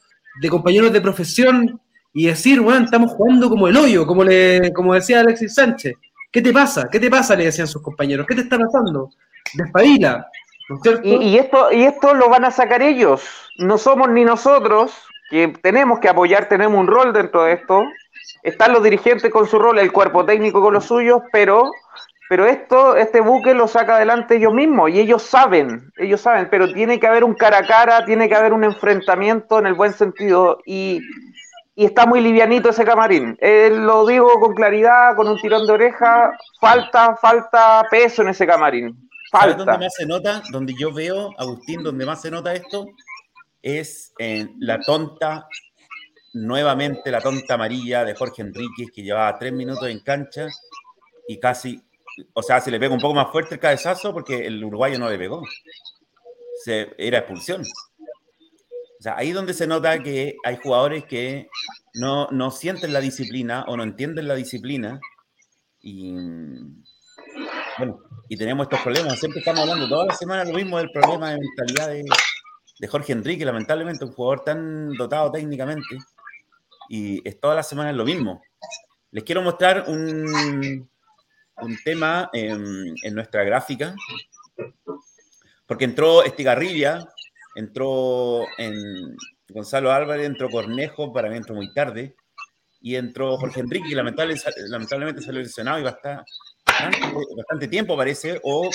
de 0.40 0.48
compañeros 0.48 0.92
de 0.92 1.00
profesión, 1.00 1.80
y 2.12 2.26
decir, 2.26 2.60
bueno, 2.60 2.84
estamos 2.84 3.12
jugando 3.12 3.48
como 3.48 3.68
el 3.68 3.76
hoyo, 3.76 4.06
como, 4.06 4.24
le, 4.24 4.72
como 4.72 4.94
decía 4.94 5.20
Alexis 5.20 5.54
Sánchez. 5.54 5.94
¿Qué 6.32 6.42
te 6.42 6.52
pasa? 6.52 6.88
¿Qué 6.90 7.00
te 7.00 7.10
pasa? 7.10 7.36
Le 7.36 7.44
decían 7.44 7.66
sus 7.66 7.82
compañeros. 7.82 8.26
¿Qué 8.26 8.34
te 8.34 8.42
está 8.42 8.58
pasando? 8.58 9.10
Despabila. 9.54 10.26
y, 11.02 11.14
y, 11.14 11.38
esto, 11.38 11.72
y 11.72 11.82
esto 11.82 12.14
lo 12.14 12.28
van 12.28 12.44
a 12.44 12.50
sacar 12.50 12.82
ellos. 12.82 13.22
No 13.58 13.78
somos 13.78 14.08
ni 14.10 14.24
nosotros, 14.24 14.92
que 15.30 15.48
tenemos 15.62 16.00
que 16.00 16.08
apoyar, 16.08 16.48
tenemos 16.48 16.78
un 16.78 16.88
rol 16.88 17.12
dentro 17.12 17.44
de 17.44 17.54
esto. 17.54 17.84
Están 18.42 18.72
los 18.72 18.82
dirigentes 18.82 19.30
con 19.30 19.46
su 19.46 19.58
rol, 19.58 19.78
el 19.78 19.92
cuerpo 19.92 20.26
técnico 20.26 20.60
con 20.60 20.74
los 20.74 20.84
suyos, 20.84 21.22
pero, 21.32 21.70
pero 22.28 22.46
esto, 22.46 22.96
este 22.96 23.20
buque 23.20 23.54
lo 23.54 23.68
saca 23.68 23.96
adelante 23.96 24.36
ellos 24.36 24.52
mismos 24.52 24.90
y 24.90 24.98
ellos 24.98 25.22
saben, 25.22 25.92
ellos 25.96 26.20
saben, 26.20 26.48
pero 26.50 26.72
tiene 26.72 26.98
que 26.98 27.06
haber 27.06 27.22
un 27.22 27.34
cara 27.34 27.58
a 27.58 27.66
cara, 27.66 28.04
tiene 28.04 28.28
que 28.28 28.34
haber 28.34 28.52
un 28.52 28.64
enfrentamiento 28.64 29.60
en 29.60 29.66
el 29.66 29.74
buen 29.74 29.92
sentido 29.92 30.58
y, 30.66 31.00
y 31.76 31.84
está 31.84 32.06
muy 32.06 32.20
livianito 32.20 32.70
ese 32.70 32.84
camarín. 32.84 33.38
Eh, 33.40 33.70
lo 33.72 34.04
digo 34.06 34.40
con 34.40 34.54
claridad, 34.54 35.14
con 35.14 35.28
un 35.28 35.40
tirón 35.40 35.66
de 35.66 35.72
oreja, 35.72 36.32
falta, 36.60 37.16
falta 37.16 37.84
peso 37.88 38.22
en 38.22 38.28
ese 38.28 38.46
camarín. 38.46 39.08
Falta. 39.30 39.52
¿Sabes 39.52 39.56
dónde 39.58 39.78
más 39.84 39.94
se 39.94 40.06
nota? 40.06 40.42
Donde 40.50 40.74
yo 40.76 40.92
veo, 40.92 41.30
Agustín, 41.38 41.84
donde 41.84 42.04
más 42.04 42.20
se 42.20 42.32
nota 42.32 42.52
esto, 42.52 42.86
es 43.62 44.12
en 44.18 44.56
la 44.58 44.80
tonta, 44.80 45.46
nuevamente 46.32 47.10
la 47.10 47.20
tonta 47.20 47.54
amarilla 47.54 48.04
de 48.04 48.14
Jorge 48.14 48.42
Enríquez, 48.42 48.90
que 48.94 49.02
llevaba 49.02 49.38
tres 49.38 49.52
minutos 49.52 49.88
en 49.88 50.00
cancha 50.00 50.48
y 51.28 51.38
casi, 51.38 51.82
o 52.32 52.42
sea, 52.42 52.60
se 52.60 52.70
le 52.70 52.80
pega 52.80 52.94
un 52.94 53.00
poco 53.00 53.14
más 53.14 53.30
fuerte 53.30 53.54
el 53.54 53.60
cabezazo 53.60 54.12
porque 54.12 54.46
el 54.46 54.62
uruguayo 54.64 54.98
no 54.98 55.08
le 55.08 55.18
pegó. 55.18 55.42
Se, 56.64 56.94
era 56.98 57.18
expulsión. 57.18 57.62
O 57.62 59.02
sea, 59.02 59.16
ahí 59.16 59.32
donde 59.32 59.54
se 59.54 59.66
nota 59.66 60.02
que 60.02 60.36
hay 60.44 60.58
jugadores 60.62 61.04
que 61.04 61.48
no, 61.94 62.28
no 62.30 62.50
sienten 62.50 62.92
la 62.92 63.00
disciplina 63.00 63.64
o 63.66 63.76
no 63.76 63.82
entienden 63.82 64.28
la 64.28 64.34
disciplina 64.34 65.00
y, 65.80 66.12
bueno, 67.78 67.98
y 68.28 68.36
tenemos 68.36 68.64
estos 68.64 68.80
problemas. 68.80 69.18
Siempre 69.18 69.40
estamos 69.40 69.60
hablando 69.60 69.88
toda 69.88 70.06
la 70.06 70.14
semana 70.14 70.44
lo 70.44 70.52
mismo 70.52 70.76
del 70.76 70.90
problema 70.90 71.30
de 71.30 71.38
mentalidad 71.38 71.94
de 72.80 72.88
Jorge 72.88 73.12
Enrique, 73.12 73.44
lamentablemente 73.44 74.06
un 74.06 74.12
jugador 74.12 74.42
tan 74.42 74.94
dotado 74.94 75.30
técnicamente, 75.30 75.98
y 76.88 77.26
es 77.28 77.38
toda 77.38 77.54
la 77.54 77.62
semana 77.62 77.92
lo 77.92 78.06
mismo. 78.06 78.40
Les 79.10 79.22
quiero 79.22 79.42
mostrar 79.42 79.84
un, 79.86 80.88
un 81.60 81.78
tema 81.84 82.30
en, 82.32 82.94
nuestra 83.14 83.44
gráfica, 83.44 83.94
porque 85.66 85.84
entró 85.84 86.24
Estigarribia, 86.24 87.06
entró 87.54 88.46
en 88.56 89.14
Gonzalo 89.50 89.92
Álvarez, 89.92 90.26
entró 90.26 90.48
Cornejo, 90.48 91.12
para 91.12 91.28
mí 91.28 91.36
entró 91.36 91.54
muy 91.54 91.74
tarde, 91.74 92.16
y 92.80 92.96
entró 92.96 93.36
Jorge 93.36 93.60
Enrique, 93.60 93.90
que 93.90 93.94
lamentablemente, 93.94 94.50
lamentablemente 94.68 95.20
salió 95.20 95.42
lesionado 95.42 95.80
y 95.80 95.82
va 95.82 95.90
a 95.90 95.92
estar 95.92 96.24
bastante, 97.36 97.68
tiempo, 97.68 97.94
parece, 97.94 98.40
o 98.42 98.70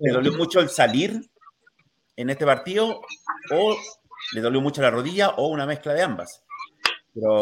le, 0.00 0.12
dolió 0.12 0.32
mucho 0.32 0.58
el 0.58 0.68
salir 0.68 1.20
en 2.18 2.30
este 2.30 2.44
partido 2.44 3.00
o 3.52 3.76
le 4.32 4.40
dolió 4.40 4.60
mucho 4.60 4.82
la 4.82 4.90
rodilla 4.90 5.30
o 5.30 5.46
una 5.46 5.66
mezcla 5.66 5.94
de 5.94 6.02
ambas. 6.02 6.42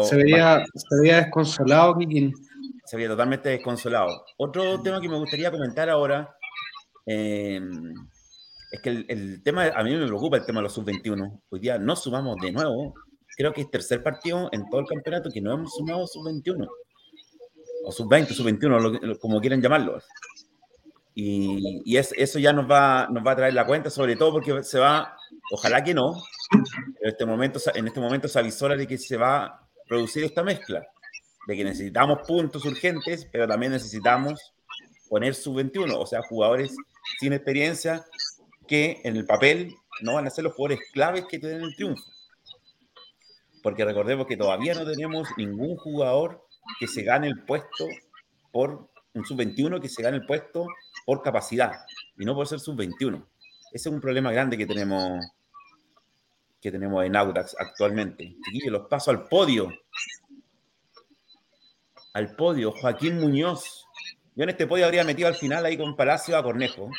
se, 0.03 0.15
veía, 0.15 0.63
desconsolado, 1.01 1.97
Kikín. 1.97 2.31
Se 2.85 2.95
veía 2.95 3.09
totalmente 3.09 3.49
desconsolado. 3.49 4.23
Otro 4.37 4.79
tema 4.81 5.01
que 5.01 5.09
me 5.09 5.17
gustaría 5.17 5.51
comentar 5.51 5.89
ahora 5.89 6.37
eh, 7.07 7.59
es 8.71 8.81
que 8.81 8.89
el, 9.07 9.41
tema, 9.43 9.65
a 9.65 9.83
mí 9.83 9.95
me 9.95 10.05
preocupa 10.05 10.37
el 10.37 10.45
tema 10.45 10.59
de 10.59 10.63
los 10.65 10.73
sub-21. 10.73 11.41
Hoy 11.49 11.59
día 11.59 11.79
no 11.79 11.95
sumamos 11.95 12.37
de 12.37 12.51
nuevo. 12.51 12.93
Creo 13.35 13.53
que 13.53 13.61
es 13.61 13.71
tercer 13.71 14.03
partido 14.03 14.47
en 14.51 14.69
todo 14.69 14.81
el 14.81 14.87
campeonato 14.87 15.31
que 15.31 15.41
no 15.41 15.53
hemos 15.53 15.73
sumado 15.73 16.05
sub-21. 16.05 16.67
O 17.83 17.91
sub-20, 17.91 18.27
sub-21, 18.27 19.17
como 19.19 19.41
quieran 19.41 19.59
llamarlo. 19.59 19.99
Y, 21.19 21.97
eso 21.97 22.37
ya 22.37 22.53
nos 22.53 22.69
va, 22.69 23.07
nos 23.09 23.25
va 23.25 23.31
a 23.31 23.35
traer 23.35 23.55
la 23.55 23.65
cuenta, 23.65 23.89
sobre 23.89 24.15
todo 24.15 24.33
porque 24.33 24.61
se 24.61 24.77
va, 24.77 25.17
ojalá 25.51 25.83
que 25.83 25.95
no, 25.95 26.23
en 26.53 27.09
este 27.09 27.25
momento, 27.25 27.59
en 27.73 27.87
este 27.87 27.99
momento 27.99 28.27
se 28.27 28.37
avisora 28.37 28.75
de 28.75 28.85
que 28.85 28.99
se 28.99 29.17
va 29.17 29.45
a 29.45 29.67
producir 29.87 30.23
esta 30.23 30.43
mezcla, 30.43 30.85
de 31.47 31.55
que 31.55 31.63
necesitamos 31.63 32.19
puntos 32.27 32.63
urgentes, 32.65 33.27
pero 33.31 33.47
también 33.47 33.71
necesitamos 33.71 34.53
poner 35.09 35.33
sub-21, 35.33 35.95
o 35.97 36.05
sea, 36.05 36.21
jugadores 36.21 36.75
sin 37.19 37.33
experiencia 37.33 38.05
que 38.67 39.01
en 39.03 39.15
el 39.15 39.25
papel 39.25 39.73
no 40.03 40.13
van 40.13 40.27
a 40.27 40.29
ser 40.29 40.43
los 40.43 40.53
jugadores 40.53 40.87
claves 40.93 41.25
que 41.27 41.39
tienen 41.39 41.63
el 41.63 41.75
triunfo. 41.75 42.03
Porque 43.63 43.83
recordemos 43.83 44.27
que 44.27 44.37
todavía 44.37 44.75
no 44.75 44.85
tenemos 44.85 45.27
ningún 45.35 45.77
jugador 45.77 46.45
que 46.79 46.87
se 46.87 47.01
gane 47.01 47.25
el 47.25 47.43
puesto 47.43 47.87
por 48.51 48.87
un 49.15 49.25
sub-21 49.25 49.81
que 49.81 49.89
se 49.89 50.03
gane 50.03 50.17
el 50.17 50.25
puesto 50.27 50.67
por 51.07 51.21
capacidad 51.21 51.71
y 52.17 52.25
no 52.25 52.35
por 52.35 52.47
ser 52.47 52.59
sub-21. 52.59 53.25
Ese 53.71 53.87
es 53.87 53.95
un 53.95 54.01
problema 54.01 54.29
grande 54.33 54.57
que 54.57 54.65
tenemos 54.65 55.25
que 56.61 56.69
tenemos 56.69 57.05
en 57.05 57.15
Audax 57.15 57.55
actualmente. 57.57 58.35
Chiquillos, 58.43 58.73
los 58.73 58.87
paso 58.89 59.11
al 59.11 59.25
podio. 59.29 59.71
Al 62.13 62.35
podio, 62.35 62.73
Joaquín 62.73 63.21
Muñoz. 63.21 63.85
Yo 64.35 64.43
en 64.43 64.49
este 64.49 64.67
podio 64.67 64.85
habría 64.85 65.05
metido 65.05 65.29
al 65.29 65.35
final 65.35 65.65
ahí 65.65 65.77
con 65.77 65.95
Palacio 65.95 66.35
a 66.35 66.43
Cornejo, 66.43 66.89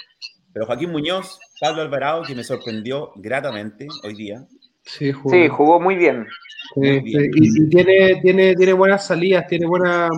Pero 0.54 0.64
Joaquín 0.64 0.90
Muñoz, 0.90 1.38
Pablo 1.60 1.82
Alvarado, 1.82 2.22
que 2.22 2.34
me 2.34 2.44
sorprendió 2.44 3.12
gratamente 3.16 3.88
hoy 4.04 4.14
día. 4.14 4.46
Sí, 4.84 5.12
jugó, 5.12 5.34
sí, 5.34 5.48
jugó 5.48 5.80
muy 5.80 5.96
bien. 5.96 6.26
Muy 6.76 7.00
bien. 7.00 7.30
Y, 7.34 7.68
tiene, 7.68 8.22
tiene, 8.22 8.54
tiene 8.54 8.72
buenas 8.72 9.06
salidas, 9.06 9.46
tiene 9.48 9.66
buena 9.66 10.08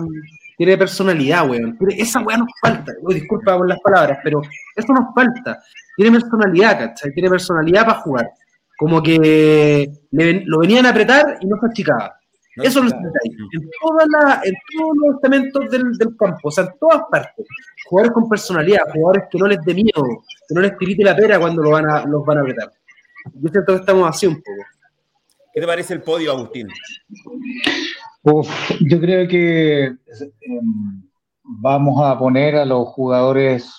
tiene 0.57 0.77
personalidad, 0.77 1.49
weón. 1.49 1.77
Esa 1.89 2.21
weá 2.21 2.37
nos 2.37 2.49
falta. 2.61 2.93
disculpa 3.09 3.57
por 3.57 3.67
las 3.67 3.79
palabras, 3.79 4.19
pero 4.23 4.41
eso 4.75 4.93
nos 4.93 5.13
falta. 5.13 5.61
Tiene 5.95 6.19
personalidad, 6.19 6.79
¿cachai? 6.79 7.11
Tiene 7.13 7.29
personalidad 7.29 7.85
para 7.85 7.99
jugar. 8.01 8.31
Como 8.77 9.01
que 9.01 9.91
lo 10.11 10.59
venían 10.59 10.85
a 10.85 10.89
apretar 10.89 11.37
y 11.41 11.45
no 11.45 11.57
se 11.59 11.67
achicaba. 11.67 12.15
eso 12.57 12.79
es 12.79 12.85
lo 12.85 12.91
que 12.91 12.95
en, 12.95 13.69
toda 13.81 14.05
la, 14.09 14.41
en 14.43 14.55
todos 14.73 14.91
los 14.97 15.15
estamentos 15.15 15.69
del, 15.69 15.93
del, 15.97 16.17
campo, 16.17 16.39
o 16.43 16.51
sea, 16.51 16.65
en 16.65 16.71
todas 16.79 17.03
partes. 17.11 17.45
Jugadores 17.85 18.13
con 18.13 18.29
personalidad, 18.29 18.81
jugadores 18.93 19.25
que 19.29 19.37
no 19.37 19.47
les 19.47 19.59
dé 19.61 19.73
miedo, 19.73 20.03
que 20.47 20.55
no 20.55 20.61
les 20.61 20.77
tirite 20.77 21.03
la 21.03 21.15
pera 21.15 21.39
cuando 21.39 21.61
lo 21.61 21.71
van 21.71 21.89
a, 21.89 22.05
los 22.05 22.25
van 22.25 22.39
a 22.39 22.41
apretar. 22.41 22.71
Yo 23.35 23.49
siento 23.49 23.73
que 23.73 23.79
estamos 23.79 24.09
así 24.09 24.25
un 24.27 24.35
poco. 24.35 24.63
¿Qué 25.53 25.59
te 25.59 25.67
parece 25.67 25.93
el 25.93 26.01
podio, 26.01 26.31
Agustín? 26.31 26.67
Yo 28.23 28.99
creo 28.99 29.27
que 29.27 29.85
em, 29.85 31.03
vamos 31.43 32.03
a 32.03 32.17
poner 32.17 32.55
a 32.55 32.65
los 32.65 32.87
jugadores 32.89 33.73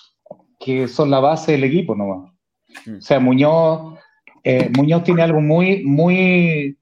que 0.59 0.87
son 0.87 1.09
la 1.09 1.19
base 1.19 1.53
del 1.53 1.63
equipo 1.65 1.95
nomás. 1.95 2.31
Mm. 2.85 2.97
O 2.97 3.01
sea, 3.01 3.19
Muñoz, 3.19 3.99
eh, 4.43 4.69
Muñoz 4.75 5.03
tiene 5.03 5.21
algo 5.21 5.41
muy, 5.41 5.83
muy, 5.83 6.77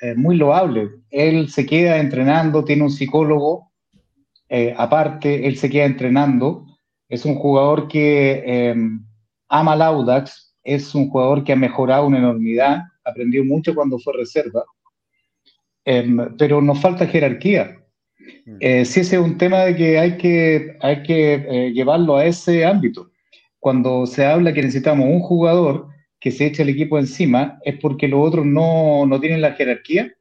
eh, 0.00 0.14
muy 0.16 0.36
loable. 0.36 0.90
Él 1.10 1.48
se 1.48 1.66
queda 1.66 1.98
entrenando, 1.98 2.64
tiene 2.64 2.82
un 2.82 2.90
psicólogo 2.90 3.68
eh, 4.48 4.74
aparte, 4.76 5.46
él 5.46 5.56
se 5.56 5.68
queda 5.70 5.84
entrenando. 5.84 6.66
Es 7.08 7.24
un 7.24 7.36
jugador 7.36 7.88
que 7.88 8.42
em, 8.46 9.04
ama 9.48 9.74
el 9.74 9.82
Audax, 9.82 10.54
es 10.62 10.94
un 10.94 11.08
jugador 11.10 11.44
que 11.44 11.52
ha 11.52 11.56
mejorado 11.56 12.06
una 12.06 12.18
enormidad, 12.18 12.82
aprendió 13.04 13.44
mucho 13.44 13.74
cuando 13.74 13.98
fue 13.98 14.14
reserva 14.16 14.64
Em, 15.90 16.18
pero 16.36 16.60
nos 16.60 16.82
falta 16.82 17.06
jerarquía. 17.06 17.78
Mm. 18.44 18.56
Eh, 18.60 18.84
si 18.84 19.00
ese 19.00 19.16
es 19.16 19.22
un 19.22 19.38
tema 19.38 19.60
de 19.60 19.74
que 19.74 19.98
hay 19.98 20.18
que, 20.18 20.76
hay 20.82 21.02
que 21.02 21.34
eh, 21.34 21.72
llevarlo 21.72 22.16
a 22.16 22.26
ese 22.26 22.66
ámbito. 22.66 23.10
Cuando 23.58 24.04
se 24.04 24.26
habla 24.26 24.52
que 24.52 24.60
necesitamos 24.60 25.06
un 25.08 25.20
jugador 25.20 25.88
que 26.20 26.30
se 26.30 26.44
eche 26.44 26.62
el 26.62 26.68
equipo 26.68 26.98
encima, 26.98 27.58
es 27.64 27.78
porque 27.80 28.06
los 28.06 28.20
otros 28.20 28.44
no, 28.44 29.06
no 29.06 29.18
tienen 29.18 29.40
la 29.40 29.54
jerarquía. 29.54 30.12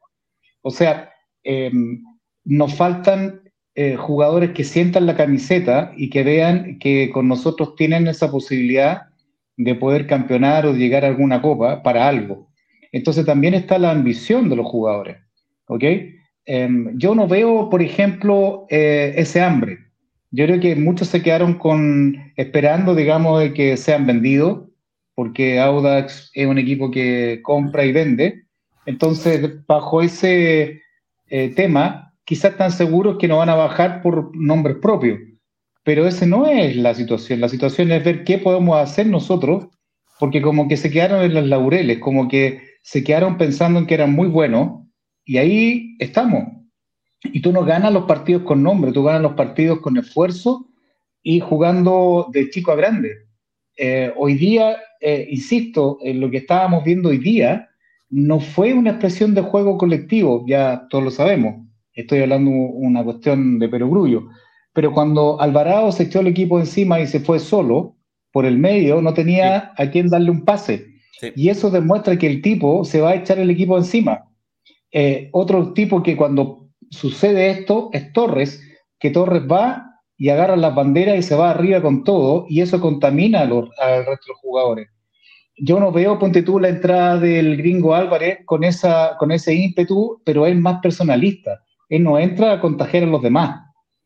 O 0.61 0.71
sea, 0.71 1.11
em, 1.43 2.01
nos 2.45 2.73
faltan 2.73 3.41
eh, 3.75 3.97
jugadores 3.97 4.51
que 4.51 4.63
sientan 4.63 5.05
la 5.05 5.17
camiseta 5.17 5.91
y 5.97 6.09
que 6.09 6.23
vean 6.23 6.79
que 6.79 7.09
con 7.11 7.27
nosotros 7.27 7.75
tienen 7.75 8.07
esa 8.07 8.31
posibilidad 8.31 9.01
de 9.57 9.75
poder 9.75 10.07
campeonar 10.07 10.65
o 10.65 10.73
llegar 10.73 11.03
a 11.03 11.09
alguna 11.09 11.41
copa 11.41 11.83
para 11.83 12.07
algo. 12.07 12.47
Entonces 12.93 13.25
también 13.25 13.53
está 13.53 13.77
la 13.77 13.91
ambición 13.91 14.49
de 14.49 14.55
los 14.55 14.65
jugadores. 14.65 15.26
¿Ok? 15.67 15.83
Em, 16.45 16.97
yo 16.97 17.13
no 17.13 17.27
veo, 17.27 17.69
por 17.69 17.81
ejemplo, 17.81 18.65
eh, 18.69 19.13
ese 19.17 19.41
hambre. 19.41 19.79
Yo 20.31 20.45
creo 20.45 20.59
que 20.59 20.75
muchos 20.75 21.09
se 21.09 21.21
quedaron 21.21 21.55
con 21.55 22.15
esperando, 22.35 22.95
digamos, 22.95 23.39
de 23.39 23.53
que 23.53 23.77
sean 23.77 24.07
vendidos, 24.07 24.67
porque 25.13 25.59
Audax 25.59 26.31
es 26.33 26.47
un 26.47 26.57
equipo 26.57 26.91
que 26.91 27.41
compra 27.43 27.85
y 27.85 27.91
vende. 27.91 28.43
Entonces, 28.85 29.65
bajo 29.67 30.01
ese 30.01 30.81
eh, 31.29 31.53
tema, 31.55 32.13
quizás 32.23 32.51
están 32.51 32.71
seguros 32.71 33.17
que 33.17 33.27
no 33.27 33.37
van 33.37 33.49
a 33.49 33.55
bajar 33.55 34.01
por 34.01 34.35
nombres 34.35 34.77
propios. 34.81 35.19
Pero 35.83 36.07
esa 36.07 36.25
no 36.25 36.47
es 36.47 36.75
la 36.75 36.93
situación. 36.93 37.41
La 37.41 37.49
situación 37.49 37.91
es 37.91 38.03
ver 38.03 38.23
qué 38.23 38.37
podemos 38.37 38.77
hacer 38.77 39.07
nosotros, 39.07 39.67
porque 40.19 40.41
como 40.41 40.67
que 40.67 40.77
se 40.77 40.91
quedaron 40.91 41.23
en 41.23 41.33
las 41.33 41.45
laureles, 41.45 41.99
como 41.99 42.27
que 42.27 42.61
se 42.83 43.03
quedaron 43.03 43.37
pensando 43.37 43.79
en 43.79 43.85
que 43.85 43.95
eran 43.95 44.13
muy 44.13 44.27
buenos 44.27 44.86
y 45.27 45.37
ahí 45.37 45.95
estamos. 45.99 46.45
Y 47.21 47.41
tú 47.41 47.51
no 47.51 47.65
ganas 47.65 47.91
los 47.93 48.05
partidos 48.05 48.43
con 48.43 48.63
nombre, 48.63 48.93
tú 48.93 49.03
ganas 49.03 49.21
los 49.21 49.33
partidos 49.33 49.81
con 49.81 49.97
esfuerzo 49.97 50.69
y 51.21 51.41
jugando 51.41 52.29
de 52.31 52.49
chico 52.49 52.71
a 52.71 52.75
grande. 52.75 53.11
Eh, 53.75 54.11
hoy 54.15 54.35
día, 54.35 54.77
eh, 55.01 55.27
insisto, 55.29 55.99
en 56.01 56.21
lo 56.21 56.31
que 56.31 56.37
estábamos 56.37 56.83
viendo 56.85 57.09
hoy 57.09 57.17
día, 57.17 57.67
no 58.09 58.39
fue 58.39 58.73
una 58.73 58.91
expresión 58.91 59.35
de 59.35 59.41
juego 59.41 59.77
colectivo, 59.77 60.45
ya 60.47 60.87
todos 60.89 61.03
lo 61.03 61.11
sabemos. 61.11 61.67
Estoy 61.93 62.21
hablando 62.21 62.49
una 62.51 63.03
cuestión 63.03 63.59
de 63.59 63.67
perogrullo. 63.67 64.29
Pero 64.71 64.93
cuando 64.93 65.41
Alvarado 65.41 65.91
se 65.91 66.03
echó 66.03 66.21
el 66.21 66.27
equipo 66.27 66.59
encima 66.59 67.01
y 67.01 67.07
se 67.07 67.19
fue 67.19 67.39
solo 67.39 67.97
por 68.31 68.45
el 68.45 68.57
medio, 68.57 69.01
no 69.01 69.13
tenía 69.13 69.73
a 69.75 69.89
quién 69.89 70.07
darle 70.07 70.31
un 70.31 70.45
pase. 70.45 70.85
Y 71.35 71.49
eso 71.49 71.69
demuestra 71.69 72.17
que 72.17 72.27
el 72.27 72.41
tipo 72.41 72.85
se 72.85 73.01
va 73.01 73.09
a 73.09 73.15
echar 73.15 73.39
el 73.39 73.49
equipo 73.49 73.77
encima. 73.77 74.27
Eh, 74.91 75.29
otro 75.33 75.73
tipo 75.73 76.01
que 76.01 76.15
cuando 76.15 76.69
sucede 76.89 77.49
esto 77.49 77.89
es 77.93 78.11
Torres, 78.13 78.61
que 78.99 79.09
Torres 79.09 79.43
va 79.49 79.87
y 80.17 80.29
agarra 80.29 80.55
las 80.55 80.73
banderas 80.73 81.17
y 81.17 81.23
se 81.23 81.35
va 81.35 81.51
arriba 81.51 81.81
con 81.81 82.03
todo, 82.03 82.45
y 82.49 82.61
eso 82.61 82.81
contamina 82.81 83.41
al 83.41 83.49
resto 83.49 83.77
de 83.79 84.29
los 84.29 84.39
jugadores. 84.41 84.87
Yo 85.59 85.79
no 85.79 85.91
veo, 85.91 86.19
ponte 86.19 86.43
tú, 86.43 86.59
la 86.59 86.69
entrada 86.69 87.19
del 87.19 87.57
gringo 87.57 87.95
Álvarez 87.95 88.39
con, 88.45 88.63
esa, 88.63 89.15
con 89.17 89.31
ese 89.31 89.53
ímpetu, 89.55 90.21
pero 90.23 90.45
es 90.45 90.55
más 90.55 90.79
personalista. 90.81 91.63
Él 91.89 92.03
no 92.03 92.19
entra 92.19 92.53
a 92.53 92.61
contagiar 92.61 93.03
a 93.03 93.07
los 93.07 93.21
demás. 93.21 93.59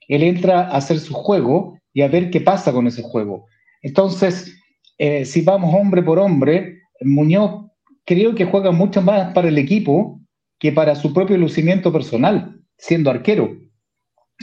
Él 0.07 0.23
entra 0.23 0.61
a 0.61 0.77
hacer 0.77 0.99
su 0.99 1.13
juego 1.13 1.77
y 1.93 2.01
a 2.01 2.07
ver 2.07 2.29
qué 2.29 2.41
pasa 2.41 2.71
con 2.71 2.88
ese 2.88 3.03
juego. 3.03 3.45
Entonces, 3.82 4.57
eh, 4.97 5.25
si 5.25 5.41
vamos 5.41 5.73
hombre 5.73 6.03
por 6.03 6.19
hombre, 6.19 6.79
Muñoz 7.01 7.65
creo 8.05 8.34
que 8.34 8.45
juega 8.45 8.71
mucho 8.71 9.01
más 9.01 9.34
para 9.34 9.49
el 9.49 9.57
equipo 9.57 10.20
que 10.62 10.72
para 10.72 10.93
su 10.95 11.12
propio 11.12 11.38
lucimiento 11.39 11.91
personal, 11.91 12.55
siendo 12.78 13.09
arquero. 13.09 13.57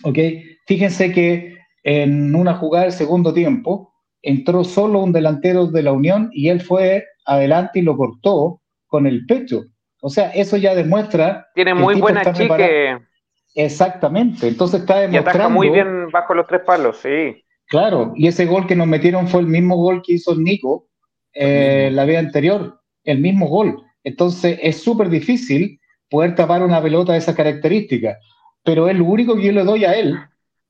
¿Ok? 0.02 0.18
Fíjense 0.66 1.12
que 1.12 1.56
en 1.84 2.34
una 2.34 2.54
jugada 2.54 2.86
del 2.86 2.92
segundo 2.92 3.32
tiempo 3.32 3.94
entró 4.20 4.64
solo 4.64 4.98
un 4.98 5.12
delantero 5.12 5.68
de 5.68 5.82
la 5.84 5.92
Unión 5.92 6.28
y 6.32 6.48
él 6.48 6.60
fue 6.60 7.04
adelante 7.24 7.78
y 7.78 7.82
lo 7.82 7.96
cortó 7.96 8.60
con 8.88 9.06
el 9.06 9.26
pecho. 9.26 9.62
O 10.02 10.10
sea, 10.10 10.30
eso 10.30 10.56
ya 10.56 10.74
demuestra. 10.74 11.46
Tiene 11.54 11.72
muy 11.72 12.00
buena 12.00 12.32
chique. 12.32 12.98
Exactamente. 13.54 14.48
Entonces 14.48 14.80
está 14.80 14.98
demostrando. 14.98 15.30
Y 15.30 15.36
ataca 15.36 15.48
muy 15.48 15.70
bien 15.70 16.10
bajo 16.10 16.34
los 16.34 16.48
tres 16.48 16.62
palos, 16.66 16.96
sí. 16.96 17.44
Claro, 17.68 18.12
y 18.16 18.26
ese 18.26 18.44
gol 18.46 18.66
que 18.66 18.74
nos 18.74 18.88
metieron 18.88 19.28
fue 19.28 19.40
el 19.40 19.46
mismo 19.46 19.76
gol 19.76 20.02
que 20.04 20.14
hizo 20.14 20.34
Nico 20.34 20.88
eh, 21.32 21.90
la 21.92 22.04
vez 22.04 22.18
anterior, 22.18 22.80
el 23.04 23.20
mismo 23.20 23.46
gol. 23.46 23.84
Entonces 24.02 24.58
es 24.60 24.82
súper 24.82 25.10
difícil 25.10 25.77
poder 26.10 26.34
tapar 26.34 26.62
una 26.62 26.82
pelota 26.82 27.12
de 27.12 27.18
esa 27.18 27.34
característica. 27.34 28.18
Pero 28.64 28.88
es 28.88 28.96
lo 28.96 29.04
único 29.04 29.36
que 29.36 29.44
yo 29.44 29.52
le 29.52 29.64
doy 29.64 29.84
a 29.84 29.94
él, 29.94 30.18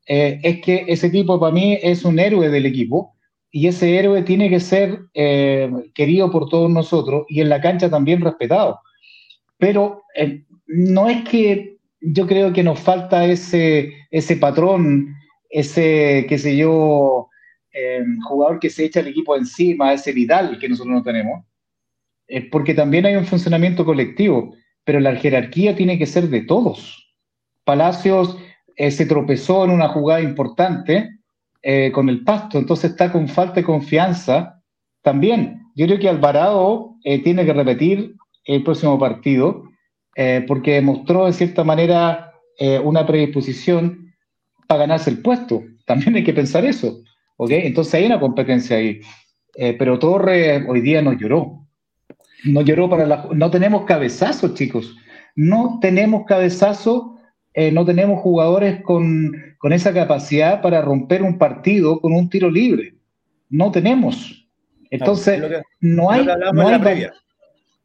eh, 0.06 0.40
es 0.42 0.60
que 0.62 0.84
ese 0.88 1.10
tipo 1.10 1.38
para 1.38 1.52
mí 1.52 1.78
es 1.82 2.04
un 2.04 2.18
héroe 2.18 2.48
del 2.48 2.64
equipo 2.64 3.14
y 3.50 3.66
ese 3.66 3.98
héroe 3.98 4.22
tiene 4.22 4.48
que 4.48 4.58
ser 4.58 5.00
eh, 5.12 5.70
querido 5.94 6.30
por 6.30 6.48
todos 6.48 6.70
nosotros 6.70 7.26
y 7.28 7.42
en 7.42 7.50
la 7.50 7.60
cancha 7.60 7.90
también 7.90 8.22
respetado. 8.22 8.80
Pero 9.58 10.02
eh, 10.14 10.44
no 10.66 11.08
es 11.08 11.28
que 11.28 11.76
yo 12.00 12.26
creo 12.26 12.52
que 12.52 12.62
nos 12.62 12.78
falta 12.80 13.26
ese, 13.26 13.92
ese 14.10 14.36
patrón, 14.36 15.14
ese, 15.50 16.24
qué 16.28 16.38
sé 16.38 16.56
yo, 16.56 17.28
jugador 18.26 18.58
que 18.58 18.70
se 18.70 18.86
echa 18.86 19.00
el 19.00 19.08
equipo 19.08 19.36
encima, 19.36 19.92
ese 19.92 20.12
Vidal 20.12 20.58
que 20.58 20.68
nosotros 20.68 20.94
no 20.94 21.02
tenemos, 21.02 21.44
porque 22.50 22.74
también 22.74 23.06
hay 23.06 23.14
un 23.14 23.24
funcionamiento 23.24 23.84
colectivo 23.84 24.52
pero 24.88 25.00
la 25.00 25.16
jerarquía 25.16 25.76
tiene 25.76 25.98
que 25.98 26.06
ser 26.06 26.30
de 26.30 26.40
todos. 26.40 27.12
Palacios 27.64 28.38
eh, 28.74 28.90
se 28.90 29.04
tropezó 29.04 29.66
en 29.66 29.70
una 29.72 29.90
jugada 29.90 30.22
importante 30.22 31.10
eh, 31.60 31.92
con 31.92 32.08
el 32.08 32.24
pasto, 32.24 32.56
entonces 32.56 32.92
está 32.92 33.12
con 33.12 33.28
falta 33.28 33.56
de 33.56 33.64
confianza 33.64 34.62
también. 35.02 35.60
Yo 35.74 35.84
creo 35.84 35.98
que 35.98 36.08
Alvarado 36.08 36.94
eh, 37.04 37.22
tiene 37.22 37.44
que 37.44 37.52
repetir 37.52 38.14
el 38.46 38.64
próximo 38.64 38.98
partido 38.98 39.64
porque 40.48 40.72
demostró 40.72 41.26
de 41.26 41.32
cierta 41.34 41.62
manera 41.62 42.32
una 42.82 43.06
predisposición 43.06 44.14
para 44.66 44.80
ganarse 44.80 45.10
el 45.10 45.20
puesto. 45.20 45.62
También 45.84 46.16
hay 46.16 46.24
que 46.24 46.32
pensar 46.32 46.64
eso. 46.64 47.02
Entonces 47.38 47.94
hay 47.94 48.06
una 48.06 48.18
competencia 48.18 48.78
ahí. 48.78 49.00
pero 49.78 49.98
Torre 49.98 50.64
hoy 50.66 50.80
día 50.80 51.02
nos 51.02 51.18
lloró. 51.18 51.67
No 52.44 52.62
lloró 52.62 52.88
para 52.88 53.06
la... 53.06 53.28
No 53.32 53.50
tenemos 53.50 53.84
cabezazo, 53.84 54.54
chicos. 54.54 54.96
No 55.34 55.78
tenemos 55.80 56.24
cabezazo, 56.26 57.18
eh, 57.54 57.70
no 57.72 57.84
tenemos 57.84 58.20
jugadores 58.20 58.82
con, 58.82 59.32
esa 59.62 59.92
capacidad 59.92 60.62
para 60.62 60.82
romper 60.82 61.22
un 61.22 61.38
partido 61.38 62.00
con 62.00 62.12
un 62.12 62.28
tiro 62.28 62.50
libre. 62.50 62.94
No 63.48 63.70
tenemos. 63.70 64.48
Entonces, 64.90 65.40
no 65.80 66.10
hay, 66.10 66.24
no 66.52 66.68
hay, 66.68 67.08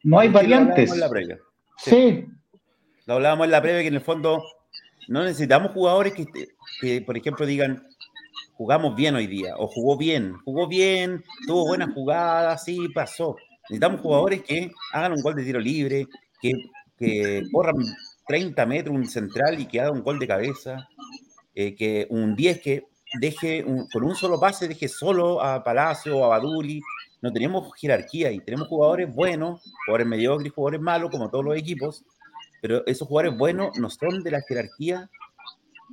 no 0.04 0.20
hay 0.20 0.30
variantes. 0.30 0.94
Sí. 1.78 2.26
Lo 3.06 3.16
hablábamos 3.16 3.46
en 3.46 3.52
la 3.52 3.62
previa 3.62 3.82
que 3.82 3.88
en 3.88 3.96
el 3.96 4.02
fondo 4.02 4.42
no 5.08 5.24
necesitamos 5.24 5.72
jugadores 5.72 6.14
que, 6.14 6.26
que 6.80 7.02
por 7.02 7.18
ejemplo, 7.18 7.46
digan, 7.46 7.86
jugamos 8.54 8.96
bien 8.96 9.16
hoy 9.16 9.28
día, 9.28 9.56
o 9.58 9.68
jugó 9.68 9.98
bien, 9.98 10.36
jugó 10.46 10.68
bien, 10.68 11.24
tuvo 11.48 11.66
buenas 11.68 11.94
jugadas, 11.94 12.64
sí, 12.64 12.88
pasó. 12.94 13.36
Necesitamos 13.70 14.02
jugadores 14.02 14.44
que 14.44 14.72
hagan 14.92 15.14
un 15.14 15.22
gol 15.22 15.36
de 15.36 15.44
tiro 15.44 15.60
libre, 15.60 16.08
que, 16.42 16.52
que 16.98 17.44
corran 17.52 17.76
30 18.28 18.66
metros 18.66 18.96
un 18.96 19.06
central 19.06 19.60
y 19.60 19.66
que 19.66 19.82
haga 19.82 19.92
un 19.92 20.04
gol 20.04 20.20
de 20.20 20.28
cabeza, 20.28 20.88
eh, 21.56 21.76
que 21.76 22.08
un 22.10 22.36
10 22.36 22.62
que 22.62 22.88
deje 23.20 23.64
con 23.92 24.04
un 24.04 24.16
solo 24.16 24.40
pase, 24.40 24.68
deje 24.68 24.88
solo 24.88 25.42
a 25.42 25.64
Palacio 25.64 26.18
o 26.18 26.26
a 26.26 26.30
Baduli. 26.30 26.82
No 27.22 27.32
tenemos 27.32 27.72
jerarquía 27.80 28.32
y 28.32 28.40
tenemos 28.40 28.68
jugadores 28.68 29.14
buenos, 29.14 29.62
jugadores 29.86 30.08
mediocres, 30.08 30.52
jugadores 30.52 30.82
malos, 30.82 31.10
como 31.10 31.30
todos 31.30 31.46
los 31.46 31.58
equipos, 31.58 32.04
pero 32.62 32.86
esos 32.86 33.08
jugadores 33.08 33.38
buenos 33.38 33.78
no 33.78 33.90
son 33.90 34.24
de 34.24 34.32
la 34.32 34.42
jerarquía 34.42 35.10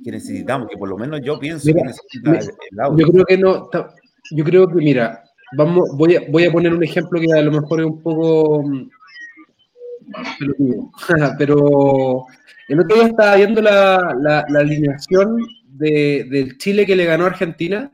que 0.03 0.11
necesitamos, 0.11 0.67
que 0.69 0.77
por 0.77 0.89
lo 0.89 0.97
menos 0.97 1.21
yo 1.23 1.39
pienso 1.39 1.71
que 1.73 1.81
necesita 1.81 2.39
el, 2.39 2.97
Yo 2.97 3.11
creo 3.11 3.25
que 3.25 3.37
no, 3.37 3.69
yo 4.31 4.43
creo 4.43 4.67
que, 4.67 4.75
mira, 4.75 5.23
vamos, 5.53 5.89
voy 5.95 6.15
a, 6.15 6.21
voy 6.29 6.45
a 6.45 6.51
poner 6.51 6.73
un 6.73 6.83
ejemplo 6.83 7.19
que 7.19 7.31
a 7.33 7.41
lo 7.41 7.51
mejor 7.51 7.79
es 7.79 7.85
un 7.85 8.01
poco 8.01 8.63
mm, 8.63 8.89
pero 11.37 12.25
el 12.67 12.79
otro 12.79 12.95
día 12.95 13.07
estaba 13.07 13.35
viendo 13.35 13.61
la, 13.61 14.15
la, 14.19 14.59
alineación 14.59 15.37
de, 15.65 16.25
del 16.29 16.57
Chile 16.57 16.85
que 16.85 16.95
le 16.95 17.05
ganó 17.05 17.25
a 17.25 17.27
Argentina. 17.27 17.91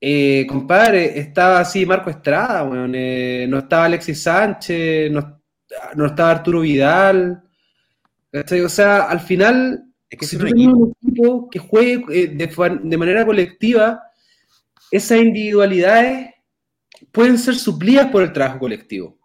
Eh, 0.00 0.46
compadre, 0.48 1.18
estaba 1.18 1.60
así 1.60 1.86
Marco 1.86 2.10
Estrada, 2.10 2.68
eh, 2.92 3.46
no 3.48 3.58
estaba 3.58 3.86
Alexis 3.86 4.22
Sánchez, 4.22 5.10
no, 5.10 5.40
no 5.94 6.06
estaba 6.06 6.32
Arturo 6.32 6.60
Vidal. 6.60 7.42
O 8.32 8.68
sea, 8.68 9.04
al 9.04 9.20
final, 9.20 9.84
es 10.10 10.18
que 10.18 10.26
si 10.26 10.36
tú 10.36 10.44
un 10.44 10.94
equipo 11.00 11.48
que 11.48 11.58
juegue 11.58 12.04
eh, 12.10 12.26
de, 12.26 12.96
manera 12.98 13.24
colectiva, 13.24 14.02
esas 14.96 15.18
individualidades 15.18 16.30
pueden 17.10 17.36
ser 17.36 17.56
suplidas 17.56 18.10
por 18.10 18.22
el 18.22 18.32
trabajo 18.32 18.60
colectivo. 18.60 19.18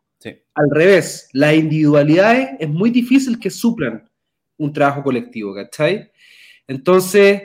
Al 0.55 0.69
revés, 0.71 1.29
las 1.31 1.53
individualidades 1.53 2.49
es 2.59 2.67
muy 2.67 2.89
difícil 2.89 3.39
que 3.39 3.49
suplan 3.49 4.09
un 4.57 4.73
trabajo 4.73 5.03
colectivo, 5.03 5.53
¿cachai? 5.53 6.11
Entonces, 6.67 7.43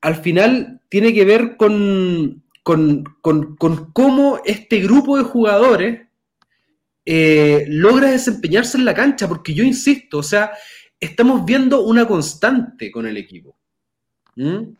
al 0.00 0.16
final 0.16 0.80
tiene 0.88 1.14
que 1.14 1.24
ver 1.24 1.56
con, 1.56 2.44
con, 2.62 3.04
cómo 3.92 4.38
este 4.44 4.78
grupo 4.80 5.16
de 5.16 5.24
jugadores 5.24 6.06
eh, 7.06 7.64
logra 7.68 8.10
desempeñarse 8.10 8.76
en 8.76 8.84
la 8.84 8.94
cancha, 8.94 9.26
porque 9.26 9.54
yo 9.54 9.64
insisto, 9.64 10.18
o 10.18 10.22
sea, 10.22 10.52
estamos 11.00 11.44
viendo 11.44 11.82
una 11.82 12.06
constante 12.06 12.92
con 12.92 13.06
el 13.06 13.16
equipo. 13.16 13.56
¿Mm? 14.36 14.74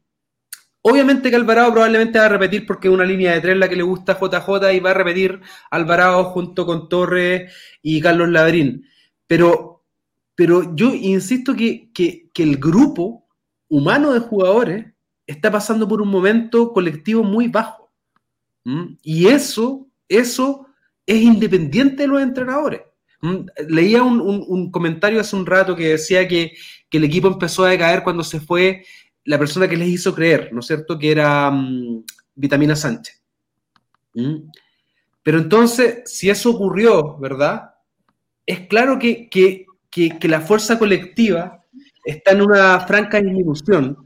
Obviamente 0.85 1.31
que 1.31 1.37
Alvarado 1.37 1.71
probablemente 1.71 2.19
va 2.19 2.27
a 2.27 2.31
repetir 2.31 2.67
porque 2.67 2.89
es 2.89 2.95
una 2.95 3.05
línea 3.05 3.33
de 3.33 3.41
tres 3.41 3.57
la 3.57 3.69
que 3.69 3.77
le 3.77 3.85
gusta 3.85 4.19
JJ 4.21 4.73
y 4.73 4.81
va 4.81 4.91
a 4.91 4.95
repetir 4.95 5.41
Alvarado 5.71 6.25
junto 6.25 6.67
con 6.67 6.89
Torres 6.89 7.53
y 7.83 8.01
Carlos 8.01 8.29
Labrín. 8.29 8.85
Pero, 9.29 9.85
pero 10.35 10.75
yo 10.75 10.93
insisto 10.93 11.55
que, 11.55 11.91
el 12.35 12.57
grupo 12.57 13.29
humano 13.69 14.13
de 14.13 14.21
jugadores 14.21 14.87
está 15.25 15.53
pasando 15.53 15.87
por 15.87 16.03
un 16.03 16.09
momento 16.09 16.73
colectivo 16.73 17.23
muy 17.23 17.47
bajo. 17.47 17.93
¿Mm? 18.65 18.97
Y 19.03 19.29
eso, 19.29 19.87
eso 20.09 20.67
es 21.07 21.23
independiente 21.23 22.03
de 22.03 22.09
los 22.09 22.21
entrenadores. 22.21 22.83
¿Mm? 23.21 23.47
Leía 23.69 24.03
un, 24.03 24.71
comentario 24.73 25.21
hace 25.21 25.37
un 25.37 25.47
rato 25.47 25.77
que 25.77 25.91
decía 25.91 26.27
que, 26.27 26.55
que 26.91 26.99
el 26.99 27.05
equipo 27.05 27.29
empezó 27.29 27.65
a 27.65 27.71
decaer 27.71 28.03
cuando 28.03 28.25
se 28.25 28.41
fue 28.41 28.85
la 29.25 29.39
persona 29.39 29.69
que 29.69 29.77
les 29.77 29.89
hizo 29.89 30.15
creer, 30.15 30.51
¿no 30.53 30.61
es 30.61 30.67
cierto?, 30.67 30.99
que 30.99 31.11
era 31.11 31.51
mm, 31.51 32.05
Vitamina 32.35 32.77
Sánchez. 32.77 33.23
¿Mm? 34.15 34.51
Pero 35.23 35.39
entonces, 35.39 36.03
si 36.07 36.29
eso 36.29 36.51
ocurrió, 36.51 37.17
¿verdad? 37.19 37.75
Es 38.45 38.67
claro 38.67 38.99
que, 38.99 39.67
la 40.23 40.41
fuerza 40.41 40.79
colectiva 40.79 41.65
está 42.05 42.33
en 42.33 42.43
una 42.43 42.81
franca 42.81 43.21
disminución 43.21 43.97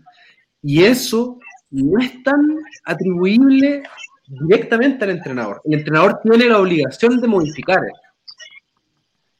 y 0.62 0.84
eso 0.84 1.38
no 1.70 1.98
es 1.98 2.22
tan 2.22 2.58
atribuible 2.84 3.82
directamente 4.28 5.04
al 5.04 5.12
entrenador. 5.12 5.62
El 5.64 5.78
entrenador 5.78 6.20
tiene 6.22 6.48
la 6.48 6.58
obligación 6.58 7.20
de 7.20 7.28
modificar. 7.28 7.80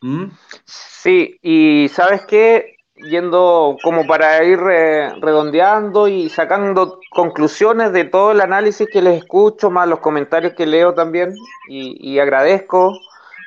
¿Mm? 0.00 0.26
Sí, 0.64 1.38
y 1.42 1.88
sabes 1.88 2.22
qué, 2.26 2.75
yendo 2.96 3.76
como 3.82 4.06
para 4.06 4.42
ir 4.44 4.58
redondeando 4.58 6.08
y 6.08 6.28
sacando 6.28 7.00
conclusiones 7.10 7.92
de 7.92 8.04
todo 8.04 8.32
el 8.32 8.40
análisis 8.40 8.88
que 8.90 9.02
les 9.02 9.18
escucho, 9.18 9.70
más 9.70 9.88
los 9.88 10.00
comentarios 10.00 10.54
que 10.54 10.66
leo 10.66 10.94
también, 10.94 11.34
y, 11.68 12.18
agradezco, 12.18 12.98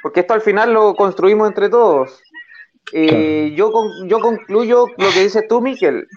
porque 0.04 0.22
esto 0.22 0.34
al 0.34 0.42
final 0.42 0.74
lo 0.74 0.96
construimos 0.96 1.48
entre 1.48 1.70
todos. 1.70 2.22
Eh, 2.92 3.54
yo, 3.56 3.72
yo 4.06 4.20
concluyo 4.20 4.88
lo 4.98 5.10
que 5.12 5.24
dices 5.24 5.48
tú, 5.48 5.62
Miquel. 5.62 6.08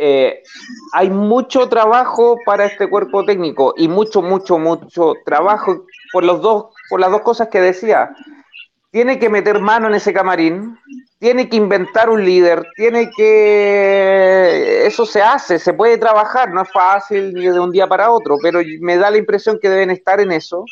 Eh, 0.00 0.44
hay 0.92 1.10
mucho 1.10 1.68
trabajo 1.68 2.36
para 2.46 2.66
este 2.66 2.88
cuerpo 2.88 3.24
técnico 3.24 3.74
y 3.76 3.88
mucho, 3.88 4.22
mucho, 4.22 4.56
mucho 4.56 5.14
trabajo 5.24 5.86
por 6.12 6.22
los 6.22 6.40
dos, 6.40 6.66
por 6.88 7.00
las 7.00 7.10
dos 7.10 7.22
cosas 7.22 7.48
que 7.48 7.60
decía. 7.60 8.14
Tiene 8.92 9.18
que 9.18 9.28
meter 9.28 9.58
mano 9.58 9.88
en 9.88 9.94
ese 9.94 10.12
camarín, 10.12 10.78
tiene 11.18 11.48
que 11.48 11.56
inventar 11.56 12.08
un 12.10 12.24
líder, 12.24 12.64
tiene 12.76 13.10
que... 13.16 14.86
Eso 14.86 15.04
se 15.04 15.20
hace, 15.20 15.58
se 15.58 15.72
puede 15.72 15.98
trabajar, 15.98 16.52
no 16.52 16.62
es 16.62 16.70
fácil 16.70 17.34
ni 17.34 17.46
de 17.46 17.58
un 17.58 17.72
día 17.72 17.86
para 17.88 18.10
otro, 18.10 18.36
pero 18.40 18.60
me 18.80 18.96
da 18.96 19.10
la 19.10 19.18
impresión 19.18 19.58
que 19.60 19.68
deben 19.68 19.90
estar 19.90 20.20
en 20.20 20.30
eso. 20.30 20.64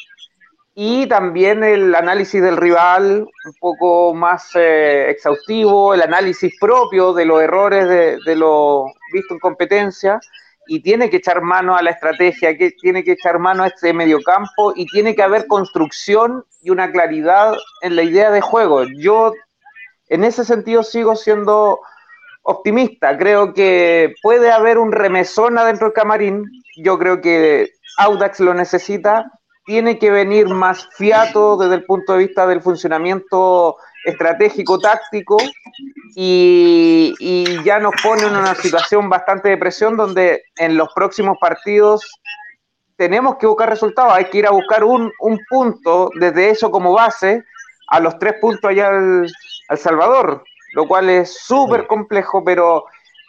Y 0.79 1.07
también 1.07 1.65
el 1.65 1.95
análisis 1.95 2.41
del 2.41 2.59
rival 2.59 3.23
un 3.23 3.55
poco 3.59 4.15
más 4.15 4.51
eh, 4.55 5.11
exhaustivo, 5.11 5.95
el 5.95 6.03
análisis 6.03 6.53
propio 6.61 7.13
de 7.15 7.25
los 7.25 7.41
errores 7.41 7.89
de, 7.89 8.37
lo 8.37 8.85
visto 9.13 9.35
en 9.35 9.41
competencia 9.41 10.21
y 10.69 10.81
tiene 10.81 11.09
que 11.09 11.17
echar 11.17 11.41
mano 11.41 11.77
a 11.77 11.83
la 11.83 11.93
estrategia, 11.93 12.55
tiene 12.81 13.03
que 13.05 13.13
echar 13.13 13.39
mano 13.39 13.63
a 13.63 13.69
este 13.69 13.95
mediocampo 13.95 14.75
y 14.77 14.85
tiene 14.87 15.15
que 15.15 15.23
haber 15.23 15.47
construcción 15.47 16.45
y 16.61 16.71
una 16.71 16.93
claridad 16.93 17.55
en 17.81 17.97
la 17.97 18.03
idea 18.03 18.31
de 18.31 18.43
juego. 18.43 18.85
Yo 18.99 19.33
en 20.09 20.25
ese 20.25 20.45
sentido 20.45 20.83
sigo 20.83 21.17
siendo 21.17 21.81
optimista. 22.43 23.17
Creo 23.19 23.53
que 23.53 24.15
puede 24.23 24.51
haber 24.51 24.79
un 24.79 24.93
remesón 24.93 25.59
adentro 25.59 25.89
del 25.89 25.95
camarín. 25.95 26.45
Yo 26.77 26.99
creo 26.99 27.21
que 27.21 27.71
Audax 27.99 28.41
lo 28.41 28.55
necesita. 28.55 29.31
Tiene 29.65 29.99
que 29.99 30.11
venir 30.11 30.49
más 30.49 30.89
fiato 30.93 31.57
desde 31.57 31.75
el 31.75 31.85
punto 31.85 32.13
de 32.13 32.21
vista 32.21 32.47
del 32.47 32.63
funcionamiento 32.63 33.77
estratégico, 34.05 34.79
táctico, 34.79 35.37
y, 36.15 37.15
ya 37.65 37.81
nos 37.81 37.95
pone 38.01 38.23
en 38.23 38.37
una 38.37 38.55
situación 38.55 39.09
bastante 39.09 39.49
de 39.49 39.57
presión 39.57 39.97
donde 39.97 40.45
en 40.57 40.77
los 40.77 40.93
próximos 40.95 41.37
partidos 41.41 42.09
tenemos 42.95 43.37
que 43.37 43.49
buscar 43.49 43.69
resultados. 43.69 44.13
Hay 44.13 44.27
que 44.27 44.39
ir 44.39 44.47
a 44.47 44.53
buscar 44.53 44.85
un, 44.85 45.11
un 45.19 45.41
punto 45.51 46.11
desde 46.15 46.51
eso 46.51 46.71
como 46.71 46.93
base 46.93 47.43
a 47.89 47.99
los 48.01 48.19
tres 48.19 48.35
puntos 48.41 48.71
allá 48.71 48.89
al, 48.89 49.31
al 49.69 49.79
Salvador, 49.79 50.45
lo 50.75 50.87
cual 50.87 51.11
es 51.11 51.39
súper 51.39 51.87
complejo, 51.87 52.45
pero 52.45 52.85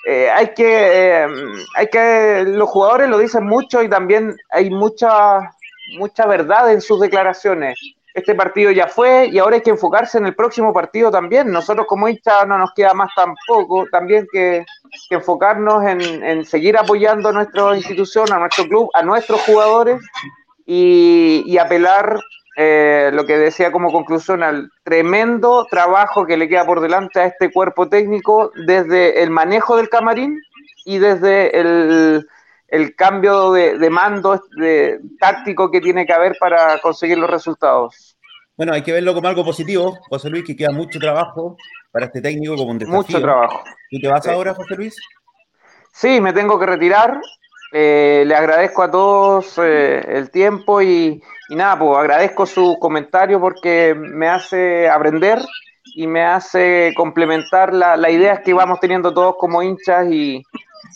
eh, 0.06 0.30
hay 0.30 0.54
que, 0.54 0.66
eh, 0.66 1.28
hay 1.76 1.88
que, 1.90 2.46
los 2.48 2.70
jugadores 2.70 3.10
lo 3.10 3.18
dicen 3.18 3.46
mucho 3.46 3.82
y 3.82 3.90
también 3.90 4.38
hay 4.52 4.70
mucha, 4.70 5.52
mucha 5.98 6.26
verdad 6.26 6.72
en 6.72 6.82
sus 6.82 7.02
declaraciones. 7.02 7.78
Este 8.14 8.34
partido 8.34 8.72
ya 8.72 8.88
fue 8.88 9.28
y 9.32 9.38
ahora 9.38 9.58
hay 9.58 9.62
que 9.62 9.70
enfocarse 9.70 10.18
en 10.18 10.26
el 10.26 10.34
próximo 10.34 10.74
partido 10.74 11.12
también. 11.12 11.52
Nosotros 11.52 11.86
como 11.88 12.08
hinchas 12.08 12.48
no 12.48 12.58
nos 12.58 12.74
queda 12.74 12.94
más 12.94 13.12
tampoco, 13.16 13.86
también 13.92 14.26
que, 14.32 14.66
enfocarnos 15.10 15.84
en, 15.84 16.24
en, 16.24 16.46
seguir 16.46 16.78
apoyando 16.78 17.30
a 17.30 17.34
nuestra 17.34 17.76
institución, 17.76 18.32
a 18.32 18.40
nuestro 18.40 18.64
club, 18.64 18.90
a 18.94 19.04
nuestros 19.04 19.42
jugadores 19.42 20.02
y, 20.66 21.44
y 21.46 21.58
apelar 21.58 22.18
eh, 22.60 23.12
lo 23.14 23.28
que 23.28 23.38
decía 23.38 23.72
como 23.72 23.92
conclusión 23.92 24.42
al 24.42 24.72
tremendo 24.82 25.68
trabajo 25.70 26.26
que 26.26 26.38
le 26.38 26.50
queda 26.50 26.66
por 26.66 26.82
delante 26.82 27.20
a 27.20 27.26
este 27.26 27.52
cuerpo 27.52 27.88
técnico 27.88 28.52
desde 28.66 29.22
el 29.22 29.30
manejo 29.30 29.78
del 29.78 29.90
camarín 29.90 30.42
y 30.84 30.98
desde 30.98 31.56
el, 31.56 32.26
cambio 32.96 33.52
de, 33.52 33.90
mando 33.92 34.42
de, 34.58 35.00
táctico 35.20 35.70
que 35.70 35.82
tiene 35.82 36.08
que 36.08 36.14
haber 36.14 36.36
para 36.40 36.80
conseguir 36.80 37.20
los 37.20 37.30
resultados. 37.30 38.18
Bueno, 38.56 38.74
hay 38.74 38.82
que 38.82 38.92
verlo 38.92 39.14
como 39.14 39.28
algo 39.28 39.46
positivo, 39.46 40.00
José 40.10 40.32
Luis, 40.32 40.44
que 40.44 40.56
queda 40.56 40.72
mucho 40.72 40.98
trabajo 40.98 41.58
para 41.92 42.08
este 42.08 42.22
técnico 42.22 42.56
como 42.56 42.72
un 42.72 42.80
desafío. 42.80 42.98
Mucho 42.98 43.22
trabajo. 43.22 43.64
¿Y 43.92 44.02
te 44.02 44.08
vas 44.08 44.28
ahora, 44.28 44.56
José 44.56 44.76
Luis? 44.76 44.96
Sí, 45.94 46.20
me 46.20 46.34
tengo 46.34 46.58
que 46.58 46.66
retirar. 46.66 47.22
Eh, 47.80 48.24
le 48.26 48.34
agradezco 48.34 48.82
a 48.82 48.90
todos 48.90 49.60
eh, 49.60 50.04
el 50.08 50.32
tiempo 50.32 50.82
y, 50.82 51.22
y 51.48 51.56
nada, 51.56 51.78
pues 51.78 51.96
agradezco 51.96 52.48
su 52.48 52.76
comentario 52.80 53.40
porque 53.40 53.94
me 53.96 54.28
hace 54.28 54.90
aprender 54.90 55.44
y 55.94 56.08
me 56.08 56.24
hace 56.24 56.92
complementar 56.98 57.76
las 57.76 58.00
la 58.00 58.10
ideas 58.10 58.40
que 58.44 58.56
vamos 58.56 58.80
teniendo 58.80 59.14
todos 59.14 59.36
como 59.38 59.62
hinchas 59.62 60.08
y, 60.10 60.44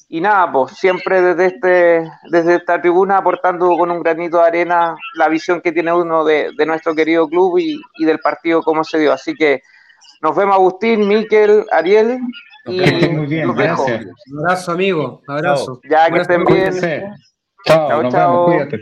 y 0.09 0.21
nada, 0.21 0.51
pues 0.51 0.71
siempre 0.71 1.21
desde, 1.21 1.45
este, 1.53 2.11
desde 2.32 2.55
esta 2.55 2.82
tribuna 2.82 3.17
aportando 3.17 3.77
con 3.77 3.91
un 3.91 4.01
granito 4.01 4.38
de 4.38 4.47
arena 4.47 4.95
la 5.13 5.27
visión 5.27 5.61
que 5.61 5.71
tiene 5.71 5.93
uno 5.93 6.25
de, 6.25 6.49
de 6.57 6.65
nuestro 6.65 6.95
querido 6.95 7.29
club 7.29 7.59
y, 7.59 7.79
y, 7.99 8.05
del 8.05 8.17
partido 8.17 8.63
como 8.63 8.84
se 8.84 8.97
dio. 8.97 9.13
Así 9.13 9.36
que 9.36 9.61
nos 10.19 10.36
vemos 10.36 10.55
Agustín, 10.55 11.07
Miquel, 11.07 11.63
Ariel. 11.71 12.17
Muy 12.66 13.26
bien, 13.28 13.47
los 13.47 13.57
dejo. 13.57 13.86
Un 13.86 14.39
abrazo, 14.39 14.72
amigo. 14.72 15.22
Un 15.28 15.36
abrazo. 15.36 15.82
Ya 15.89 16.12
que 16.12 16.20
estén 16.20 16.45
bien. 16.45 16.74
Chao, 17.66 18.09
chao. 18.09 18.45
Cuídate. 18.45 18.80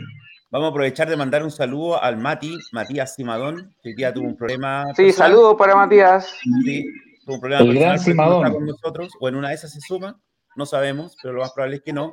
Vamos 0.50 0.66
a 0.66 0.70
aprovechar 0.70 1.08
de 1.08 1.16
mandar 1.16 1.44
un 1.44 1.50
saludo 1.52 2.02
al 2.02 2.16
Mati, 2.16 2.58
Matías 2.72 3.14
Simadón, 3.14 3.72
que 3.82 3.94
día 3.94 4.12
tuvo 4.12 4.26
un 4.26 4.36
problema. 4.36 4.84
Sí, 4.96 5.12
saludos 5.12 5.54
para 5.56 5.76
Matías. 5.76 6.34
Sí, 6.64 6.84
tuvo 7.24 7.36
un 7.36 7.40
problema 7.40 7.62
el 7.62 7.78
gran 7.78 7.98
Simadón. 8.00 8.52
con 8.52 8.66
nosotros, 8.66 9.12
o 9.20 9.28
en 9.28 9.36
una 9.36 9.50
de 9.50 9.54
esas 9.54 9.72
se 9.72 9.80
suma, 9.80 10.20
no 10.56 10.66
sabemos, 10.66 11.16
pero 11.22 11.34
lo 11.34 11.42
más 11.42 11.52
probable 11.52 11.76
es 11.76 11.82
que 11.82 11.92
no. 11.92 12.12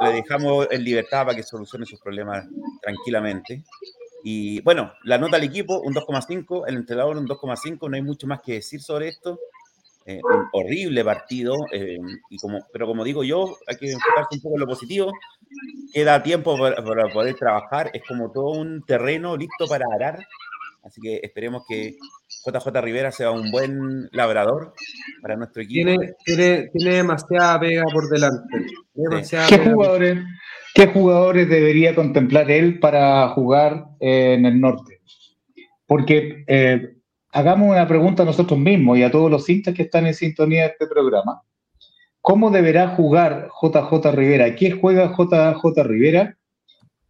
Le 0.00 0.12
dejamos 0.12 0.66
en 0.70 0.82
libertad 0.82 1.26
para 1.26 1.36
que 1.36 1.42
solucione 1.42 1.84
sus 1.84 2.00
problemas 2.00 2.46
tranquilamente. 2.80 3.64
Y 4.24 4.62
bueno, 4.62 4.92
la 5.04 5.18
nota 5.18 5.36
al 5.36 5.42
equipo, 5.42 5.80
un 5.80 5.92
2,5, 5.92 6.64
el 6.66 6.76
entrenador 6.76 7.18
un 7.18 7.28
2,5, 7.28 7.90
no 7.90 7.96
hay 7.96 8.02
mucho 8.02 8.26
más 8.26 8.40
que 8.40 8.54
decir 8.54 8.80
sobre 8.80 9.08
esto. 9.08 9.38
Eh, 10.04 10.20
un 10.22 10.48
horrible 10.52 11.04
partido, 11.04 11.54
eh, 11.72 11.96
y 12.28 12.36
como, 12.38 12.58
pero 12.72 12.86
como 12.86 13.04
digo 13.04 13.22
yo, 13.22 13.56
hay 13.68 13.76
que 13.76 13.92
enfocarse 13.92 14.36
un 14.36 14.40
poco 14.42 14.56
en 14.56 14.60
lo 14.60 14.66
positivo. 14.66 15.12
Queda 15.92 16.22
tiempo 16.22 16.58
para, 16.58 16.82
para, 16.82 17.08
poder 17.12 17.34
trabajar, 17.36 17.90
es 17.92 18.02
como 18.06 18.32
todo 18.32 18.50
un 18.50 18.82
terreno 18.84 19.36
listo 19.36 19.66
para 19.68 19.86
arar. 19.94 20.18
Así 20.82 21.00
que 21.00 21.20
esperemos 21.22 21.62
que 21.68 21.96
JJ 22.44 22.80
Rivera 22.80 23.12
sea 23.12 23.30
un 23.30 23.50
buen 23.52 24.08
labrador 24.10 24.74
para 25.20 25.36
nuestro 25.36 25.62
equipo. 25.62 25.86
Tiene, 25.86 26.14
tiene, 26.24 26.70
tiene 26.72 26.96
demasiada 26.96 27.60
pega 27.60 27.84
por 27.92 28.08
delante. 28.08 28.66
Demasiada 28.94 29.46
¿Qué, 29.46 29.58
jugadores, 29.58 30.18
¿Qué 30.74 30.86
jugadores 30.88 31.48
debería 31.48 31.94
contemplar 31.94 32.50
él 32.50 32.80
para 32.80 33.28
jugar 33.28 33.84
en 34.00 34.44
el 34.44 34.60
norte? 34.60 35.00
Porque 35.86 36.44
eh, 36.48 36.96
hagamos 37.32 37.70
una 37.70 37.88
pregunta 37.88 38.22
a 38.22 38.26
nosotros 38.26 38.58
mismos 38.58 38.98
y 38.98 39.02
a 39.02 39.10
todos 39.10 39.30
los 39.30 39.48
hinchas 39.48 39.74
que 39.74 39.82
están 39.82 40.06
en 40.06 40.14
sintonía 40.14 40.62
de 40.62 40.68
este 40.68 40.86
programa. 40.86 41.42
¿Cómo 42.20 42.50
deberá 42.50 42.88
jugar 42.88 43.48
JJ 43.60 44.12
Rivera? 44.12 44.54
¿Qué 44.54 44.70
juega 44.70 45.12
JJ 45.16 45.82
Rivera? 45.82 46.36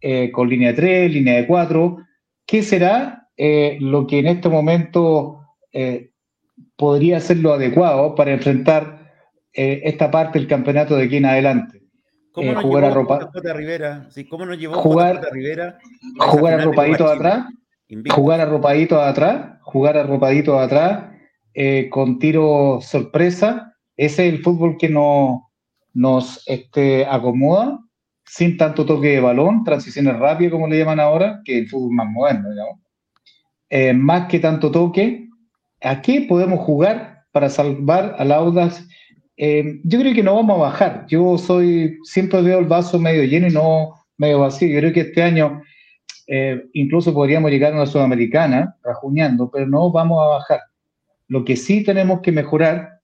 Eh, 0.01 0.31
con 0.31 0.49
línea 0.49 0.73
3, 0.73 1.11
línea 1.13 1.35
de 1.35 1.45
4. 1.45 1.97
¿Qué 2.45 2.63
será 2.63 3.29
eh, 3.37 3.77
lo 3.79 4.07
que 4.07 4.19
en 4.19 4.27
este 4.27 4.49
momento 4.49 5.41
eh, 5.71 6.11
podría 6.75 7.19
ser 7.19 7.37
lo 7.37 7.53
adecuado 7.53 8.15
para 8.15 8.33
enfrentar 8.33 9.03
esta 9.55 10.09
parte 10.09 10.39
del 10.39 10.47
campeonato 10.47 10.95
de 10.95 11.03
aquí 11.03 11.17
en 11.17 11.25
adelante? 11.25 11.83
¿Cómo 12.31 12.53
nos 12.53 12.63
jugar 12.63 12.91
llevó 12.91 13.13
a 13.13 13.19
JJ 13.19 13.53
Rivera? 13.53 14.07
Sí, 14.09 14.25
¿Cómo 14.25 14.47
nos 14.47 14.57
llevó 14.57 14.73
jugar, 14.73 15.17
JJ 15.17 15.31
Rivera? 15.31 15.77
Jugar 16.17 16.59
arropadito 16.59 17.05
atrás, 17.05 17.45
jugar 18.09 18.41
arropadito 18.41 19.01
atrás, 19.01 19.59
jugar 19.61 19.97
arropadito 19.97 20.59
atrás, 20.59 21.11
con 21.91 22.19
tiro 22.19 22.79
sorpresa. 22.81 23.75
Ese 23.95 24.27
es 24.27 24.33
el 24.33 24.43
fútbol 24.43 24.77
que 24.77 24.89
no, 24.89 25.51
nos 25.93 26.43
este, 26.47 27.05
acomoda, 27.05 27.79
sin 28.25 28.57
tanto 28.57 28.85
toque 28.85 29.09
de 29.09 29.19
balón, 29.19 29.63
transiciones 29.63 30.17
rápidas, 30.17 30.51
como 30.51 30.67
le 30.67 30.79
llaman 30.79 30.99
ahora, 30.99 31.41
que 31.45 31.59
el 31.59 31.69
fútbol 31.69 31.93
más 31.93 32.09
moderno, 32.09 32.49
digamos. 32.49 32.79
Eh, 33.69 33.93
más 33.93 34.27
que 34.27 34.39
tanto 34.39 34.71
toque, 34.71 35.27
¿a 35.81 36.01
qué 36.01 36.25
podemos 36.27 36.59
jugar 36.59 37.23
para 37.31 37.49
salvar 37.49 38.15
al 38.17 38.31
Audax? 38.31 38.87
Eh, 39.37 39.81
yo 39.83 39.99
creo 39.99 40.13
que 40.13 40.23
no 40.23 40.35
vamos 40.35 40.57
a 40.57 40.63
bajar. 40.63 41.05
Yo 41.07 41.37
soy, 41.37 41.97
siempre 42.03 42.41
veo 42.41 42.59
el 42.59 42.65
vaso 42.65 42.99
medio 42.99 43.23
lleno 43.23 43.47
y 43.47 43.51
no 43.51 43.93
medio 44.17 44.39
vacío. 44.39 44.69
Yo 44.69 44.79
creo 44.79 44.93
que 44.93 45.01
este 45.01 45.23
año 45.23 45.61
eh, 46.35 46.65
incluso 46.73 47.13
podríamos 47.13 47.51
llegar 47.51 47.73
a 47.73 47.75
una 47.75 47.85
sudamericana, 47.85 48.77
rajuñando, 48.83 49.49
pero 49.51 49.67
no 49.67 49.91
vamos 49.91 50.21
a 50.23 50.29
bajar. 50.29 50.59
Lo 51.27 51.45
que 51.45 51.55
sí 51.55 51.83
tenemos 51.83 52.21
que 52.21 52.31
mejorar 52.31 53.01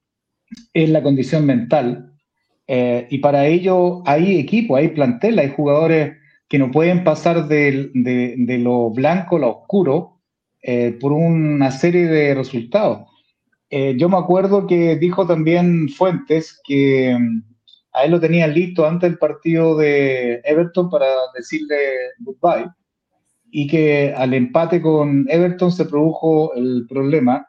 es 0.74 0.90
la 0.90 1.02
condición 1.02 1.46
mental. 1.46 2.06
y 3.10 3.18
para 3.18 3.46
ello 3.46 4.02
hay 4.06 4.38
equipo, 4.38 4.76
hay 4.76 4.88
plantel, 4.88 5.38
hay 5.38 5.50
jugadores 5.50 6.16
que 6.48 6.58
no 6.58 6.70
pueden 6.70 7.02
pasar 7.04 7.48
de, 7.48 7.90
de, 7.94 8.34
de 8.38 8.58
lo 8.58 8.90
blanco 8.90 9.36
a 9.36 9.40
lo 9.40 9.50
oscuro, 9.50 10.20
eh, 10.62 10.96
por 11.00 11.12
una 11.12 11.70
serie 11.70 12.06
de 12.06 12.34
resultados. 12.34 13.08
Eh, 13.70 13.94
yo 13.96 14.10
me 14.10 14.18
acuerdo 14.18 14.66
que 14.66 14.96
dijo 14.96 15.26
también 15.26 15.88
Fuentes 15.88 16.60
que 16.64 17.16
mm, 17.18 17.42
a 17.94 18.04
él 18.04 18.10
lo 18.10 18.20
tenían 18.20 18.52
listo 18.52 18.86
antes 18.86 19.08
del 19.08 19.18
partido 19.18 19.76
de 19.78 20.40
Everton 20.44 20.90
para 20.90 21.06
decirle 21.34 21.76
goodbye 22.18 22.68
y 23.52 23.66
que 23.66 24.12
al 24.16 24.34
empate 24.34 24.80
con 24.80 25.26
Everton 25.28 25.72
se 25.72 25.84
produjo 25.84 26.54
el 26.54 26.86
problema 26.88 27.46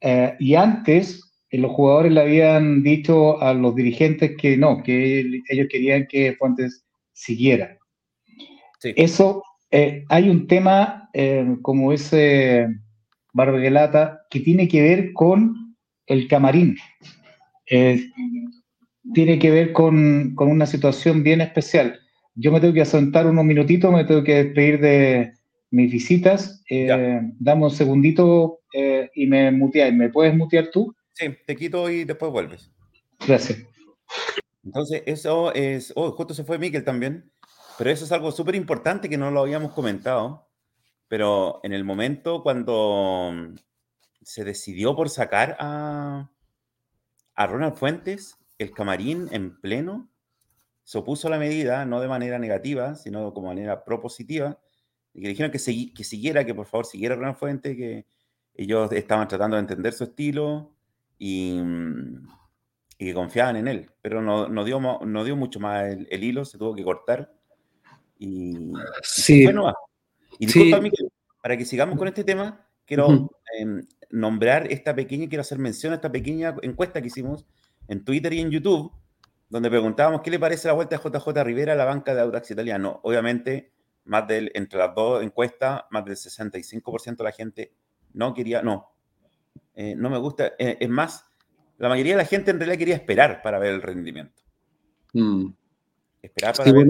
eh, 0.00 0.34
y 0.38 0.54
antes 0.54 1.28
los 1.50 1.72
jugadores 1.72 2.12
le 2.12 2.20
habían 2.20 2.82
dicho 2.82 3.40
a 3.40 3.54
los 3.54 3.74
dirigentes 3.74 4.36
que 4.36 4.56
no, 4.56 4.82
que 4.82 5.20
ellos 5.48 5.66
querían 5.70 6.06
que 6.06 6.34
Fuentes 6.34 6.84
siguiera. 7.12 7.78
Eso 8.82 9.42
eh, 9.70 10.04
hay 10.08 10.28
un 10.28 10.46
tema 10.46 11.08
eh, 11.12 11.56
como 11.62 11.92
ese 11.92 12.68
Barbegelata 13.32 14.20
que 14.30 14.40
tiene 14.40 14.68
que 14.68 14.82
ver 14.82 15.12
con 15.12 15.76
el 16.06 16.28
camarín. 16.28 16.76
Eh, 17.70 18.08
tiene 19.14 19.38
que 19.38 19.50
ver 19.50 19.72
con, 19.72 20.34
con, 20.34 20.50
una 20.50 20.66
situación 20.66 21.22
bien 21.22 21.40
especial. 21.40 21.98
Yo 22.40 22.52
me 22.52 22.60
tengo 22.60 22.72
que 22.72 22.82
asentar 22.82 23.26
unos 23.26 23.44
minutitos, 23.44 23.92
me 23.92 24.04
tengo 24.04 24.22
que 24.22 24.44
despedir 24.44 24.80
de 24.80 25.32
mis 25.72 25.90
visitas. 25.90 26.62
dame 26.68 27.64
un 27.64 27.70
segundito 27.70 28.60
y 29.12 29.26
me 29.26 29.50
muteáis. 29.50 29.92
¿Me 29.92 30.08
puedes 30.08 30.36
mutear 30.36 30.70
tú? 30.70 30.94
Sí, 31.14 31.26
te 31.44 31.56
quito 31.56 31.90
y 31.90 32.04
después 32.04 32.30
vuelves. 32.30 32.70
Gracias. 33.26 33.58
Entonces, 34.62 35.02
eso 35.06 35.52
es. 35.52 35.92
Oh, 35.96 36.12
justo 36.12 36.32
se 36.32 36.44
fue 36.44 36.58
Miquel 36.58 36.84
también. 36.84 37.28
Pero 37.76 37.90
eso 37.90 38.04
es 38.04 38.12
algo 38.12 38.30
súper 38.30 38.54
importante 38.54 39.08
que 39.08 39.18
no 39.18 39.32
lo 39.32 39.40
habíamos 39.40 39.72
comentado. 39.72 40.48
Pero 41.08 41.58
en 41.64 41.72
el 41.72 41.84
momento 41.84 42.44
cuando 42.44 43.32
mm, 43.32 43.54
se 44.22 44.44
decidió 44.44 44.94
por 44.94 45.08
sacar 45.08 45.56
a, 45.58 46.30
a 47.34 47.46
Ronald 47.46 47.74
Fuentes, 47.74 48.36
el 48.58 48.70
camarín 48.70 49.28
en 49.32 49.60
pleno 49.60 50.08
se 50.88 50.96
opuso 50.96 51.28
a 51.28 51.30
la 51.30 51.38
medida, 51.38 51.84
no 51.84 52.00
de 52.00 52.08
manera 52.08 52.38
negativa, 52.38 52.94
sino 52.94 53.34
como 53.34 53.48
manera 53.48 53.84
propositiva, 53.84 54.58
y 55.12 55.20
que 55.20 55.28
dijeron 55.28 55.52
que, 55.52 55.58
que 55.92 56.02
siguiera, 56.02 56.46
que 56.46 56.54
por 56.54 56.64
favor 56.64 56.86
siguiera 56.86 57.14
Ronald 57.14 57.36
Fuentes, 57.36 57.76
que 57.76 58.06
ellos 58.54 58.90
estaban 58.92 59.28
tratando 59.28 59.56
de 59.56 59.60
entender 59.60 59.92
su 59.92 60.04
estilo 60.04 60.72
y, 61.18 61.60
mm, 61.62 62.26
y 63.00 63.04
que 63.04 63.12
confiaban 63.12 63.56
en 63.56 63.68
él. 63.68 63.90
Pero 64.00 64.22
no, 64.22 64.48
no, 64.48 64.64
dio, 64.64 64.80
no 64.80 65.24
dio 65.24 65.36
mucho 65.36 65.60
más 65.60 65.88
el, 65.88 66.08
el 66.10 66.24
hilo, 66.24 66.46
se 66.46 66.56
tuvo 66.56 66.74
que 66.74 66.84
cortar 66.84 67.34
y, 68.18 68.72
sí. 69.02 69.46
Y, 70.38 70.46
disculpa, 70.46 70.80
para 71.42 71.58
que 71.58 71.66
sigamos 71.66 71.98
con 71.98 72.08
este 72.08 72.24
tema, 72.24 72.66
quiero 72.86 73.30
em, 73.58 73.82
nombrar 74.08 74.72
esta 74.72 74.94
pequeña, 74.94 75.28
quiero 75.28 75.42
hacer 75.42 75.58
mención 75.58 75.92
a 75.92 75.96
esta 75.96 76.10
pequeña 76.10 76.56
encuesta 76.62 77.02
que 77.02 77.08
hicimos 77.08 77.44
en 77.88 78.06
Twitter 78.06 78.32
y 78.32 78.40
en 78.40 78.50
YouTube, 78.50 78.90
donde 79.48 79.70
preguntábamos 79.70 80.20
qué 80.22 80.30
le 80.30 80.38
parece 80.38 80.68
la 80.68 80.74
vuelta 80.74 80.96
de 80.98 81.02
JJ 81.02 81.44
Rivera 81.44 81.72
a 81.72 81.76
la 81.76 81.84
banca 81.84 82.14
de 82.14 82.20
Audax 82.20 82.50
Italiano. 82.50 83.00
Obviamente, 83.02 83.72
más 84.04 84.26
del, 84.26 84.50
entre 84.54 84.78
las 84.78 84.94
dos 84.94 85.22
encuestas, 85.22 85.82
más 85.90 86.04
del 86.04 86.16
65% 86.16 87.16
de 87.16 87.24
la 87.24 87.32
gente 87.32 87.74
no 88.14 88.34
quería, 88.34 88.62
no, 88.62 88.90
eh, 89.74 89.94
no 89.96 90.10
me 90.10 90.18
gusta. 90.18 90.52
Eh, 90.58 90.76
es 90.80 90.88
más, 90.88 91.24
la 91.78 91.88
mayoría 91.88 92.14
de 92.14 92.22
la 92.22 92.28
gente 92.28 92.50
en 92.50 92.58
realidad 92.58 92.78
quería 92.78 92.94
esperar 92.96 93.42
para 93.42 93.58
ver 93.58 93.74
el 93.74 93.82
rendimiento. 93.82 94.42
Mm. 95.12 95.48
Esperar 96.22 96.56
para 96.56 96.72
ver. 96.72 96.86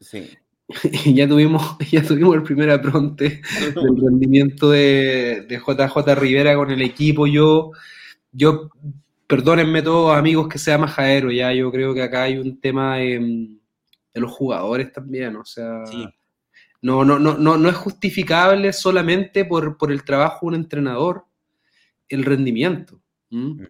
Sí. 0.00 0.30
ya 1.14 1.28
tuvimos, 1.28 1.76
ya 1.90 2.02
tuvimos 2.02 2.36
el 2.36 2.42
primer 2.42 2.70
apronte 2.70 3.40
del 3.74 4.00
rendimiento 4.00 4.70
de, 4.70 5.46
JJ 5.48 6.14
Rivera 6.14 6.54
con 6.54 6.70
el 6.70 6.82
equipo. 6.82 7.26
Yo, 7.26 7.72
yo, 8.32 8.70
perdónenme 9.26 9.82
todos 9.82 10.16
amigos 10.16 10.48
que 10.48 10.58
sea 10.58 10.78
majadero, 10.78 11.30
ya 11.30 11.52
yo 11.52 11.70
creo 11.70 11.94
que 11.94 12.02
acá 12.02 12.24
hay 12.24 12.38
un 12.38 12.60
tema 12.60 12.96
de, 12.96 13.48
los 14.14 14.30
jugadores 14.32 14.92
también, 14.92 15.36
o 15.36 15.44
sea, 15.44 15.82
no, 16.80 17.04
no, 17.04 17.18
no, 17.18 17.36
no, 17.36 17.56
no 17.56 17.68
es 17.68 17.76
justificable 17.76 18.72
solamente 18.72 19.44
por, 19.44 19.76
el 19.90 20.04
trabajo 20.04 20.40
de 20.42 20.46
un 20.46 20.54
entrenador 20.54 21.24
el 22.08 22.24
rendimiento. 22.24 23.00
Mm. 23.30 23.64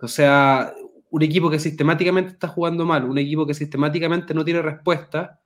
O 0.00 0.08
sea, 0.08 0.72
un 1.10 1.22
equipo 1.22 1.50
que 1.50 1.58
sistemáticamente 1.58 2.32
está 2.32 2.48
jugando 2.48 2.84
mal, 2.84 3.04
un 3.04 3.18
equipo 3.18 3.46
que 3.46 3.54
sistemáticamente 3.54 4.34
no 4.34 4.44
tiene 4.44 4.62
respuesta, 4.62 5.40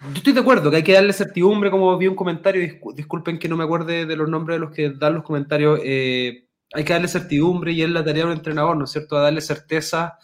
yo 0.00 0.14
estoy 0.14 0.32
de 0.32 0.40
acuerdo 0.40 0.70
que 0.70 0.78
hay 0.78 0.82
que 0.82 0.94
darle 0.94 1.12
certidumbre, 1.12 1.70
como 1.70 1.96
vi 1.98 2.06
un 2.06 2.14
comentario, 2.14 2.80
disculpen 2.94 3.38
que 3.38 3.48
no 3.50 3.56
me 3.58 3.64
acuerde 3.64 4.06
de 4.06 4.16
los 4.16 4.30
nombres 4.30 4.56
de 4.56 4.60
los 4.60 4.70
que 4.70 4.90
dan 4.90 5.14
los 5.14 5.24
comentarios, 5.24 5.78
eh, 5.84 6.48
hay 6.72 6.84
que 6.84 6.92
darle 6.92 7.08
certidumbre 7.08 7.72
y 7.72 7.82
es 7.82 7.90
la 7.90 8.04
tarea 8.04 8.24
de 8.24 8.32
un 8.32 8.36
entrenador, 8.36 8.76
¿no 8.76 8.84
es 8.84 8.90
cierto?, 8.90 9.16
a 9.16 9.22
darle 9.22 9.40
certeza 9.40 10.18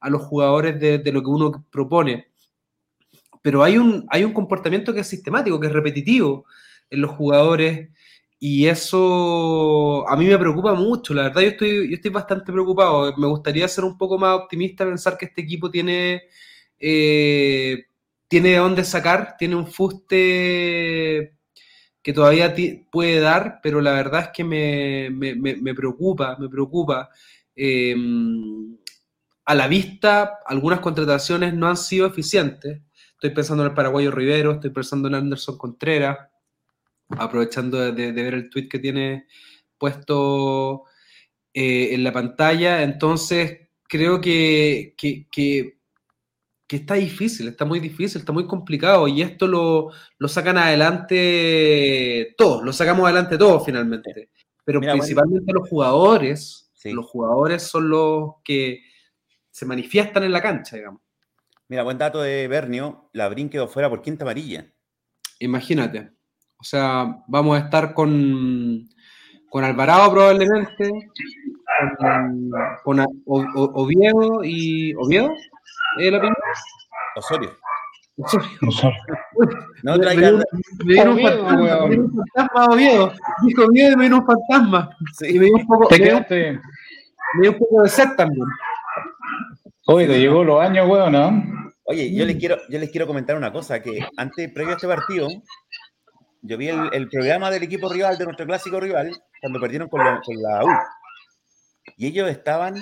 a 0.00 0.10
los 0.10 0.22
jugadores 0.22 0.80
de, 0.80 1.12
lo 1.12 1.22
que 1.22 1.28
uno 1.28 1.66
propone. 1.70 2.28
Pero 3.42 3.62
hay 3.62 3.78
un, 3.78 4.06
hay 4.10 4.24
un 4.24 4.32
comportamiento 4.32 4.92
que 4.94 5.00
es 5.00 5.06
sistemático, 5.08 5.58
que 5.60 5.66
es 5.66 5.72
repetitivo 5.72 6.44
en 6.90 7.00
los 7.00 7.10
jugadores 7.12 7.88
y 8.42 8.66
eso 8.68 10.08
a 10.08 10.16
mí 10.16 10.24
me 10.26 10.38
preocupa 10.38 10.72
mucho, 10.72 11.12
la 11.12 11.24
verdad 11.24 11.42
yo 11.42 11.48
estoy, 11.48 11.90
yo 11.90 11.94
estoy 11.96 12.10
bastante 12.10 12.50
preocupado. 12.50 13.14
Me 13.18 13.26
gustaría 13.26 13.68
ser 13.68 13.84
un 13.84 13.98
poco 13.98 14.18
más 14.18 14.34
optimista, 14.40 14.86
pensar 14.86 15.18
que 15.18 15.26
este 15.26 15.42
equipo 15.42 15.70
tiene, 15.70 16.22
eh, 16.78 17.84
tiene 18.28 18.50
de 18.50 18.56
dónde 18.56 18.84
sacar, 18.84 19.36
tiene 19.38 19.56
un 19.56 19.66
fuste 19.66 21.34
que 22.02 22.12
todavía 22.12 22.54
puede 22.90 23.20
dar, 23.20 23.60
pero 23.62 23.80
la 23.80 23.92
verdad 23.92 24.22
es 24.22 24.28
que 24.28 24.44
me, 24.44 25.74
preocupa, 25.74 26.36
me 26.38 26.48
preocupa. 26.48 27.10
Em, 27.54 28.76
a 29.44 29.54
la 29.54 29.68
vista, 29.68 30.38
algunas 30.46 30.80
contrataciones 30.80 31.54
no 31.54 31.68
han 31.68 31.76
sido 31.76 32.06
eficientes. 32.06 32.80
Estoy 33.12 33.30
pensando 33.30 33.62
en 33.62 33.70
el 33.70 33.74
paraguayo 33.74 34.10
Rivero, 34.10 34.52
estoy 34.52 34.70
pensando 34.70 35.08
en 35.08 35.14
Anderson 35.14 35.58
Contreras 35.58 36.30
aprovechando 37.18 37.92
de, 37.92 38.12
ver 38.12 38.34
el 38.34 38.50
tweet 38.50 38.68
que 38.68 38.78
tiene 38.78 39.26
puesto 39.78 40.84
eh, 41.52 41.94
en 41.94 42.04
la 42.04 42.12
pantalla. 42.12 42.82
Entonces, 42.82 43.68
creo 43.88 44.20
que, 44.20 44.94
que, 44.96 45.79
está 46.76 46.94
difícil, 46.94 47.48
está 47.48 47.64
muy 47.64 47.80
difícil, 47.80 48.20
está 48.20 48.32
muy 48.32 48.46
complicado 48.46 49.08
y 49.08 49.22
esto 49.22 49.46
lo, 49.46 50.28
sacan 50.28 50.58
adelante 50.58 52.34
todos, 52.36 52.62
lo 52.64 52.72
sacamos 52.72 53.04
adelante 53.04 53.36
todos 53.36 53.64
finalmente. 53.64 54.30
Pero 54.64 54.80
principalmente 54.80 55.52
los 55.52 55.68
jugadores, 55.68 56.70
los 56.84 57.06
jugadores 57.06 57.62
son 57.62 57.88
los 57.88 58.34
que 58.44 58.82
se 59.50 59.66
manifiestan 59.66 60.22
en 60.22 60.32
la 60.32 60.40
cancha, 60.40 60.76
digamos. 60.76 61.02
Mira, 61.68 61.82
buen 61.82 61.98
dato 61.98 62.20
de 62.20 62.48
Bernio, 62.48 63.10
la 63.12 63.28
Brin 63.28 63.48
quedó 63.48 63.68
fuera 63.68 63.88
por 63.88 64.02
quinta 64.02 64.24
amarilla. 64.24 64.66
Imagínate. 65.38 66.10
O 66.60 66.64
sea, 66.64 67.22
vamos 67.26 67.56
a 67.56 67.64
estar 67.64 67.94
con, 67.94 68.88
con 69.48 69.64
Alvarado 69.64 70.10
probablemente, 70.12 70.90
con, 72.84 73.06
Oviedo 73.24 74.44
y. 74.44 74.94
¿Oviedo? 74.94 75.30
¿Es 75.98 76.06
el 76.06 76.14
apellido? 76.50 76.90
Osorio. 77.16 77.56
Osorio. 78.66 78.98
No 79.82 79.98
traigan. 79.98 80.42
Me 80.84 80.94
vino 80.94 81.12
un 81.12 82.12
fantasma, 82.12 82.66
Oviedo. 82.66 83.12
Dijo 83.46 83.64
Oviedo 83.64 83.92
y 83.92 83.96
me 83.96 84.02
vino 84.04 84.18
un 84.18 84.26
fantasma. 84.26 84.90
Sí. 85.14 85.36
Y 85.36 85.38
me 85.38 85.46
dio 85.46 85.54
un 85.56 85.66
poco. 85.66 85.88
me 85.90 85.98
dio 87.40 87.52
un 87.52 87.58
poco 87.58 87.82
de 87.82 87.88
sed 87.88 88.08
también. 88.16 88.46
Oye, 89.86 90.06
te 90.06 90.20
llegó 90.20 90.44
los 90.44 90.60
años, 90.60 90.86
weón, 90.88 91.12
¿no? 91.12 91.42
Oye, 91.84 92.14
yo 92.14 92.24
les 92.24 92.36
quiero, 92.36 92.58
yo 92.68 92.78
les 92.78 92.90
quiero 92.90 93.06
comentar 93.06 93.36
una 93.36 93.52
cosa, 93.52 93.80
que 93.82 94.06
antes, 94.16 94.52
previo 94.52 94.72
a 94.72 94.76
este 94.76 94.86
partido, 94.86 95.26
yo 96.42 96.56
vi 96.56 96.68
el, 96.68 97.08
programa 97.08 97.50
del 97.50 97.64
equipo 97.64 97.92
rival, 97.92 98.16
de 98.16 98.24
nuestro 98.24 98.46
clásico 98.46 98.78
rival, 98.78 99.10
cuando 99.40 99.58
perdieron 99.58 99.88
con 99.88 100.04
la, 100.04 100.64
U. 100.64 100.68
Y 101.96 102.06
ellos 102.06 102.30
estaban 102.30 102.76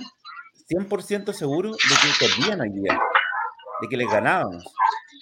100% 0.68 1.32
seguros 1.32 1.78
de 1.78 1.94
que 1.94 2.26
perdían 2.26 2.60
hoy 2.60 2.70
día, 2.70 3.00
de 3.80 3.88
que 3.88 3.96
les 3.96 4.10
ganábamos. 4.10 4.64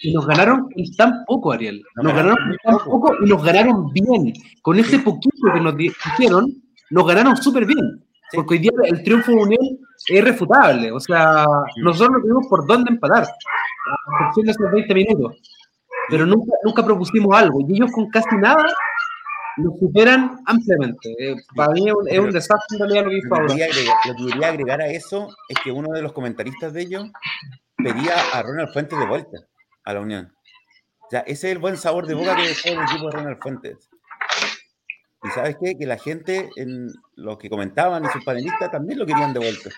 Y 0.03 0.13
nos 0.13 0.27
ganaron 0.27 0.69
tan 0.97 1.25
poco, 1.27 1.53
Ariel. 1.53 1.83
Nos, 1.97 2.15
ganaron, 2.15 2.37
tan 2.63 2.79
poco. 2.79 3.15
y 3.25 3.29
nos 3.29 3.43
ganaron 3.43 3.93
bien. 3.93 4.33
Con 4.63 4.79
ese 4.79 4.99
poquito 4.99 5.53
que 5.53 5.61
nos 5.61 5.75
hicieron, 5.81 6.53
nos 6.91 7.07
ganaron 7.07 7.37
súper 7.37 7.65
bien. 7.65 8.05
Porque 8.33 8.55
hoy 8.55 8.61
día 8.61 8.73
el 8.85 9.03
triunfo 9.03 9.31
de 9.33 9.39
Unión 9.39 9.63
es 9.63 10.11
irrefutable. 10.11 10.93
O 10.93 11.01
sea, 11.01 11.47
nosotros 11.83 12.11
no 12.13 12.21
tuvimos 12.21 12.47
por 12.49 12.67
dónde 12.67 12.91
empatar. 12.93 13.25
A 13.25 14.25
excepción 14.25 14.47
de 14.47 14.53
esos 14.53 14.73
20 14.73 14.95
minutos 14.95 15.41
pero 16.09 16.27
nunca, 16.27 16.53
nunca 16.65 16.85
propusimos 16.85 17.37
algo. 17.37 17.61
Y 17.67 17.75
ellos 17.75 17.91
con 17.93 18.09
casi 18.11 18.37
nada 18.37 18.65
nos 19.57 19.79
superan 19.79 20.39
ampliamente. 20.47 21.15
Eh, 21.19 21.37
para 21.55 21.73
mí 21.73 21.87
es 22.09 22.19
un, 22.19 22.31
desastre 22.31 22.77
en 22.77 22.79
realidad 22.81 23.05
lo 23.05 23.11
que 23.11 23.19
hizo 23.19 23.35
ahora. 23.35 23.55
Lo 24.07 24.15
que 24.17 24.33
quería 24.33 24.49
agregar 24.49 24.81
a 24.81 24.89
eso 24.89 25.29
es 25.49 25.59
que 25.63 25.73
uno 25.73 25.89
de 25.93 26.03
los 26.03 26.13
comentaristas 26.13 26.73
de 26.73 26.83
ellos 26.83 27.11
pedía 27.77 28.15
a 28.33 28.43
Ronald 28.43 28.73
Fuentes 28.73 28.99
de 28.99 29.07
vuelta 29.07 29.39
a 29.85 29.95
la 29.95 30.01
Unión. 30.01 30.33
O 31.07 31.11
sea, 31.11 31.21
ese 31.21 31.49
es 31.49 31.53
el 31.53 31.59
buen 31.59 31.77
sabor 31.77 32.07
de 32.07 32.15
boca 32.15 32.35
que 32.35 32.49
dejó 32.49 32.69
el 32.69 32.83
equipo 32.83 33.07
de 33.07 33.17
Ronald 33.17 33.39
Fuentes. 33.41 33.89
Y 35.23 35.29
sabes 35.31 35.57
qué? 35.63 35.77
Que 35.79 35.87
la 35.87 35.99
gente, 35.99 36.51
en 36.57 36.89
los 37.15 37.39
que 37.39 37.49
comentaban 37.49 38.05
y 38.05 38.09
sus 38.09 38.25
panelistas 38.25 38.71
también 38.71 38.99
lo 38.99 39.07
querían 39.07 39.33
de 39.33 39.41
vuelta. 39.41 39.71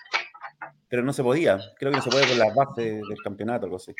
Pero 0.89 1.03
no 1.03 1.13
se 1.13 1.23
podía. 1.23 1.59
Creo 1.79 1.91
que 1.91 1.99
no 1.99 2.03
se 2.03 2.11
puede 2.11 2.27
por 2.27 2.37
las 2.37 2.55
bases 2.55 3.01
del 3.09 3.23
campeonato 3.23 3.67
algo 3.67 3.77
así. 3.77 3.95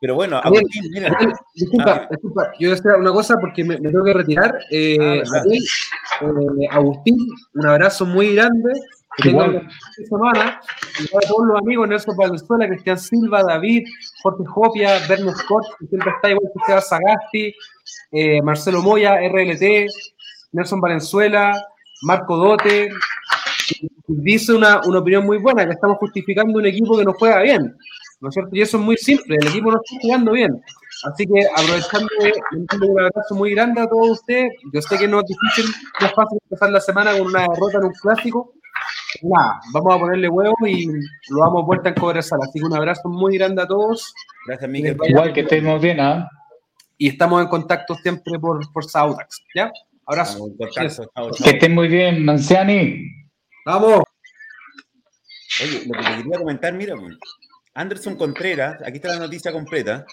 Pero 0.00 0.14
bueno, 0.14 0.36
Agustín, 0.36 0.90
mira. 0.92 1.16
Disculpa, 1.54 1.92
ah, 1.94 2.08
disculpa, 2.10 2.52
yo 2.58 2.70
decir 2.70 2.90
una 2.92 3.12
cosa 3.12 3.36
porque 3.40 3.64
me, 3.64 3.76
tengo 3.76 4.04
que 4.04 4.12
retirar. 4.12 4.58
Eh, 4.70 5.22
ah, 5.22 5.42
eh, 5.50 6.68
Agustín, 6.70 7.16
un 7.54 7.66
abrazo 7.66 8.04
muy 8.04 8.34
grande. 8.34 8.72
Que 9.18 9.30
igual. 9.30 9.68
semana. 10.08 10.60
a 10.60 11.28
todos 11.28 11.46
los 11.46 11.58
amigos, 11.60 11.88
Nelson 11.88 12.16
Valenzuela, 12.16 12.68
Cristian 12.68 12.98
Silva, 12.98 13.42
David, 13.42 13.84
Jorge 14.22 14.44
Jopia, 14.46 14.98
Berno 15.08 15.32
Scott, 15.32 15.64
que 15.78 15.86
siempre 15.86 16.10
está 16.10 16.30
igual 16.30 16.50
que 16.52 16.60
Seba 16.66 16.80
Sagasti, 16.80 17.54
eh, 18.12 18.42
Marcelo 18.42 18.82
Moya, 18.82 19.16
RLT, 19.20 19.86
Nelson 20.52 20.80
Valenzuela, 20.80 21.52
Marco 22.02 22.36
Dote. 22.36 22.88
Dice 24.06 24.52
una, 24.52 24.80
una 24.84 24.98
opinión 24.98 25.24
muy 25.24 25.38
buena, 25.38 25.64
que 25.64 25.72
estamos 25.72 25.96
justificando 25.98 26.58
un 26.58 26.66
equipo 26.66 26.98
que 26.98 27.04
no 27.04 27.12
juega 27.14 27.40
bien. 27.42 27.76
¿no 28.24 28.30
es 28.30 28.34
cierto? 28.34 28.50
Y 28.56 28.62
eso 28.62 28.78
es 28.78 28.82
muy 28.82 28.96
simple, 28.96 29.36
el 29.38 29.48
equipo 29.48 29.70
no 29.70 29.80
está 29.82 30.00
jugando 30.00 30.32
bien. 30.32 30.62
Así 31.04 31.26
que 31.26 31.46
aprovechando, 31.54 32.08
un 32.90 33.00
abrazo 33.00 33.34
muy 33.34 33.50
grande 33.54 33.82
a 33.82 33.86
todos 33.86 34.10
ustedes. 34.12 34.50
Yo 34.72 34.80
sé 34.80 34.96
que 34.96 35.06
no 35.06 35.20
es 35.20 35.26
difícil, 35.26 35.74
no 36.00 36.06
es 36.06 36.12
fácil 36.14 36.38
empezar 36.44 36.70
la 36.70 36.80
semana 36.80 37.12
con 37.12 37.26
una 37.26 37.40
derrota 37.40 37.78
en 37.78 37.84
un 37.84 37.92
clásico. 37.92 38.54
Nada, 39.22 39.60
vamos 39.72 39.94
a 39.94 39.98
ponerle 39.98 40.28
huevo 40.28 40.56
y 40.66 40.86
lo 40.86 41.40
damos 41.40 41.66
vuelta 41.66 41.90
en 41.90 41.94
Cobresal. 41.94 42.40
Así 42.42 42.58
que 42.58 42.64
un 42.64 42.76
abrazo 42.76 43.08
muy 43.08 43.38
grande 43.38 43.62
a 43.62 43.66
todos. 43.66 44.14
Gracias, 44.46 44.70
Miguel. 44.70 44.96
Igual 45.04 45.32
que 45.32 45.40
estemos 45.40 45.80
bien, 45.80 46.00
¿ah? 46.00 46.28
Y 46.98 47.08
estamos 47.08 47.42
en 47.42 47.48
contacto 47.48 47.94
siempre 47.96 48.38
por, 48.38 48.72
por 48.72 48.84
Saudax, 48.84 49.44
¿ya? 49.54 49.70
Abrazo. 50.06 50.48
Que 51.42 51.50
estén 51.50 51.74
muy 51.74 51.88
bien, 51.88 52.24
Manciani. 52.24 53.02
Vamos. 53.64 54.04
Oye, 55.62 55.86
lo 55.86 55.92
que 55.92 56.04
te 56.04 56.16
quería 56.16 56.38
comentar, 56.38 56.72
mira, 56.74 56.94
Anderson 57.74 58.16
Contreras, 58.16 58.82
aquí 58.82 58.96
está 58.96 59.08
la 59.08 59.20
noticia 59.20 59.52
completa. 59.52 60.04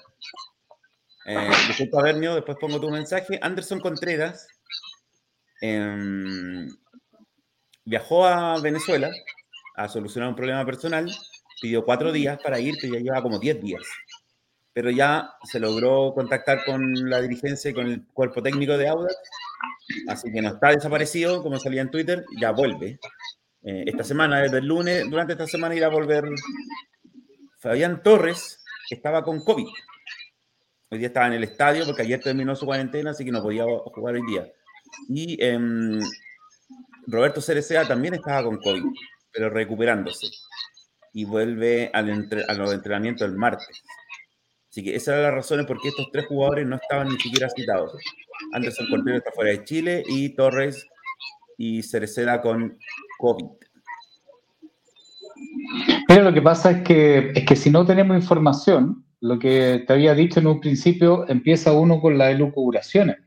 Eh, 1.26 1.50
disculpa, 1.68 2.02
Bernio, 2.02 2.36
después 2.36 2.58
pongo 2.60 2.80
tu 2.80 2.90
mensaje. 2.90 3.40
Anderson 3.42 3.80
Contreras 3.80 4.48
em, 5.62 6.68
viajó 7.92 8.26
a 8.26 8.58
Venezuela 8.62 9.12
a 9.76 9.90
solucionar 9.90 10.30
un 10.30 10.36
problema 10.36 10.66
personal, 10.66 11.12
pidió 11.62 11.84
cuatro 11.84 12.14
días 12.14 12.40
para 12.42 12.58
ir, 12.58 12.76
pero 12.82 12.94
ya 12.94 13.00
lleva 13.02 13.22
como 13.22 13.38
diez 13.38 13.62
días. 13.62 13.84
Pero 14.72 14.90
ya 14.92 15.34
se 15.44 15.60
logró 15.60 16.14
contactar 16.14 16.64
con 16.64 17.10
la 17.10 17.22
dirigencia 17.22 17.72
y 17.72 17.74
con 17.74 17.88
el 17.88 18.06
cuerpo 18.14 18.42
técnico 18.42 18.78
de 18.78 18.88
Audax, 18.88 19.18
así 20.08 20.32
que 20.32 20.42
no 20.42 20.54
está 20.54 20.70
desaparecido, 20.70 21.44
como 21.44 21.60
salía 21.60 21.82
en 21.82 21.92
Twitter, 21.92 22.24
ya 22.40 22.52
vuelve. 22.52 22.98
Eh, 23.64 23.84
esta 23.86 24.06
semana, 24.06 24.40
desde 24.40 24.60
el 24.60 24.68
lunes, 24.68 25.10
durante 25.10 25.34
esta 25.34 25.46
semana 25.46 25.76
irá 25.76 25.88
a 25.88 25.90
volver 25.90 26.24
Fabián 27.60 28.02
Torres 28.02 28.64
estaba 28.90 29.22
con 29.24 29.44
COVID. 29.44 29.68
Hoy 30.90 30.98
día 30.98 31.08
estaba 31.08 31.28
en 31.28 31.34
el 31.34 31.44
estadio 31.44 31.86
porque 31.86 32.04
ayer 32.04 32.22
terminó 32.22 32.56
su 32.56 32.66
cuarentena, 32.66 33.12
así 33.12 33.26
que 33.26 33.32
no 33.32 33.42
podía 33.42 33.66
jugar 33.66 34.16
hoy 34.16 34.26
día. 34.28 34.50
Y 35.08 35.42
em, 35.44 36.00
Roberto 37.08 37.42
Cerecea 37.42 37.88
también 37.88 38.14
estaba 38.14 38.44
con 38.44 38.58
COVID, 38.58 38.84
pero 39.32 39.50
recuperándose. 39.50 40.28
Y 41.14 41.26
vuelve 41.26 41.90
al 41.94 42.30
a 42.48 42.54
los 42.54 42.74
entrenamientos 42.74 43.28
el 43.28 43.36
martes. 43.36 43.84
Así 44.70 44.84
que 44.84 44.96
esas 44.96 45.16
eran 45.16 45.24
las 45.24 45.34
razones 45.34 45.66
por 45.66 45.82
qué 45.82 45.90
estos 45.90 46.10
tres 46.14 46.26
jugadores 46.28 46.66
no 46.66 46.78
estaban 46.78 47.10
ni 47.10 47.20
siquiera 47.20 47.50
citados. 47.50 47.92
Anderson 48.54 48.88
Contreras 48.90 49.20
está 49.20 49.32
fuera 49.34 49.52
de 49.52 49.66
Chile 49.66 50.04
y 50.08 50.30
Torres 50.30 50.88
y 51.58 51.84
Cereceda 51.84 52.42
con 52.42 52.78
COVID. 53.18 53.46
Pero 56.08 56.24
lo 56.24 56.34
que 56.34 56.42
pasa 56.42 56.72
es 56.72 56.82
que, 56.84 57.32
es 57.36 57.46
que 57.46 57.56
si 57.56 57.70
no 57.70 57.86
tenemos 57.86 58.16
información, 58.16 59.06
lo 59.20 59.38
que 59.38 59.84
te 59.86 59.94
había 59.94 60.16
dicho 60.16 60.40
en 60.40 60.48
un 60.48 60.60
principio, 60.62 61.28
empieza 61.28 61.74
uno 61.74 62.00
con 62.00 62.18
las 62.18 62.32
elucubraciones. 62.32 63.18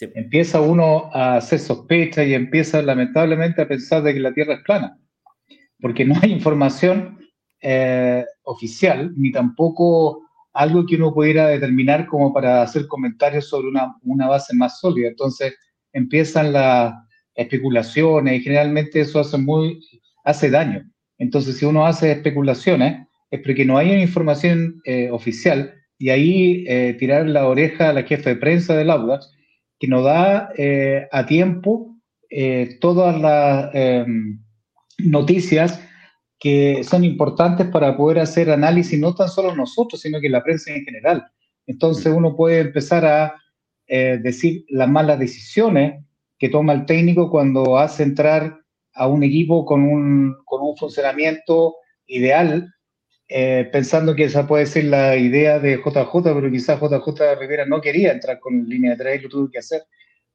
Empieza 0.00 0.60
uno 0.60 1.10
a 1.12 1.36
hacer 1.36 1.58
sospechas 1.58 2.26
y 2.26 2.34
empieza 2.34 2.80
lamentablemente 2.82 3.62
a 3.62 3.68
pensar 3.68 4.02
de 4.02 4.14
que 4.14 4.20
la 4.20 4.32
Tierra 4.32 4.54
es 4.54 4.62
plana, 4.62 4.98
porque 5.80 6.04
no 6.04 6.14
hay 6.22 6.32
información 6.32 7.18
eh, 7.60 8.24
oficial 8.42 9.12
ni 9.16 9.32
tampoco 9.32 10.22
algo 10.52 10.86
que 10.86 10.96
uno 10.96 11.12
pudiera 11.12 11.48
determinar 11.48 12.06
como 12.06 12.32
para 12.32 12.62
hacer 12.62 12.86
comentarios 12.86 13.48
sobre 13.48 13.68
una, 13.68 13.96
una 14.02 14.28
base 14.28 14.54
más 14.54 14.80
sólida. 14.80 15.08
Entonces 15.08 15.54
empiezan 15.92 16.52
las 16.52 16.94
especulaciones 17.34 18.40
y 18.40 18.42
generalmente 18.42 19.00
eso 19.00 19.20
hace, 19.20 19.38
muy, 19.38 19.80
hace 20.24 20.50
daño. 20.50 20.82
Entonces 21.18 21.58
si 21.58 21.64
uno 21.64 21.86
hace 21.86 22.12
especulaciones 22.12 23.06
es 23.30 23.40
porque 23.40 23.64
no 23.64 23.76
hay 23.76 23.90
una 23.90 24.02
información 24.02 24.80
eh, 24.84 25.10
oficial 25.10 25.74
y 25.98 26.10
ahí 26.10 26.64
eh, 26.68 26.96
tirar 26.98 27.26
la 27.26 27.46
oreja 27.46 27.90
a 27.90 27.92
la 27.92 28.02
jefa 28.02 28.30
de 28.30 28.36
prensa 28.36 28.76
del 28.76 28.90
Audax 28.90 29.30
que 29.78 29.88
nos 29.88 30.04
da 30.04 30.50
eh, 30.56 31.08
a 31.10 31.26
tiempo 31.26 31.94
todas 32.80 33.18
las 33.18 33.74
em, 33.74 34.38
noticias 34.98 35.80
que 36.38 36.84
son 36.84 37.04
importantes 37.04 37.66
para 37.66 37.96
poder 37.96 38.20
hacer 38.20 38.50
análisis, 38.50 38.98
no 38.98 39.14
tan 39.14 39.28
solo 39.28 39.54
nosotros, 39.54 40.00
sino 40.00 40.20
que 40.20 40.28
la 40.28 40.42
prensa 40.42 40.72
en 40.72 40.84
general. 40.84 41.26
Entonces 41.66 42.12
uno 42.14 42.36
puede 42.36 42.60
empezar 42.60 43.04
a 43.04 43.34
eh, 43.86 44.18
decir 44.22 44.64
las 44.68 44.88
malas 44.88 45.18
decisiones 45.18 46.04
que 46.38 46.48
toma 46.48 46.72
el 46.72 46.86
técnico 46.86 47.30
cuando 47.30 47.78
hace 47.78 48.04
entrar 48.04 48.60
a 48.94 49.06
un 49.08 49.22
equipo 49.22 49.64
con 49.64 49.82
un, 49.82 50.36
con 50.44 50.62
un 50.62 50.76
funcionamiento 50.76 51.76
ideal, 52.06 52.72
eh, 53.28 53.68
pensando 53.70 54.14
que 54.14 54.24
esa 54.24 54.46
puede 54.46 54.66
ser 54.66 54.84
la 54.84 55.16
idea 55.16 55.58
de 55.58 55.76
JJ, 55.76 56.10
pero 56.22 56.50
quizás 56.50 56.80
JJ 56.80 57.36
Rivera 57.38 57.66
no 57.66 57.80
quería 57.80 58.12
entrar 58.12 58.40
con 58.40 58.68
línea 58.68 58.92
de 58.92 58.96
tres 58.96 59.20
y 59.20 59.22
lo 59.24 59.28
tuvo 59.28 59.50
que 59.50 59.58
hacer 59.58 59.82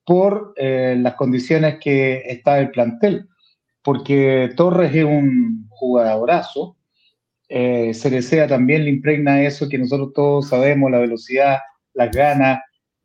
por 0.06 0.54
eh, 0.58 0.96
las 1.00 1.16
condiciones 1.16 1.78
que 1.80 2.24
está 2.26 2.60
el 2.60 2.72
plantel 2.72 3.28
porque 3.84 4.52
Torres 4.56 4.96
es 4.96 5.04
un 5.04 5.68
jugadorazo. 5.70 6.78
Eh, 7.50 7.94
Cerecea 7.94 8.48
también 8.48 8.86
le 8.86 8.90
impregna 8.90 9.44
eso 9.44 9.70
que 9.70 9.78
nosotros 9.78 10.14
todos 10.14 10.50
sabemos, 10.50 10.90
la 10.90 11.00
velocidad, 11.00 11.60
las 11.94 12.10
ganas, 12.10 12.60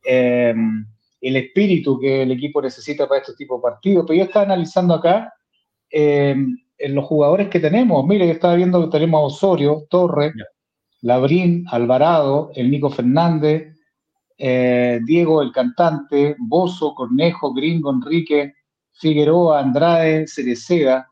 em, 0.04 0.86
el 1.20 1.36
espíritu 1.36 1.98
que 1.98 2.22
el 2.22 2.30
equipo 2.30 2.62
necesita 2.62 3.08
para 3.08 3.20
estos 3.20 3.36
tipos 3.36 3.58
de 3.58 3.62
partidos. 3.62 4.04
Pero 4.06 4.18
yo 4.18 4.24
estaba 4.24 4.44
analizando 4.44 4.94
acá 4.94 5.34
em, 5.90 6.56
en 6.78 6.94
los 6.94 7.04
jugadores 7.04 7.48
que 7.48 7.60
tenemos. 7.60 8.06
Mire, 8.06 8.26
yo 8.26 8.32
estaba 8.32 8.54
viendo 8.54 8.84
que 8.84 8.90
tenemos 8.90 9.20
a 9.20 9.24
Osorio, 9.24 9.84
Torres, 9.90 10.32
Labrín, 11.00 11.64
Alvarado, 11.70 12.50
el 12.54 12.70
Nico 12.70 12.90
Fernández, 12.90 13.76
eh, 14.36 15.00
Diego, 15.04 15.42
el 15.42 15.52
cantante, 15.52 16.36
Bozo, 16.38 16.94
Cornejo, 16.94 17.52
Gringo, 17.52 17.90
Enrique, 17.90 18.54
Figueroa, 18.92 19.60
Andrade, 19.60 20.26
Cereceda, 20.28 21.08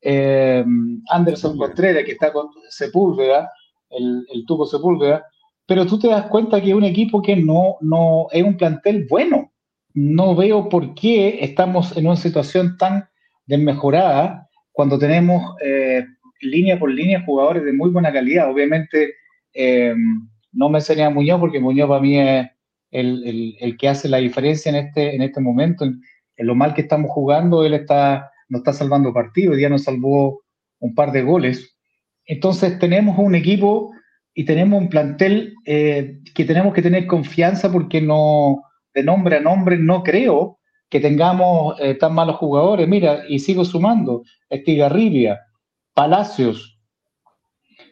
eh, 0.00 0.64
Anderson 1.08 1.56
Contreras, 1.56 2.04
que 2.04 2.12
está 2.12 2.32
con 2.32 2.48
Sepúlveda, 2.68 3.50
el, 3.90 4.26
el 4.32 4.44
tubo 4.46 4.66
Sepúlveda, 4.66 5.24
pero 5.66 5.86
tú 5.86 5.98
te 5.98 6.08
das 6.08 6.26
cuenta 6.26 6.60
que 6.60 6.70
es 6.70 6.74
un 6.74 6.84
equipo 6.84 7.20
que 7.20 7.36
no, 7.36 7.76
no 7.80 8.28
es 8.30 8.42
un 8.42 8.56
plantel 8.56 9.06
bueno. 9.08 9.52
No 9.94 10.36
veo 10.36 10.68
por 10.68 10.94
qué 10.94 11.38
estamos 11.42 11.96
en 11.96 12.06
una 12.06 12.16
situación 12.16 12.76
tan 12.76 13.08
desmejorada 13.46 14.48
cuando 14.76 14.98
tenemos 14.98 15.56
eh, 15.62 16.04
línea 16.42 16.78
por 16.78 16.90
línea 16.90 17.22
jugadores 17.24 17.64
de 17.64 17.72
muy 17.72 17.88
buena 17.88 18.12
calidad. 18.12 18.50
Obviamente, 18.50 19.14
eh, 19.54 19.94
no 20.52 20.68
me 20.68 20.82
sería 20.82 21.08
Muñoz, 21.08 21.40
porque 21.40 21.60
Muñoz 21.60 21.88
para 21.88 22.02
mí 22.02 22.18
es 22.20 22.46
el, 22.90 23.26
el, 23.26 23.56
el, 23.58 23.76
que 23.78 23.88
hace 23.88 24.06
la 24.06 24.18
diferencia 24.18 24.68
en 24.68 24.76
este, 24.76 25.14
en 25.14 25.22
este 25.22 25.40
momento 25.40 25.86
en 25.86 26.02
lo 26.36 26.54
mal 26.54 26.74
que 26.74 26.82
estamos 26.82 27.10
jugando, 27.10 27.64
él 27.64 27.72
está, 27.72 28.30
nos 28.50 28.60
está 28.60 28.74
salvando 28.74 29.14
partidos, 29.14 29.58
ya 29.58 29.70
nos 29.70 29.84
salvó 29.84 30.42
un 30.78 30.94
par 30.94 31.10
de 31.10 31.22
goles. 31.22 31.74
Entonces 32.26 32.78
tenemos 32.78 33.18
un 33.18 33.34
equipo 33.34 33.92
y 34.34 34.44
tenemos 34.44 34.78
un 34.78 34.90
plantel 34.90 35.54
eh, 35.64 36.18
que 36.34 36.44
tenemos 36.44 36.74
que 36.74 36.82
tener 36.82 37.06
confianza 37.06 37.72
porque 37.72 38.02
no, 38.02 38.62
de 38.92 39.02
nombre 39.02 39.38
a 39.38 39.40
nombre, 39.40 39.78
no 39.78 40.02
creo 40.02 40.58
que 40.88 41.00
tengamos 41.00 41.78
eh, 41.80 41.94
tan 41.94 42.14
malos 42.14 42.36
jugadores. 42.36 42.86
Mira, 42.88 43.24
y 43.28 43.38
sigo 43.38 43.64
sumando, 43.64 44.22
Estigarribia, 44.48 45.40
Palacios. 45.94 46.78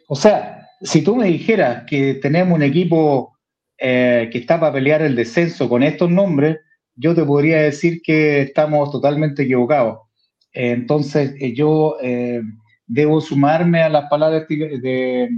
O 0.08 0.14
sea, 0.14 0.68
si 0.80 1.02
tú 1.02 1.16
me 1.16 1.26
dijeras 1.26 1.84
que 1.86 2.14
tenemos 2.14 2.56
un 2.56 2.62
equipo 2.62 3.36
eh, 3.78 4.28
que 4.30 4.38
está 4.38 4.60
para 4.60 4.74
pelear 4.74 5.02
el 5.02 5.16
descenso 5.16 5.68
con 5.68 5.82
estos 5.82 6.10
nombres, 6.10 6.58
yo 6.94 7.14
te 7.14 7.24
podría 7.24 7.62
decir 7.62 8.00
que 8.02 8.42
estamos 8.42 8.90
totalmente 8.92 9.42
equivocados. 9.42 9.98
Entonces, 10.52 11.34
eh, 11.40 11.52
yo 11.52 11.96
debo 12.86 13.20
sumarme 13.20 13.82
a 13.82 13.88
las 13.88 14.08
palabras 14.08 14.46
de, 14.48 14.78
de, 14.78 15.28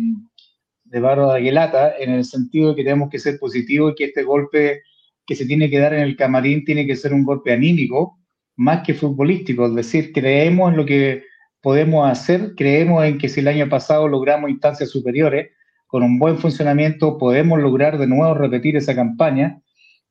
de 0.84 1.00
Barro 1.00 1.30
de 1.30 1.38
Aguilata 1.38 1.96
en 1.98 2.10
el 2.10 2.24
sentido 2.24 2.70
de 2.70 2.76
que 2.76 2.84
tenemos 2.84 3.08
que 3.08 3.18
ser 3.18 3.38
positivos 3.38 3.92
y 3.92 3.94
que 3.94 4.04
este 4.04 4.24
golpe 4.24 4.82
que 5.26 5.34
se 5.34 5.46
tiene 5.46 5.68
que 5.70 5.78
dar 5.78 5.94
en 5.94 6.00
el 6.00 6.16
camarín 6.16 6.64
tiene 6.64 6.86
que 6.86 6.96
ser 6.96 7.12
un 7.12 7.24
golpe 7.24 7.52
anímico 7.52 8.18
más 8.56 8.82
que 8.86 8.94
futbolístico. 8.94 9.66
Es 9.66 9.74
decir, 9.74 10.12
creemos 10.12 10.70
en 10.70 10.76
lo 10.76 10.86
que 10.86 11.24
podemos 11.60 12.08
hacer, 12.10 12.54
creemos 12.56 13.04
en 13.04 13.18
que 13.18 13.28
si 13.28 13.40
el 13.40 13.48
año 13.48 13.68
pasado 13.68 14.08
logramos 14.08 14.50
instancias 14.50 14.90
superiores, 14.90 15.50
con 15.86 16.02
un 16.02 16.18
buen 16.18 16.38
funcionamiento 16.38 17.18
podemos 17.18 17.60
lograr 17.60 17.98
de 17.98 18.06
nuevo 18.06 18.34
repetir 18.34 18.76
esa 18.76 18.94
campaña 18.94 19.60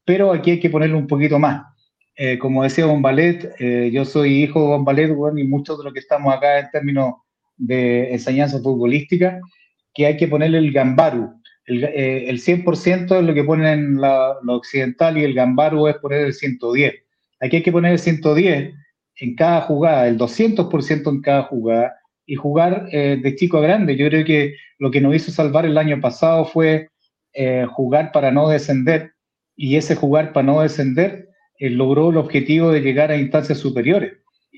pero 0.05 0.31
aquí 0.31 0.51
hay 0.51 0.59
que 0.59 0.69
ponerle 0.69 0.95
un 0.95 1.07
poquito 1.07 1.39
más. 1.39 1.65
Eh, 2.15 2.37
como 2.37 2.63
decía 2.63 2.85
Bombalet, 2.85 3.55
eh, 3.59 3.89
yo 3.91 4.05
soy 4.05 4.43
hijo 4.43 4.61
de 4.61 4.67
Bombalet, 4.67 5.13
bueno, 5.13 5.39
y 5.39 5.47
muchos 5.47 5.77
de 5.77 5.83
los 5.83 5.93
que 5.93 5.99
estamos 5.99 6.33
acá 6.33 6.59
en 6.59 6.69
términos 6.71 7.15
de 7.57 8.13
enseñanza 8.13 8.59
futbolística, 8.59 9.39
que 9.93 10.05
hay 10.05 10.15
que 10.15 10.27
ponerle 10.27 10.59
el 10.59 10.71
gambaru. 10.71 11.41
El, 11.65 11.83
eh, 11.83 12.29
el 12.29 12.39
100% 12.39 13.19
es 13.19 13.23
lo 13.23 13.33
que 13.33 13.43
ponen 13.43 13.99
la, 13.99 14.35
lo 14.43 14.55
occidental 14.55 15.17
y 15.17 15.23
el 15.23 15.33
gambaru 15.33 15.87
es 15.87 15.95
poner 15.97 16.25
el 16.25 16.33
110. 16.33 16.93
Aquí 17.41 17.57
hay 17.57 17.63
que 17.63 17.71
poner 17.71 17.93
el 17.93 17.99
110 17.99 18.73
en 19.17 19.35
cada 19.35 19.61
jugada, 19.61 20.07
el 20.07 20.17
200% 20.17 21.09
en 21.09 21.21
cada 21.21 21.43
jugada 21.43 21.95
y 22.25 22.35
jugar 22.35 22.89
de 22.89 23.35
chico 23.35 23.57
a 23.57 23.61
grande. 23.61 23.95
Yo 23.95 24.07
creo 24.09 24.25
que 24.25 24.55
lo 24.79 24.89
que 24.89 24.99
nos 24.99 25.15
hizo 25.15 25.31
salvar 25.31 25.65
el 25.65 25.77
año 25.77 26.01
pasado 26.01 26.45
fue 26.45 26.89
jugar 27.69 28.11
para 28.11 28.31
no 28.31 28.49
descender 28.49 29.15
y 29.55 29.77
ese 29.77 29.95
jugar 29.95 30.33
para 30.33 30.45
no 30.45 30.61
descender 30.61 31.29
eh, 31.59 31.69
logró 31.69 32.09
el 32.09 32.17
objetivo 32.17 32.71
de 32.71 32.81
llegar 32.81 33.11
a 33.11 33.17
instancias 33.17 33.59
superiores. 33.59 34.13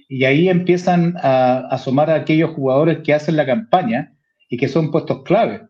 Y 0.10 0.26
ahí 0.26 0.50
empiezan 0.50 1.16
a, 1.22 1.68
asomar 1.70 2.10
a 2.10 2.16
aquellos 2.16 2.52
jugadores 2.52 3.00
que 3.04 3.14
hacen 3.14 3.36
la 3.36 3.46
campaña 3.46 4.16
y 4.50 4.58
que 4.58 4.68
son 4.68 4.92
puestos 4.92 5.24
clave. 5.24 5.68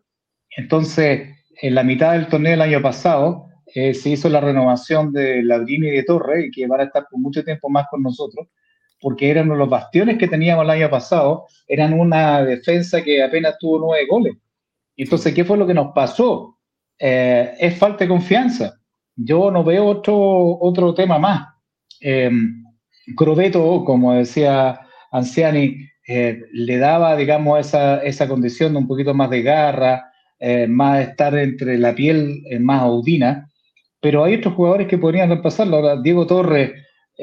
Entonces, 0.58 1.36
en 1.62 1.74
la 1.74 1.82
mitad 1.82 2.12
del 2.12 2.28
torneo 2.28 2.50
del 2.50 2.60
año 2.60 2.82
pasado, 2.82 3.46
eh, 3.74 3.94
se 3.94 4.10
hizo 4.10 4.28
la 4.28 4.40
renovación 4.40 5.12
de 5.12 5.42
Ladrini 5.42 5.88
y 5.88 5.92
de 5.92 6.02
Torre, 6.02 6.50
que 6.52 6.66
van 6.66 6.80
a 6.80 6.84
estar 6.84 7.06
por 7.10 7.18
mucho 7.18 7.42
tiempo 7.42 7.70
más 7.70 7.86
con 7.90 8.02
nosotros, 8.02 8.48
porque 9.00 9.30
eran 9.30 9.48
los 9.48 9.70
bastiones 9.70 10.18
que 10.18 10.28
teníamos 10.28 10.64
el 10.64 10.70
año 10.70 10.90
pasado, 10.90 11.46
eran 11.66 11.92
una 11.94 12.42
defensa 12.42 13.02
que 13.02 13.22
apenas 13.22 13.56
tuvo 13.58 13.78
nueve 13.78 14.06
goles. 14.10 14.34
Entonces, 14.96 15.32
¿qué 15.32 15.44
fue 15.44 15.56
lo 15.56 15.66
que 15.66 15.74
nos 15.74 15.92
pasó? 15.94 16.58
Eh, 16.98 17.54
es 17.58 17.78
falta 17.78 18.04
de 18.04 18.08
confianza 18.08 18.78
yo 19.18 19.50
no 19.50 19.64
veo 19.64 19.86
otro, 19.86 20.58
otro 20.60 20.94
tema 20.94 21.18
más. 21.18 21.48
Eh, 22.00 22.30
Crobeto, 23.16 23.84
como 23.84 24.14
decía 24.14 24.80
Anciani, 25.10 25.88
eh, 26.06 26.42
le 26.52 26.78
daba, 26.78 27.16
digamos, 27.16 27.58
esa, 27.58 28.02
esa 28.02 28.28
condición 28.28 28.72
de 28.72 28.78
un 28.78 28.86
poquito 28.86 29.14
más 29.14 29.28
de 29.30 29.42
garra, 29.42 30.12
eh, 30.38 30.66
más 30.66 31.08
estar 31.08 31.36
entre 31.36 31.78
la 31.78 31.94
piel 31.94 32.42
eh, 32.50 32.58
más 32.58 32.82
audina, 32.82 33.48
pero 34.00 34.24
hay 34.24 34.34
otros 34.36 34.54
jugadores 34.54 34.86
que 34.88 34.98
podrían 34.98 35.28
reemplazarlo. 35.28 35.76
Ahora, 35.76 36.00
Diego 36.00 36.26
Torres, 36.26 36.72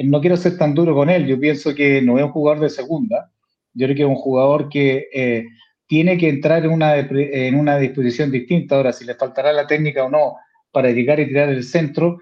no 0.04 0.20
quiero 0.20 0.38
ser 0.38 0.58
tan 0.58 0.74
duro 0.74 0.94
con 0.94 1.10
él, 1.10 1.26
yo 1.26 1.40
pienso 1.40 1.74
que 1.74 2.02
no 2.02 2.18
es 2.18 2.26
un 2.26 2.32
jugador 2.32 2.62
de 2.62 2.70
segunda, 2.70 3.32
yo 3.74 3.88
creo 3.88 3.96
que 3.96 4.02
es 4.04 4.08
un 4.10 4.16
jugador 4.16 4.70
que 4.70 5.46
tiene 5.88 6.18
que 6.18 6.30
entrar 6.30 6.66
en 6.66 6.72
una, 6.72 6.98
en 6.98 7.56
una 7.56 7.78
disposición 7.78 8.32
distinta. 8.32 8.76
Ahora, 8.76 8.92
si 8.92 9.06
le 9.06 9.16
faltará 9.16 9.54
la 9.54 9.68
técnica 9.68 10.04
o 10.04 10.10
no, 10.10 10.36
para 10.76 10.92
llegar 10.92 11.22
y 11.22 11.28
tirar 11.28 11.48
el 11.48 11.64
centro. 11.64 12.18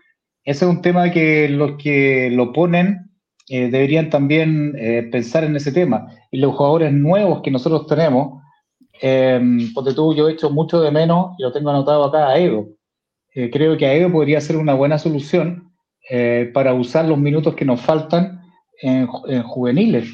Ese 0.45 0.65
es 0.65 0.69
un 0.69 0.83
tema 0.83 1.09
que 1.09 1.49
los 1.49 1.75
que 1.77 2.29
lo 2.29 2.53
ponen 2.53 3.09
eh, 3.49 3.67
deberían 3.71 4.11
también 4.11 4.75
eh, 4.77 5.09
pensar 5.11 5.43
en 5.43 5.55
ese 5.55 5.71
tema. 5.71 6.07
Y 6.29 6.37
los 6.37 6.55
jugadores 6.55 6.93
nuevos 6.93 7.41
que 7.41 7.49
nosotros 7.49 7.87
tenemos, 7.87 8.42
eh, 9.01 9.41
porque 9.73 9.93
tú, 9.93 10.15
yo 10.15 10.27
he 10.27 10.33
hecho 10.33 10.49
mucho 10.49 10.81
de 10.81 10.91
menos, 10.91 11.35
y 11.37 11.43
lo 11.43 11.51
tengo 11.51 11.69
anotado 11.69 12.05
acá, 12.05 12.29
a 12.29 12.37
Edo. 12.37 12.67
Eh, 13.35 13.49
creo 13.51 13.77
que 13.77 13.85
a 13.85 13.93
Edo 13.93 14.11
podría 14.11 14.41
ser 14.41 14.57
una 14.57 14.73
buena 14.73 14.97
solución 14.97 15.71
para 16.53 16.73
usar 16.73 17.05
los 17.05 17.17
minutos 17.17 17.55
que 17.55 17.63
nos 17.63 17.79
faltan 17.79 18.41
en, 18.81 19.07
en 19.27 19.43
juveniles. 19.43 20.09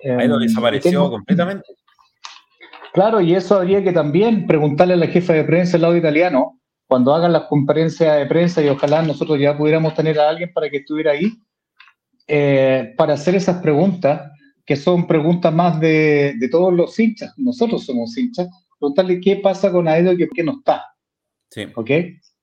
Edo 0.00 0.38
desapareció 0.40 0.90
tengo, 0.90 1.10
completamente. 1.10 1.66
Claro, 2.92 3.20
y 3.20 3.34
eso 3.34 3.56
habría 3.56 3.82
que 3.84 3.92
también 3.92 4.46
preguntarle 4.46 4.94
a 4.94 4.96
la 4.96 5.06
jefa 5.06 5.32
de 5.32 5.44
prensa 5.44 5.72
del 5.72 5.82
lado 5.82 5.96
italiano, 5.96 6.60
cuando 6.90 7.14
hagan 7.14 7.32
las 7.32 7.44
conferencias 7.44 8.18
de 8.18 8.26
prensa 8.26 8.60
y 8.62 8.68
ojalá 8.68 9.02
nosotros 9.02 9.38
ya 9.38 9.56
pudiéramos 9.56 9.94
tener 9.94 10.18
a 10.18 10.28
alguien 10.28 10.52
para 10.52 10.68
que 10.68 10.78
estuviera 10.78 11.12
ahí, 11.12 11.30
eh, 12.26 12.94
para 12.96 13.14
hacer 13.14 13.36
esas 13.36 13.62
preguntas, 13.62 14.28
que 14.64 14.76
son 14.76 15.06
preguntas 15.06 15.52
más 15.52 15.80
de, 15.80 16.34
de, 16.38 16.48
todos 16.48 16.72
los 16.72 16.98
hinchas, 16.98 17.32
nosotros 17.36 17.84
somos 17.84 18.16
hinchas, 18.16 18.48
preguntarle 18.78 19.20
qué 19.20 19.36
pasa 19.36 19.70
con 19.70 19.88
Aedo 19.88 20.12
y 20.12 20.28
qué 20.28 20.42
no 20.42 20.58
está. 20.58 20.84
Sí. 21.50 21.66
¿Ok? 21.74 21.90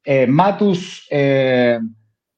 Eh, 0.09 0.25
Matus 0.25 1.05
eh, 1.09 1.79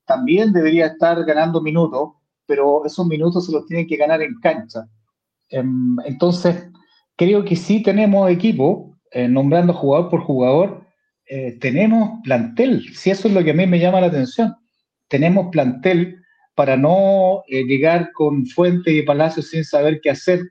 también 0.06 0.52
debería 0.52 0.88
estar 0.88 1.24
ganando 1.24 1.62
minutos, 1.62 2.14
pero 2.48 2.84
esos 2.84 3.06
minutos 3.06 3.46
se 3.46 3.52
los 3.52 3.68
tienen 3.68 3.86
que 3.86 3.96
ganar 3.96 4.24
en 4.24 4.40
cancha. 4.40 4.88
Em, 5.50 5.96
entonces, 6.06 6.68
creo 7.16 7.46
que 7.46 7.56
sí 7.56 7.84
tenemos 7.84 8.28
equipo, 8.32 8.98
eh, 9.12 9.28
nombrando 9.28 9.74
jugador 9.74 10.10
por 10.10 10.22
jugador, 10.22 10.88
tenemos 11.62 12.22
plantel, 12.24 12.84
si 12.96 13.12
eso 13.12 13.28
es 13.28 13.36
lo 13.36 13.44
que 13.44 13.52
a 13.52 13.54
mí 13.54 13.68
me 13.68 13.78
llama 13.78 14.02
la 14.02 14.08
atención. 14.08 14.56
Tenemos 15.08 15.50
plantel 15.52 16.19
para 16.60 16.76
no 16.76 17.42
llegar 17.48 18.12
con 18.12 18.46
Fuente 18.46 18.92
y 18.92 19.02
Palacio 19.04 19.42
sin 19.42 19.64
saber 19.64 20.02
qué 20.02 20.10
hacer 20.10 20.42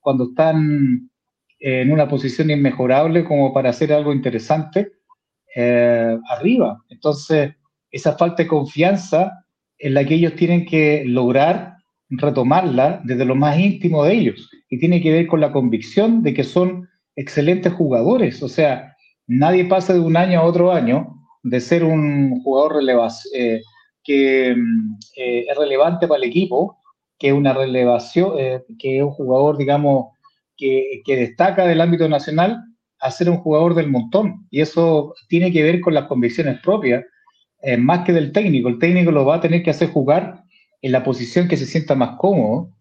cuando 0.00 0.30
están 0.30 1.10
en 1.58 1.92
una 1.92 2.08
posición 2.08 2.48
inmejorable 2.48 3.22
como 3.22 3.52
para 3.52 3.68
hacer 3.68 3.92
algo 3.92 4.14
interesante 4.14 4.92
eh, 5.54 6.16
arriba. 6.30 6.82
Entonces, 6.88 7.52
esa 7.90 8.16
falta 8.16 8.44
de 8.44 8.48
confianza 8.48 9.44
en 9.78 9.92
la 9.92 10.06
que 10.06 10.14
ellos 10.14 10.36
tienen 10.36 10.64
que 10.64 11.04
lograr 11.04 11.76
retomarla 12.08 13.02
desde 13.04 13.26
lo 13.26 13.34
más 13.34 13.58
íntimo 13.58 14.04
de 14.04 14.14
ellos 14.14 14.50
y 14.70 14.78
tiene 14.78 15.02
que 15.02 15.12
ver 15.12 15.26
con 15.26 15.42
la 15.42 15.52
convicción 15.52 16.22
de 16.22 16.32
que 16.32 16.44
son 16.44 16.88
excelentes 17.14 17.74
jugadores. 17.74 18.42
O 18.42 18.48
sea, 18.48 18.96
nadie 19.26 19.66
pasa 19.66 19.92
de 19.92 20.00
un 20.00 20.16
año 20.16 20.40
a 20.40 20.44
otro 20.44 20.72
año 20.72 21.14
de 21.42 21.60
ser 21.60 21.84
un 21.84 22.40
jugador 22.40 22.82
eh, 23.34 23.60
que 24.08 24.52
eh, 25.16 25.46
es 25.46 25.56
relevante 25.58 26.08
para 26.08 26.16
el 26.16 26.28
equipo, 26.30 26.78
que 27.18 27.28
es 27.28 27.34
una 27.34 27.52
relevación, 27.52 28.32
que 28.78 28.96
es 28.96 29.02
un 29.02 29.10
jugador, 29.10 29.58
digamos, 29.58 30.06
que, 30.56 31.02
destaca 31.06 31.66
del 31.66 31.82
ámbito 31.82 32.08
nacional 32.08 32.64
a 33.00 33.10
ser 33.10 33.28
un 33.28 33.36
jugador 33.36 33.74
del 33.74 33.90
montón. 33.90 34.46
Y 34.50 34.62
eso 34.62 35.14
tiene 35.28 35.52
que 35.52 35.62
ver 35.62 35.80
con 35.82 35.92
las 35.92 36.06
convicciones 36.06 36.58
propias, 36.60 37.04
eh, 37.60 37.76
más 37.76 38.04
que 38.06 38.14
del 38.14 38.32
técnico. 38.32 38.68
El 38.68 38.78
técnico 38.78 39.10
lo 39.10 39.26
va 39.26 39.36
a 39.36 39.40
tener 39.40 39.62
que 39.62 39.70
hacer 39.70 39.90
jugar 39.90 40.42
en 40.80 40.92
la 40.92 41.04
posición 41.04 41.48
que 41.48 41.58
se 41.58 41.66
sienta 41.66 41.94
más 41.94 42.16
cómodo, 42.18 42.72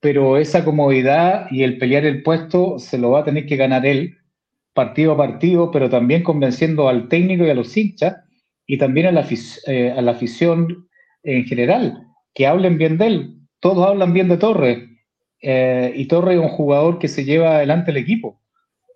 pero 0.00 0.38
esa 0.38 0.64
comodidad 0.64 1.46
y 1.50 1.62
el 1.62 1.76
pelear 1.76 2.06
el 2.06 2.22
puesto 2.22 2.78
se 2.78 2.96
lo 2.96 3.10
va 3.10 3.20
a 3.20 3.24
tener 3.24 3.44
que 3.44 3.56
ganar 3.56 3.84
él 3.84 4.16
partido 4.72 5.12
a 5.12 5.16
partido, 5.16 5.70
pero 5.70 5.90
también 5.90 6.22
convenciendo 6.22 6.88
al 6.88 7.08
técnico 7.08 7.44
y 7.44 7.50
a 7.50 7.54
los 7.54 7.76
hinchas 7.76 8.16
y 8.70 8.78
también 8.78 9.08
a 9.08 9.10
la, 9.12 9.26
eh, 9.66 9.92
a 9.96 10.00
la 10.00 10.12
afición 10.12 10.88
en 11.24 11.44
general, 11.44 12.06
que 12.32 12.46
hablen 12.46 12.78
bien 12.78 12.98
de 12.98 13.06
él. 13.08 13.36
Todos 13.58 13.84
hablan 13.84 14.12
bien 14.12 14.28
de 14.28 14.36
Torres, 14.36 14.78
eh, 15.42 15.92
y 15.96 16.06
Torre 16.06 16.34
es 16.34 16.40
un 16.40 16.50
jugador 16.50 17.00
que 17.00 17.08
se 17.08 17.24
lleva 17.24 17.56
adelante 17.56 17.90
el 17.90 17.96
equipo. 17.96 18.40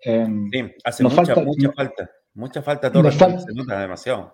Em, 0.01 0.49
sí, 0.49 0.63
hace 0.85 1.03
mucha 1.03 1.15
falta, 1.15 1.41
mucha 1.43 1.71
falta. 1.73 2.09
Mucha 2.35 2.61
falta 2.61 2.89
Torre, 2.89 3.11
se 3.11 3.53
nota 3.53 3.81
demasiado. 3.81 4.33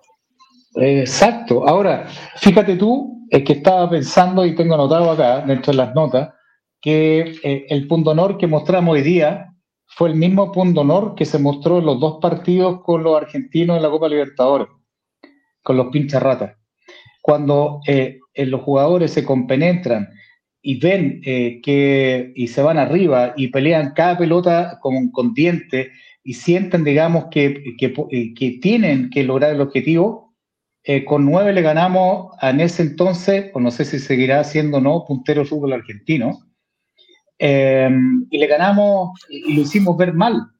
Exacto. 0.76 1.68
Ahora, 1.68 2.05
fíjate 2.38 2.76
tú, 2.76 3.26
es 3.31 3.43
que 3.43 3.53
estaba 3.53 3.89
pensando 3.89 4.45
y 4.45 4.53
tengo 4.53 4.76
anotado 4.76 5.09
acá, 5.09 5.41
dentro 5.41 5.72
de 5.72 5.77
las 5.77 5.95
notas, 5.95 6.30
que 6.80 7.34
eh, 7.41 7.65
el 7.68 7.88
punto 7.88 8.11
honor 8.11 8.38
que 8.38 8.45
mostramos 8.45 8.93
hoy 8.93 9.01
día 9.01 9.55
fue 9.88 10.09
el 10.09 10.15
mismo 10.15 10.51
punto 10.51 10.81
honor 10.81 11.15
que 11.15 11.26
se 11.26 11.39
mostró 11.39 11.80
en 11.80 11.88
los 11.88 11.99
dos 11.99 12.19
partidos 12.22 12.84
con 12.84 13.01
los 13.01 13.18
argentinos 13.18 13.77
en 13.77 13.81
la 13.81 13.89
Copa 13.89 14.07
Libertadores, 14.07 14.68
con 15.63 15.77
los 15.77 15.88
pinchas 15.88 16.21
ratas. 16.21 16.57
Cuando 17.21 17.81
eh, 17.88 18.19
los 18.35 18.61
jugadores 18.61 19.11
se 19.11 19.23
compenetran 19.23 20.09
y 20.61 20.79
ven 20.79 21.21
eh, 21.25 21.59
que 21.63 22.33
y 22.35 22.47
se 22.47 22.61
van 22.61 22.77
arriba 22.77 23.33
y 23.35 23.47
pelean 23.47 23.93
cada 23.95 24.17
pelota 24.17 24.79
con, 24.81 25.09
con 25.11 25.33
dientes 25.33 25.89
y 26.23 26.35
sienten, 26.35 26.83
digamos, 26.83 27.25
que, 27.31 27.75
que, 27.79 27.93
eh, 28.11 28.59
tienen 28.61 29.09
que 29.09 29.23
lograr 29.23 29.55
el 29.55 29.61
objetivo, 29.61 30.35
eh, 30.83 31.03
con 31.03 31.25
nueve 31.25 31.51
le 31.51 31.63
ganamos 31.63 32.31
en 32.43 32.59
ese 32.59 32.83
entonces, 32.83 33.49
o 33.55 33.59
no 33.59 33.71
sé 33.71 33.85
si 33.85 33.97
seguirá 33.97 34.43
siendo 34.43 34.79
no, 34.79 35.03
puntero 35.07 35.45
fútbol 35.45 35.73
argentino, 35.73 36.39
y 37.39 38.38
le 38.38 38.47
ganamos 38.47 39.19
y 39.27 39.55
lo 39.55 39.61
hicimos 39.63 39.97
ver 39.97 40.13
mal. 40.13 40.51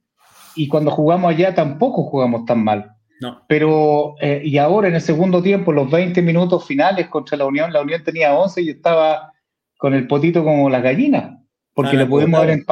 Y 0.56 0.68
cuando 0.68 0.90
jugamos 0.90 1.30
allá 1.32 1.54
tampoco 1.54 2.06
jugamos 2.06 2.46
tan 2.46 2.64
mal. 2.64 2.96
No. 3.22 3.44
Pero, 3.48 4.16
y 4.22 4.58
ahora 4.58 4.88
en 4.88 4.96
el 4.96 5.02
segundo 5.02 5.42
tiempo, 5.42 5.72
los 5.72 5.90
20 5.90 6.22
minutos 6.22 6.66
finales 6.66 7.08
contra 7.08 7.38
la 7.38 7.46
Unión, 7.46 7.72
la 7.72 7.82
Unión 7.82 8.04
tenía 8.04 8.34
11 8.34 8.62
y 8.64 8.70
estaba 8.72 9.32
con 9.78 9.94
el 9.94 10.08
potito 10.08 10.44
como 10.44 10.70
la 10.70 10.82
gallina, 10.82 11.40
porque 11.74 11.98
le, 11.98 12.06
pudimos 12.06 12.42
haber 12.42 12.64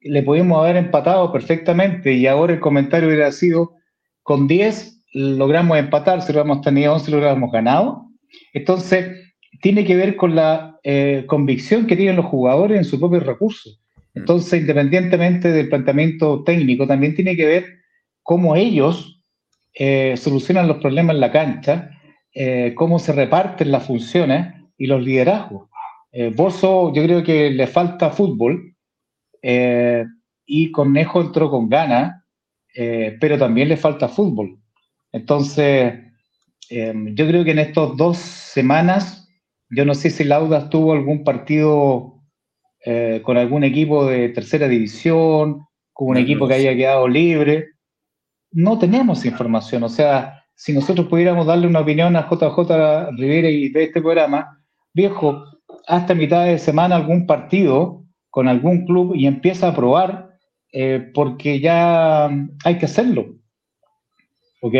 le 0.00 0.22
pudimos 0.22 0.62
haber 0.62 0.76
empatado 0.76 1.32
perfectamente 1.32 2.12
y 2.12 2.26
ahora 2.26 2.52
el 2.52 2.60
comentario 2.60 3.08
hubiera 3.08 3.32
sido, 3.32 3.74
con 4.22 4.46
10 4.46 4.96
logramos 5.12 5.78
empatar, 5.78 6.20
si 6.20 6.32
lo 6.32 6.40
hubiéramos 6.40 6.60
tenido 6.62 6.94
11 6.94 7.10
lo 7.10 7.16
hubiéramos 7.18 7.50
ganado. 7.50 8.06
Entonces, 8.52 9.16
tiene 9.62 9.84
que 9.84 9.96
ver 9.96 10.16
con 10.16 10.34
la 10.34 10.78
eh, 10.84 11.24
convicción 11.26 11.86
que 11.86 11.96
tienen 11.96 12.16
los 12.16 12.26
jugadores 12.26 12.78
en 12.78 12.84
su 12.84 13.00
propio 13.00 13.20
recurso. 13.20 13.70
Mm. 14.14 14.18
Entonces, 14.20 14.60
independientemente 14.60 15.50
del 15.50 15.68
planteamiento 15.68 16.44
técnico, 16.44 16.86
también 16.86 17.14
tiene 17.14 17.36
que 17.36 17.46
ver 17.46 17.66
cómo 18.22 18.56
ellos 18.56 19.15
eh, 19.78 20.16
solucionan 20.16 20.66
los 20.66 20.78
problemas 20.78 21.14
en 21.14 21.20
la 21.20 21.30
cancha, 21.30 21.90
eh, 22.32 22.74
cómo 22.74 22.98
se 22.98 23.12
reparten 23.12 23.70
las 23.70 23.86
funciones 23.86 24.54
y 24.78 24.86
los 24.86 25.02
liderazgos. 25.02 25.68
Eh, 26.12 26.34
yo 26.36 26.92
creo 26.92 27.22
que 27.22 27.50
le 27.50 27.66
falta 27.66 28.10
fútbol 28.10 28.74
eh, 29.42 30.04
y 30.46 30.72
Conejo 30.72 31.20
entró 31.20 31.50
con 31.50 31.68
ganas, 31.68 32.22
pero 33.20 33.38
también 33.38 33.70
le 33.70 33.78
falta 33.78 34.06
fútbol. 34.06 34.58
Entonces, 35.10 35.94
yo 36.68 37.26
creo 37.26 37.42
que 37.42 37.52
en 37.52 37.58
estas 37.58 37.96
dos 37.96 38.18
semanas, 38.18 39.26
yo 39.70 39.86
no 39.86 39.94
sé 39.94 40.10
si 40.10 40.24
Laudas 40.24 40.68
tuvo 40.68 40.92
algún 40.92 41.24
partido 41.24 42.20
con 43.22 43.38
algún 43.38 43.64
equipo 43.64 44.06
de 44.06 44.28
tercera 44.28 44.68
división, 44.68 45.66
con 45.94 46.08
un 46.08 46.16
equipo 46.18 46.46
que 46.46 46.54
haya 46.54 46.76
quedado 46.76 47.08
libre. 47.08 47.75
No 48.56 48.78
tenemos 48.78 49.26
información, 49.26 49.82
o 49.82 49.88
sea, 49.90 50.42
si 50.54 50.72
nosotros 50.72 51.08
pudiéramos 51.08 51.46
darle 51.46 51.66
una 51.66 51.80
opinión 51.80 52.16
a 52.16 52.26
JJ 52.26 53.10
Rivera 53.14 53.50
y 53.50 53.68
de 53.68 53.84
este 53.84 54.00
programa, 54.00 54.62
viejo, 54.94 55.44
hasta 55.86 56.14
mitad 56.14 56.46
de 56.46 56.58
semana 56.58 56.96
algún 56.96 57.26
partido 57.26 58.02
con 58.30 58.48
algún 58.48 58.86
club 58.86 59.14
y 59.14 59.26
empieza 59.26 59.68
a 59.68 59.76
probar 59.76 60.30
eh, 60.72 61.10
porque 61.12 61.60
ya 61.60 62.30
hay 62.64 62.78
que 62.78 62.86
hacerlo. 62.86 63.36
¿Ok? 64.62 64.74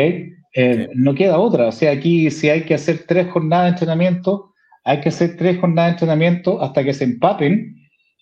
Eh, 0.55 0.89
no 0.95 1.13
queda 1.13 1.37
otra. 1.37 1.67
O 1.67 1.71
sea, 1.71 1.91
aquí 1.91 2.31
si 2.31 2.49
hay 2.49 2.63
que 2.63 2.73
hacer 2.73 3.05
tres 3.07 3.29
jornadas 3.29 3.65
de 3.65 3.69
entrenamiento, 3.69 4.55
hay 4.85 5.01
que 5.01 5.09
hacer 5.09 5.37
tres 5.37 5.59
jornadas 5.59 5.89
de 5.89 5.91
entrenamiento 5.91 6.63
hasta 6.63 6.83
que 6.83 6.95
se 6.95 7.03
empapen 7.03 7.75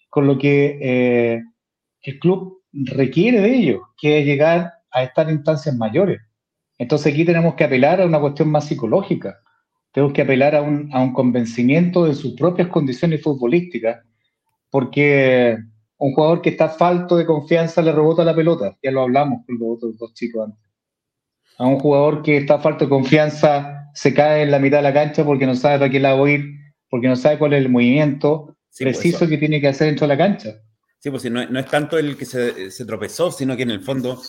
con 0.10 0.28
lo 0.28 0.38
que 0.38 0.78
eh, 0.82 1.42
el 2.02 2.20
club 2.20 2.62
requiere 2.74 3.40
de 3.40 3.56
ellos, 3.56 3.82
que 3.98 4.20
es 4.20 4.26
llegar 4.26 4.75
a 4.96 5.04
estar 5.04 5.30
en 5.30 5.36
instancias 5.36 5.76
mayores. 5.76 6.20
Entonces 6.78 7.14
aquí 7.14 7.26
tenemos 7.26 7.54
que 7.54 7.66
apelar 7.66 8.02
a 8.02 8.06
una 8.06 8.20
cuestión 8.20 8.50
más 8.50 8.66
psicológica 8.66 9.40
tengo 9.96 10.12
que 10.12 10.24
apelar 10.24 10.56
a 10.56 10.62
un, 10.62 10.90
a 10.92 11.02
un 11.02 11.14
convencimiento 11.14 12.04
de 12.04 12.16
sus 12.16 12.34
propias 12.34 12.68
condiciones 12.68 13.24
futbolísticas, 13.24 14.04
porque 14.70 15.58
un 15.98 16.12
jugador 16.14 16.42
que 16.42 16.50
está 16.50 16.68
falto 16.68 17.16
de 17.16 17.26
confianza 17.26 17.82
le 17.82 17.94
rebota 17.94 18.26
la 18.26 18.36
pelota, 18.36 18.78
ya 18.84 18.92
lo 18.92 19.04
hablamos 19.04 19.46
con 19.46 19.58
los 19.58 19.78
otros 19.78 19.98
dos 19.98 20.14
chicos 20.14 20.50
antes. 20.50 20.70
A 21.58 21.66
un 21.66 21.80
jugador 21.80 22.24
que 22.24 22.36
está 22.36 22.60
falto 22.60 22.84
de 22.84 22.90
confianza 22.90 23.90
se 23.94 24.14
cae 24.14 24.44
en 24.44 24.52
la 24.52 24.60
mitad 24.60 24.80
de 24.80 24.84
la 24.84 24.94
cancha 24.94 25.24
porque 25.24 25.46
no 25.46 25.56
sabe 25.56 25.80
para 25.80 25.90
qué 25.90 26.02
lado 26.02 26.28
ir, 26.28 26.44
porque 26.90 27.08
no 27.08 27.16
sabe 27.16 27.40
cuál 27.40 27.54
es 27.54 27.64
el 27.64 27.70
movimiento 27.70 28.48
pues 28.48 28.80
preciso 28.80 29.30
que 29.30 29.38
tiene 29.38 29.62
que 29.62 29.70
hacer 29.70 29.88
dentro 29.88 30.10
de 30.10 30.14
la 30.14 30.18
cancha. 30.18 30.56
Sí, 31.00 31.10
pues 31.10 31.24
no, 31.32 31.46
no 31.46 31.58
es 31.58 31.68
tanto 31.68 31.98
el 31.98 32.18
que 32.18 32.26
se, 32.26 32.70
se, 32.70 32.84
tropezó, 32.84 33.32
sino 33.32 33.56
que 33.56 33.64
en 33.64 33.72
el 33.72 33.80
fondo 33.80 34.22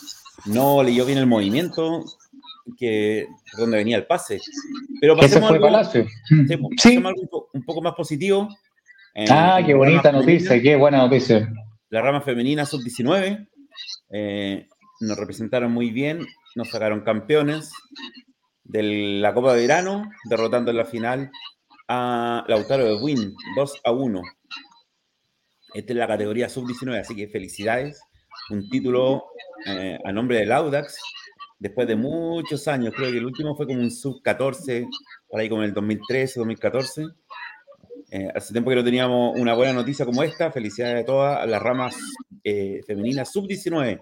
no 0.45 0.83
leyó 0.83 1.05
bien 1.05 1.17
el 1.17 1.27
movimiento, 1.27 2.05
que 2.77 3.27
donde 3.57 3.77
venía 3.77 3.97
el 3.97 4.05
pase. 4.05 4.39
Pero 4.99 5.15
pasemos 5.15 5.51
algo, 5.51 5.69
sí, 6.77 6.97
un 6.97 7.63
poco 7.65 7.81
más 7.81 7.93
positivo. 7.95 8.49
ah, 9.29 9.59
qué 9.65 9.73
bonita 9.73 10.11
noticia, 10.11 10.61
qué 10.61 10.75
buena 10.75 10.99
noticia. 10.99 11.51
La 11.89 12.01
rama 12.01 12.21
femenina 12.21 12.65
sub-19 12.65 13.47
eh, 14.09 14.67
nos 14.99 15.17
representaron 15.17 15.71
muy 15.71 15.91
bien, 15.91 16.25
nos 16.55 16.69
sacaron 16.69 17.01
campeones 17.01 17.71
de 18.63 19.19
la 19.21 19.33
Copa 19.33 19.53
de 19.53 19.61
Verano, 19.61 20.09
derrotando 20.29 20.71
en 20.71 20.77
la 20.77 20.85
final 20.85 21.31
a 21.87 22.43
Lautaro 22.47 22.85
de 22.85 23.01
Win, 23.01 23.33
2 23.55 23.81
a 23.85 23.91
1. 23.91 24.21
Esta 25.73 25.93
es 25.93 25.97
la 25.97 26.07
categoría 26.07 26.49
sub-19, 26.49 26.99
así 26.99 27.15
que 27.15 27.27
felicidades. 27.27 28.01
Un 28.49 28.69
título 28.69 29.25
eh, 29.65 29.97
a 30.03 30.11
nombre 30.11 30.37
del 30.37 30.51
Audax, 30.51 30.97
después 31.59 31.87
de 31.87 31.95
muchos 31.95 32.67
años, 32.67 32.93
creo 32.95 33.11
que 33.11 33.17
el 33.17 33.25
último 33.25 33.55
fue 33.55 33.67
como 33.67 33.79
un 33.79 33.91
sub-14, 33.91 34.87
por 35.27 35.39
ahí 35.39 35.49
como 35.49 35.63
en 35.63 35.69
el 35.69 35.73
2013, 35.73 36.39
2014. 36.39 37.05
Eh, 38.09 38.29
hace 38.33 38.53
tiempo 38.53 38.69
que 38.69 38.77
no 38.77 38.83
teníamos 38.83 39.37
una 39.37 39.53
buena 39.53 39.73
noticia 39.73 40.05
como 40.05 40.23
esta. 40.23 40.51
Felicidades 40.51 41.03
a 41.03 41.05
todas 41.05 41.49
las 41.49 41.61
ramas 41.61 41.95
eh, 42.43 42.81
femeninas 42.87 43.31
sub-19 43.31 44.01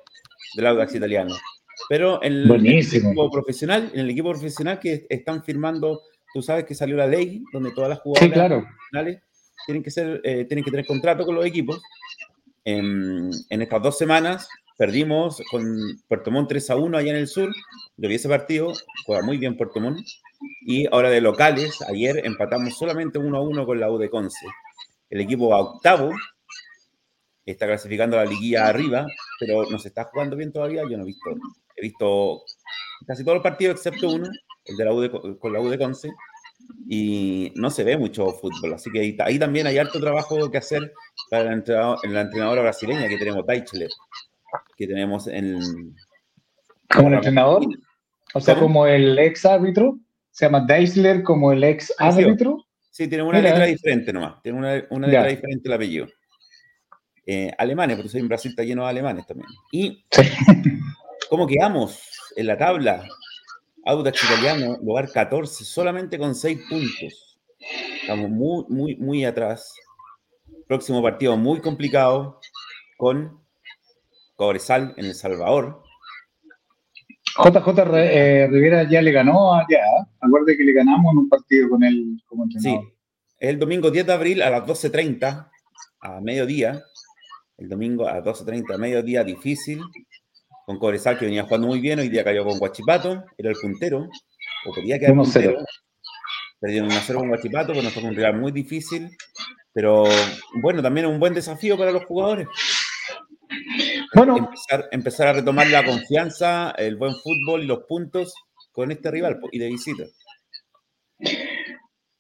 del 0.56 0.68
Audax 0.68 0.94
italiano. 0.96 1.36
Pero 1.90 2.22
en 2.24 2.34
el, 2.34 2.66
equipo 2.68 3.30
profesional, 3.30 3.90
en 3.94 4.02
el 4.02 4.10
equipo 4.10 4.32
profesional 4.32 4.80
que 4.80 5.06
están 5.10 5.44
firmando, 5.44 6.02
tú 6.34 6.42
sabes 6.42 6.66
que 6.66 6.76
salió 6.76 6.96
la 6.96 7.08
ley 7.08 7.44
donde 7.52 7.72
todas 7.72 7.90
las 7.90 8.00
jugadoras 8.00 8.34
claro. 8.34 8.66
tienen 9.66 9.84
que 9.84 9.92
ser, 9.92 10.22
eh, 10.24 10.46
tienen 10.46 10.64
que 10.64 10.72
tener 10.72 10.86
contrato 10.86 11.26
con 11.26 11.36
los 11.36 11.46
equipos. 11.46 11.82
En, 12.66 13.32
en, 13.50 13.62
estas 13.62 13.82
dos 13.82 13.98
semanas 13.98 14.50
perdimos 14.78 15.42
con 15.52 15.66
Puerto 16.08 16.32
Montt 16.32 16.50
3 16.50 16.70
a 16.72 16.76
1 16.76 16.98
allá 16.98 17.12
en 17.12 17.18
el 17.18 17.28
sur. 17.28 17.50
Yo 17.98 18.10
vi 18.10 18.16
ese 18.16 18.28
partido, 18.28 18.74
juega 19.06 19.24
muy 19.24 19.38
bien 19.38 19.56
Puerto 19.56 19.80
Montt. 19.80 20.00
Y 20.66 20.88
ahora 20.92 21.10
de 21.10 21.22
locales, 21.22 21.82
ayer 21.84 22.26
empatamos 22.26 22.78
solamente 22.78 23.20
1 23.20 23.38
a 23.38 23.42
1 23.42 23.66
con 23.66 23.80
la 23.80 23.92
U 23.92 23.98
de 23.98 24.10
Conce. 24.10 24.48
El 25.10 25.22
equipo 25.22 25.56
octavo 25.56 26.12
está 27.46 27.68
clasificando 27.68 28.18
la 28.18 28.26
liguilla 28.26 28.68
arriba, 28.68 29.06
pero 29.40 29.70
no 29.70 29.78
se 29.78 29.90
está 29.90 30.06
jugando 30.06 30.36
bien 30.36 30.52
todavía. 30.52 30.82
Yo 30.90 30.98
no 30.98 31.04
he 31.04 31.08
visto, 31.08 31.30
he 31.76 31.82
visto 31.82 32.44
casi 33.06 33.24
todos 33.24 33.36
los 33.36 33.44
partidos 33.44 33.78
excepto 33.78 34.10
uno, 34.10 34.28
el 34.66 34.76
de 34.76 34.86
la 34.86 34.94
U 34.94 35.38
con 35.40 35.54
la 35.54 35.62
U 35.62 35.70
de 35.70 35.78
Conce, 35.78 36.10
y 36.88 37.52
no 37.56 37.70
se 37.70 37.84
ve 37.84 37.98
mucho 37.98 38.28
fútbol. 38.32 38.74
Así 38.74 38.92
que 38.92 39.16
ahí, 39.20 39.40
también 39.40 39.68
hay 39.68 39.78
harto 39.78 40.00
trabajo 40.00 40.50
que 40.50 40.58
hacer 40.58 40.94
para 41.30 41.46
la 41.46 42.22
entrenadora, 42.22 42.62
brasileña 42.62 43.08
que 43.08 43.18
tenemos, 43.18 43.46
Deichler, 43.46 43.90
que 44.78 44.88
tenemos 44.88 45.28
en... 45.28 45.96
¿Como 46.90 47.08
el 47.08 47.16
entrenador? 47.16 47.64
O 48.34 48.42
sea, 48.42 48.60
como 48.60 48.86
el 48.86 49.18
ex 49.18 49.46
árbitro. 49.46 49.98
Se 50.32 50.46
llama 50.46 50.66
Deichler 50.68 51.24
como 51.24 51.52
el 51.52 51.64
ex 51.64 51.94
árbitro. 51.98 52.66
Sí, 52.92 53.08
tiene 53.08 53.24
una 53.24 53.42
letra 53.42 53.66
diferente 53.66 54.14
nomás. 54.14 54.42
Tiene 54.42 54.58
una, 54.58 54.84
una 54.90 55.08
letra 55.08 55.28
diferente 55.28 55.68
el 55.68 55.74
apellido. 55.74 56.08
Eh, 57.26 57.52
alemanes, 57.58 57.96
porque 57.96 58.10
soy 58.10 58.22
en 58.22 58.28
Brasil 58.28 58.52
está 58.52 58.64
lleno 58.64 58.84
de 58.84 58.90
alemanes 58.90 59.26
también. 59.26 59.50
Y 59.72 60.06
¿cómo 61.30 61.48
quedamos 61.48 62.00
en 62.36 62.48
la 62.48 62.58
tabla? 62.58 63.08
Audax 63.86 64.24
Italiano, 64.24 64.80
lugar 64.82 65.12
14, 65.12 65.64
solamente 65.64 66.18
con 66.18 66.34
6 66.34 66.60
puntos. 66.68 67.40
Estamos 68.02 68.32
muy, 68.32 68.66
muy, 68.68 68.96
muy 68.96 69.26
atrás. 69.26 69.74
Próximo 70.68 71.04
partido 71.04 71.38
muy 71.38 71.62
complicado 71.62 72.40
con 72.98 73.40
Cobresal 74.36 74.96
en 74.98 75.06
El 75.06 75.14
Salvador. 75.14 75.84
JJ 77.38 77.80
eh, 77.96 78.48
Rivera 78.50 78.90
ya 78.90 79.04
le 79.04 79.12
ganó 79.12 79.54
allá. 79.54 79.84
Acuerde 80.20 80.58
que 80.58 80.64
le 80.64 80.74
ganamos 80.74 81.14
en 81.14 81.20
un 81.20 81.30
partido 81.30 81.70
con 81.70 81.84
él 81.84 82.20
como 82.26 82.46
entrenador. 82.46 82.86
Sí, 82.86 82.94
el 83.40 83.60
domingo 83.60 83.92
10 83.92 84.08
de 84.08 84.14
abril 84.14 84.42
a 84.42 84.50
las 84.50 84.64
12.30, 84.64 85.48
a 86.00 86.22
mediodía, 86.22 86.82
el 87.58 87.70
domingo 87.70 88.08
a 88.08 88.24
12.30, 88.24 88.80
mediodía 88.80 89.24
difícil, 89.24 89.82
con 90.66 90.80
Cobresal 90.80 91.18
que 91.18 91.26
venía 91.26 91.44
jugando 91.44 91.68
muy 91.68 91.80
bien, 91.80 92.00
hoy 92.00 92.10
día 92.10 92.24
cayó 92.24 92.44
con 92.44 92.58
Guachipato, 92.58 93.24
era 93.38 93.50
el 93.50 93.56
puntero, 93.56 94.08
o 94.66 94.74
podía 94.74 94.98
quedar 94.98 95.16
puntero. 95.16 95.58
Perdieron 96.60 96.90
1-0 96.90 97.16
con 97.16 97.28
Guachipato, 97.28 97.74
pues 97.74 97.84
nos 97.84 97.94
fue 97.94 98.04
un 98.04 98.16
rival 98.16 98.40
muy 98.40 98.52
difícil, 98.52 99.10
pero 99.74 100.06
bueno, 100.62 100.82
también 100.82 101.06
un 101.06 101.20
buen 101.20 101.34
desafío 101.34 101.78
para 101.78 101.92
los 101.92 102.06
jugadores. 102.06 102.48
Bueno, 104.16 104.38
empezar, 104.38 104.88
empezar 104.92 105.28
a 105.28 105.34
retomar 105.34 105.68
la 105.68 105.86
confianza, 105.86 106.72
el 106.72 106.96
buen 106.96 107.14
fútbol 107.14 107.64
y 107.64 107.68
los 107.68 107.84
puntos 107.84 108.34
con 108.72 108.92
este 108.92 109.12
rival 109.12 109.40
y 109.52 109.60
de 109.60 109.68
visita. 109.68 110.04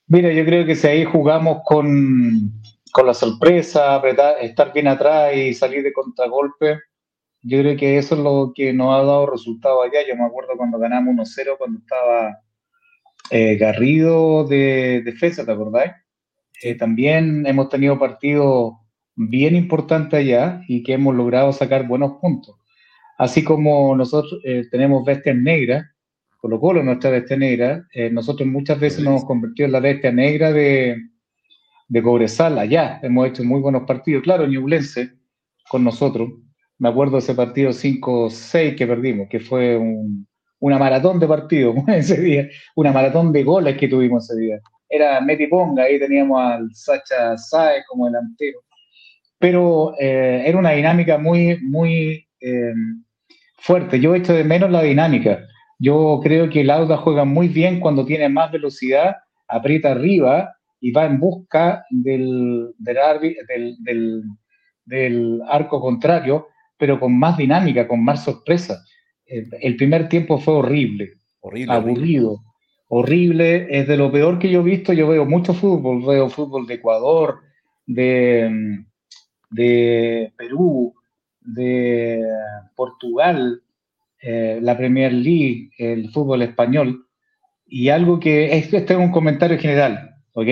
Mira, 0.07 0.31
yo 0.31 0.45
creo 0.45 0.65
que 0.65 0.75
si 0.75 0.87
ahí 0.87 1.03
jugamos 1.03 1.61
con, 1.65 2.51
con 2.91 3.07
la 3.07 3.13
sorpresa, 3.13 4.01
estar 4.39 4.71
bien 4.71 4.87
atrás 4.87 5.35
y 5.35 5.53
salir 5.53 5.81
de 5.81 5.93
contragolpe. 5.93 6.79
Yo 7.47 7.59
creo 7.59 7.77
que 7.77 7.99
eso 7.99 8.15
es 8.15 8.21
lo 8.21 8.53
que 8.55 8.73
nos 8.73 8.91
ha 8.95 9.05
dado 9.05 9.27
resultado 9.27 9.83
allá. 9.83 9.99
Yo 10.07 10.15
me 10.15 10.25
acuerdo 10.25 10.57
cuando 10.57 10.79
ganamos 10.79 11.13
1-0, 11.13 11.57
cuando 11.59 11.77
estaba 11.77 12.39
eh, 13.29 13.55
Garrido 13.57 14.45
de 14.45 15.03
defensa, 15.05 15.45
¿te 15.45 15.51
acordáis? 15.51 15.91
Eh, 16.63 16.73
también 16.73 17.45
hemos 17.45 17.69
tenido 17.69 17.99
partidos 17.99 18.73
bien 19.15 19.55
importantes 19.55 20.19
allá 20.19 20.63
y 20.67 20.81
que 20.81 20.93
hemos 20.93 21.13
logrado 21.13 21.53
sacar 21.53 21.87
buenos 21.87 22.13
puntos. 22.19 22.55
Así 23.19 23.43
como 23.43 23.95
nosotros 23.95 24.41
eh, 24.43 24.63
tenemos 24.71 25.05
bestias 25.05 25.35
negras, 25.35 25.85
Colo 26.37 26.59
Colo 26.59 26.81
nuestra 26.83 27.11
bestia 27.11 27.37
negra, 27.37 27.87
nosotros 28.11 28.47
muchas 28.47 28.79
veces 28.79 28.99
nos 28.99 29.07
hemos 29.07 29.25
convertido 29.25 29.65
en 29.65 29.71
la 29.71 29.79
bestia 29.79 30.11
negra 30.11 30.51
de, 30.51 30.95
de 31.87 32.03
Cobresal 32.03 32.57
allá. 32.59 32.99
Hemos 33.01 33.27
hecho 33.27 33.43
muy 33.43 33.61
buenos 33.61 33.83
partidos. 33.83 34.21
Claro, 34.23 34.45
Ñublense 34.45 35.13
con 35.69 35.83
nosotros. 35.83 36.29
Me 36.77 36.89
acuerdo 36.89 37.17
ese 37.17 37.33
partido 37.33 37.71
5-6 37.71 38.75
que 38.75 38.87
perdimos, 38.87 39.27
que 39.29 39.39
fue 39.39 39.79
una 40.59 40.77
maratón 40.77 41.19
de 41.19 41.27
partidos 41.27 41.75
ese 41.87 42.21
día, 42.21 42.47
una 42.75 42.91
maratón 42.91 43.31
de 43.31 43.43
goles 43.43 43.77
que 43.77 43.87
tuvimos 43.87 44.29
ese 44.29 44.39
día. 44.39 44.59
Era 44.89 45.19
Meti 45.21 45.47
Ponga, 45.47 45.83
ahí 45.83 45.99
teníamos 45.99 46.39
al 46.39 46.69
Sacha 46.73 47.37
Saez 47.37 47.83
como 47.87 48.05
delantero. 48.05 48.59
Pero 49.39 49.93
eh, 49.99 50.43
era 50.45 50.57
una 50.57 50.71
dinámica 50.71 51.17
muy, 51.17 51.59
muy 51.61 52.25
eh, 52.39 52.73
fuerte. 53.57 53.99
Yo 53.99 54.15
echo 54.15 54.33
de 54.33 54.43
menos 54.43 54.71
la 54.71 54.81
dinámica. 54.81 55.39
Yo 55.79 56.19
creo 56.23 56.49
que 56.49 56.61
el 56.61 56.69
Auda 56.69 56.97
juega 56.97 57.25
muy 57.25 57.47
bien 57.47 57.79
cuando 57.79 58.05
tiene 58.05 58.29
más 58.29 58.51
velocidad, 58.51 59.15
aprieta 59.47 59.91
arriba 59.91 60.55
y 60.79 60.91
va 60.91 61.05
en 61.05 61.19
busca 61.19 61.85
del, 61.89 62.73
del, 62.77 64.23
del, 64.85 65.41
arco 65.49 65.81
contrario, 65.81 66.47
pero 66.77 66.99
con 66.99 67.17
más 67.17 67.37
dinámica, 67.37 67.87
con 67.87 68.03
más 68.03 68.23
sorpresa. 68.23 68.83
El, 69.25 69.75
primer 69.75 70.07
tiempo 70.07 70.37
fue 70.37 70.55
horrible, 70.55 71.13
horrible 71.39 71.73
aburrido, 71.73 72.43
horrible. 72.89 73.67
es 73.69 73.87
de 73.87 73.97
lo 73.97 74.11
peor 74.11 74.37
que 74.37 74.49
yo 74.49 74.61
he 74.61 74.63
visto. 74.63 74.93
Yo 74.93 75.07
veo 75.07 75.25
mucho 75.25 75.53
fútbol, 75.53 76.05
veo 76.05 76.29
fútbol 76.29 76.67
de 76.67 76.75
Ecuador, 76.75 77.39
de, 77.85 78.83
de 79.49 80.33
Perú, 80.37 80.93
de 81.41 82.23
Portugal, 82.75 83.61
eh, 84.21 84.59
la 84.61 84.77
Premier 84.77 85.13
League, 85.13 85.69
el 85.77 86.09
fútbol 86.09 86.41
español, 86.41 87.05
y 87.67 87.89
algo 87.89 88.19
que, 88.19 88.57
este 88.57 88.77
es 88.77 88.91
un 88.91 89.11
comentario 89.11 89.57
general, 89.59 90.15
¿ok? 90.33 90.47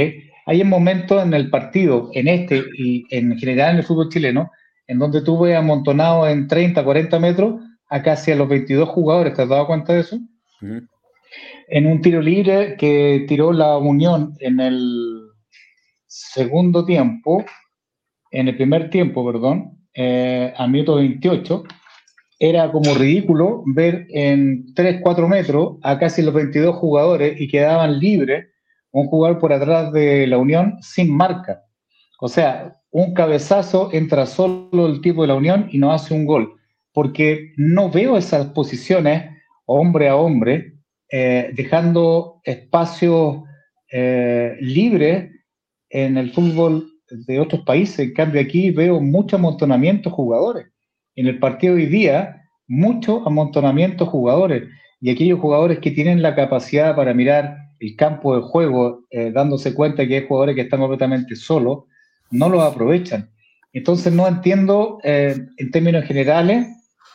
Hay 0.46 0.64
momentos 0.64 1.24
en 1.24 1.34
el 1.34 1.50
partido, 1.50 2.10
en 2.14 2.28
este 2.28 2.64
y 2.78 3.06
en 3.10 3.38
general 3.38 3.72
en 3.72 3.78
el 3.78 3.84
fútbol 3.84 4.10
chileno, 4.10 4.52
en 4.88 5.00
donde 5.00 5.22
tú 5.22 5.40
ves 5.40 5.56
amontonado 5.56 6.28
en 6.28 6.48
30, 6.48 6.84
40 6.84 7.20
metros 7.20 7.62
a 7.90 8.02
casi 8.02 8.32
a 8.32 8.36
los 8.36 8.48
22 8.48 8.90
jugadores, 8.90 9.34
¿te 9.34 9.44
has 9.44 9.50
dado 9.50 9.68
cuenta 9.68 9.94
de 9.94 10.00
eso? 10.02 10.20
En 11.68 11.88
un 11.88 12.02
tiro 12.02 12.22
libre 12.22 12.76
que 12.78 13.26
tiró 13.28 13.52
la 13.54 13.78
Unión 13.78 14.34
en 14.40 14.60
el 14.60 15.22
segundo 16.08 16.86
tiempo, 16.86 17.44
en 18.32 18.48
el 18.48 18.56
primer 18.56 18.90
tiempo, 18.90 19.26
perdón, 19.26 19.78
eh, 19.96 20.54
a 20.56 20.68
minuto 20.68 20.96
28, 20.96 21.64
era 22.40 22.72
como 22.72 22.94
ridículo 22.96 23.64
ver 23.66 24.08
en 24.10 24.74
3, 24.74 25.02
4 25.02 25.28
metros 25.28 25.78
a 25.82 25.98
casi 25.98 26.22
los 26.22 26.34
22 26.34 26.76
jugadores 26.76 27.40
y 27.40 27.48
quedaban 27.48 28.00
libres 28.00 28.48
un 28.92 29.08
jugador 29.08 29.40
por 29.40 29.54
atrás 29.54 29.92
de 29.92 30.28
la 30.28 30.38
Unión 30.38 30.78
sin 30.82 31.16
marca. 31.16 31.64
O 32.26 32.30
sea, 32.30 32.80
un 32.90 33.14
cabezazo 33.14 33.90
entra 33.92 34.26
solo 34.26 34.88
el 34.88 35.02
tipo 35.02 35.24
de 35.24 35.28
la 35.28 35.36
Unión 35.36 35.68
y 35.74 35.78
no 35.78 35.92
hace 35.92 36.14
un 36.14 36.26
gol. 36.26 36.54
Porque 36.94 37.52
no 37.58 37.92
veo 37.92 38.16
esas 38.16 38.46
posiciones 38.52 39.30
hombre 39.66 40.08
a 40.08 40.16
hombre, 40.16 40.76
eh, 41.12 41.52
dejando 41.54 42.40
espacio 42.46 43.44
eh, 43.92 44.56
libre 44.62 45.32
en 45.90 46.16
el 46.16 46.32
fútbol 46.32 46.94
de 47.12 47.42
otros 47.42 47.66
países. 47.66 48.00
En 48.00 48.14
cambio, 48.14 48.40
aquí 48.40 48.72
veo 48.72 49.02
mucho 49.02 49.36
amontonamiento 49.36 50.10
de 50.10 50.16
jugadores. 50.16 50.68
En 51.18 51.28
el 51.28 51.40
partido 51.40 51.76
de 51.76 51.84
hoy 51.84 51.90
día, 51.90 52.42
mucho 52.68 53.28
amontonamiento 53.28 54.06
de 54.06 54.12
jugadores. 54.12 54.64
Y 55.02 55.10
aquellos 55.10 55.42
jugadores 55.42 55.80
que 55.80 55.92
tienen 55.92 56.22
la 56.22 56.36
capacidad 56.36 56.96
para 56.96 57.14
mirar 57.14 57.58
el 57.82 57.98
campo 57.98 58.34
de 58.38 58.44
juego, 58.44 59.02
eh, 59.10 59.30
dándose 59.34 59.74
cuenta 59.74 60.08
que 60.08 60.16
hay 60.16 60.26
jugadores 60.26 60.56
que 60.56 60.62
están 60.62 60.80
completamente 60.80 61.36
solos, 61.36 61.84
no 62.34 62.50
lo 62.50 62.62
aprovechan. 62.62 63.30
Entonces 63.72 64.12
no 64.14 64.28
entiendo 64.28 65.00
eh, 65.04 65.36
en 65.58 65.72
términos 65.72 66.06
generales 66.06 66.68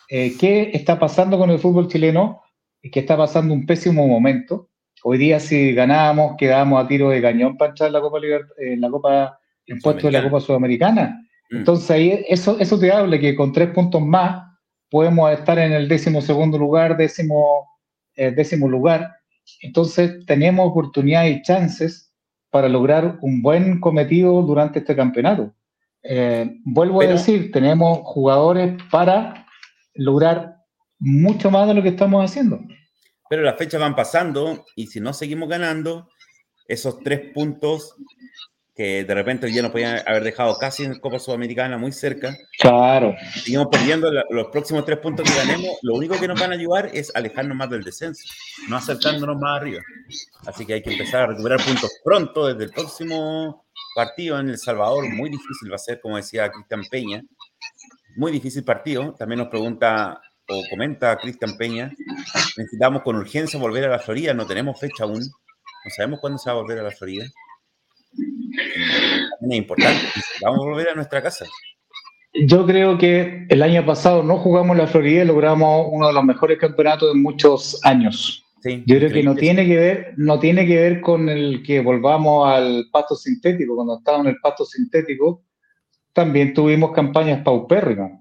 eh, 0.09 0.35
qué 0.39 0.71
está 0.73 0.99
pasando 0.99 1.39
con 1.39 1.51
el 1.51 1.59
fútbol 1.59 1.89
chileno, 1.89 2.43
que 2.83 3.01
está 3.01 3.17
pasando 3.17 3.53
un 3.53 3.67
pésimo 3.67 4.07
momento. 4.07 4.71
Hoy 5.03 5.19
día 5.19 5.39
si 5.39 5.75
ganábamos, 5.75 6.37
quedábamos 6.39 6.85
a 6.85 6.89
tiro 6.89 7.11
de 7.11 7.23
cañón 7.23 7.57
para 7.57 7.71
entrar 7.71 7.89
en 7.89 7.93
la 7.93 8.01
Copa, 8.01 8.19
en 8.59 8.81
la 8.81 8.91
Copa 8.91 9.39
en 9.67 9.81
puesto 9.81 10.07
de 10.07 10.13
la 10.13 10.23
Copa 10.23 10.41
Sudamericana. 10.41 11.21
Mm. 11.51 11.57
Entonces 11.59 11.91
ahí 11.91 12.25
eso, 12.29 12.59
eso 12.59 12.79
te 12.79 12.91
habla 12.91 13.19
que 13.19 13.37
con 13.37 13.53
tres 13.53 13.71
puntos 13.71 14.01
más 14.01 14.43
podemos 14.91 15.31
estar 15.31 15.59
en 15.59 15.73
el 15.73 15.87
décimo 15.87 16.23
segundo 16.23 16.57
lugar, 16.57 16.97
décimo, 16.97 17.69
décimo 18.17 18.69
lugar, 18.69 19.19
entonces, 19.61 20.25
tenemos 20.27 20.69
oportunidades 20.69 21.37
y 21.37 21.43
chances 21.43 22.08
para 22.51 22.69
lograr 22.69 23.19
un 23.21 23.43
buen 23.43 23.81
cometido 23.81 24.43
durante 24.43 24.81
este 24.81 24.97
campeonato. 24.97 25.53
Eh, 26.03 26.59
vuelvo 26.65 27.03
a 27.03 27.07
decir, 27.07 27.51
tenemos 27.53 28.01
jugadores 28.05 28.81
para 28.91 29.47
lograr 29.95 30.57
mucho 30.99 31.51
más 31.51 31.69
de 31.69 31.75
lo 31.75 31.83
que 31.83 31.91
estamos 31.91 32.25
haciendo. 32.25 32.61
Pero 33.29 33.43
las 33.43 33.57
fechas 33.57 33.81
van 33.81 33.95
pasando 33.95 34.65
y 34.75 34.87
si 34.87 35.01
no 35.01 35.13
seguimos 35.13 35.49
ganando, 35.49 36.09
esos 36.67 37.01
tres 37.01 37.33
puntos 37.35 37.95
que 38.79 39.03
de 39.03 39.13
repente 39.13 39.53
ya 39.53 39.61
nos 39.61 39.73
podían 39.73 40.01
haber 40.07 40.23
dejado 40.23 40.57
casi 40.57 40.85
en 40.85 41.01
Copa 41.01 41.19
Sudamericana 41.19 41.77
muy 41.77 41.91
cerca. 41.91 42.39
Claro. 42.61 43.13
Seguimos 43.35 43.67
perdiendo 43.73 44.09
los 44.31 44.47
próximos 44.53 44.85
tres 44.85 44.99
puntos 44.99 45.29
que 45.29 45.37
ganemos. 45.37 45.79
Lo 45.83 45.95
único 45.97 46.17
que 46.17 46.29
nos 46.29 46.39
van 46.39 46.53
a 46.53 46.55
ayudar 46.55 46.89
es 46.95 47.11
alejarnos 47.17 47.57
más 47.57 47.69
del 47.71 47.83
descenso, 47.83 48.23
no 48.69 48.77
acercándonos 48.77 49.37
más 49.37 49.61
arriba. 49.61 49.81
Así 50.47 50.65
que 50.65 50.75
hay 50.75 50.83
que 50.83 50.93
empezar 50.93 51.25
a 51.25 51.27
recuperar 51.27 51.61
puntos 51.61 51.91
pronto 52.05 52.47
desde 52.47 52.67
el 52.67 52.71
próximo 52.71 53.67
partido 53.97 54.39
en 54.39 54.51
El 54.51 54.59
Salvador. 54.59 55.09
Muy 55.09 55.29
difícil 55.29 55.73
va 55.73 55.75
a 55.75 55.79
ser, 55.79 56.01
como 56.01 56.17
decía 56.17 56.49
Cristian 56.49 56.85
Peña. 56.89 57.25
Muy 58.15 58.31
difícil 58.31 58.63
partido. 58.63 59.13
También 59.19 59.41
nos 59.41 59.49
pregunta 59.49 60.21
o 60.49 60.63
comenta 60.71 61.17
Cristian 61.17 61.57
Peña, 61.59 61.93
necesitamos 62.57 63.03
con 63.03 63.17
urgencia 63.17 63.59
volver 63.59 63.85
a 63.85 63.91
la 63.91 63.99
Florida, 63.99 64.33
no 64.33 64.47
tenemos 64.47 64.81
fecha 64.81 65.05
aún, 65.05 65.21
no 65.21 65.91
sabemos 65.95 66.21
cuándo 66.21 66.39
se 66.39 66.49
va 66.49 66.57
a 66.57 66.61
volver 66.63 66.79
a 66.79 66.85
la 66.85 66.91
Florida. 66.91 67.27
Es 69.41 69.57
importante, 69.57 70.01
vamos 70.43 70.61
a 70.61 70.69
volver 70.69 70.89
a 70.91 70.95
nuestra 70.95 71.23
casa. 71.23 71.47
Yo 72.35 72.67
creo 72.67 72.99
que 72.99 73.47
el 73.49 73.63
año 73.63 73.85
pasado 73.85 74.23
no 74.23 74.37
jugamos 74.37 74.77
la 74.77 74.87
Florida 74.87 75.25
y 75.25 75.27
logramos 75.27 75.89
uno 75.91 76.09
de 76.09 76.13
los 76.13 76.25
mejores 76.25 76.59
campeonatos 76.59 77.13
de 77.13 77.21
muchos 77.21 77.81
años. 77.85 78.45
Yo 78.65 78.97
creo 78.97 79.11
que 79.11 79.23
no 79.23 79.35
tiene 79.35 79.67
que 79.67 79.77
ver, 79.77 80.15
no 80.17 80.39
tiene 80.39 80.67
que 80.67 80.77
ver 80.77 81.01
con 81.01 81.29
el 81.29 81.63
que 81.63 81.81
volvamos 81.81 82.49
al 82.49 82.87
pasto 82.91 83.15
sintético. 83.15 83.77
Cuando 83.77 83.99
estábamos 83.99 84.27
en 84.27 84.33
el 84.35 84.41
pasto 84.41 84.65
sintético, 84.65 85.45
también 86.13 86.53
tuvimos 86.53 86.93
campañas 86.93 87.43
paupérrimas, 87.43 88.13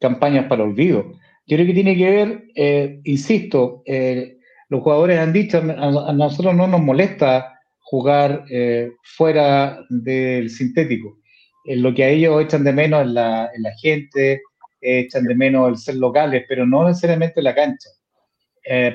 campañas 0.00 0.46
para 0.46 0.64
olvido. 0.64 1.12
Yo 1.46 1.56
creo 1.56 1.66
que 1.66 1.74
tiene 1.74 1.96
que 1.96 2.10
ver, 2.10 2.44
eh, 2.54 3.00
insisto, 3.04 3.82
eh, 3.84 4.38
los 4.68 4.82
jugadores 4.82 5.18
han 5.18 5.32
dicho, 5.32 5.58
a, 5.58 6.12
nosotros 6.12 6.54
no 6.54 6.66
nos 6.66 6.80
molesta 6.80 7.51
jugar 7.92 8.46
eh, 8.48 8.90
fuera 9.02 9.84
del 9.90 10.48
sintético. 10.48 11.18
lo 11.66 11.92
que 11.92 12.04
a 12.04 12.08
ellos 12.08 12.40
echan 12.40 12.64
de 12.64 12.72
menos 12.72 13.02
es 13.02 13.08
la, 13.08 13.50
la, 13.58 13.72
gente, 13.82 14.40
echan 14.80 15.24
de 15.24 15.34
menos 15.34 15.68
el 15.68 15.76
ser 15.76 15.96
locales, 15.96 16.46
pero 16.48 16.64
no 16.64 16.88
necesariamente 16.88 17.42
la 17.42 17.54
cancha. 17.54 17.90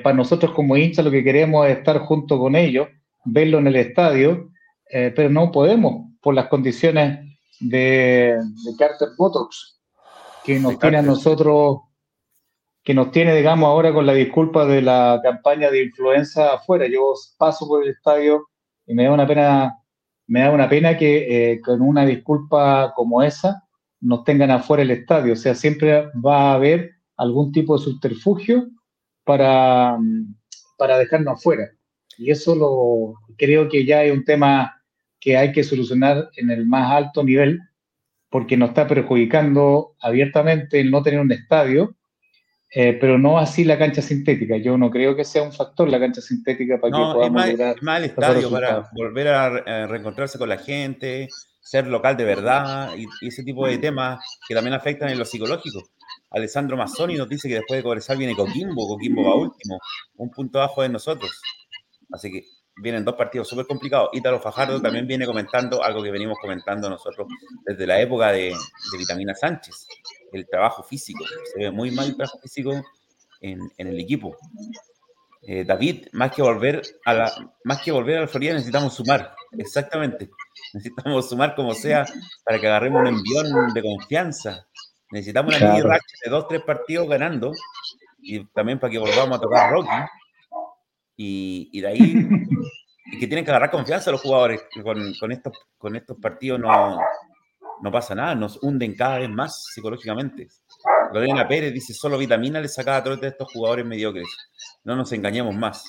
para 0.02 0.16
nosotros 0.16 0.50
como 0.52 0.76
hinchas 0.76 1.04
lo 1.04 1.12
que 1.12 1.22
queremos 1.22 1.68
es 1.68 1.78
estar 1.78 2.00
junto 2.00 2.40
con 2.40 2.56
ellos, 2.56 2.88
verlo 3.24 3.58
en 3.58 3.68
el 3.68 3.76
estadio, 3.76 4.50
pero 4.90 5.30
no 5.30 5.52
podemos 5.52 6.10
por 6.20 6.34
las 6.34 6.48
condiciones 6.48 7.20
de, 7.60 8.36
de 8.64 8.76
Carter 8.76 9.10
Botox 9.16 9.80
que 10.44 10.58
nos 10.58 10.76
tiene 10.76 10.96
a 10.96 11.02
nosotros 11.02 11.82
que 12.82 12.94
nos 12.94 13.12
tiene, 13.12 13.36
digamos, 13.36 13.68
ahora 13.68 13.92
con 13.92 14.06
la 14.06 14.14
disculpa 14.14 14.64
de 14.64 14.82
la 14.82 15.20
campaña 15.22 15.70
de 15.70 15.84
influenza 15.84 16.54
afuera. 16.54 16.86
Yo 16.88 17.12
paso 17.36 17.68
por 17.68 17.84
el 17.84 17.90
estadio 17.90 18.47
y 18.88 18.94
me 18.94 19.04
da 19.04 19.12
una 19.12 19.26
pena, 19.26 19.78
me 20.26 20.40
da 20.40 20.50
una 20.50 20.68
pena 20.68 20.96
que 20.96 21.52
eh, 21.52 21.60
con 21.60 21.82
una 21.82 22.06
disculpa 22.06 22.92
como 22.96 23.22
esa 23.22 23.62
nos 24.00 24.24
tengan 24.24 24.50
afuera 24.50 24.82
el 24.82 24.90
estadio. 24.90 25.34
O 25.34 25.36
sea, 25.36 25.54
siempre 25.54 26.08
va 26.14 26.50
a 26.50 26.54
haber 26.54 26.92
algún 27.16 27.52
tipo 27.52 27.76
de 27.76 27.84
subterfugio 27.84 28.68
para, 29.24 29.98
para 30.78 30.98
dejarnos 30.98 31.34
afuera. 31.34 31.68
Y 32.16 32.30
eso 32.30 32.54
lo 32.54 33.14
creo 33.36 33.68
que 33.68 33.84
ya 33.84 34.02
es 34.02 34.12
un 34.12 34.24
tema 34.24 34.74
que 35.20 35.36
hay 35.36 35.52
que 35.52 35.64
solucionar 35.64 36.30
en 36.36 36.50
el 36.50 36.66
más 36.66 36.90
alto 36.90 37.22
nivel, 37.22 37.60
porque 38.30 38.56
nos 38.56 38.70
está 38.70 38.86
perjudicando 38.86 39.96
abiertamente 40.00 40.80
el 40.80 40.90
no 40.90 41.02
tener 41.02 41.20
un 41.20 41.32
estadio 41.32 41.94
eh, 42.70 42.98
pero 43.00 43.18
no 43.18 43.38
así 43.38 43.64
la 43.64 43.78
cancha 43.78 44.02
sintética. 44.02 44.56
Yo 44.58 44.76
no 44.76 44.90
creo 44.90 45.16
que 45.16 45.24
sea 45.24 45.42
un 45.42 45.52
factor 45.52 45.88
la 45.88 45.98
cancha 45.98 46.20
sintética 46.20 46.78
para 46.78 46.90
que 46.90 46.98
podamos 46.98 47.44
es 47.44 47.52
lograr. 47.52 48.02
Es 48.02 48.10
estadio 48.10 48.50
para 48.50 48.90
volver 48.92 49.28
a, 49.28 49.86
reencontrarse 49.86 50.38
con 50.38 50.48
la 50.48 50.58
gente, 50.58 51.28
ser 51.60 51.86
local 51.86 52.16
de 52.16 52.24
verdad 52.24 52.94
y, 52.96 53.06
ese 53.26 53.42
tipo 53.42 53.66
de 53.66 53.78
temas 53.78 54.22
que 54.46 54.54
también 54.54 54.74
afectan 54.74 55.08
en 55.08 55.18
lo 55.18 55.24
psicológico. 55.24 55.82
Alessandro 56.30 56.76
Mazzoni 56.76 57.16
nos 57.16 57.28
dice 57.28 57.48
que 57.48 57.54
después 57.54 57.78
de 57.78 57.82
Cobresal 57.82 58.18
viene 58.18 58.36
Coquimbo, 58.36 58.86
Coquimbo 58.86 59.24
va 59.24 59.34
último, 59.34 59.78
un 60.16 60.30
punto 60.30 60.58
abajo 60.58 60.82
de 60.82 60.90
nosotros. 60.90 61.40
Así 62.12 62.30
que 62.30 62.44
vienen 62.82 63.04
dos 63.04 63.14
partidos 63.14 63.48
súper 63.48 63.66
complicados. 63.66 64.10
Ítalo 64.12 64.40
Fajardo 64.40 64.80
también 64.80 65.06
viene 65.06 65.24
comentando 65.24 65.82
algo 65.82 66.02
que 66.02 66.10
venimos 66.10 66.36
comentando 66.40 66.90
nosotros 66.90 67.26
desde 67.64 67.86
la 67.86 67.98
época 68.00 68.30
de, 68.32 68.54
de 68.92 68.98
Vitamina 68.98 69.34
Sánchez, 69.34 69.86
el 70.32 70.46
trabajo 70.48 70.82
físico. 70.82 71.24
Se 71.52 71.58
ve 71.58 71.70
muy 71.70 71.90
mal 71.90 72.08
el 72.08 72.16
trabajo 72.16 72.38
físico 72.38 72.72
en, 73.40 73.60
en 73.76 73.86
el 73.86 73.98
equipo. 74.00 74.36
Eh, 75.42 75.64
David, 75.64 76.08
más 76.12 76.32
que 76.32 76.42
volver 76.42 76.82
a 77.04 77.14
la, 77.14 77.52
más 77.64 77.80
que 77.80 77.92
volver 77.92 78.18
a 78.18 78.20
la 78.22 78.28
Florida, 78.28 78.54
necesitamos 78.54 78.94
sumar. 78.94 79.34
Exactamente. 79.56 80.30
Necesitamos 80.74 81.28
sumar 81.28 81.54
como 81.54 81.74
sea 81.74 82.04
para 82.44 82.60
que 82.60 82.66
agarremos 82.66 83.00
un 83.00 83.06
envión 83.08 83.72
de 83.72 83.82
confianza. 83.82 84.66
Necesitamos 85.10 85.56
una 85.56 85.72
claro. 85.72 85.88
racha 85.88 86.04
de 86.24 86.30
dos, 86.30 86.48
tres 86.48 86.62
partidos 86.62 87.08
ganando 87.08 87.52
y 88.20 88.44
también 88.46 88.78
para 88.78 88.90
que 88.90 88.98
volvamos 88.98 89.38
a 89.38 89.40
tocar 89.40 89.72
Rocky. 89.72 89.88
Y, 91.16 91.70
y 91.72 91.80
de 91.80 91.88
ahí 91.88 92.28
y 93.12 93.18
que 93.18 93.26
tienen 93.26 93.44
que 93.44 93.50
agarrar 93.50 93.70
confianza 93.70 94.10
los 94.10 94.20
jugadores. 94.20 94.62
Con, 94.82 95.14
con, 95.14 95.32
estos, 95.32 95.52
con 95.78 95.96
estos 95.96 96.18
partidos 96.18 96.60
no, 96.60 97.00
no 97.82 97.90
pasa 97.92 98.14
nada, 98.14 98.34
nos 98.34 98.62
hunden 98.62 98.94
cada 98.94 99.18
vez 99.18 99.30
más 99.30 99.64
psicológicamente. 99.72 100.48
Lorena 101.12 101.46
Pérez 101.48 101.72
dice, 101.72 101.94
solo 101.94 102.18
vitamina 102.18 102.60
le 102.60 102.68
saca 102.68 102.96
a 102.96 103.04
todos 103.04 103.22
estos 103.22 103.50
jugadores 103.52 103.86
mediocres. 103.86 104.28
No 104.84 104.96
nos 104.96 105.12
engañemos 105.12 105.54
más. 105.54 105.84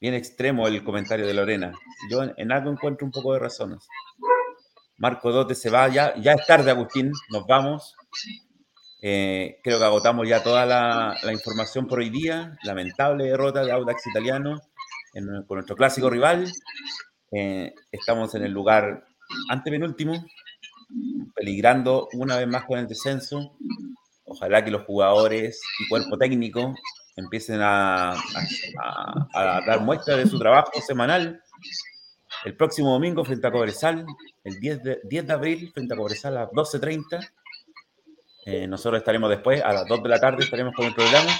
Bien 0.00 0.14
extremo 0.14 0.66
el 0.66 0.82
comentario 0.82 1.26
de 1.26 1.34
Lorena. 1.34 1.72
Yo 2.10 2.22
en, 2.36 2.52
algo 2.52 2.70
encuentro 2.70 3.06
un 3.06 3.12
poco 3.12 3.32
de 3.32 3.38
razones. 3.38 3.86
Marco 4.98 5.32
Dote 5.32 5.54
se 5.54 5.70
va, 5.70 5.88
ya, 5.88 6.14
ya 6.16 6.32
es 6.32 6.46
tarde, 6.46 6.70
Agustín, 6.70 7.12
nos 7.30 7.46
vamos. 7.46 7.94
Eh, 9.00 9.58
creo 9.62 9.78
que 9.78 9.84
agotamos 9.84 10.28
ya 10.28 10.42
toda 10.42 10.64
la, 10.64 11.16
la, 11.22 11.32
información 11.32 11.86
por 11.86 12.00
hoy 12.00 12.10
día. 12.10 12.56
Lamentable 12.62 13.24
derrota 13.24 13.64
de 13.64 13.72
Audax 13.72 14.06
Italiano 14.06 14.60
con 15.46 15.56
nuestro 15.56 15.76
clásico 15.76 16.08
rival. 16.08 16.50
Eh, 17.30 17.74
estamos 17.90 18.34
en 18.34 18.44
el 18.44 18.52
lugar 18.52 19.04
antepenúltimo, 19.48 20.24
peligrando 21.34 22.08
una 22.12 22.36
vez 22.36 22.46
más 22.46 22.64
con 22.64 22.78
el 22.78 22.86
descenso. 22.86 23.56
Ojalá 24.24 24.64
que 24.64 24.70
los 24.70 24.84
jugadores 24.84 25.60
y 25.80 25.88
cuerpo 25.88 26.16
técnico 26.16 26.74
empiecen 27.16 27.60
a, 27.60 28.12
a, 28.12 29.60
dar 29.66 29.80
muestra 29.80 30.16
de 30.16 30.26
su 30.26 30.38
trabajo 30.38 30.72
semanal. 30.86 31.42
El 32.44 32.56
próximo 32.56 32.92
domingo 32.92 33.24
frente 33.24 33.46
a 33.46 33.52
Cobresal, 33.52 34.04
el 34.42 34.58
10 34.58 34.82
de, 34.82 35.00
10 35.04 35.26
de 35.26 35.32
abril 35.32 35.70
frente 35.72 35.94
a 35.94 35.96
Cobresal 35.96 36.36
a 36.36 36.40
las 36.42 36.50
12.30. 36.50 37.30
Eh, 38.46 38.66
nosotros 38.66 38.98
estaremos 38.98 39.30
después, 39.30 39.62
a 39.62 39.72
las 39.72 39.86
2 39.86 40.02
de 40.02 40.08
la 40.08 40.18
tarde 40.18 40.42
estaremos 40.42 40.74
con 40.74 40.86
el 40.86 40.94
programa, 40.94 41.30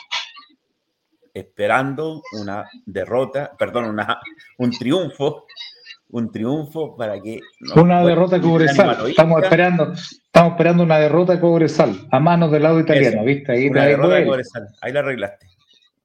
esperando 1.34 2.22
una 2.32 2.68
derrota, 2.86 3.52
perdón, 3.58 3.86
una, 3.86 4.20
un 4.58 4.70
triunfo 4.70 5.46
un 6.12 6.30
triunfo 6.30 6.94
para 6.94 7.20
que... 7.20 7.40
Una 7.74 8.04
derrota 8.04 8.40
Cobresal. 8.40 9.08
Estamos 9.08 9.42
esperando, 9.42 9.92
estamos 9.92 10.52
esperando 10.52 10.82
una 10.84 10.98
derrota 10.98 11.40
Cobresal 11.40 11.96
a 12.10 12.20
manos 12.20 12.52
del 12.52 12.62
lado 12.62 12.78
italiano, 12.78 13.24
¿viste? 13.24 13.52
Ahí, 13.52 13.68
una 13.68 13.86
derrota 13.86 14.24
Cobresal. 14.24 14.68
Ahí 14.82 14.92
la 14.92 15.00
arreglaste. 15.00 15.46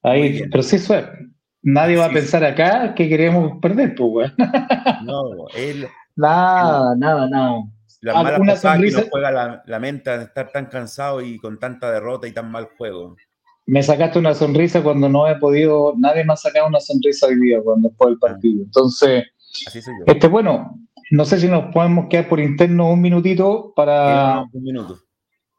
Ahí, 0.03 0.43
pero 0.49 0.63
sí 0.63 0.79
suerte. 0.79 1.27
Nadie 1.61 1.97
va 1.97 2.05
a 2.05 2.11
pensar 2.11 2.45
acá 2.45 2.95
que 2.95 3.09
queremos 3.09 3.59
perder, 3.61 3.95
pues, 3.95 4.31
No, 5.03 5.47
él. 5.55 5.87
Nada, 6.15 6.95
nada, 6.95 7.29
nada. 7.29 7.61
La 8.01 8.23
mala 8.23 8.55
sonrisa... 8.55 9.03
que 9.03 9.09
juega 9.11 9.29
la, 9.29 9.61
la 9.67 9.79
mente 9.79 10.17
de 10.17 10.23
estar 10.23 10.51
tan 10.51 10.65
cansado 10.65 11.21
y 11.21 11.37
con 11.37 11.59
tanta 11.59 11.91
derrota 11.91 12.27
y 12.27 12.31
tan 12.31 12.49
mal 12.49 12.69
juego. 12.75 13.15
Me 13.67 13.83
sacaste 13.83 14.17
una 14.17 14.33
sonrisa 14.33 14.81
cuando 14.81 15.09
no 15.09 15.27
he 15.27 15.35
podido, 15.35 15.93
nadie 15.95 16.23
me 16.23 16.33
ha 16.33 16.37
sacado 16.37 16.65
una 16.67 16.79
sonrisa 16.79 17.27
hoy 17.27 17.39
día 17.39 17.61
cuando 17.63 17.89
después 17.89 18.09
del 18.09 18.17
partido. 18.17 18.63
Entonces, 18.63 19.25
este, 20.05 20.27
bueno, 20.27 20.79
no 21.11 21.25
sé 21.25 21.39
si 21.39 21.47
nos 21.47 21.73
podemos 21.73 22.07
quedar 22.09 22.27
por 22.27 22.39
interno 22.39 22.91
un 22.91 23.01
minutito 23.01 23.73
para, 23.75 24.45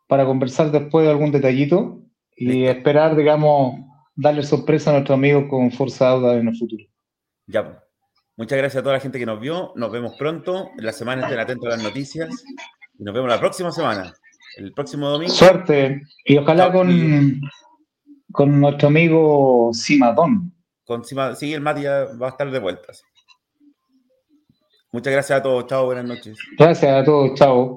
para 0.07 0.25
conversar 0.25 0.71
después 0.71 1.05
de 1.05 1.11
algún 1.11 1.33
detallito 1.33 2.03
y 2.37 2.65
esperar, 2.65 3.17
digamos, 3.17 3.81
darle 4.15 4.43
sorpresa 4.43 4.91
a 4.91 4.95
nuestro 4.95 5.15
amigo 5.15 5.49
con 5.49 5.71
Forza 5.71 6.11
Auda 6.11 6.35
en 6.35 6.49
el 6.49 6.57
futuro. 6.57 6.85
Ya, 7.47 7.65
pues. 7.65 7.79
muchas 8.37 8.59
gracias 8.59 8.81
a 8.81 8.83
toda 8.83 8.95
la 8.95 9.01
gente 9.01 9.19
que 9.19 9.27
nos 9.27 9.41
vio. 9.41 9.73
Nos 9.75 9.91
vemos 9.91 10.15
pronto. 10.19 10.71
En 10.77 10.85
la 10.85 10.93
semana 10.93 11.23
estén 11.23 11.39
atentos 11.39 11.67
a 11.67 11.77
las 11.77 11.83
noticias. 11.83 12.45
Y 12.99 13.05
nos 13.05 13.15
vemos 13.15 13.31
la 13.31 13.41
próxima 13.41 13.73
semana. 13.73 14.13
El 14.57 14.73
próximo 14.73 15.09
domingo. 15.09 15.33
Suerte. 15.33 16.03
Y 16.25 16.37
ojalá 16.37 16.71
con, 16.73 17.41
con 18.33 18.61
nuestro 18.61 18.89
amigo 18.89 19.71
Simadón. 19.73 20.53
Con 20.85 21.05
Sima, 21.05 21.35
sí, 21.35 21.53
el 21.53 21.61
Mati 21.61 21.85
va 21.85 22.27
a 22.27 22.31
estar 22.31 22.51
de 22.51 22.59
vueltas. 22.59 23.03
Muchas 24.93 25.13
gracias 25.13 25.39
a 25.39 25.43
todos. 25.43 25.67
Chao, 25.67 25.85
buenas 25.87 26.05
noches. 26.05 26.39
Gracias 26.59 26.93
a 26.93 27.05
todos. 27.05 27.35
Chao. 27.39 27.77